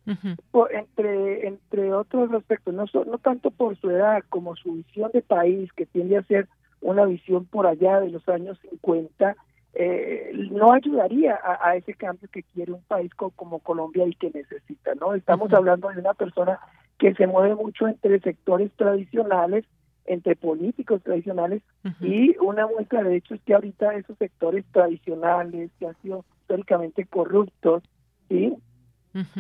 entre, 0.71 1.47
entre 1.47 1.93
otros 1.93 2.33
aspectos, 2.33 2.75
no, 2.75 2.85
no 3.05 3.19
tanto 3.19 3.51
por 3.51 3.77
su 3.79 3.91
edad 3.91 4.23
como 4.29 4.57
su 4.57 4.73
visión 4.73 5.11
de 5.13 5.23
país, 5.23 5.73
que 5.75 5.87
tiende 5.87 6.17
a 6.17 6.25
ser 6.25 6.49
una 6.81 7.05
visión 7.05 7.45
por 7.47 7.67
allá 7.67 8.01
de 8.01 8.11
los 8.11 8.29
años 8.29 8.59
50, 8.71 9.37
eh, 9.75 10.33
no 10.51 10.73
ayudaría 10.73 11.39
a, 11.43 11.77
ese 11.77 11.95
cambio 11.95 12.29
que 12.33 12.43
quiere 12.43 12.73
un 12.73 12.83
país 12.83 13.13
como, 13.15 13.61
Colombia 13.61 14.07
y 14.07 14.15
que 14.15 14.31
necesita. 14.31 14.95
no 14.95 15.15
Estamos 15.15 15.53
hablando 15.53 15.89
de 15.89 16.01
una 16.01 16.15
persona 16.15 16.59
que 16.99 17.15
se 17.15 17.27
mueve 17.27 17.55
mucho 17.55 17.87
entre 17.87 18.19
sectores 18.21 18.73
tradicionales 18.77 19.65
entre 20.09 20.37
políticos 20.37 21.03
tradicionales 21.03 21.63
y 22.01 22.37
una 22.39 22.67
muestra 22.67 23.03
de 23.03 23.17
hecho 23.17 23.35
es 23.35 23.43
que 23.43 23.55
ahorita 23.55 23.95
esos 23.95 24.17
sectores 24.19 24.65
tradicionales 24.73 25.71
que 25.79 25.87
han 25.87 25.97
sido 26.03 26.25
históricamente 26.41 27.05
corruptos 27.05 27.83
y 28.31 28.55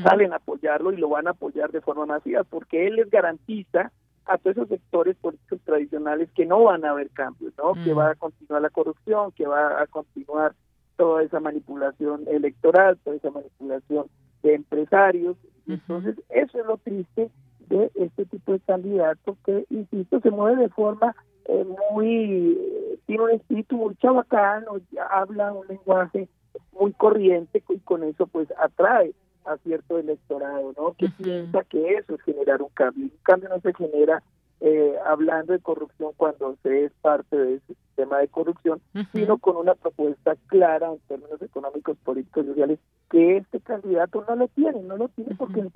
salen 0.02 0.32
a 0.32 0.36
apoyarlo 0.36 0.92
y 0.92 0.96
lo 0.96 1.08
van 1.08 1.26
a 1.26 1.30
apoyar 1.30 1.72
de 1.72 1.80
forma 1.80 2.06
masiva 2.06 2.44
porque 2.44 2.86
él 2.86 2.96
les 2.96 3.10
garantiza 3.10 3.90
a 4.26 4.36
todos 4.36 4.58
esos 4.58 4.68
sectores 4.68 5.16
políticos 5.16 5.58
tradicionales 5.64 6.28
que 6.34 6.44
no 6.44 6.64
van 6.64 6.84
a 6.84 6.90
haber 6.90 7.08
cambios, 7.10 7.54
¿no? 7.56 7.72
Que 7.82 7.94
va 7.94 8.10
a 8.10 8.14
continuar 8.14 8.60
la 8.60 8.68
corrupción, 8.68 9.32
que 9.32 9.46
va 9.46 9.80
a 9.80 9.86
continuar 9.86 10.54
toda 10.96 11.22
esa 11.22 11.40
manipulación 11.40 12.24
electoral, 12.28 12.98
toda 13.04 13.16
esa 13.16 13.30
manipulación 13.30 14.06
de 14.42 14.54
empresarios. 14.54 15.36
Entonces, 15.66 16.16
eso 16.28 16.60
es 16.60 16.66
lo 16.66 16.76
triste 16.76 17.30
de 17.68 17.90
este 17.94 18.24
tipo 18.26 18.52
de 18.52 18.60
candidato 18.60 19.36
que, 19.44 19.66
insisto, 19.70 20.20
se 20.20 20.30
mueve 20.30 20.62
de 20.62 20.68
forma 20.68 21.14
eh, 21.46 21.66
muy, 21.92 22.58
tiene 23.06 23.22
un 23.22 23.30
espíritu 23.30 23.76
muy 23.76 23.96
chabacano, 23.96 24.72
habla 25.10 25.52
un 25.52 25.66
lenguaje 25.66 26.28
muy 26.78 26.92
corriente 26.92 27.62
y 27.68 27.78
con 27.80 28.04
eso 28.04 28.26
pues 28.26 28.48
atrae 28.58 29.12
a 29.44 29.56
cierto 29.58 29.98
electorado, 29.98 30.74
¿no? 30.76 30.92
Que 30.92 31.08
piensa 31.08 31.64
que 31.64 31.94
eso 31.94 32.14
es 32.14 32.22
generar 32.22 32.60
un 32.62 32.68
cambio. 32.70 33.04
Un 33.04 33.12
cambio 33.22 33.48
no 33.48 33.60
se 33.60 33.72
genera 33.74 34.22
eh, 34.60 34.94
hablando 35.06 35.52
de 35.52 35.60
corrupción 35.60 36.12
cuando 36.16 36.56
se 36.62 36.84
es 36.84 36.92
parte 37.00 37.36
de 37.36 37.54
ese 37.54 37.74
sistema 37.74 38.18
de 38.18 38.28
corrupción, 38.28 38.80
sino 39.12 39.38
con 39.38 39.56
una 39.56 39.74
propuesta 39.74 40.36
clara 40.46 40.92
en 40.92 40.98
términos 41.08 41.40
económicos, 41.42 41.96
políticos, 41.98 42.46
sociales, 42.46 42.78
que 43.10 43.38
este 43.38 43.60
candidato 43.60 44.24
no 44.28 44.36
lo 44.36 44.48
tiene, 44.48 44.82
no 44.82 44.96
lo 44.96 45.08
tiene 45.08 45.34
porque 45.36 45.60
en, 45.60 45.70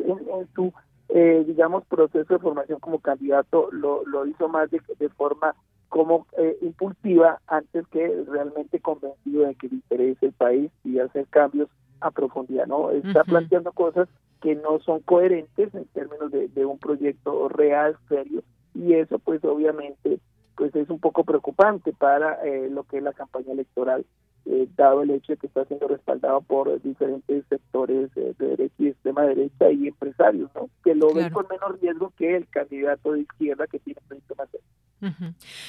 su, 0.54 0.72
eh, 1.08 1.44
digamos, 1.46 1.84
proceso 1.86 2.34
de 2.34 2.40
formación 2.40 2.80
como 2.80 2.98
candidato 2.98 3.68
lo, 3.72 4.04
lo 4.06 4.26
hizo 4.26 4.48
más 4.48 4.70
de, 4.70 4.80
de 4.98 5.08
forma 5.10 5.54
como 5.88 6.26
eh, 6.38 6.56
impulsiva 6.62 7.40
antes 7.46 7.86
que 7.88 8.24
realmente 8.26 8.80
convencido 8.80 9.46
de 9.46 9.54
que 9.54 9.68
le 9.68 9.74
interesa 9.74 10.26
el 10.26 10.32
país 10.32 10.70
y 10.84 10.98
hacer 10.98 11.26
cambios 11.28 11.68
a 12.00 12.10
profundidad, 12.10 12.66
¿no? 12.66 12.90
Está 12.90 13.24
planteando 13.24 13.72
cosas 13.72 14.08
que 14.40 14.54
no 14.54 14.80
son 14.80 15.00
coherentes 15.00 15.74
en 15.74 15.84
términos 15.86 16.32
de, 16.32 16.48
de, 16.48 16.64
un 16.64 16.78
proyecto 16.78 17.48
real, 17.48 17.96
serio, 18.08 18.42
y 18.74 18.94
eso 18.94 19.18
pues 19.18 19.44
obviamente 19.44 20.18
pues 20.56 20.74
es 20.76 20.90
un 20.90 21.00
poco 21.00 21.24
preocupante 21.24 21.92
para 21.92 22.44
eh, 22.44 22.68
lo 22.70 22.84
que 22.84 22.98
es 22.98 23.02
la 23.02 23.12
campaña 23.12 23.52
electoral, 23.52 24.04
eh, 24.46 24.68
dado 24.76 25.02
el 25.02 25.10
hecho 25.10 25.32
de 25.32 25.36
que 25.36 25.46
está 25.46 25.64
siendo 25.64 25.88
respaldado 25.88 26.40
por 26.40 26.80
diferentes 26.82 27.44
sectores 27.48 28.10
eh, 28.16 28.34
de 28.38 28.46
derecha 28.48 28.74
y 28.78 28.88
extrema 28.88 29.22
derecha 29.22 29.70
y 29.70 29.88
empresarios, 29.88 30.50
¿no? 30.54 30.68
Que 30.82 30.94
lo 30.94 31.12
ven 31.14 31.30
con 31.30 31.46
menos 31.48 31.80
riesgo 31.80 32.12
que 32.16 32.36
el 32.36 32.48
candidato 32.48 33.12
de 33.12 33.20
izquierda 33.20 33.66
que 33.66 33.78
tiene 33.78 34.00
proyecto 34.08 34.34
más 34.36 34.48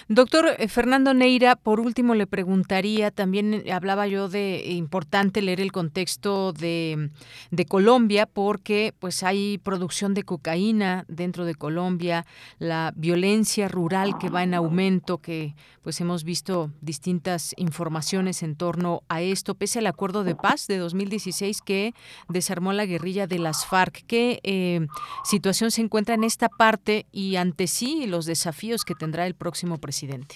Doctor 0.08 0.46
eh, 0.58 0.68
Fernando 0.68 1.14
Neira, 1.14 1.56
por 1.56 1.80
último 1.80 2.14
le 2.14 2.28
preguntaría, 2.28 3.10
también 3.10 3.54
eh, 3.54 3.72
hablaba 3.72 4.06
yo 4.06 4.30
de 4.30 4.64
importante 4.68 5.42
leer 5.42 5.60
el 5.60 5.72
contexto 5.72 6.54
de, 6.54 7.10
de, 7.50 7.66
Colombia 7.66 8.28
porque 8.28 8.94
pues 9.00 9.24
hay 9.24 9.58
producción 9.58 10.14
de 10.14 10.24
cocaína 10.24 11.06
dentro 11.08 11.46
de 11.46 11.56
Colombia, 11.56 12.28
la 12.60 12.94
violencia 12.96 13.68
rural 13.68 14.20
que 14.20 14.30
va 14.30 14.44
en 14.44 14.54
aumento, 14.54 15.18
que 15.18 15.56
pues 15.82 16.00
hemos 16.00 16.24
visto 16.24 16.72
distintas 16.82 17.56
informaciones 17.58 18.44
en 18.44 18.56
torno 18.64 19.02
a 19.10 19.22
esto, 19.22 19.56
pese 19.56 19.80
al 19.80 19.88
acuerdo 19.88 20.24
de 20.24 20.36
paz 20.36 20.68
de 20.68 20.78
2016 20.78 21.62
que 21.62 21.92
desarmó 22.30 22.72
la 22.72 22.86
guerrilla 22.86 23.28
de 23.28 23.38
las 23.38 23.66
FARC. 23.66 24.06
¿Qué 24.08 24.88
situación 25.26 25.70
se 25.70 25.82
encuentra 25.82 26.16
en 26.16 26.24
esta 26.24 26.48
parte 26.48 27.06
y 27.12 27.36
ante 27.36 27.68
sí 27.68 28.08
los 28.08 28.26
desafíos 28.26 28.86
que 28.86 28.96
tendrá 28.96 29.28
el 29.28 29.36
próximo 29.36 29.80
presidente? 29.80 30.36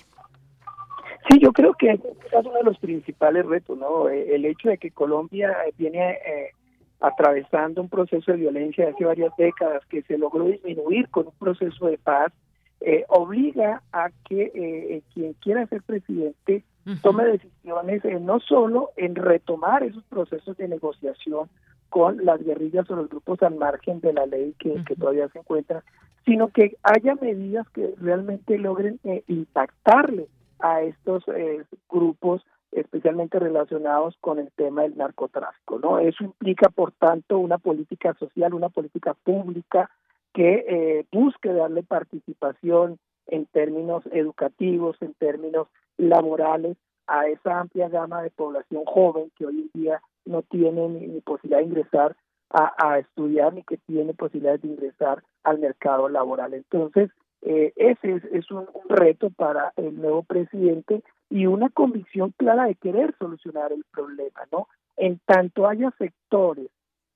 Sí, 1.29 1.39
yo 1.39 1.53
creo 1.53 1.73
que 1.73 1.91
es 1.91 1.99
uno 2.33 2.57
de 2.57 2.63
los 2.63 2.77
principales 2.79 3.45
retos, 3.45 3.77
¿no? 3.77 4.09
Eh, 4.09 4.35
el 4.35 4.43
hecho 4.43 4.67
de 4.67 4.77
que 4.77 4.91
Colombia 4.91 5.55
viene 5.77 6.11
eh, 6.11 6.51
atravesando 6.99 7.81
un 7.81 7.87
proceso 7.87 8.33
de 8.33 8.39
violencia 8.39 8.89
hace 8.89 9.05
varias 9.05 9.31
décadas 9.37 9.85
que 9.85 10.01
se 10.01 10.17
logró 10.17 10.43
disminuir 10.45 11.07
con 11.07 11.27
un 11.27 11.33
proceso 11.39 11.87
de 11.87 11.97
paz, 11.97 12.33
eh, 12.81 13.05
obliga 13.07 13.81
a 13.93 14.09
que 14.27 15.01
quien 15.13 15.33
quiera 15.33 15.65
ser 15.67 15.81
presidente 15.81 16.63
tome 17.01 17.25
decisiones 17.25 18.21
no 18.21 18.39
solo 18.39 18.91
en 18.95 19.15
retomar 19.15 19.83
esos 19.83 20.03
procesos 20.05 20.57
de 20.57 20.67
negociación 20.67 21.49
con 21.89 22.25
las 22.25 22.43
guerrillas 22.43 22.89
o 22.89 22.95
los 22.95 23.09
grupos 23.09 23.41
al 23.43 23.55
margen 23.55 23.99
de 24.01 24.13
la 24.13 24.25
ley 24.25 24.53
que, 24.59 24.83
que 24.85 24.95
todavía 24.95 25.29
se 25.29 25.39
encuentran, 25.39 25.81
sino 26.25 26.49
que 26.49 26.77
haya 26.83 27.15
medidas 27.15 27.67
que 27.69 27.93
realmente 27.99 28.57
logren 28.57 28.99
eh, 29.03 29.23
impactarle 29.27 30.27
a 30.59 30.81
estos 30.81 31.23
eh, 31.29 31.63
grupos 31.89 32.45
especialmente 32.71 33.39
relacionados 33.39 34.17
con 34.19 34.39
el 34.39 34.51
tema 34.51 34.81
del 34.81 34.97
narcotráfico, 34.97 35.79
¿no? 35.79 35.99
Eso 35.99 36.25
implica, 36.25 36.69
por 36.69 36.91
tanto, 36.91 37.39
una 37.39 37.57
política 37.57 38.13
social, 38.15 38.53
una 38.53 38.69
política 38.69 39.13
pública 39.13 39.89
que 40.33 40.65
eh, 40.67 41.05
busque 41.11 41.53
darle 41.53 41.83
participación 41.83 42.99
en 43.27 43.45
términos 43.45 44.03
educativos, 44.11 44.97
en 45.01 45.13
términos 45.13 45.67
laborales 45.97 46.77
a 47.07 47.27
esa 47.27 47.59
amplia 47.59 47.89
gama 47.89 48.21
de 48.21 48.29
población 48.29 48.83
joven 48.85 49.31
que 49.35 49.45
hoy 49.45 49.69
en 49.73 49.81
día 49.81 50.01
no 50.25 50.41
tiene 50.43 50.89
ni 50.89 51.21
posibilidad 51.21 51.59
de 51.59 51.65
ingresar 51.65 52.15
a, 52.49 52.99
estudiar 52.99 53.53
ni 53.53 53.63
que 53.63 53.77
tiene 53.77 54.13
posibilidades 54.13 54.61
de 54.61 54.69
ingresar 54.69 55.23
al 55.43 55.59
mercado 55.59 56.07
laboral. 56.07 56.53
Entonces, 56.53 57.11
eh, 57.41 57.73
ese 57.75 58.21
es, 58.31 58.51
un, 58.51 58.67
reto 58.87 59.29
para 59.29 59.73
el 59.75 59.99
nuevo 59.99 60.23
presidente 60.23 61.03
y 61.29 61.45
una 61.45 61.69
convicción 61.69 62.33
clara 62.37 62.65
de 62.65 62.75
querer 62.75 63.13
solucionar 63.19 63.73
el 63.73 63.83
problema, 63.91 64.41
¿no? 64.51 64.67
En 64.95 65.19
tanto 65.25 65.67
haya 65.67 65.91
sectores 65.97 66.69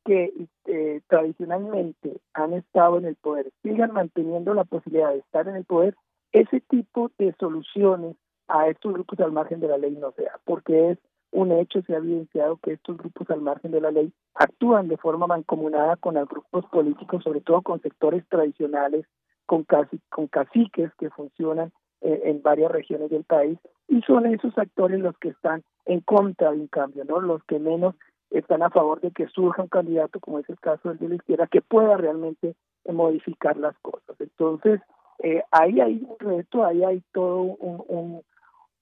que 0.03 0.33
eh, 0.65 1.01
tradicionalmente 1.07 2.17
han 2.33 2.53
estado 2.53 2.97
en 2.97 3.05
el 3.05 3.15
poder, 3.15 3.51
sigan 3.63 3.93
manteniendo 3.93 4.53
la 4.53 4.63
posibilidad 4.63 5.11
de 5.11 5.19
estar 5.19 5.47
en 5.47 5.55
el 5.55 5.65
poder, 5.65 5.95
ese 6.31 6.59
tipo 6.61 7.11
de 7.17 7.33
soluciones 7.39 8.15
a 8.51 8.67
estos 8.67 8.93
grupos 8.93 9.19
al 9.19 9.31
margen 9.31 9.59
de 9.59 9.67
la 9.67 9.77
ley 9.77 9.91
no 9.91 10.11
sea, 10.11 10.39
porque 10.45 10.91
es 10.91 10.97
un 11.31 11.51
hecho, 11.53 11.81
se 11.83 11.93
ha 11.93 11.97
evidenciado 11.97 12.57
que 12.57 12.73
estos 12.73 12.97
grupos 12.97 13.29
al 13.29 13.41
margen 13.41 13.71
de 13.71 13.81
la 13.81 13.91
ley 13.91 14.11
actúan 14.35 14.89
de 14.89 14.97
forma 14.97 15.27
mancomunada 15.27 15.95
con 15.95 16.15
los 16.15 16.27
grupos 16.27 16.65
políticos, 16.65 17.23
sobre 17.23 17.41
todo 17.41 17.61
con 17.61 17.81
sectores 17.81 18.27
tradicionales, 18.27 19.05
con, 19.45 19.63
casi, 19.63 19.99
con 20.09 20.27
caciques 20.27 20.91
que 20.99 21.09
funcionan 21.09 21.71
eh, 22.01 22.21
en 22.25 22.41
varias 22.41 22.71
regiones 22.71 23.09
del 23.09 23.23
país, 23.23 23.57
y 23.87 24.01
son 24.01 24.25
esos 24.25 24.57
actores 24.57 24.99
los 24.99 25.17
que 25.19 25.29
están 25.29 25.63
en 25.85 26.01
contra 26.01 26.51
de 26.51 26.59
un 26.59 26.67
cambio, 26.67 27.05
¿no? 27.05 27.21
Los 27.21 27.43
que 27.45 27.59
menos 27.59 27.95
están 28.29 28.63
a 28.63 28.69
favor 28.69 28.99
de 29.01 29.11
que 29.11 29.27
surja 29.27 29.61
un 29.61 29.69
candidato, 29.69 30.19
como 30.19 30.39
es 30.39 30.49
el 30.49 30.59
caso 30.59 30.89
del 30.89 30.97
de 30.99 31.09
la 31.09 31.15
izquierda, 31.15 31.47
que 31.47 31.61
pueda 31.61 31.95
realmente 31.97 32.55
modificar 32.85 33.57
las 33.57 33.77
cosas. 33.79 34.19
Entonces, 34.19 34.81
eh, 35.23 35.43
ahí 35.51 35.79
hay 35.79 36.03
un 36.07 36.17
reto, 36.19 36.65
ahí 36.65 36.83
hay 36.83 37.03
todo 37.11 37.41
un, 37.41 38.23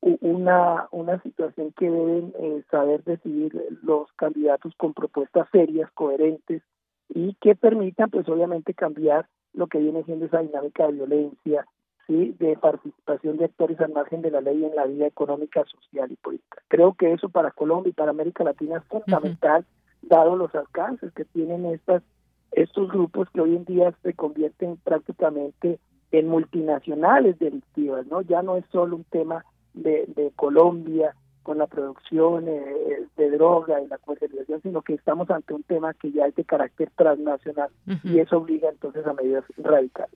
una, 0.02 0.88
una 0.92 1.22
situación 1.22 1.74
que 1.78 1.90
deben 1.90 2.34
eh, 2.40 2.64
saber 2.72 3.04
decidir 3.04 3.54
los 3.84 4.12
candidatos 4.14 4.74
con 4.78 4.94
propuestas 4.94 5.48
serias, 5.52 5.92
coherentes 5.92 6.62
y 7.10 7.34
que 7.42 7.56
permitan 7.56 8.10
pues 8.10 8.28
obviamente 8.30 8.74
cambiar 8.74 9.28
lo 9.54 9.68
que 9.68 9.80
viene 9.80 10.04
siendo 10.04 10.26
esa 10.26 10.40
dinámica 10.40 10.86
de 10.88 10.94
violencia, 10.94 11.66
¿sí? 12.08 12.36
de 12.40 12.56
participación 12.56 13.38
de 13.38 13.46
actores 13.46 13.80
al 13.82 13.92
margen 13.92 14.22
de 14.22 14.32
la 14.32 14.42
ley 14.42 14.64
en 14.64 14.76
la 14.76 14.86
vida 14.86 15.08
económica, 15.08 15.66
social 15.66 16.12
y 16.12 16.16
política. 16.16 16.62
Creo 16.68 16.94
que 16.94 17.12
eso 17.12 17.30
para 17.30 17.52
Colombia 17.52 17.90
y 17.90 17.94
para 17.94 18.12
América 18.12 18.44
Latina 18.44 18.78
es 18.78 18.86
fundamental, 18.86 19.66
dado 20.02 20.36
los 20.36 20.54
alcances 20.56 21.12
que 21.14 21.26
tienen 21.26 21.66
estas 21.66 22.04
estos 22.52 22.90
grupos 22.90 23.30
que 23.30 23.42
hoy 23.42 23.56
en 23.56 23.66
día 23.66 23.94
se 24.02 24.14
convierten 24.14 24.78
prácticamente 24.78 25.80
en 26.12 26.28
multinacionales 26.28 27.38
delictivas, 27.38 28.08
¿no? 28.08 28.22
Ya 28.22 28.42
no 28.42 28.58
es 28.58 28.66
solo 28.72 28.96
un 28.96 29.04
tema 29.04 29.46
de, 29.82 30.06
de 30.16 30.32
Colombia 30.36 31.16
con 31.44 31.58
la 31.58 31.68
producción 31.68 32.48
eh, 32.48 33.06
de 33.18 33.32
droga 33.32 33.82
y 33.82 33.88
la 33.88 33.98
comercialización, 33.98 34.62
sino 34.62 34.82
que 34.82 34.94
estamos 34.94 35.30
ante 35.32 35.54
un 35.54 35.64
tema 35.64 35.94
que 35.94 36.12
ya 36.12 36.26
es 36.28 36.36
de 36.36 36.44
carácter 36.44 36.92
transnacional 36.96 37.70
y 38.04 38.20
eso 38.20 38.38
obliga 38.38 38.70
entonces 38.70 39.06
a 39.08 39.14
medidas 39.14 39.44
radicales. 39.58 40.16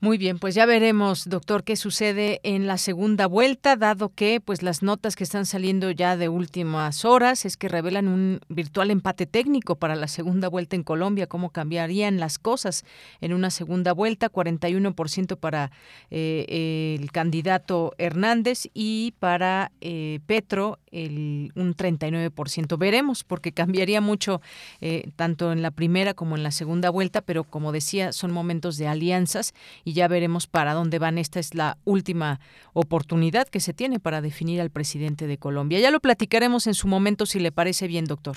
Muy 0.00 0.18
bien, 0.18 0.38
pues 0.38 0.54
ya 0.54 0.66
veremos, 0.66 1.30
doctor, 1.30 1.64
qué 1.64 1.76
sucede 1.76 2.40
en 2.42 2.66
la 2.66 2.76
segunda 2.76 3.26
vuelta, 3.26 3.74
dado 3.76 4.10
que 4.10 4.38
pues 4.38 4.62
las 4.62 4.82
notas 4.82 5.16
que 5.16 5.24
están 5.24 5.46
saliendo 5.46 5.90
ya 5.90 6.18
de 6.18 6.28
últimas 6.28 7.06
horas 7.06 7.46
es 7.46 7.56
que 7.56 7.68
revelan 7.68 8.08
un 8.08 8.40
virtual 8.48 8.90
empate 8.90 9.24
técnico 9.24 9.76
para 9.76 9.96
la 9.96 10.08
segunda 10.08 10.48
vuelta 10.48 10.76
en 10.76 10.82
Colombia, 10.82 11.26
cómo 11.26 11.50
cambiarían 11.50 12.20
las 12.20 12.38
cosas 12.38 12.84
en 13.22 13.32
una 13.32 13.50
segunda 13.50 13.94
vuelta, 13.94 14.30
41% 14.30 15.38
para 15.38 15.70
eh, 16.10 16.96
el 17.00 17.10
candidato 17.10 17.94
Hernández 17.96 18.68
y 18.74 19.14
para 19.20 19.72
eh, 19.80 20.20
Petro 20.26 20.80
el, 20.90 21.52
un 21.54 21.74
39%. 21.74 22.78
Veremos, 22.78 23.24
porque 23.24 23.52
cambiaría 23.52 24.00
mucho 24.00 24.40
eh, 24.80 25.10
tanto 25.16 25.52
en 25.52 25.62
la 25.62 25.70
primera 25.70 26.14
como 26.14 26.36
en 26.36 26.42
la 26.42 26.50
segunda 26.50 26.90
vuelta, 26.90 27.20
pero 27.22 27.44
como 27.44 27.72
decía, 27.72 28.12
son 28.12 28.32
momentos 28.32 28.76
de 28.76 28.86
alianzas 28.86 29.54
y 29.84 29.92
ya 29.92 30.08
veremos 30.08 30.46
para 30.46 30.74
dónde 30.74 30.98
van. 30.98 31.18
Esta 31.18 31.38
es 31.38 31.54
la 31.54 31.76
última 31.84 32.40
oportunidad 32.72 33.48
que 33.48 33.60
se 33.60 33.72
tiene 33.72 34.00
para 34.00 34.20
definir 34.20 34.60
al 34.60 34.70
presidente 34.70 35.26
de 35.26 35.38
Colombia. 35.38 35.80
Ya 35.80 35.90
lo 35.90 36.00
platicaremos 36.00 36.66
en 36.66 36.74
su 36.74 36.88
momento, 36.88 37.26
si 37.26 37.38
le 37.38 37.52
parece 37.52 37.86
bien, 37.86 38.06
doctor. 38.06 38.36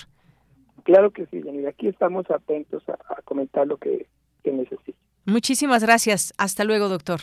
Claro 0.84 1.12
que 1.12 1.26
sí, 1.28 1.42
y 1.44 1.66
aquí 1.66 1.88
estamos 1.88 2.30
atentos 2.30 2.84
a, 2.88 3.22
comentar 3.24 3.68
lo 3.68 3.78
que, 3.78 4.08
que 4.44 4.52
necesite. 4.52 4.98
Muchísimas 5.26 5.84
gracias. 5.84 6.34
Hasta 6.38 6.64
luego, 6.64 6.88
doctor. 6.88 7.22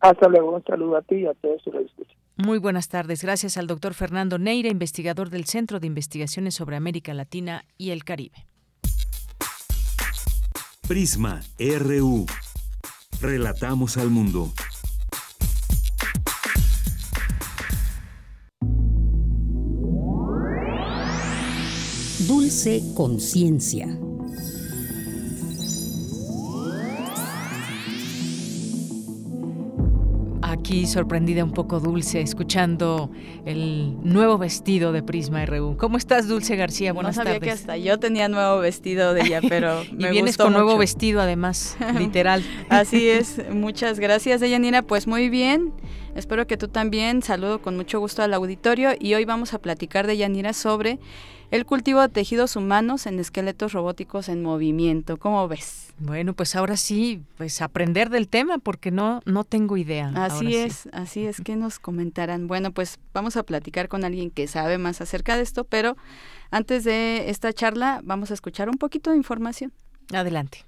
Hasta 0.00 0.28
luego. 0.28 0.54
Un 0.54 0.64
saludo 0.64 0.96
a 0.96 1.02
ti 1.02 1.16
y 1.16 1.26
a 1.26 1.34
todos 1.34 1.62
los 1.66 1.86
escuchan. 1.86 2.16
Muy 2.36 2.58
buenas 2.58 2.88
tardes. 2.88 3.22
Gracias 3.22 3.56
al 3.56 3.66
doctor 3.66 3.94
Fernando 3.94 4.38
Neira, 4.38 4.68
investigador 4.68 5.30
del 5.30 5.44
Centro 5.44 5.80
de 5.80 5.86
Investigaciones 5.86 6.54
sobre 6.54 6.76
América 6.76 7.12
Latina 7.14 7.64
y 7.76 7.90
el 7.90 8.04
Caribe. 8.04 8.46
Prisma 10.88 11.40
RU. 11.58 12.26
Relatamos 13.22 13.98
al 13.98 14.10
mundo. 14.10 14.52
Dulce 22.26 22.82
Conciencia. 22.96 23.96
Aquí 30.72 30.86
sorprendida 30.86 31.44
un 31.44 31.50
poco 31.50 31.80
Dulce, 31.80 32.22
escuchando 32.22 33.10
el 33.44 33.94
nuevo 34.02 34.38
vestido 34.38 34.92
de 34.92 35.02
Prisma 35.02 35.44
RU. 35.44 35.76
¿Cómo 35.76 35.98
estás, 35.98 36.28
Dulce 36.28 36.56
García? 36.56 36.94
Buenas 36.94 37.14
no 37.14 37.24
sabía 37.24 37.38
tardes. 37.38 37.46
que 37.46 37.60
hasta 37.60 37.76
yo 37.76 37.98
tenía 37.98 38.26
nuevo 38.28 38.58
vestido 38.60 39.12
de 39.12 39.20
ella, 39.20 39.42
pero 39.46 39.82
y 39.92 39.96
me 39.96 40.10
vienes 40.10 40.38
gustó 40.38 40.44
con 40.44 40.54
nuevo 40.54 40.78
vestido, 40.78 41.20
además, 41.20 41.76
literal. 41.98 42.42
Así 42.70 43.06
es. 43.06 43.42
Muchas 43.52 44.00
gracias, 44.00 44.40
Deyanira. 44.40 44.80
Pues 44.80 45.06
muy 45.06 45.28
bien. 45.28 45.74
Espero 46.14 46.46
que 46.46 46.56
tú 46.56 46.68
también. 46.68 47.20
Saludo 47.20 47.60
con 47.60 47.76
mucho 47.76 48.00
gusto 48.00 48.22
al 48.22 48.32
auditorio 48.32 48.92
y 48.98 49.12
hoy 49.12 49.26
vamos 49.26 49.52
a 49.52 49.58
platicar 49.58 50.06
de 50.06 50.16
Yanira 50.16 50.54
sobre 50.54 50.98
el 51.52 51.66
cultivo 51.66 52.00
de 52.00 52.08
tejidos 52.08 52.56
humanos 52.56 53.06
en 53.06 53.20
esqueletos 53.20 53.74
robóticos 53.74 54.30
en 54.30 54.42
movimiento. 54.42 55.18
¿Cómo 55.18 55.46
ves? 55.48 55.92
Bueno, 55.98 56.32
pues 56.32 56.56
ahora 56.56 56.78
sí, 56.78 57.22
pues 57.36 57.60
aprender 57.60 58.08
del 58.08 58.26
tema 58.26 58.56
porque 58.56 58.90
no 58.90 59.20
no 59.26 59.44
tengo 59.44 59.76
idea. 59.76 60.10
Así 60.16 60.46
sí. 60.46 60.56
es, 60.56 60.88
así 60.92 61.26
es 61.26 61.42
que 61.42 61.54
nos 61.54 61.78
comentarán. 61.78 62.48
Bueno, 62.48 62.72
pues 62.72 62.98
vamos 63.12 63.36
a 63.36 63.42
platicar 63.42 63.88
con 63.88 64.02
alguien 64.02 64.30
que 64.30 64.48
sabe 64.48 64.78
más 64.78 65.02
acerca 65.02 65.36
de 65.36 65.42
esto, 65.42 65.64
pero 65.64 65.98
antes 66.50 66.84
de 66.84 67.28
esta 67.28 67.52
charla 67.52 68.00
vamos 68.02 68.30
a 68.30 68.34
escuchar 68.34 68.70
un 68.70 68.78
poquito 68.78 69.10
de 69.10 69.18
información. 69.18 69.72
Adelante. 70.10 70.64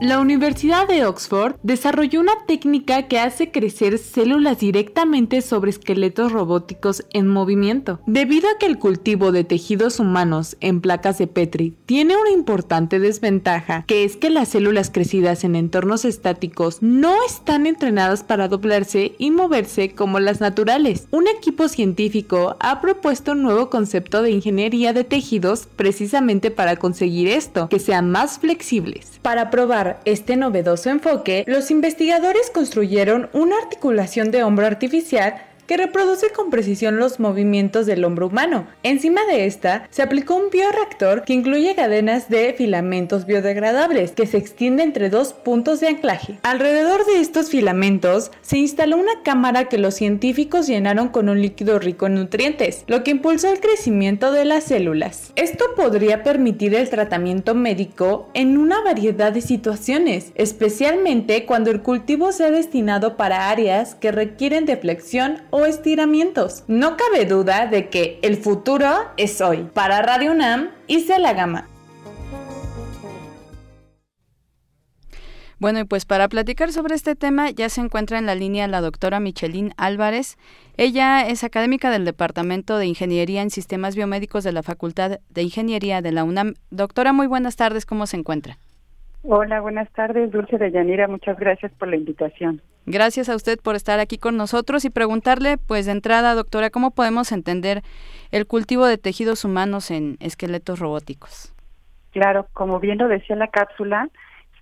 La 0.00 0.20
Universidad 0.20 0.86
de 0.86 1.04
Oxford 1.04 1.56
desarrolló 1.64 2.20
una 2.20 2.44
técnica 2.46 3.08
que 3.08 3.18
hace 3.18 3.50
crecer 3.50 3.98
células 3.98 4.60
directamente 4.60 5.42
sobre 5.42 5.70
esqueletos 5.70 6.30
robóticos 6.30 7.04
en 7.12 7.26
movimiento. 7.26 7.98
Debido 8.06 8.48
a 8.48 8.58
que 8.58 8.66
el 8.66 8.78
cultivo 8.78 9.32
de 9.32 9.42
tejidos 9.42 9.98
humanos 9.98 10.56
en 10.60 10.80
placas 10.80 11.18
de 11.18 11.26
Petri 11.26 11.74
tiene 11.84 12.16
una 12.16 12.30
importante 12.30 13.00
desventaja, 13.00 13.84
que 13.88 14.04
es 14.04 14.16
que 14.16 14.30
las 14.30 14.50
células 14.50 14.90
crecidas 14.90 15.42
en 15.42 15.56
entornos 15.56 16.04
estáticos 16.04 16.78
no 16.80 17.16
están 17.26 17.66
entrenadas 17.66 18.22
para 18.22 18.46
doblarse 18.46 19.16
y 19.18 19.32
moverse 19.32 19.96
como 19.96 20.20
las 20.20 20.40
naturales. 20.40 21.08
Un 21.10 21.26
equipo 21.26 21.66
científico 21.66 22.54
ha 22.60 22.80
propuesto 22.80 23.32
un 23.32 23.42
nuevo 23.42 23.68
concepto 23.68 24.22
de 24.22 24.30
ingeniería 24.30 24.92
de 24.92 25.02
tejidos 25.02 25.66
precisamente 25.74 26.52
para 26.52 26.76
conseguir 26.76 27.26
esto, 27.26 27.68
que 27.68 27.80
sean 27.80 28.12
más 28.12 28.38
flexibles. 28.38 29.18
Para 29.22 29.50
probar 29.50 29.87
este 30.04 30.36
novedoso 30.36 30.90
enfoque, 30.90 31.44
los 31.46 31.70
investigadores 31.70 32.50
construyeron 32.50 33.28
una 33.32 33.56
articulación 33.56 34.30
de 34.30 34.42
hombro 34.42 34.66
artificial 34.66 35.42
que 35.68 35.76
reproduce 35.76 36.30
con 36.30 36.50
precisión 36.50 36.96
los 36.96 37.20
movimientos 37.20 37.84
del 37.86 38.02
hombro 38.04 38.26
humano. 38.28 38.66
Encima 38.82 39.20
de 39.26 39.44
esta 39.44 39.86
se 39.90 40.02
aplicó 40.02 40.34
un 40.34 40.50
bioreactor 40.50 41.22
que 41.24 41.34
incluye 41.34 41.74
cadenas 41.76 42.30
de 42.30 42.54
filamentos 42.54 43.26
biodegradables 43.26 44.12
que 44.12 44.26
se 44.26 44.38
extiende 44.38 44.82
entre 44.82 45.10
dos 45.10 45.34
puntos 45.34 45.80
de 45.80 45.88
anclaje. 45.88 46.38
Alrededor 46.42 47.04
de 47.04 47.20
estos 47.20 47.50
filamentos 47.50 48.32
se 48.40 48.56
instaló 48.56 48.96
una 48.96 49.22
cámara 49.22 49.66
que 49.66 49.76
los 49.76 49.94
científicos 49.94 50.66
llenaron 50.66 51.10
con 51.10 51.28
un 51.28 51.42
líquido 51.42 51.78
rico 51.78 52.06
en 52.06 52.14
nutrientes, 52.14 52.84
lo 52.86 53.04
que 53.04 53.10
impulsó 53.10 53.52
el 53.52 53.60
crecimiento 53.60 54.32
de 54.32 54.46
las 54.46 54.64
células. 54.64 55.32
Esto 55.36 55.66
podría 55.76 56.22
permitir 56.22 56.74
el 56.74 56.88
tratamiento 56.88 57.54
médico 57.54 58.30
en 58.32 58.56
una 58.56 58.80
variedad 58.82 59.32
de 59.32 59.42
situaciones, 59.42 60.32
especialmente 60.34 61.44
cuando 61.44 61.70
el 61.70 61.82
cultivo 61.82 62.32
sea 62.32 62.50
destinado 62.50 63.18
para 63.18 63.50
áreas 63.50 63.94
que 63.94 64.12
requieren 64.12 64.64
de 64.64 64.78
flexión 64.78 65.42
o 65.58 65.66
estiramientos. 65.66 66.64
No 66.68 66.96
cabe 66.96 67.24
duda 67.24 67.66
de 67.66 67.88
que 67.88 68.18
el 68.22 68.36
futuro 68.36 68.88
es 69.16 69.40
hoy. 69.40 69.68
Para 69.74 70.02
Radio 70.02 70.32
UNAM, 70.32 70.70
hice 70.86 71.18
la 71.18 71.32
gama. 71.32 71.68
Bueno, 75.60 75.80
y 75.80 75.84
pues 75.84 76.04
para 76.04 76.28
platicar 76.28 76.72
sobre 76.72 76.94
este 76.94 77.16
tema 77.16 77.50
ya 77.50 77.68
se 77.68 77.80
encuentra 77.80 78.18
en 78.18 78.26
la 78.26 78.36
línea 78.36 78.68
la 78.68 78.80
doctora 78.80 79.18
Micheline 79.18 79.74
Álvarez. 79.76 80.38
Ella 80.76 81.26
es 81.26 81.42
académica 81.42 81.90
del 81.90 82.04
Departamento 82.04 82.78
de 82.78 82.86
Ingeniería 82.86 83.42
en 83.42 83.50
Sistemas 83.50 83.96
Biomédicos 83.96 84.44
de 84.44 84.52
la 84.52 84.62
Facultad 84.62 85.18
de 85.28 85.42
Ingeniería 85.42 86.00
de 86.00 86.12
la 86.12 86.22
UNAM. 86.22 86.54
Doctora, 86.70 87.12
muy 87.12 87.26
buenas 87.26 87.56
tardes, 87.56 87.86
¿cómo 87.86 88.06
se 88.06 88.18
encuentra? 88.18 88.58
Hola, 89.22 89.60
buenas 89.60 89.90
tardes, 89.92 90.30
Dulce 90.30 90.58
de 90.58 90.70
Yanira, 90.70 91.08
muchas 91.08 91.38
gracias 91.38 91.72
por 91.72 91.88
la 91.88 91.96
invitación. 91.96 92.62
Gracias 92.86 93.28
a 93.28 93.34
usted 93.34 93.58
por 93.60 93.74
estar 93.74 94.00
aquí 94.00 94.16
con 94.16 94.36
nosotros 94.36 94.84
y 94.84 94.90
preguntarle, 94.90 95.58
pues 95.58 95.86
de 95.86 95.92
entrada, 95.92 96.34
doctora, 96.34 96.70
¿cómo 96.70 96.92
podemos 96.92 97.32
entender 97.32 97.82
el 98.30 98.46
cultivo 98.46 98.86
de 98.86 98.96
tejidos 98.96 99.44
humanos 99.44 99.90
en 99.90 100.16
esqueletos 100.20 100.78
robóticos? 100.78 101.52
Claro, 102.12 102.46
como 102.52 102.80
bien 102.80 102.98
lo 102.98 103.08
decía 103.08 103.36
la 103.36 103.48
cápsula, 103.48 104.08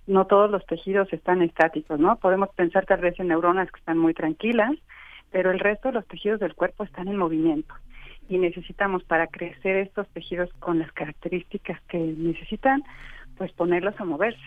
no 0.07 0.25
todos 0.25 0.49
los 0.49 0.65
tejidos 0.65 1.11
están 1.13 1.41
estáticos, 1.41 1.99
¿no? 1.99 2.17
Podemos 2.17 2.49
pensar 2.55 2.85
tal 2.85 2.99
vez 2.99 3.17
en 3.19 3.27
neuronas 3.27 3.71
que 3.71 3.79
están 3.79 3.97
muy 3.97 4.13
tranquilas, 4.13 4.71
pero 5.31 5.51
el 5.51 5.59
resto 5.59 5.89
de 5.89 5.95
los 5.95 6.07
tejidos 6.07 6.39
del 6.39 6.55
cuerpo 6.55 6.83
están 6.83 7.07
en 7.07 7.17
movimiento 7.17 7.73
y 8.29 8.37
necesitamos 8.37 9.03
para 9.03 9.27
crecer 9.27 9.77
estos 9.77 10.07
tejidos 10.09 10.49
con 10.59 10.79
las 10.79 10.91
características 10.91 11.79
que 11.87 11.97
necesitan, 11.97 12.83
pues 13.37 13.51
ponerlos 13.53 13.99
a 13.99 14.05
moverse. 14.05 14.41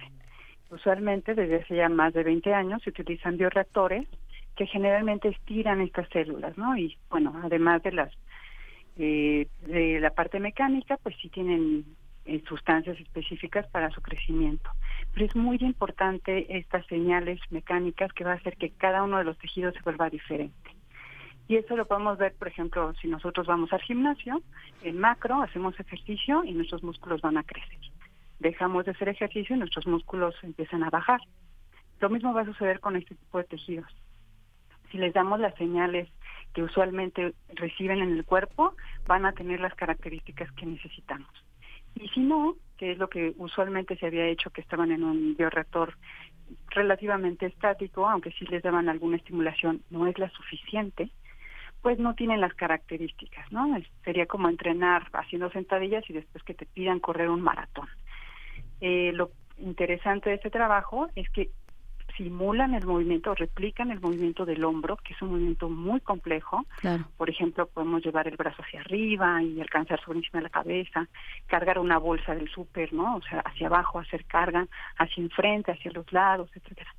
Usualmente 0.71 1.35
desde 1.35 1.63
hace 1.63 1.77
ya 1.77 1.89
más 1.89 2.13
de 2.15 2.23
20 2.23 2.55
años 2.55 2.83
se 2.83 2.91
utilizan 2.91 3.37
bioreactores 3.37 4.07
que 4.57 4.67
generalmente 4.67 5.29
estiran 5.29 5.81
estas 5.81 6.09
células, 6.11 6.57
¿no? 6.59 6.77
Y 6.77 6.97
bueno, 7.09 7.35
además 7.43 7.83
de 7.83 7.93
las 7.93 8.13
eh, 8.97 9.47
de 9.63 10.01
la 10.01 10.11
parte 10.11 10.41
mecánica, 10.41 10.99
pues 11.03 11.17
sí 11.23 11.29
tienen 11.29 11.85
eh, 12.27 12.43
sustancias 12.47 13.01
específicas 13.01 13.67
para 13.69 13.91
su 13.91 14.03
crecimiento. 14.03 14.71
Pero 15.13 15.27
es 15.27 15.35
muy 15.35 15.57
importante 15.61 16.59
estas 16.59 16.85
señales 16.87 17.41
mecánicas 17.51 18.13
que 18.13 18.25
va 18.25 18.33
a 18.33 18.35
hacer 18.35 18.57
que 18.57 18.71
cada 18.71 19.03
uno 19.03 19.19
de 19.19 19.25
los 19.25 19.39
tejidos 19.39 19.75
se 19.75 19.83
vuelva 19.83 20.11
diferente. 20.11 20.71
Y 21.49 21.57
eso 21.57 21.77
lo 21.77 21.87
podemos 21.87 22.19
ver, 22.19 22.35
por 22.35 22.49
ejemplo, 22.49 22.93
si 23.01 23.09
nosotros 23.09 23.47
vamos 23.47 23.73
al 23.73 23.81
gimnasio, 23.81 24.43
en 24.83 25.01
macro 25.01 25.43
hacemos 25.43 25.81
ejercicio 25.81 26.45
y 26.45 26.53
nuestros 26.53 26.83
músculos 26.83 27.23
van 27.23 27.39
a 27.39 27.43
crecer. 27.43 27.79
Dejamos 28.41 28.87
de 28.87 28.93
hacer 28.93 29.09
ejercicio 29.09 29.55
y 29.55 29.59
nuestros 29.59 29.87
músculos 29.87 30.35
empiezan 30.43 30.83
a 30.83 30.91
bajar. 30.91 31.21
Lo 32.01 32.09
mismo 32.09 32.33
va 32.33 32.41
a 32.41 32.47
suceder 32.47 32.81
con 32.81 32.97
este 32.97 33.15
tipo 33.15 33.39
de 33.39 33.45
tejidos. 33.45 33.91
Si 34.91 34.99
les 34.99 35.13
damos 35.13 35.39
las 35.39 35.55
señales 35.55 36.09
que 36.55 36.63
usualmente 36.63 37.35
reciben 37.55 38.01
en 38.01 38.13
el 38.13 38.25
cuerpo, 38.25 38.75
van 39.07 39.27
a 39.27 39.33
tener 39.33 39.61
las 39.61 39.75
características 39.75 40.51
que 40.53 40.67
necesitamos. 40.67 41.31
Y 41.95 42.09
si 42.09 42.21
no, 42.21 42.57
que 42.77 42.93
es 42.93 42.99
lo 42.99 43.09
que 43.09 43.35
usualmente 43.37 43.97
se 43.97 44.07
había 44.07 44.27
hecho, 44.27 44.51
que 44.51 44.63
estaban 44.63 44.91
en 44.91 45.05
un 45.05 45.37
bioreactor 45.37 45.97
relativamente 46.71 47.47
estático, 47.47 48.09
aunque 48.09 48.33
sí 48.33 48.47
les 48.47 48.63
daban 48.63 48.89
alguna 48.89 49.17
estimulación, 49.17 49.83
no 49.91 50.07
es 50.07 50.19
la 50.19 50.31
suficiente, 50.31 51.11
pues 51.83 51.99
no 51.99 52.15
tienen 52.15 52.41
las 52.41 52.55
características, 52.55 53.51
¿no? 53.53 53.77
sería 54.05 54.27
como 54.27 54.49
entrenar 54.49 55.09
haciendo 55.13 55.51
sentadillas 55.51 56.09
y 56.09 56.13
después 56.13 56.45
que 56.45 56.55
te 56.55 56.67
pidan 56.67 57.01
correr 57.01 57.29
un 57.29 57.41
maratón. 57.41 57.89
Eh, 58.81 59.13
lo 59.15 59.31
interesante 59.59 60.31
de 60.31 60.37
este 60.37 60.51
trabajo 60.51 61.09
es 61.15 61.29
que 61.31 61.51
simulan 62.17 62.75
el 62.75 62.87
movimiento, 62.87 63.35
replican 63.35 63.91
el 63.91 64.01
movimiento 64.01 64.45
del 64.45 64.65
hombro, 64.65 64.97
que 64.97 65.15
es 65.15 65.23
un 65.23 65.31
movimiento 65.31 65.69
muy 65.69 66.01
complejo. 66.01 66.67
Por 67.17 67.31
ejemplo, 67.31 67.67
podemos 67.67 68.05
llevar 68.05 68.29
el 68.29 68.37
brazo 68.37 68.63
hacia 68.63 68.81
arriba 68.81 69.43
y 69.43 69.61
alcanzar 69.61 70.01
sobre 70.05 70.19
encima 70.19 70.41
de 70.41 70.45
la 70.45 70.51
cabeza, 70.51 71.09
cargar 71.47 71.79
una 71.79 71.99
bolsa 71.99 72.35
del 72.35 72.51
súper, 72.51 72.93
¿no? 72.93 73.17
O 73.17 73.23
sea, 73.23 73.41
hacia 73.41 73.69
abajo, 73.69 73.99
hacer 73.99 74.25
carga, 74.27 74.67
hacia 74.99 75.23
enfrente, 75.23 75.73
hacia 75.73 75.93
los 75.93 76.13
lados, 76.13 76.51
etcétera. 76.55 76.95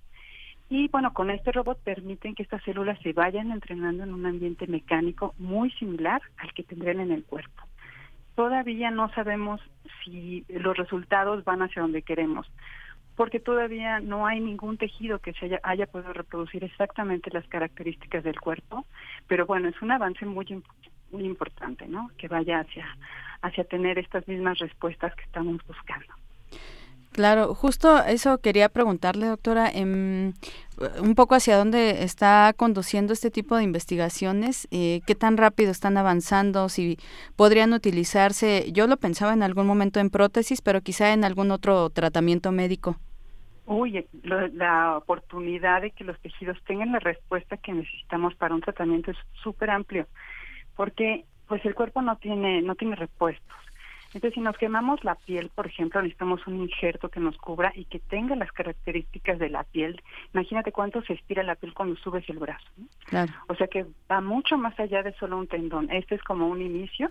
Y 0.70 0.88
bueno, 0.88 1.14
con 1.14 1.30
este 1.30 1.52
robot 1.52 1.80
permiten 1.84 2.34
que 2.34 2.44
estas 2.44 2.64
células 2.64 2.98
se 3.02 3.14
vayan 3.14 3.52
entrenando 3.52 4.03
en 4.03 4.14
un 4.14 4.26
ambiente 4.26 4.68
mecánico 4.68 5.36
muy 5.38 5.70
similar 5.72 6.22
al 6.38 6.53
que 6.53 6.64
tendrían 6.64 7.02
en 7.02 7.12
el 7.12 7.26
cuerpo. 7.26 7.64
Todavía 8.36 8.91
no 8.91 9.10
sabemos 9.14 9.62
si 10.03 10.45
los 10.49 10.78
resultados 10.78 11.44
van 11.44 11.62
hacia 11.62 11.82
donde 11.82 12.02
queremos 12.02 12.48
porque 13.16 13.40
todavía 13.40 13.99
no 13.99 14.26
hay 14.26 14.40
ningún 14.40 14.78
tejido 14.78 15.20
que 15.20 15.34
se 15.34 15.60
haya, 15.62 15.86
podido 15.86 16.14
reproducir 16.14 16.64
exactamente 16.64 17.30
las 17.32 17.48
características 17.48 18.24
del 18.24 18.40
cuerpo, 18.40 18.86
pero 19.28 19.45
bueno, 19.45 19.70
es 19.70 19.82
un 19.82 19.91
avance 19.91 20.26
muy 20.26 20.64
muy 21.12 21.26
importante, 21.26 21.88
¿no? 21.88 22.10
Que 22.18 22.28
vaya 22.28 22.62
hacia 22.62 22.86
hacia 23.41 23.64
tener 23.66 23.99
estas 23.99 24.28
mismas 24.28 24.58
respuestas 24.60 25.14
que 25.16 25.24
estamos 25.24 25.60
buscando. 25.68 26.20
Claro, 27.11 27.53
justo 27.53 28.01
eso 28.05 28.38
quería 28.38 28.69
preguntarle, 28.69 29.25
doctora, 29.25 29.69
em, 29.69 30.31
un 31.01 31.15
poco 31.15 31.35
hacia 31.35 31.57
dónde 31.57 32.03
está 32.03 32.53
conduciendo 32.55 33.11
este 33.11 33.29
tipo 33.29 33.57
de 33.57 33.63
investigaciones, 33.63 34.67
eh, 34.71 35.01
qué 35.05 35.13
tan 35.13 35.35
rápido 35.35 35.71
están 35.71 35.97
avanzando, 35.97 36.69
si 36.69 36.97
podrían 37.35 37.73
utilizarse, 37.73 38.71
yo 38.71 38.88
lo 38.88 38.95
pensaba 38.95 39.33
en 39.33 39.43
algún 39.43 39.67
momento 39.67 39.99
en 39.99 40.09
prótesis, 40.09 40.61
pero 40.61 40.79
quizá 40.79 41.11
en 41.11 41.25
algún 41.25 41.51
otro 41.51 41.89
tratamiento 41.89 42.53
médico. 42.53 42.95
Uy, 43.65 44.05
la 44.23 44.97
oportunidad 44.97 45.81
de 45.81 45.91
que 45.91 46.05
los 46.05 46.19
tejidos 46.21 46.57
tengan 46.65 46.93
la 46.93 46.99
respuesta 46.99 47.57
que 47.57 47.73
necesitamos 47.73 48.35
para 48.35 48.55
un 48.55 48.61
tratamiento 48.61 49.11
es 49.11 49.17
súper 49.43 49.69
amplio, 49.69 50.07
porque 50.77 51.25
pues 51.47 51.63
el 51.65 51.75
cuerpo 51.75 52.01
no 52.01 52.15
tiene 52.15 52.61
no 52.61 52.75
tiene 52.75 52.95
repuestos. 52.95 53.55
Entonces, 54.13 54.33
si 54.33 54.41
nos 54.41 54.57
quemamos 54.57 55.03
la 55.03 55.15
piel, 55.15 55.49
por 55.55 55.67
ejemplo, 55.67 56.01
necesitamos 56.01 56.45
un 56.47 56.59
injerto 56.61 57.09
que 57.09 57.19
nos 57.19 57.38
cubra 57.38 57.71
y 57.75 57.85
que 57.85 57.99
tenga 57.99 58.35
las 58.35 58.51
características 58.51 59.39
de 59.39 59.49
la 59.49 59.63
piel. 59.63 60.01
Imagínate 60.33 60.71
cuánto 60.71 61.01
se 61.03 61.13
estira 61.13 61.43
la 61.43 61.55
piel 61.55 61.73
cuando 61.73 61.95
subes 61.95 62.29
el 62.29 62.39
brazo. 62.39 62.67
Claro. 63.05 63.31
O 63.47 63.55
sea 63.55 63.67
que 63.67 63.85
va 64.09 64.19
mucho 64.21 64.57
más 64.57 64.77
allá 64.79 65.01
de 65.03 65.13
solo 65.13 65.38
un 65.38 65.47
tendón. 65.47 65.89
Este 65.91 66.15
es 66.15 66.23
como 66.23 66.47
un 66.47 66.61
inicio 66.61 67.09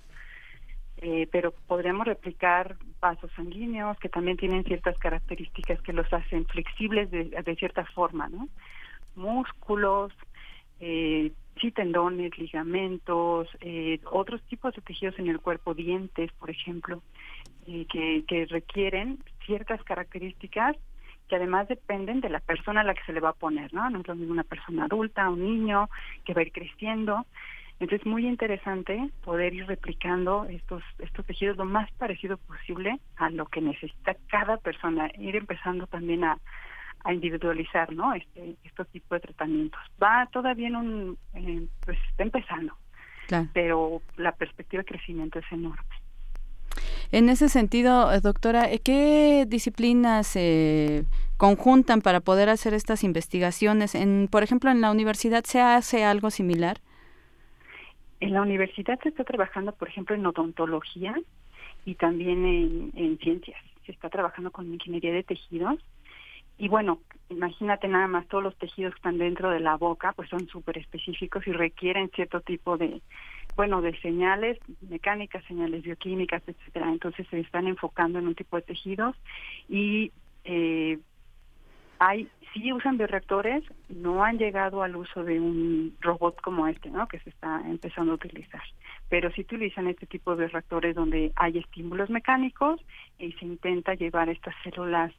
eh, 1.02 1.26
pero 1.32 1.52
podríamos 1.66 2.06
replicar 2.06 2.76
vasos 3.00 3.30
sanguíneos 3.34 3.98
que 3.98 4.10
también 4.10 4.36
tienen 4.36 4.64
ciertas 4.64 4.98
características 4.98 5.80
que 5.80 5.94
los 5.94 6.12
hacen 6.12 6.44
flexibles 6.44 7.10
de, 7.10 7.24
de 7.24 7.56
cierta 7.56 7.86
forma, 7.86 8.28
¿no? 8.28 8.48
Músculos, 9.16 10.12
eh, 10.78 11.32
sí, 11.60 11.70
tendones, 11.70 12.36
ligamentos, 12.38 13.48
eh, 13.60 14.00
otros 14.10 14.42
tipos 14.42 14.74
de 14.74 14.82
tejidos 14.82 15.18
en 15.18 15.28
el 15.28 15.40
cuerpo, 15.40 15.74
dientes, 15.74 16.32
por 16.32 16.50
ejemplo, 16.50 17.02
eh, 17.66 17.86
que, 17.90 18.24
que 18.26 18.46
requieren 18.46 19.18
ciertas 19.44 19.82
características 19.84 20.76
que 21.28 21.36
además 21.36 21.68
dependen 21.68 22.20
de 22.20 22.28
la 22.28 22.40
persona 22.40 22.80
a 22.80 22.84
la 22.84 22.94
que 22.94 23.04
se 23.04 23.12
le 23.12 23.20
va 23.20 23.30
a 23.30 23.34
poner, 23.34 23.72
¿no? 23.72 23.88
No 23.88 24.00
es 24.00 24.08
lo 24.08 24.16
mismo 24.16 24.32
una 24.32 24.42
persona 24.42 24.86
adulta, 24.86 25.30
un 25.30 25.44
niño 25.44 25.88
que 26.24 26.34
va 26.34 26.40
a 26.40 26.44
ir 26.44 26.52
creciendo. 26.52 27.24
Entonces, 27.78 28.04
muy 28.04 28.26
interesante 28.26 29.10
poder 29.24 29.54
ir 29.54 29.66
replicando 29.66 30.44
estos, 30.50 30.82
estos 30.98 31.24
tejidos 31.24 31.56
lo 31.56 31.64
más 31.64 31.88
parecido 31.92 32.36
posible 32.36 32.98
a 33.16 33.30
lo 33.30 33.46
que 33.46 33.60
necesita 33.60 34.16
cada 34.28 34.56
persona, 34.56 35.08
ir 35.18 35.36
empezando 35.36 35.86
también 35.86 36.24
a, 36.24 36.36
a 37.04 37.12
individualizar, 37.12 37.92
¿no? 37.92 38.14
Este, 38.14 38.56
estos 38.64 38.88
tipos 38.88 39.16
de 39.16 39.28
tratamientos. 39.28 39.80
Va 40.02 40.28
todavía 40.32 40.68
en 40.68 40.76
un, 40.76 41.18
eh, 41.34 41.66
pues 41.84 41.98
está 42.10 42.22
empezando, 42.22 42.74
pero 43.52 44.02
la 44.16 44.32
perspectiva 44.32 44.82
de 44.82 44.88
crecimiento 44.88 45.38
es 45.38 45.52
enorme. 45.52 45.84
En 47.12 47.28
ese 47.28 47.48
sentido, 47.48 48.12
eh, 48.12 48.20
doctora, 48.20 48.68
¿qué 48.84 49.44
disciplinas 49.48 50.28
se 50.28 51.04
conjuntan 51.36 52.02
para 52.02 52.20
poder 52.20 52.48
hacer 52.48 52.74
estas 52.74 53.02
investigaciones? 53.02 53.94
En, 53.94 54.28
por 54.30 54.42
ejemplo, 54.42 54.70
en 54.70 54.80
la 54.80 54.90
universidad 54.90 55.44
se 55.44 55.60
hace 55.60 56.04
algo 56.04 56.30
similar. 56.30 56.78
En 58.20 58.34
la 58.34 58.42
universidad 58.42 59.00
se 59.02 59.08
está 59.08 59.24
trabajando, 59.24 59.72
por 59.72 59.88
ejemplo, 59.88 60.14
en 60.14 60.26
odontología 60.26 61.14
y 61.84 61.94
también 61.94 62.90
en, 62.94 63.18
ciencias. 63.18 63.60
Se 63.86 63.92
está 63.92 64.10
trabajando 64.10 64.50
con 64.50 64.72
ingeniería 64.72 65.12
de 65.12 65.22
tejidos. 65.22 65.82
Y 66.60 66.68
bueno, 66.68 67.00
imagínate 67.30 67.88
nada 67.88 68.06
más, 68.06 68.28
todos 68.28 68.44
los 68.44 68.58
tejidos 68.58 68.92
que 68.92 68.98
están 68.98 69.16
dentro 69.16 69.48
de 69.48 69.60
la 69.60 69.78
boca, 69.78 70.12
pues 70.12 70.28
son 70.28 70.46
súper 70.48 70.76
específicos 70.76 71.46
y 71.46 71.52
requieren 71.52 72.10
cierto 72.14 72.42
tipo 72.42 72.76
de, 72.76 73.00
bueno, 73.56 73.80
de 73.80 73.98
señales 74.00 74.58
mecánicas, 74.82 75.42
señales 75.46 75.82
bioquímicas, 75.82 76.42
etcétera. 76.46 76.90
Entonces 76.90 77.26
se 77.30 77.40
están 77.40 77.66
enfocando 77.66 78.18
en 78.18 78.28
un 78.28 78.34
tipo 78.34 78.56
de 78.56 78.62
tejidos 78.62 79.16
y 79.70 80.12
eh, 80.44 80.98
hay 81.98 82.28
sí 82.52 82.74
usan 82.74 82.98
bioreactores, 82.98 83.64
no 83.88 84.22
han 84.22 84.36
llegado 84.36 84.82
al 84.82 84.96
uso 84.96 85.24
de 85.24 85.40
un 85.40 85.96
robot 86.00 86.42
como 86.42 86.66
este, 86.66 86.90
¿no? 86.90 87.08
Que 87.08 87.20
se 87.20 87.30
está 87.30 87.62
empezando 87.66 88.12
a 88.12 88.16
utilizar. 88.16 88.62
Pero 89.08 89.30
sí 89.30 89.42
utilizan 89.42 89.86
este 89.86 90.06
tipo 90.06 90.36
de 90.36 90.48
reactores 90.48 90.94
donde 90.94 91.32
hay 91.36 91.56
estímulos 91.56 92.10
mecánicos 92.10 92.84
y 93.18 93.32
se 93.32 93.46
intenta 93.46 93.94
llevar 93.94 94.28
estas 94.28 94.54
células 94.62 95.14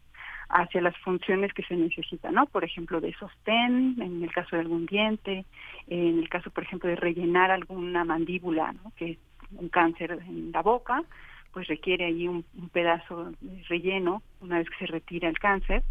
hacia 0.53 0.81
las 0.81 0.97
funciones 0.97 1.53
que 1.53 1.63
se 1.63 1.75
necesitan, 1.75 2.35
¿no? 2.35 2.45
Por 2.45 2.63
ejemplo, 2.63 3.01
de 3.01 3.13
sostén, 3.13 3.95
en 4.01 4.23
el 4.23 4.31
caso 4.31 4.55
de 4.55 4.61
algún 4.61 4.85
diente, 4.85 5.45
en 5.87 6.19
el 6.19 6.29
caso, 6.29 6.49
por 6.51 6.63
ejemplo, 6.63 6.89
de 6.89 6.95
rellenar 6.95 7.51
alguna 7.51 8.03
mandíbula, 8.03 8.73
¿no? 8.73 8.91
Que 8.95 9.11
es 9.11 9.17
un 9.51 9.69
cáncer 9.69 10.11
en 10.27 10.51
la 10.51 10.61
boca, 10.61 11.03
pues 11.51 11.67
requiere 11.67 12.05
ahí 12.05 12.27
un, 12.27 12.45
un 12.57 12.69
pedazo 12.69 13.31
de 13.41 13.63
relleno 13.63 14.23
una 14.39 14.59
vez 14.59 14.69
que 14.69 14.85
se 14.85 14.91
retira 14.91 15.27
el 15.27 15.37
cáncer 15.37 15.83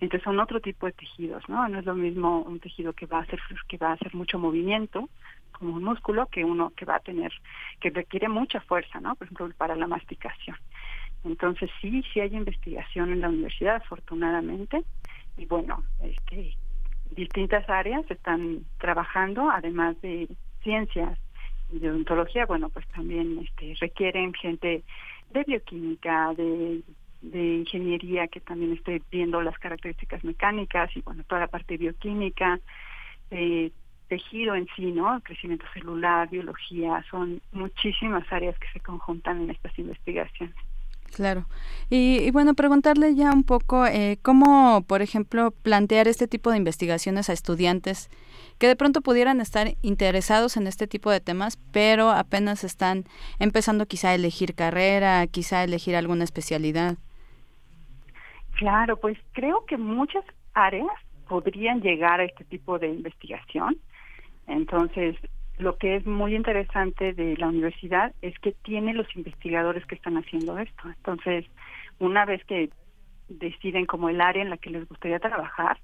entonces 0.00 0.24
son 0.24 0.38
otro 0.38 0.60
tipo 0.60 0.86
de 0.86 0.92
tejidos, 0.92 1.48
¿no? 1.48 1.68
No 1.68 1.78
es 1.80 1.84
lo 1.84 1.94
mismo 1.94 2.42
un 2.42 2.60
tejido 2.60 2.92
que 2.92 3.06
va 3.06 3.18
a 3.18 3.22
hacer 3.22 3.40
que 3.68 3.78
va 3.78 3.90
a 3.90 3.92
hacer 3.94 4.14
mucho 4.14 4.38
movimiento 4.38 5.08
como 5.52 5.74
un 5.74 5.82
músculo 5.82 6.26
que 6.26 6.44
uno 6.44 6.70
que 6.76 6.84
va 6.84 6.96
a 6.96 7.00
tener 7.00 7.32
que 7.80 7.90
requiere 7.90 8.28
mucha 8.28 8.60
fuerza, 8.60 9.00
¿no? 9.00 9.16
Por 9.16 9.26
ejemplo, 9.26 9.50
para 9.56 9.74
la 9.74 9.88
masticación. 9.88 10.56
Entonces 11.28 11.70
sí, 11.80 12.02
sí 12.12 12.20
hay 12.20 12.34
investigación 12.34 13.12
en 13.12 13.20
la 13.20 13.28
universidad, 13.28 13.76
afortunadamente, 13.76 14.82
y 15.36 15.46
bueno, 15.46 15.84
este, 16.00 16.56
distintas 17.10 17.68
áreas 17.68 18.10
están 18.10 18.64
trabajando, 18.78 19.50
además 19.50 20.00
de 20.00 20.28
ciencias 20.62 21.18
y 21.70 21.78
de 21.78 21.90
odontología, 21.90 22.46
bueno, 22.46 22.70
pues 22.70 22.86
también 22.88 23.38
este, 23.38 23.74
requieren 23.80 24.32
gente 24.34 24.82
de 25.30 25.44
bioquímica, 25.44 26.34
de 26.34 26.82
ingeniería 27.22 28.28
que 28.28 28.40
también 28.40 28.72
estoy 28.72 29.02
viendo 29.10 29.42
las 29.42 29.58
características 29.58 30.22
mecánicas 30.24 30.94
y 30.96 31.00
bueno 31.00 31.24
toda 31.24 31.42
la 31.42 31.48
parte 31.48 31.76
bioquímica 31.76 32.60
tejido 34.08 34.54
en 34.54 34.68
sí 34.76 34.92
no 34.92 35.20
crecimiento 35.22 35.66
celular 35.74 36.30
biología 36.30 37.04
son 37.10 37.42
muchísimas 37.50 38.24
áreas 38.32 38.56
que 38.58 38.68
se 38.72 38.80
conjuntan 38.80 39.42
en 39.42 39.50
estas 39.50 39.76
investigaciones 39.78 40.54
Claro. 41.14 41.46
Y, 41.90 42.30
bueno, 42.30 42.54
preguntarle 42.54 43.14
ya 43.14 43.32
un 43.32 43.42
poco 43.42 43.86
eh, 43.86 44.18
cómo, 44.22 44.82
por 44.86 45.02
ejemplo, 45.02 45.50
plantear 45.50 46.06
este 46.06 46.28
tipo 46.28 46.50
de 46.50 46.58
investigaciones 46.58 47.30
a 47.30 47.32
estudiantes 47.32 48.10
que 48.58 48.66
de 48.66 48.76
pronto 48.76 49.00
pudieran 49.00 49.40
estar 49.40 49.68
interesados 49.82 50.56
en 50.56 50.66
este 50.66 50.86
tipo 50.86 51.10
de 51.10 51.20
temas, 51.20 51.56
pero 51.72 52.10
apenas 52.10 52.64
están 52.64 53.04
empezando 53.38 53.86
quizá 53.86 54.10
a 54.10 54.14
elegir 54.14 54.54
carrera, 54.54 55.26
quizá 55.28 55.60
a 55.60 55.64
elegir 55.64 55.96
alguna 55.96 56.24
especialidad. 56.24 56.96
Claro, 58.56 58.96
pues 58.96 59.16
creo 59.32 59.64
que 59.66 59.76
muchas 59.76 60.24
áreas 60.54 60.88
podrían 61.28 61.80
llegar 61.80 62.20
a 62.20 62.24
este 62.24 62.44
tipo 62.44 62.78
de 62.78 62.88
investigación. 62.88 63.76
Entonces, 64.48 65.16
lo 65.58 65.76
que 65.76 65.96
es 65.96 66.06
muy 66.06 66.34
interesante 66.34 67.12
de 67.12 67.36
la 67.36 67.48
universidad 67.48 68.14
es 68.22 68.38
que 68.38 68.52
tiene 68.52 68.94
los 68.94 69.14
investigadores 69.16 69.84
que 69.86 69.94
están 69.94 70.16
haciendo 70.16 70.58
esto. 70.58 70.88
Entonces, 70.88 71.44
una 71.98 72.24
vez 72.24 72.44
que 72.44 72.70
deciden 73.28 73.86
como 73.86 74.08
el 74.08 74.20
área 74.20 74.42
en 74.42 74.50
la 74.50 74.56
que 74.56 74.70
les 74.70 74.88
gustaría 74.88 75.18
trabajar, 75.18 75.78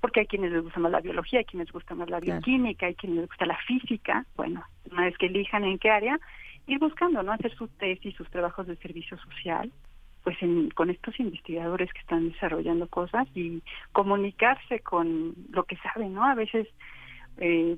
porque 0.00 0.20
hay 0.20 0.26
quienes 0.26 0.52
les 0.52 0.62
gusta 0.62 0.80
más 0.80 0.92
la 0.92 1.00
biología, 1.00 1.38
hay 1.38 1.44
quienes 1.44 1.68
les 1.68 1.72
gusta 1.72 1.94
más 1.94 2.10
la 2.10 2.20
bioquímica, 2.20 2.86
hay 2.86 2.94
quienes 2.94 3.20
les 3.20 3.28
gusta 3.28 3.46
la 3.46 3.56
física, 3.66 4.26
bueno, 4.36 4.62
una 4.90 5.04
vez 5.04 5.16
que 5.16 5.26
elijan 5.26 5.64
en 5.64 5.78
qué 5.78 5.90
área, 5.90 6.18
ir 6.66 6.78
buscando, 6.78 7.22
¿no? 7.22 7.32
Hacer 7.32 7.54
sus 7.54 7.70
tesis, 7.78 8.14
sus 8.14 8.28
trabajos 8.30 8.66
de 8.66 8.76
servicio 8.76 9.16
social, 9.18 9.72
pues 10.22 10.36
con 10.74 10.90
estos 10.90 11.18
investigadores 11.20 11.92
que 11.92 12.00
están 12.00 12.30
desarrollando 12.30 12.88
cosas 12.88 13.28
y 13.34 13.62
comunicarse 13.92 14.80
con 14.80 15.34
lo 15.50 15.64
que 15.64 15.76
saben, 15.76 16.14
¿no? 16.14 16.24
A 16.24 16.34
veces, 16.34 16.66
eh, 17.38 17.76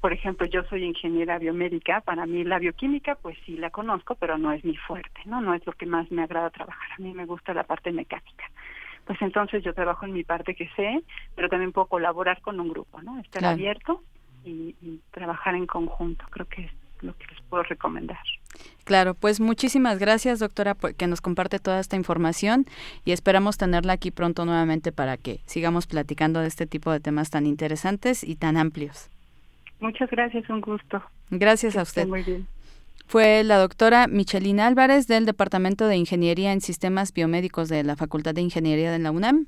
por 0.00 0.12
ejemplo, 0.12 0.46
yo 0.46 0.62
soy 0.64 0.84
ingeniera 0.84 1.38
biomédica, 1.38 2.00
para 2.00 2.26
mí 2.26 2.44
la 2.44 2.58
bioquímica, 2.58 3.16
pues 3.16 3.36
sí 3.44 3.56
la 3.56 3.70
conozco, 3.70 4.14
pero 4.14 4.38
no 4.38 4.52
es 4.52 4.64
mi 4.64 4.76
fuerte, 4.76 5.20
¿no? 5.24 5.40
No 5.40 5.54
es 5.54 5.66
lo 5.66 5.72
que 5.72 5.86
más 5.86 6.10
me 6.10 6.22
agrada 6.22 6.50
trabajar, 6.50 6.88
a 6.96 7.02
mí 7.02 7.12
me 7.12 7.26
gusta 7.26 7.52
la 7.54 7.64
parte 7.64 7.90
mecánica. 7.90 8.44
Pues 9.06 9.20
entonces 9.22 9.64
yo 9.64 9.74
trabajo 9.74 10.04
en 10.04 10.12
mi 10.12 10.22
parte 10.22 10.54
que 10.54 10.68
sé, 10.76 11.02
pero 11.34 11.48
también 11.48 11.72
puedo 11.72 11.86
colaborar 11.86 12.40
con 12.42 12.60
un 12.60 12.68
grupo, 12.68 13.00
¿no? 13.02 13.18
Estar 13.18 13.44
abierto 13.44 14.02
y, 14.44 14.76
y 14.82 15.00
trabajar 15.10 15.54
en 15.54 15.66
conjunto, 15.66 16.24
creo 16.30 16.46
que 16.46 16.64
es 16.66 16.72
lo 17.00 17.16
que 17.16 17.26
les 17.26 17.40
puedo 17.42 17.62
recomendar. 17.64 18.18
Claro, 18.84 19.14
pues 19.14 19.40
muchísimas 19.40 19.98
gracias, 19.98 20.38
doctora, 20.38 20.74
por 20.74 20.94
que 20.94 21.06
nos 21.06 21.20
comparte 21.20 21.58
toda 21.58 21.80
esta 21.80 21.96
información 21.96 22.66
y 23.04 23.12
esperamos 23.12 23.58
tenerla 23.58 23.94
aquí 23.94 24.10
pronto 24.10 24.44
nuevamente 24.44 24.92
para 24.92 25.16
que 25.16 25.40
sigamos 25.46 25.86
platicando 25.86 26.40
de 26.40 26.48
este 26.48 26.66
tipo 26.66 26.90
de 26.90 27.00
temas 27.00 27.30
tan 27.30 27.46
interesantes 27.46 28.24
y 28.24 28.36
tan 28.36 28.56
amplios. 28.56 29.10
Muchas 29.80 30.10
gracias, 30.10 30.48
un 30.50 30.60
gusto. 30.60 31.02
Gracias 31.30 31.76
a 31.76 31.82
usted. 31.82 32.06
Muy 32.06 32.22
bien. 32.22 32.46
Fue 33.06 33.42
la 33.42 33.56
doctora 33.56 34.06
Michelina 34.06 34.66
Álvarez 34.66 35.06
del 35.06 35.24
Departamento 35.24 35.86
de 35.86 35.96
Ingeniería 35.96 36.52
en 36.52 36.60
Sistemas 36.60 37.14
Biomédicos 37.14 37.68
de 37.70 37.82
la 37.82 37.96
Facultad 37.96 38.34
de 38.34 38.42
Ingeniería 38.42 38.92
de 38.92 38.98
la 38.98 39.10
UNAM. 39.10 39.46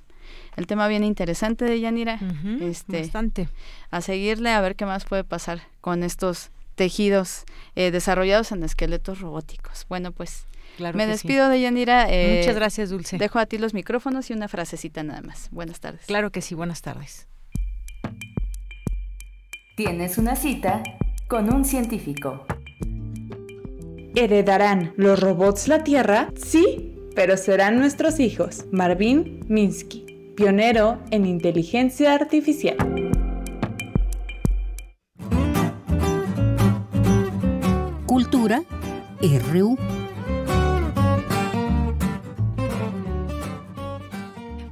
El 0.56 0.66
tema 0.66 0.88
bien 0.88 1.04
interesante 1.04 1.64
de 1.66 1.78
Yanira. 1.78 2.18
este, 2.60 3.00
bastante. 3.00 3.48
A 3.90 4.00
seguirle 4.00 4.50
a 4.50 4.60
ver 4.60 4.76
qué 4.76 4.86
más 4.86 5.04
puede 5.04 5.24
pasar 5.24 5.60
con 5.80 6.02
estos 6.02 6.50
tejidos 6.74 7.44
eh, 7.74 7.90
desarrollados 7.90 8.52
en 8.52 8.62
esqueletos 8.62 9.20
robóticos. 9.20 9.84
Bueno, 9.90 10.12
pues 10.12 10.46
me 10.94 11.06
despido 11.06 11.48
de 11.50 11.60
Yanira. 11.60 12.06
Eh, 12.08 12.38
Muchas 12.38 12.54
gracias, 12.54 12.88
Dulce. 12.88 13.18
Dejo 13.18 13.38
a 13.38 13.46
ti 13.46 13.58
los 13.58 13.74
micrófonos 13.74 14.30
y 14.30 14.32
una 14.32 14.48
frasecita 14.48 15.02
nada 15.02 15.20
más. 15.20 15.50
Buenas 15.50 15.80
tardes. 15.80 16.06
Claro 16.06 16.30
que 16.30 16.40
sí, 16.40 16.54
buenas 16.54 16.80
tardes. 16.80 17.26
Tienes 19.82 20.18
una 20.18 20.36
cita 20.36 20.82
con 21.26 21.50
un 21.50 21.64
científico. 21.64 22.44
¿Heredarán 24.14 24.92
los 24.98 25.18
robots 25.18 25.68
la 25.68 25.84
Tierra? 25.84 26.28
Sí, 26.36 26.94
pero 27.14 27.38
serán 27.38 27.78
nuestros 27.78 28.20
hijos. 28.20 28.66
Marvin 28.72 29.42
Minsky, 29.48 30.34
pionero 30.36 30.98
en 31.10 31.24
inteligencia 31.24 32.12
artificial. 32.12 32.76
Cultura 38.04 38.62
RU. 39.50 39.78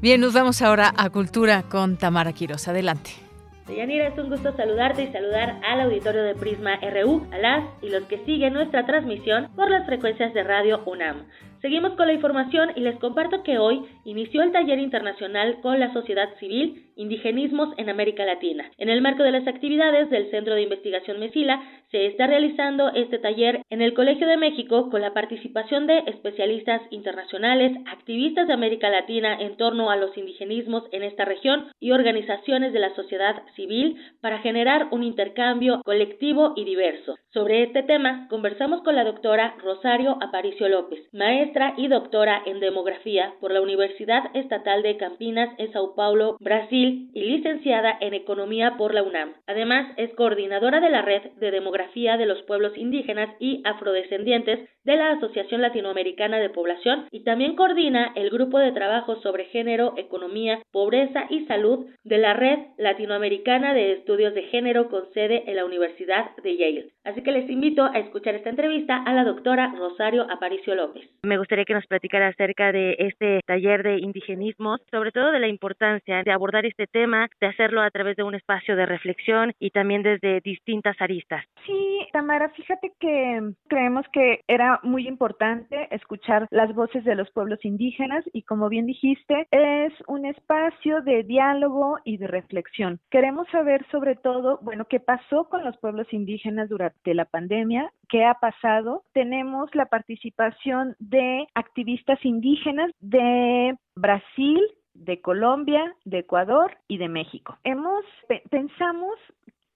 Bien, 0.02 0.20
nos 0.20 0.34
vamos 0.34 0.60
ahora 0.60 0.92
a 0.94 1.08
Cultura 1.08 1.62
con 1.62 1.96
Tamara 1.96 2.34
Quiroz. 2.34 2.68
Adelante. 2.68 3.27
Yanira, 3.76 4.08
es 4.08 4.18
un 4.18 4.30
gusto 4.30 4.56
saludarte 4.56 5.04
y 5.04 5.12
saludar 5.12 5.60
al 5.62 5.80
auditorio 5.82 6.22
de 6.22 6.34
Prisma 6.34 6.76
RU, 6.76 7.26
a 7.32 7.38
las 7.38 7.64
y 7.82 7.90
los 7.90 8.04
que 8.04 8.24
siguen 8.24 8.54
nuestra 8.54 8.86
transmisión 8.86 9.48
por 9.54 9.70
las 9.70 9.86
frecuencias 9.86 10.32
de 10.32 10.42
Radio 10.42 10.82
UNAM. 10.86 11.26
Seguimos 11.60 11.92
con 11.94 12.06
la 12.06 12.12
información 12.12 12.70
y 12.76 12.80
les 12.80 12.96
comparto 12.98 13.42
que 13.42 13.58
hoy 13.58 13.84
inició 14.04 14.42
el 14.42 14.52
taller 14.52 14.78
internacional 14.78 15.60
con 15.60 15.78
la 15.80 15.92
sociedad 15.92 16.28
civil 16.38 16.87
Indigenismos 16.98 17.72
en 17.76 17.88
América 17.88 18.26
Latina. 18.26 18.70
En 18.76 18.88
el 18.88 19.00
marco 19.00 19.22
de 19.22 19.30
las 19.30 19.46
actividades 19.46 20.10
del 20.10 20.30
Centro 20.32 20.56
de 20.56 20.62
Investigación 20.62 21.20
Mesila, 21.20 21.62
se 21.92 22.06
está 22.06 22.26
realizando 22.26 22.88
este 22.88 23.20
taller 23.20 23.62
en 23.70 23.82
el 23.82 23.94
Colegio 23.94 24.26
de 24.26 24.36
México 24.36 24.90
con 24.90 25.00
la 25.00 25.14
participación 25.14 25.86
de 25.86 25.98
especialistas 26.06 26.82
internacionales, 26.90 27.72
activistas 27.86 28.48
de 28.48 28.52
América 28.52 28.90
Latina 28.90 29.38
en 29.40 29.56
torno 29.56 29.90
a 29.90 29.96
los 29.96 30.16
indigenismos 30.18 30.82
en 30.90 31.04
esta 31.04 31.24
región 31.24 31.68
y 31.78 31.92
organizaciones 31.92 32.72
de 32.72 32.80
la 32.80 32.92
sociedad 32.96 33.42
civil 33.54 33.96
para 34.20 34.40
generar 34.40 34.88
un 34.90 35.04
intercambio 35.04 35.80
colectivo 35.84 36.54
y 36.56 36.64
diverso. 36.64 37.14
Sobre 37.32 37.62
este 37.62 37.84
tema, 37.84 38.26
conversamos 38.28 38.82
con 38.82 38.96
la 38.96 39.04
doctora 39.04 39.54
Rosario 39.62 40.18
Aparicio 40.20 40.68
López, 40.68 40.98
maestra 41.12 41.74
y 41.76 41.86
doctora 41.86 42.42
en 42.44 42.58
demografía 42.58 43.34
por 43.40 43.52
la 43.52 43.60
Universidad 43.60 44.24
Estatal 44.34 44.82
de 44.82 44.96
Campinas 44.96 45.50
en 45.58 45.72
Sao 45.72 45.94
Paulo, 45.94 46.36
Brasil 46.40 46.87
y 46.88 47.20
licenciada 47.20 47.96
en 48.00 48.14
Economía 48.14 48.76
por 48.76 48.94
la 48.94 49.02
UNAM. 49.02 49.34
Además, 49.46 49.92
es 49.96 50.12
coordinadora 50.14 50.80
de 50.80 50.90
la 50.90 51.02
Red 51.02 51.32
de 51.40 51.50
Demografía 51.50 52.16
de 52.16 52.26
los 52.26 52.42
Pueblos 52.42 52.76
Indígenas 52.76 53.30
y 53.38 53.62
Afrodescendientes 53.64 54.68
de 54.84 54.96
la 54.96 55.10
Asociación 55.10 55.60
Latinoamericana 55.60 56.38
de 56.38 56.50
Población 56.50 57.06
y 57.10 57.24
también 57.24 57.56
coordina 57.56 58.12
el 58.14 58.30
Grupo 58.30 58.58
de 58.58 58.72
Trabajo 58.72 59.16
sobre 59.20 59.44
Género, 59.46 59.92
Economía, 59.96 60.62
Pobreza 60.72 61.26
y 61.28 61.44
Salud 61.44 61.86
de 62.04 62.18
la 62.18 62.32
Red 62.32 62.58
Latinoamericana 62.78 63.74
de 63.74 63.92
Estudios 63.92 64.34
de 64.34 64.44
Género 64.44 64.88
con 64.88 65.12
sede 65.12 65.44
en 65.46 65.56
la 65.56 65.64
Universidad 65.64 66.34
de 66.42 66.56
Yale. 66.56 66.88
Así 67.04 67.22
que 67.22 67.32
les 67.32 67.48
invito 67.50 67.84
a 67.84 67.98
escuchar 67.98 68.34
esta 68.34 68.50
entrevista 68.50 68.96
a 68.96 69.12
la 69.12 69.24
doctora 69.24 69.74
Rosario 69.76 70.26
Aparicio 70.30 70.74
López. 70.74 71.08
Me 71.22 71.38
gustaría 71.38 71.64
que 71.64 71.74
nos 71.74 71.86
platicara 71.86 72.28
acerca 72.28 72.72
de 72.72 72.96
este 72.98 73.40
taller 73.46 73.82
de 73.82 73.98
indigenismos, 73.98 74.80
sobre 74.90 75.12
todo 75.12 75.32
de 75.32 75.40
la 75.40 75.48
importancia 75.48 76.22
de 76.22 76.32
abordar 76.32 76.66
este 76.66 76.77
este 76.78 76.86
tema, 76.86 77.28
de 77.40 77.48
hacerlo 77.48 77.82
a 77.82 77.90
través 77.90 78.16
de 78.16 78.22
un 78.22 78.36
espacio 78.36 78.76
de 78.76 78.86
reflexión 78.86 79.52
y 79.58 79.70
también 79.70 80.04
desde 80.04 80.40
distintas 80.40 80.94
aristas. 81.00 81.44
Sí, 81.66 82.06
Tamara, 82.12 82.50
fíjate 82.50 82.92
que 83.00 83.52
creemos 83.68 84.06
que 84.12 84.42
era 84.46 84.78
muy 84.84 85.08
importante 85.08 85.88
escuchar 85.90 86.46
las 86.50 86.72
voces 86.74 87.04
de 87.04 87.16
los 87.16 87.28
pueblos 87.32 87.64
indígenas 87.64 88.24
y 88.32 88.42
como 88.42 88.68
bien 88.68 88.86
dijiste, 88.86 89.48
es 89.50 89.92
un 90.06 90.24
espacio 90.24 91.00
de 91.02 91.24
diálogo 91.24 91.98
y 92.04 92.16
de 92.16 92.28
reflexión. 92.28 93.00
Queremos 93.10 93.48
saber 93.48 93.84
sobre 93.90 94.14
todo, 94.14 94.60
bueno, 94.62 94.84
qué 94.84 95.00
pasó 95.00 95.48
con 95.48 95.64
los 95.64 95.76
pueblos 95.78 96.06
indígenas 96.12 96.68
durante 96.68 97.12
la 97.12 97.24
pandemia, 97.24 97.90
qué 98.08 98.24
ha 98.24 98.34
pasado. 98.34 99.02
Tenemos 99.12 99.74
la 99.74 99.86
participación 99.86 100.94
de 101.00 101.44
activistas 101.54 102.24
indígenas 102.24 102.92
de 103.00 103.74
Brasil, 103.96 104.60
de 104.98 105.20
Colombia, 105.20 105.94
de 106.04 106.18
Ecuador 106.18 106.76
y 106.88 106.98
de 106.98 107.08
México. 107.08 107.58
Hemos 107.64 108.04
pensamos 108.50 109.14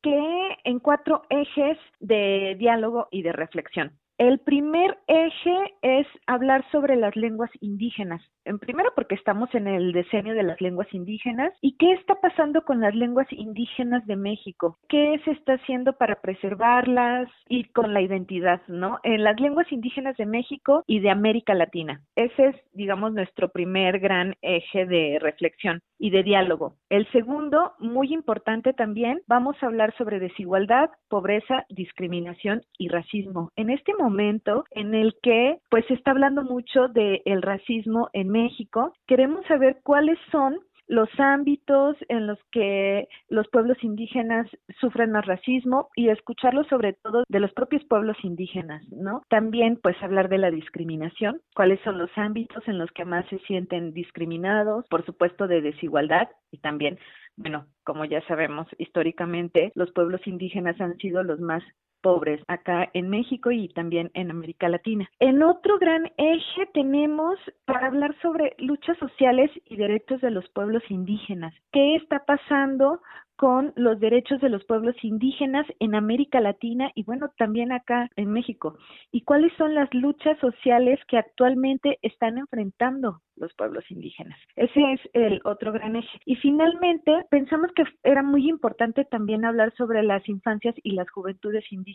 que 0.02 0.56
en 0.64 0.80
cuatro 0.80 1.22
ejes 1.30 1.78
de 2.00 2.56
diálogo 2.58 3.08
y 3.10 3.22
de 3.22 3.32
reflexión. 3.32 3.92
El 4.18 4.40
primer 4.40 4.98
eje 5.06 5.74
es 5.82 6.06
hablar 6.26 6.64
sobre 6.70 6.96
las 6.96 7.16
lenguas 7.16 7.50
indígenas. 7.60 8.22
En 8.44 8.58
primero 8.58 8.90
porque 8.94 9.14
estamos 9.14 9.54
en 9.54 9.68
el 9.68 9.92
decenio 9.92 10.34
de 10.34 10.42
las 10.42 10.60
lenguas 10.60 10.92
indígenas 10.92 11.52
y 11.60 11.76
qué 11.76 11.92
está 11.92 12.16
pasando 12.20 12.62
con 12.62 12.80
las 12.80 12.94
lenguas 12.94 13.26
indígenas 13.30 14.04
de 14.06 14.16
México, 14.16 14.78
qué 14.88 15.20
se 15.24 15.30
está 15.32 15.54
haciendo 15.54 15.92
para 15.92 16.20
preservarlas 16.20 17.28
y 17.48 17.64
con 17.64 17.94
la 17.94 18.00
identidad, 18.00 18.60
¿no? 18.66 18.98
En 19.04 19.22
las 19.22 19.38
lenguas 19.40 19.70
indígenas 19.70 20.16
de 20.16 20.26
México 20.26 20.82
y 20.86 21.00
de 21.00 21.10
América 21.10 21.54
Latina. 21.54 22.00
Ese 22.16 22.46
es, 22.46 22.56
digamos, 22.72 23.12
nuestro 23.12 23.50
primer 23.50 24.00
gran 24.00 24.34
eje 24.42 24.86
de 24.86 25.18
reflexión 25.20 25.80
y 25.98 26.10
de 26.10 26.24
diálogo. 26.24 26.74
El 26.88 27.06
segundo, 27.12 27.74
muy 27.78 28.12
importante 28.12 28.72
también, 28.72 29.20
vamos 29.28 29.56
a 29.60 29.66
hablar 29.66 29.94
sobre 29.96 30.18
desigualdad, 30.18 30.90
pobreza, 31.08 31.64
discriminación 31.68 32.62
y 32.76 32.88
racismo. 32.88 33.50
En 33.54 33.70
este 33.70 33.92
momento 33.94 34.64
en 34.72 34.94
el 34.94 35.14
que 35.22 35.58
pues 35.70 35.86
se 35.86 35.94
está 35.94 36.10
hablando 36.10 36.42
mucho 36.42 36.88
del 36.88 37.22
el 37.24 37.42
racismo 37.42 38.08
en 38.12 38.31
México, 38.32 38.92
queremos 39.06 39.44
saber 39.46 39.80
cuáles 39.84 40.18
son 40.30 40.58
los 40.88 41.08
ámbitos 41.18 41.96
en 42.08 42.26
los 42.26 42.38
que 42.50 43.08
los 43.28 43.48
pueblos 43.48 43.82
indígenas 43.82 44.46
sufren 44.80 45.12
más 45.12 45.24
racismo 45.24 45.88
y 45.96 46.08
escucharlo 46.08 46.64
sobre 46.64 46.92
todo 46.94 47.24
de 47.28 47.40
los 47.40 47.52
propios 47.52 47.82
pueblos 47.84 48.16
indígenas, 48.22 48.82
¿no? 48.90 49.22
También 49.28 49.78
pues 49.82 49.96
hablar 50.02 50.28
de 50.28 50.38
la 50.38 50.50
discriminación, 50.50 51.40
cuáles 51.54 51.80
son 51.80 51.98
los 51.98 52.10
ámbitos 52.16 52.66
en 52.66 52.78
los 52.78 52.90
que 52.92 53.04
más 53.04 53.26
se 53.28 53.38
sienten 53.40 53.94
discriminados, 53.94 54.84
por 54.88 55.04
supuesto 55.06 55.46
de 55.46 55.62
desigualdad 55.62 56.28
y 56.50 56.58
también, 56.58 56.98
bueno, 57.36 57.66
como 57.84 58.04
ya 58.04 58.20
sabemos 58.26 58.66
históricamente, 58.78 59.72
los 59.74 59.90
pueblos 59.92 60.20
indígenas 60.26 60.78
han 60.80 60.96
sido 60.98 61.22
los 61.22 61.40
más 61.40 61.62
pobres 62.02 62.42
acá 62.48 62.90
en 62.92 63.08
México 63.08 63.50
y 63.50 63.68
también 63.68 64.10
en 64.14 64.30
América 64.30 64.68
Latina. 64.68 65.08
En 65.20 65.42
otro 65.42 65.78
gran 65.78 66.10
eje 66.16 66.66
tenemos 66.74 67.38
para 67.64 67.86
hablar 67.86 68.14
sobre 68.20 68.54
luchas 68.58 68.98
sociales 68.98 69.50
y 69.66 69.76
derechos 69.76 70.20
de 70.20 70.30
los 70.30 70.48
pueblos 70.50 70.82
indígenas. 70.90 71.54
¿Qué 71.72 71.96
está 71.96 72.24
pasando 72.26 73.00
con 73.42 73.72
los 73.74 73.98
derechos 73.98 74.40
de 74.40 74.48
los 74.48 74.64
pueblos 74.66 74.94
indígenas 75.02 75.66
en 75.80 75.96
América 75.96 76.40
Latina 76.40 76.92
y 76.94 77.02
bueno, 77.02 77.32
también 77.36 77.72
acá 77.72 78.08
en 78.14 78.30
México. 78.30 78.78
¿Y 79.10 79.22
cuáles 79.22 79.52
son 79.54 79.74
las 79.74 79.92
luchas 79.92 80.38
sociales 80.38 81.00
que 81.08 81.18
actualmente 81.18 81.98
están 82.02 82.38
enfrentando 82.38 83.20
los 83.34 83.52
pueblos 83.54 83.84
indígenas? 83.90 84.38
Ese 84.54 84.80
es 84.92 85.00
el 85.14 85.40
otro 85.42 85.72
gran 85.72 85.96
eje. 85.96 86.20
Y 86.24 86.36
finalmente, 86.36 87.10
pensamos 87.30 87.72
que 87.74 87.82
era 88.04 88.22
muy 88.22 88.48
importante 88.48 89.04
también 89.06 89.44
hablar 89.44 89.74
sobre 89.76 90.04
las 90.04 90.28
infancias 90.28 90.76
y 90.84 90.92
las 90.92 91.10
juventudes 91.10 91.64
indígenas. 91.72 91.91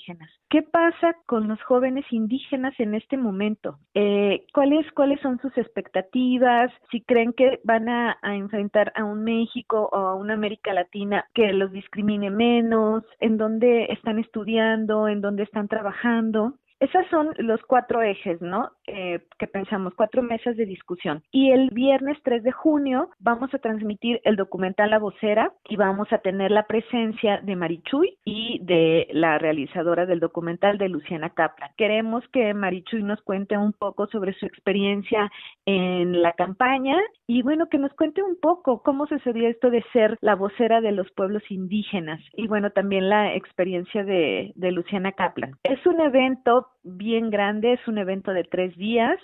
¿Qué 0.49 0.61
pasa 0.61 1.15
con 1.25 1.47
los 1.47 1.61
jóvenes 1.63 2.05
indígenas 2.11 2.73
en 2.79 2.95
este 2.95 3.17
momento? 3.17 3.79
Eh, 3.93 4.45
¿cuáles, 4.53 4.89
¿Cuáles 4.93 5.19
son 5.21 5.39
sus 5.39 5.57
expectativas? 5.57 6.71
Si 6.91 7.01
creen 7.01 7.33
que 7.33 7.59
van 7.63 7.89
a, 7.89 8.17
a 8.21 8.35
enfrentar 8.35 8.91
a 8.95 9.03
un 9.03 9.23
México 9.23 9.89
o 9.91 9.95
a 9.95 10.15
una 10.15 10.33
América 10.33 10.73
Latina 10.73 11.25
que 11.33 11.51
los 11.53 11.71
discrimine 11.71 12.29
menos, 12.29 13.03
en 13.19 13.37
dónde 13.37 13.85
están 13.85 14.19
estudiando, 14.19 15.07
en 15.07 15.21
dónde 15.21 15.43
están 15.43 15.67
trabajando. 15.67 16.53
Esos 16.79 17.07
son 17.09 17.33
los 17.39 17.59
cuatro 17.63 18.03
ejes, 18.03 18.39
¿no? 18.39 18.71
Eh, 18.87 19.19
que 19.37 19.47
pensamos, 19.47 19.93
cuatro 19.95 20.23
mesas 20.23 20.55
de 20.55 20.65
discusión. 20.65 21.21
Y 21.29 21.51
el 21.51 21.69
viernes 21.71 22.17
3 22.23 22.41
de 22.41 22.53
junio 22.53 23.09
vamos 23.19 23.53
a 23.53 23.59
transmitir 23.59 24.21
el 24.23 24.37
documental 24.37 24.89
La 24.91 24.97
Vocera 24.99 25.51
y 25.67 25.75
vamos 25.75 26.07
a 26.13 26.19
tener 26.19 26.51
la 26.51 26.67
presencia 26.67 27.41
de 27.41 27.55
Marichuy 27.57 28.17
y 28.23 28.59
de 28.63 29.07
la 29.11 29.39
realizadora 29.39 30.05
del 30.05 30.21
documental 30.21 30.77
de 30.77 30.87
Luciana 30.87 31.31
Kaplan. 31.31 31.71
Queremos 31.75 32.23
que 32.31 32.53
Marichuy 32.53 33.03
nos 33.03 33.21
cuente 33.23 33.57
un 33.57 33.73
poco 33.73 34.07
sobre 34.07 34.33
su 34.35 34.45
experiencia 34.45 35.29
en 35.65 36.21
la 36.21 36.31
campaña 36.31 36.95
y 37.27 37.41
bueno, 37.41 37.67
que 37.67 37.79
nos 37.79 37.93
cuente 37.93 38.23
un 38.23 38.39
poco 38.39 38.81
cómo 38.83 39.05
sucedió 39.07 39.49
esto 39.49 39.69
de 39.69 39.83
ser 39.91 40.17
la 40.21 40.35
vocera 40.35 40.79
de 40.79 40.93
los 40.93 41.11
pueblos 41.11 41.43
indígenas 41.49 42.21
y 42.33 42.47
bueno, 42.47 42.69
también 42.69 43.09
la 43.09 43.35
experiencia 43.35 44.05
de, 44.05 44.53
de 44.55 44.71
Luciana 44.71 45.11
Kaplan. 45.11 45.55
Es 45.63 45.85
un 45.85 45.99
evento 45.99 46.67
bien 46.87 47.29
grande, 47.29 47.73
es 47.73 47.87
un 47.87 47.97
evento 47.97 48.31
de 48.31 48.43
tres 48.43 48.75
días 48.77 49.19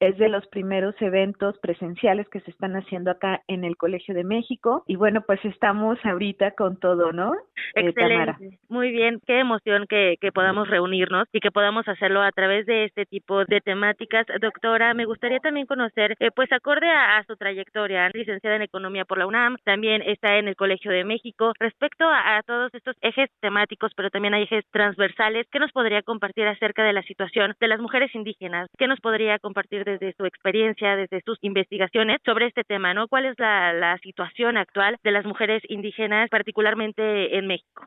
es 0.00 0.16
de 0.18 0.28
los 0.28 0.46
primeros 0.48 0.94
eventos 1.00 1.58
presenciales 1.58 2.28
que 2.28 2.40
se 2.40 2.50
están 2.50 2.76
haciendo 2.76 3.10
acá 3.10 3.42
en 3.48 3.64
el 3.64 3.76
Colegio 3.76 4.14
de 4.14 4.24
México 4.24 4.84
y 4.86 4.96
bueno, 4.96 5.22
pues 5.26 5.44
estamos 5.44 5.98
ahorita 6.04 6.52
con 6.52 6.78
todo, 6.78 7.12
¿no? 7.12 7.34
Eh, 7.74 7.88
Excelente. 7.88 8.58
Muy 8.68 8.90
bien, 8.90 9.20
qué 9.26 9.40
emoción 9.40 9.86
que, 9.88 10.16
podamos 10.34 10.68
reunirnos 10.68 11.26
y 11.32 11.40
que 11.40 11.50
podamos 11.50 11.88
hacerlo 11.88 12.22
a 12.22 12.30
través 12.30 12.66
de 12.66 12.84
este 12.84 13.06
tipo 13.06 13.44
de 13.44 13.60
temáticas. 13.60 14.26
Doctora, 14.40 14.94
me 14.94 15.06
gustaría 15.06 15.40
también 15.40 15.66
conocer, 15.66 16.14
eh, 16.20 16.30
pues 16.34 16.52
acorde 16.52 16.88
a, 16.88 17.24
su 17.26 17.36
trayectoria, 17.36 18.08
licenciada 18.12 18.56
en 18.56 18.62
Economía 18.62 19.04
por 19.04 19.18
la 19.18 19.26
UNAM, 19.26 19.56
también 19.64 20.02
está 20.02 20.36
en 20.38 20.48
el 20.48 20.56
Colegio 20.56 20.92
de 20.92 21.04
México, 21.04 21.52
respecto 21.58 22.04
a, 22.04 22.42
todos 22.46 22.72
estos 22.74 22.96
ejes 23.00 23.30
temáticos, 23.40 23.92
pero 23.96 24.10
también 24.10 24.34
hay 24.34 24.44
ejes 24.44 24.64
transversales, 24.70 25.46
¿qué 25.50 25.58
nos 25.58 25.72
podría 25.72 26.02
compartir 26.02 26.46
acerca 26.46 26.84
de 26.84 26.92
la 26.92 27.02
situación 27.02 27.54
de 27.58 27.68
las 27.68 27.80
mujeres 27.80 28.14
indígenas? 28.14 28.68
¿Qué 28.78 28.86
nos 28.86 29.00
podría 29.00 29.38
compartir 29.38 29.84
desde 29.88 30.14
su 30.14 30.26
experiencia, 30.26 30.96
desde 30.96 31.22
sus 31.22 31.38
investigaciones 31.42 32.18
sobre 32.24 32.46
este 32.46 32.64
tema, 32.64 32.94
¿no? 32.94 33.08
¿Cuál 33.08 33.26
es 33.26 33.38
la, 33.38 33.72
la 33.72 33.98
situación 33.98 34.56
actual 34.56 34.96
de 35.02 35.12
las 35.12 35.24
mujeres 35.24 35.62
indígenas, 35.68 36.28
particularmente 36.30 37.38
en 37.38 37.46
México? 37.46 37.86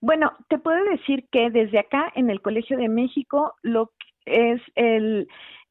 Bueno, 0.00 0.32
te 0.48 0.58
puedo 0.58 0.82
decir 0.84 1.24
que 1.30 1.50
desde 1.50 1.78
acá 1.78 2.12
en 2.14 2.30
el 2.30 2.40
Colegio 2.40 2.76
de 2.76 2.88
México 2.88 3.54
lo 3.62 3.90
que 4.26 4.54
es 4.54 4.62
el 4.74 5.28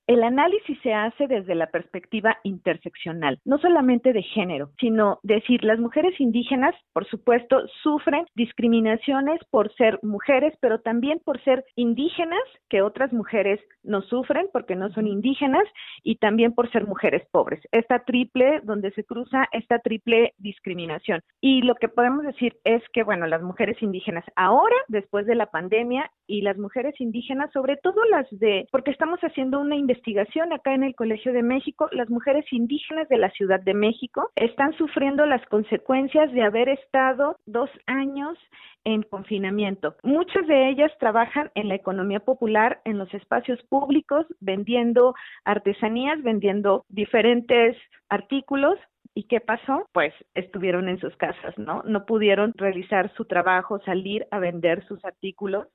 el 0.07 0.23
análisis 0.23 0.77
se 0.81 0.93
hace 0.93 1.27
desde 1.27 1.55
la 1.55 1.67
perspectiva 1.67 2.37
interseccional, 2.43 3.39
no 3.45 3.57
solamente 3.57 4.13
de 4.13 4.23
género, 4.23 4.71
sino 4.79 5.19
decir, 5.23 5.63
las 5.63 5.79
mujeres 5.79 6.19
indígenas, 6.19 6.75
por 6.93 7.07
supuesto, 7.07 7.61
sufren 7.81 8.25
discriminaciones 8.35 9.39
por 9.49 9.73
ser 9.75 9.99
mujeres, 10.03 10.53
pero 10.59 10.79
también 10.79 11.21
por 11.23 11.41
ser 11.43 11.63
indígenas, 11.75 12.41
que 12.69 12.81
otras 12.81 13.13
mujeres 13.13 13.59
no 13.83 14.01
sufren 14.01 14.47
porque 14.51 14.75
no 14.75 14.89
son 14.91 15.07
indígenas, 15.07 15.63
y 16.03 16.15
también 16.17 16.53
por 16.53 16.71
ser 16.71 16.85
mujeres 16.85 17.23
pobres. 17.31 17.61
Esta 17.71 17.99
triple, 17.99 18.61
donde 18.63 18.91
se 18.91 19.03
cruza 19.03 19.47
esta 19.51 19.79
triple 19.79 20.33
discriminación. 20.37 21.21
Y 21.41 21.61
lo 21.61 21.75
que 21.75 21.87
podemos 21.87 22.23
decir 22.23 22.57
es 22.63 22.81
que, 22.93 23.03
bueno, 23.03 23.27
las 23.27 23.41
mujeres 23.41 23.81
indígenas 23.81 24.25
ahora, 24.35 24.75
después 24.87 25.25
de 25.25 25.35
la 25.35 25.47
pandemia, 25.47 26.09
y 26.27 26.41
las 26.41 26.57
mujeres 26.57 26.99
indígenas, 26.99 27.51
sobre 27.51 27.77
todo 27.77 28.03
las 28.05 28.27
de, 28.31 28.67
porque 28.71 28.91
estamos 28.91 29.19
haciendo 29.21 29.59
una 29.59 29.75
investigación 29.75 30.53
acá 30.53 30.73
en 30.73 30.83
el 30.83 30.95
Colegio 30.95 31.33
de 31.33 31.43
México, 31.43 31.89
las 31.91 32.09
mujeres 32.09 32.45
indígenas 32.51 33.07
de 33.09 33.17
la 33.17 33.29
Ciudad 33.31 33.59
de 33.59 33.73
México 33.73 34.29
están 34.35 34.73
sufriendo 34.73 35.25
las 35.25 35.45
consecuencias 35.47 36.31
de 36.31 36.43
haber 36.43 36.69
estado 36.69 37.37
dos 37.45 37.69
años 37.87 38.37
en 38.85 39.03
confinamiento. 39.03 39.95
Muchas 40.03 40.45
de 40.47 40.69
ellas 40.69 40.91
trabajan 40.99 41.51
en 41.55 41.69
la 41.69 41.75
economía 41.75 42.19
popular, 42.19 42.81
en 42.85 42.97
los 42.97 43.13
espacios 43.13 43.61
públicos, 43.63 44.25
vendiendo 44.39 45.15
artesanías, 45.45 46.21
vendiendo 46.21 46.85
diferentes 46.89 47.77
artículos 48.09 48.77
¿Y 49.15 49.25
qué 49.25 49.39
pasó? 49.39 49.87
Pues 49.93 50.11
estuvieron 50.33 50.89
en 50.89 50.99
sus 50.99 51.15
casas, 51.17 51.55
¿no? 51.59 51.83
No 51.83 52.05
pudieron 52.05 52.51
realizar 52.55 53.13
su 53.13 53.25
trabajo, 53.25 53.79
salir 53.85 54.25
a 54.31 54.39
vender 54.39 54.83
sus 54.87 55.05
artículos 55.05 55.67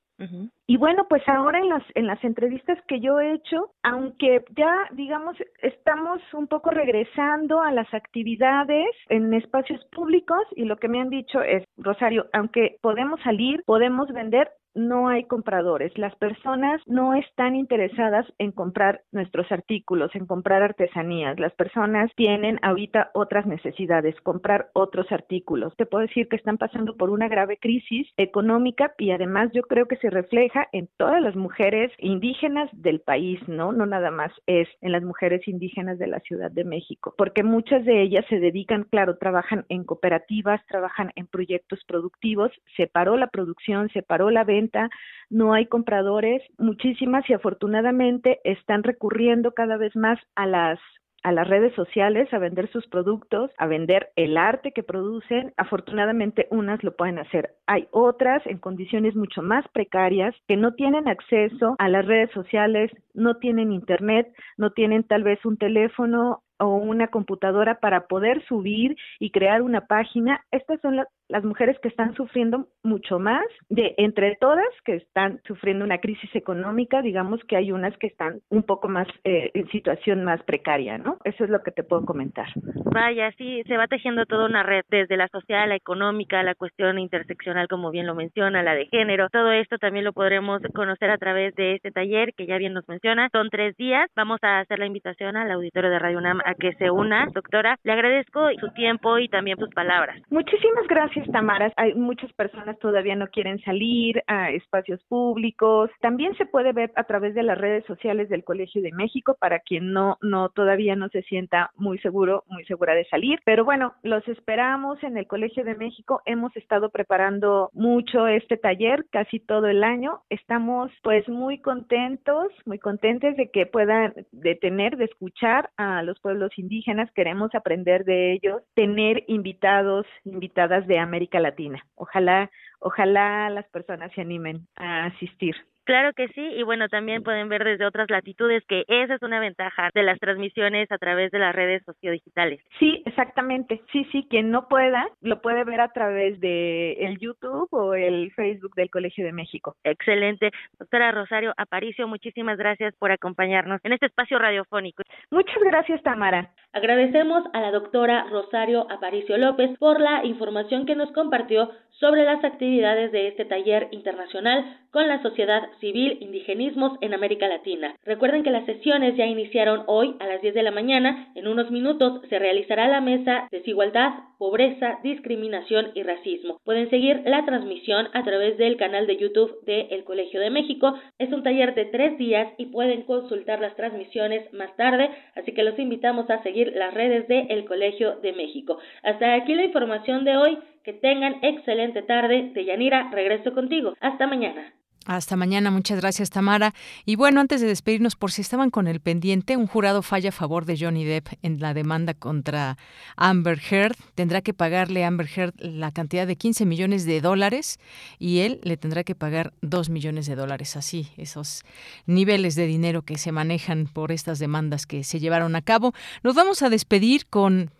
y 0.67 0.77
bueno, 0.77 1.05
pues 1.09 1.23
ahora 1.27 1.59
en 1.59 1.69
las, 1.69 1.83
en 1.95 2.05
las 2.05 2.23
entrevistas 2.23 2.77
que 2.87 2.99
yo 2.99 3.19
he 3.19 3.33
hecho, 3.33 3.71
aunque 3.83 4.43
ya, 4.55 4.87
digamos, 4.91 5.37
estamos 5.61 6.21
un 6.33 6.47
poco 6.47 6.71
regresando 6.71 7.61
a 7.61 7.71
las 7.71 7.91
actividades 7.93 8.89
en 9.07 9.33
espacios 9.33 9.83
públicos 9.91 10.41
y 10.55 10.65
lo 10.65 10.77
que 10.77 10.89
me 10.89 10.99
han 10.99 11.09
dicho 11.09 11.41
es, 11.41 11.63
Rosario, 11.77 12.27
aunque 12.33 12.77
podemos 12.81 13.19
salir, 13.21 13.63
podemos 13.65 14.09
vender, 14.11 14.49
no 14.75 15.09
hay 15.09 15.25
compradores. 15.25 15.95
Las 15.97 16.15
personas 16.15 16.81
no 16.85 17.13
están 17.13 17.55
interesadas 17.55 18.25
en 18.37 18.51
comprar 18.51 19.01
nuestros 19.11 19.51
artículos, 19.51 20.13
en 20.15 20.25
comprar 20.25 20.61
artesanías. 20.61 21.39
Las 21.39 21.53
personas 21.53 22.11
tienen 22.15 22.59
ahorita 22.61 23.11
otras 23.13 23.45
necesidades, 23.45 24.15
comprar 24.21 24.69
otros 24.73 25.11
artículos. 25.11 25.75
Te 25.75 25.85
puedo 25.85 26.05
decir 26.05 26.27
que 26.27 26.35
están 26.35 26.57
pasando 26.57 26.95
por 26.95 27.09
una 27.09 27.27
grave 27.27 27.57
crisis 27.57 28.07
económica 28.17 28.93
y 28.97 29.11
además 29.11 29.49
yo 29.53 29.63
creo 29.63 29.87
que 29.87 29.97
se 29.97 30.08
refleja 30.09 30.67
en 30.71 30.89
todas 30.97 31.21
las 31.21 31.35
mujeres 31.35 31.91
indígenas 31.97 32.69
del 32.73 33.01
país, 33.01 33.39
¿no? 33.47 33.71
No 33.71 33.85
nada 33.85 34.11
más 34.11 34.31
es 34.45 34.67
en 34.81 34.91
las 34.91 35.03
mujeres 35.03 35.47
indígenas 35.47 35.99
de 35.99 36.07
la 36.07 36.19
Ciudad 36.19 36.51
de 36.51 36.63
México, 36.63 37.13
porque 37.17 37.43
muchas 37.43 37.85
de 37.85 38.01
ellas 38.01 38.25
se 38.29 38.39
dedican, 38.39 38.83
claro, 38.83 39.17
trabajan 39.17 39.65
en 39.69 39.83
cooperativas, 39.83 40.65
trabajan 40.67 41.11
en 41.15 41.27
proyectos 41.27 41.79
productivos, 41.87 42.51
se 42.75 42.87
paró 42.87 43.17
la 43.17 43.27
producción, 43.27 43.89
se 43.89 44.01
paró 44.01 44.29
la 44.31 44.43
venta 44.43 44.89
no 45.29 45.53
hay 45.53 45.67
compradores, 45.67 46.41
muchísimas 46.57 47.29
y 47.29 47.33
afortunadamente 47.33 48.39
están 48.43 48.83
recurriendo 48.83 49.53
cada 49.53 49.77
vez 49.77 49.95
más 49.95 50.19
a 50.35 50.47
las 50.47 50.79
a 51.23 51.31
las 51.31 51.47
redes 51.47 51.73
sociales 51.75 52.31
a 52.33 52.39
vender 52.39 52.69
sus 52.71 52.87
productos, 52.87 53.51
a 53.57 53.67
vender 53.67 54.09
el 54.15 54.37
arte 54.37 54.71
que 54.71 54.83
producen. 54.83 55.53
Afortunadamente 55.57 56.47
unas 56.51 56.83
lo 56.83 56.95
pueden 56.95 57.19
hacer. 57.19 57.51
Hay 57.67 57.87
otras 57.91 58.45
en 58.47 58.57
condiciones 58.57 59.15
mucho 59.15 59.41
más 59.41 59.67
precarias 59.69 60.35
que 60.47 60.57
no 60.57 60.73
tienen 60.73 61.07
acceso 61.07 61.75
a 61.79 61.89
las 61.89 62.05
redes 62.05 62.31
sociales, 62.31 62.91
no 63.19 63.35
tienen 63.37 63.71
internet, 63.71 64.27
no 64.57 64.71
tienen 64.71 65.03
tal 65.03 65.23
vez 65.23 65.43
un 65.45 65.57
teléfono 65.57 66.43
o 66.59 66.75
una 66.75 67.07
computadora 67.07 67.79
para 67.79 68.07
poder 68.07 68.43
subir 68.45 68.95
y 69.19 69.31
crear 69.31 69.61
una 69.61 69.87
página. 69.87 70.41
Estas 70.51 70.79
son 70.81 70.97
las 71.29 71.43
mujeres 71.43 71.77
que 71.79 71.87
están 71.87 72.15
sufriendo 72.15 72.67
mucho 72.83 73.19
más, 73.19 73.45
de 73.69 73.93
entre 73.97 74.35
todas 74.41 74.67
que 74.83 74.95
están 74.95 75.39
sufriendo 75.45 75.85
una 75.85 75.99
crisis 75.99 76.29
económica, 76.35 77.01
digamos 77.01 77.39
que 77.47 77.55
hay 77.55 77.71
unas 77.71 77.95
que 77.97 78.07
están 78.07 78.41
un 78.49 78.63
poco 78.63 78.89
más 78.89 79.07
eh, 79.23 79.51
en 79.53 79.69
situación 79.69 80.23
más 80.23 80.41
precaria, 80.43 80.97
¿no? 80.97 81.17
Eso 81.23 81.43
es 81.43 81.49
lo 81.49 81.61
que 81.61 81.71
te 81.71 81.83
puedo 81.83 82.03
comentar. 82.03 82.47
Vaya, 82.91 83.31
sí, 83.37 83.61
se 83.67 83.77
va 83.77 83.87
tejiendo 83.87 84.25
toda 84.25 84.47
una 84.47 84.63
red 84.63 84.83
desde 84.89 85.17
la 85.17 85.27
social, 85.27 85.69
la 85.69 85.75
económica, 85.75 86.41
la 86.43 86.55
cuestión 86.55 86.97
interseccional, 86.97 87.67
como 87.67 87.91
bien 87.91 88.07
lo 88.07 88.15
menciona, 88.15 88.63
la 88.63 88.73
de 88.73 88.87
género. 88.87 89.29
Todo 89.29 89.51
esto 89.51 89.77
también 89.77 90.05
lo 90.05 90.13
podremos 90.13 90.61
conocer 90.73 91.11
a 91.11 91.17
través 91.17 91.53
de 91.55 91.75
este 91.75 91.91
taller 91.91 92.33
que 92.33 92.47
ya 92.47 92.57
bien 92.57 92.73
nos 92.73 92.87
menciona. 92.87 93.08
Son 93.31 93.49
tres 93.49 93.75
días. 93.75 94.07
Vamos 94.15 94.37
a 94.43 94.59
hacer 94.59 94.77
la 94.77 94.85
invitación 94.85 95.35
al 95.35 95.49
auditorio 95.49 95.89
de 95.89 95.97
Radio 95.97 96.19
UNAM 96.19 96.41
a 96.45 96.53
que 96.53 96.73
se 96.73 96.91
una. 96.91 97.25
Doctora, 97.33 97.79
le 97.83 97.91
agradezco 97.91 98.49
su 98.59 98.71
tiempo 98.73 99.17
y 99.17 99.27
también 99.27 99.57
sus 99.57 99.69
palabras. 99.69 100.21
Muchísimas 100.29 100.85
gracias, 100.87 101.27
Tamara. 101.31 101.73
Hay 101.77 101.95
muchas 101.95 102.31
personas 102.33 102.77
todavía 102.77 103.15
no 103.15 103.25
quieren 103.29 103.59
salir 103.61 104.21
a 104.27 104.51
espacios 104.51 105.03
públicos. 105.05 105.89
También 106.01 106.37
se 106.37 106.45
puede 106.45 106.71
ver 106.71 106.91
a 106.95 107.03
través 107.05 107.33
de 107.33 107.41
las 107.41 107.57
redes 107.57 107.83
sociales 107.85 108.29
del 108.29 108.43
Colegio 108.43 108.83
de 108.83 108.91
México 108.91 109.35
para 109.39 109.59
quien 109.59 109.91
no, 109.91 110.19
no 110.21 110.49
todavía 110.49 110.95
no 110.95 111.09
se 111.09 111.23
sienta 111.23 111.71
muy 111.77 111.97
seguro, 111.99 112.43
muy 112.47 112.63
segura 112.65 112.93
de 112.93 113.05
salir. 113.05 113.39
Pero 113.43 113.65
bueno, 113.65 113.95
los 114.03 114.27
esperamos 114.27 115.01
en 115.01 115.17
el 115.17 115.25
Colegio 115.25 115.63
de 115.63 115.73
México. 115.73 116.21
Hemos 116.27 116.55
estado 116.55 116.91
preparando 116.91 117.71
mucho 117.73 118.27
este 118.27 118.57
taller 118.57 119.05
casi 119.09 119.39
todo 119.39 119.65
el 119.65 119.83
año. 119.83 120.21
Estamos 120.29 120.91
pues 121.01 121.27
muy 121.27 121.59
contentos, 121.59 122.49
muy 122.67 122.77
contentos 122.77 122.88
de 122.97 123.49
que 123.51 123.65
puedan 123.65 124.13
detener, 124.31 124.97
de 124.97 125.05
escuchar 125.05 125.69
a 125.77 126.01
los 126.03 126.19
pueblos 126.19 126.51
indígenas. 126.57 127.11
Queremos 127.13 127.53
aprender 127.53 128.03
de 128.05 128.33
ellos, 128.33 128.61
tener 128.73 129.23
invitados, 129.27 130.05
invitadas 130.23 130.87
de 130.87 130.99
América 130.99 131.39
Latina. 131.39 131.85
Ojalá, 131.95 132.49
ojalá 132.79 133.49
las 133.49 133.67
personas 133.69 134.11
se 134.13 134.21
animen 134.21 134.67
a 134.75 135.05
asistir. 135.05 135.55
Claro 135.89 136.13
que 136.13 136.27
sí, 136.27 136.41
y 136.41 136.61
bueno, 136.61 136.87
también 136.87 137.23
pueden 137.23 137.49
ver 137.49 137.63
desde 137.63 137.83
otras 137.83 138.11
latitudes 138.11 138.63
que 138.67 138.83
esa 138.87 139.15
es 139.15 139.23
una 139.23 139.39
ventaja 139.39 139.89
de 139.95 140.03
las 140.03 140.19
transmisiones 140.19 140.91
a 140.91 140.99
través 140.99 141.31
de 141.31 141.39
las 141.39 141.55
redes 141.55 141.81
sociodigitales. 141.83 142.61
Sí, 142.77 143.01
exactamente. 143.07 143.81
Sí, 143.91 144.05
sí, 144.11 144.27
quien 144.29 144.51
no 144.51 144.67
pueda, 144.67 145.09
lo 145.21 145.41
puede 145.41 145.63
ver 145.63 145.81
a 145.81 145.91
través 145.91 146.39
de 146.41 146.91
el 146.91 147.17
YouTube 147.17 147.67
o 147.71 147.95
el 147.95 148.31
Facebook 148.33 148.75
del 148.75 148.91
Colegio 148.91 149.25
de 149.25 149.31
México. 149.31 149.77
Excelente. 149.83 150.51
Doctora 150.77 151.11
Rosario 151.11 151.55
Aparicio, 151.57 152.07
muchísimas 152.07 152.59
gracias 152.59 152.93
por 152.99 153.11
acompañarnos 153.11 153.83
en 153.83 153.93
este 153.93 154.05
espacio 154.05 154.37
radiofónico. 154.37 155.01
Muchas 155.31 155.57
gracias, 155.63 156.03
Tamara. 156.03 156.51
Agradecemos 156.71 157.45
a 157.51 157.61
la 157.61 157.71
doctora 157.71 158.27
Rosario 158.29 158.85
Aparicio 158.91 159.39
López 159.39 159.75
por 159.79 159.99
la 159.99 160.23
información 160.23 160.85
que 160.85 160.95
nos 160.95 161.11
compartió 161.13 161.71
sobre 161.99 162.25
las 162.25 162.43
actividades 162.43 163.11
de 163.11 163.27
este 163.29 163.45
taller 163.45 163.87
internacional 163.91 164.77
con 164.91 165.07
la 165.07 165.21
sociedad 165.21 165.63
civil 165.79 166.17
Indigenismos 166.21 166.97
en 167.01 167.13
América 167.13 167.47
Latina. 167.47 167.95
Recuerden 168.05 168.43
que 168.43 168.51
las 168.51 168.65
sesiones 168.65 169.15
ya 169.17 169.25
iniciaron 169.25 169.83
hoy 169.87 170.15
a 170.19 170.27
las 170.27 170.41
10 170.41 170.53
de 170.53 170.63
la 170.63 170.71
mañana. 170.71 171.31
En 171.35 171.47
unos 171.47 171.71
minutos 171.71 172.21
se 172.29 172.39
realizará 172.39 172.87
la 172.87 173.01
mesa 173.01 173.47
Desigualdad, 173.51 174.13
Pobreza, 174.37 174.99
Discriminación 175.03 175.91
y 175.95 176.03
Racismo. 176.03 176.59
Pueden 176.63 176.89
seguir 176.89 177.21
la 177.25 177.45
transmisión 177.45 178.07
a 178.13 178.23
través 178.23 178.57
del 178.57 178.77
canal 178.77 179.07
de 179.07 179.17
YouTube 179.17 179.63
de 179.65 179.87
El 179.91 180.03
Colegio 180.03 180.39
de 180.39 180.49
México. 180.49 180.93
Es 181.17 181.31
un 181.31 181.43
taller 181.43 181.75
de 181.75 181.85
tres 181.85 182.17
días 182.17 182.53
y 182.57 182.67
pueden 182.67 183.03
consultar 183.03 183.59
las 183.59 183.75
transmisiones 183.75 184.51
más 184.53 184.75
tarde, 184.75 185.09
así 185.35 185.53
que 185.53 185.63
los 185.63 185.77
invitamos 185.79 186.29
a 186.29 186.41
seguir 186.43 186.73
las 186.75 186.93
redes 186.93 187.27
de 187.27 187.47
El 187.49 187.65
Colegio 187.65 188.17
de 188.17 188.33
México. 188.33 188.77
Hasta 189.03 189.33
aquí 189.33 189.55
la 189.55 189.65
información 189.65 190.23
de 190.25 190.37
hoy. 190.37 190.57
Que 190.83 190.93
tengan 190.93 191.39
excelente 191.43 192.01
tarde. 192.01 192.51
De 192.53 192.65
Yanira, 192.65 193.09
regreso 193.11 193.53
contigo. 193.53 193.93
Hasta 193.99 194.27
mañana. 194.27 194.73
Hasta 195.09 195.35
mañana, 195.35 195.71
muchas 195.71 195.99
gracias 195.99 196.29
Tamara. 196.29 196.75
Y 197.03 197.15
bueno, 197.15 197.41
antes 197.41 197.61
de 197.61 197.67
despedirnos, 197.67 198.15
por 198.15 198.31
si 198.31 198.43
estaban 198.43 198.69
con 198.69 198.87
el 198.87 198.99
pendiente, 198.99 199.57
un 199.57 199.65
jurado 199.65 200.03
falla 200.03 200.29
a 200.29 200.31
favor 200.31 200.65
de 200.65 200.77
Johnny 200.77 201.03
Depp 201.03 201.29
en 201.41 201.59
la 201.59 201.73
demanda 201.73 202.13
contra 202.13 202.77
Amber 203.15 203.59
Heard. 203.71 203.95
Tendrá 204.13 204.41
que 204.41 204.53
pagarle 204.53 205.03
a 205.03 205.07
Amber 205.07 205.27
Heard 205.35 205.55
la 205.57 205.91
cantidad 205.91 206.27
de 206.27 206.35
15 206.35 206.67
millones 206.67 207.05
de 207.07 207.21
dólares 207.21 207.79
y 208.19 208.41
él 208.41 208.59
le 208.61 208.77
tendrá 208.77 209.03
que 209.03 209.15
pagar 209.15 209.51
2 209.63 209.89
millones 209.89 210.27
de 210.27 210.35
dólares. 210.35 210.75
Así, 210.75 211.07
esos 211.17 211.63
niveles 212.05 212.53
de 212.53 212.67
dinero 212.67 213.01
que 213.01 213.17
se 213.17 213.31
manejan 213.31 213.87
por 213.87 214.11
estas 214.11 214.37
demandas 214.37 214.85
que 214.85 215.03
se 215.03 215.19
llevaron 215.19 215.55
a 215.55 215.63
cabo. 215.63 215.95
Nos 216.21 216.35
vamos 216.35 216.61
a 216.61 216.69
despedir 216.69 217.25
con, 217.25 217.71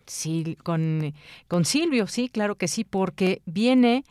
con, 0.64 1.14
con 1.48 1.66
Silvio, 1.66 2.08
sí, 2.08 2.28
claro 2.28 2.56
que 2.56 2.68
sí, 2.68 2.84
porque 2.86 3.44
viene 3.46 4.04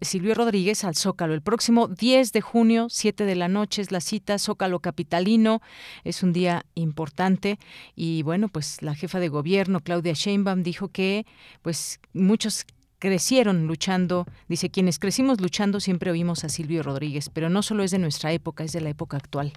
Silvio 0.00 0.34
Rodríguez 0.34 0.84
al 0.84 0.94
Zócalo. 0.94 1.34
El 1.34 1.42
próximo 1.42 1.88
10 1.88 2.32
de 2.32 2.40
junio, 2.40 2.88
7 2.88 3.24
de 3.24 3.36
la 3.36 3.48
noche, 3.48 3.82
es 3.82 3.92
la 3.92 4.00
cita 4.00 4.38
Zócalo 4.38 4.80
Capitalino. 4.80 5.60
Es 6.04 6.22
un 6.22 6.32
día 6.32 6.64
importante 6.74 7.58
y 7.94 8.22
bueno, 8.22 8.48
pues 8.48 8.82
la 8.82 8.94
jefa 8.94 9.20
de 9.20 9.28
gobierno, 9.28 9.80
Claudia 9.80 10.14
Sheinbaum, 10.14 10.62
dijo 10.62 10.88
que 10.88 11.26
pues 11.62 12.00
muchos 12.12 12.64
crecieron 13.00 13.66
luchando, 13.66 14.26
dice, 14.46 14.70
quienes 14.70 14.98
crecimos 14.98 15.40
luchando 15.40 15.80
siempre 15.80 16.10
oímos 16.12 16.44
a 16.44 16.48
Silvio 16.48 16.82
Rodríguez, 16.82 17.30
pero 17.30 17.48
no 17.48 17.62
solo 17.62 17.82
es 17.82 17.90
de 17.90 17.98
nuestra 17.98 18.30
época, 18.32 18.62
es 18.62 18.72
de 18.72 18.82
la 18.82 18.90
época 18.90 19.16
actual. 19.16 19.52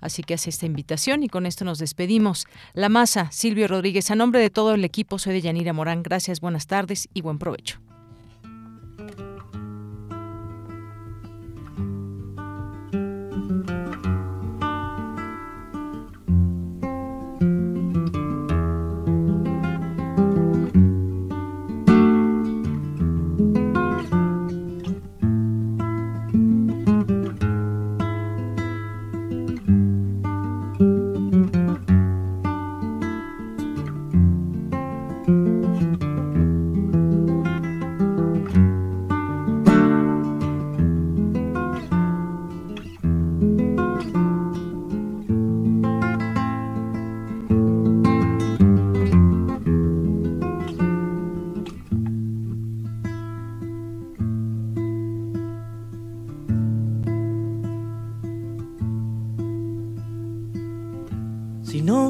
Así 0.00 0.22
que 0.22 0.34
hace 0.34 0.50
esta 0.50 0.66
invitación 0.66 1.22
y 1.22 1.28
con 1.28 1.46
esto 1.46 1.64
nos 1.64 1.78
despedimos. 1.78 2.46
La 2.74 2.90
masa, 2.90 3.30
Silvio 3.30 3.68
Rodríguez, 3.68 4.10
a 4.10 4.16
nombre 4.16 4.40
de 4.40 4.50
todo 4.50 4.74
el 4.74 4.84
equipo, 4.84 5.18
soy 5.18 5.34
de 5.34 5.40
Yanira 5.40 5.72
Morán. 5.72 6.02
Gracias, 6.02 6.40
buenas 6.40 6.66
tardes 6.66 7.08
y 7.14 7.22
buen 7.22 7.38
provecho. 7.38 7.78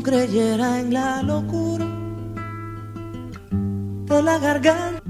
Creyera 0.08 0.80
en 0.80 0.94
la 0.94 1.22
locura 1.22 1.84
de 4.06 4.22
la 4.22 4.38
garganta, 4.38 5.02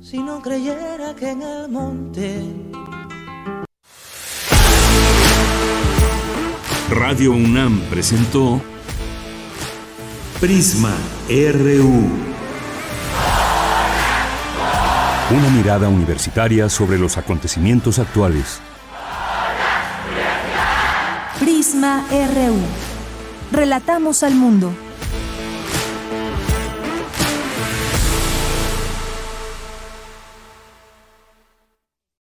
si 0.00 0.18
no 0.18 0.40
creyera 0.40 1.12
que 1.16 1.30
en 1.30 1.42
el 1.42 1.68
monte. 1.68 2.40
Radio 6.88 7.32
UNAM 7.32 7.80
presentó 7.90 8.60
Prisma 10.40 10.94
RU. 11.28 12.08
Una 15.36 15.50
mirada 15.50 15.88
universitaria 15.88 16.68
sobre 16.68 16.96
los 16.96 17.18
acontecimientos 17.18 17.98
actuales. 17.98 18.60
Prisma 21.40 22.06
RU. 22.08 22.83
Relatamos 23.52 24.22
al 24.22 24.34
mundo. 24.34 24.72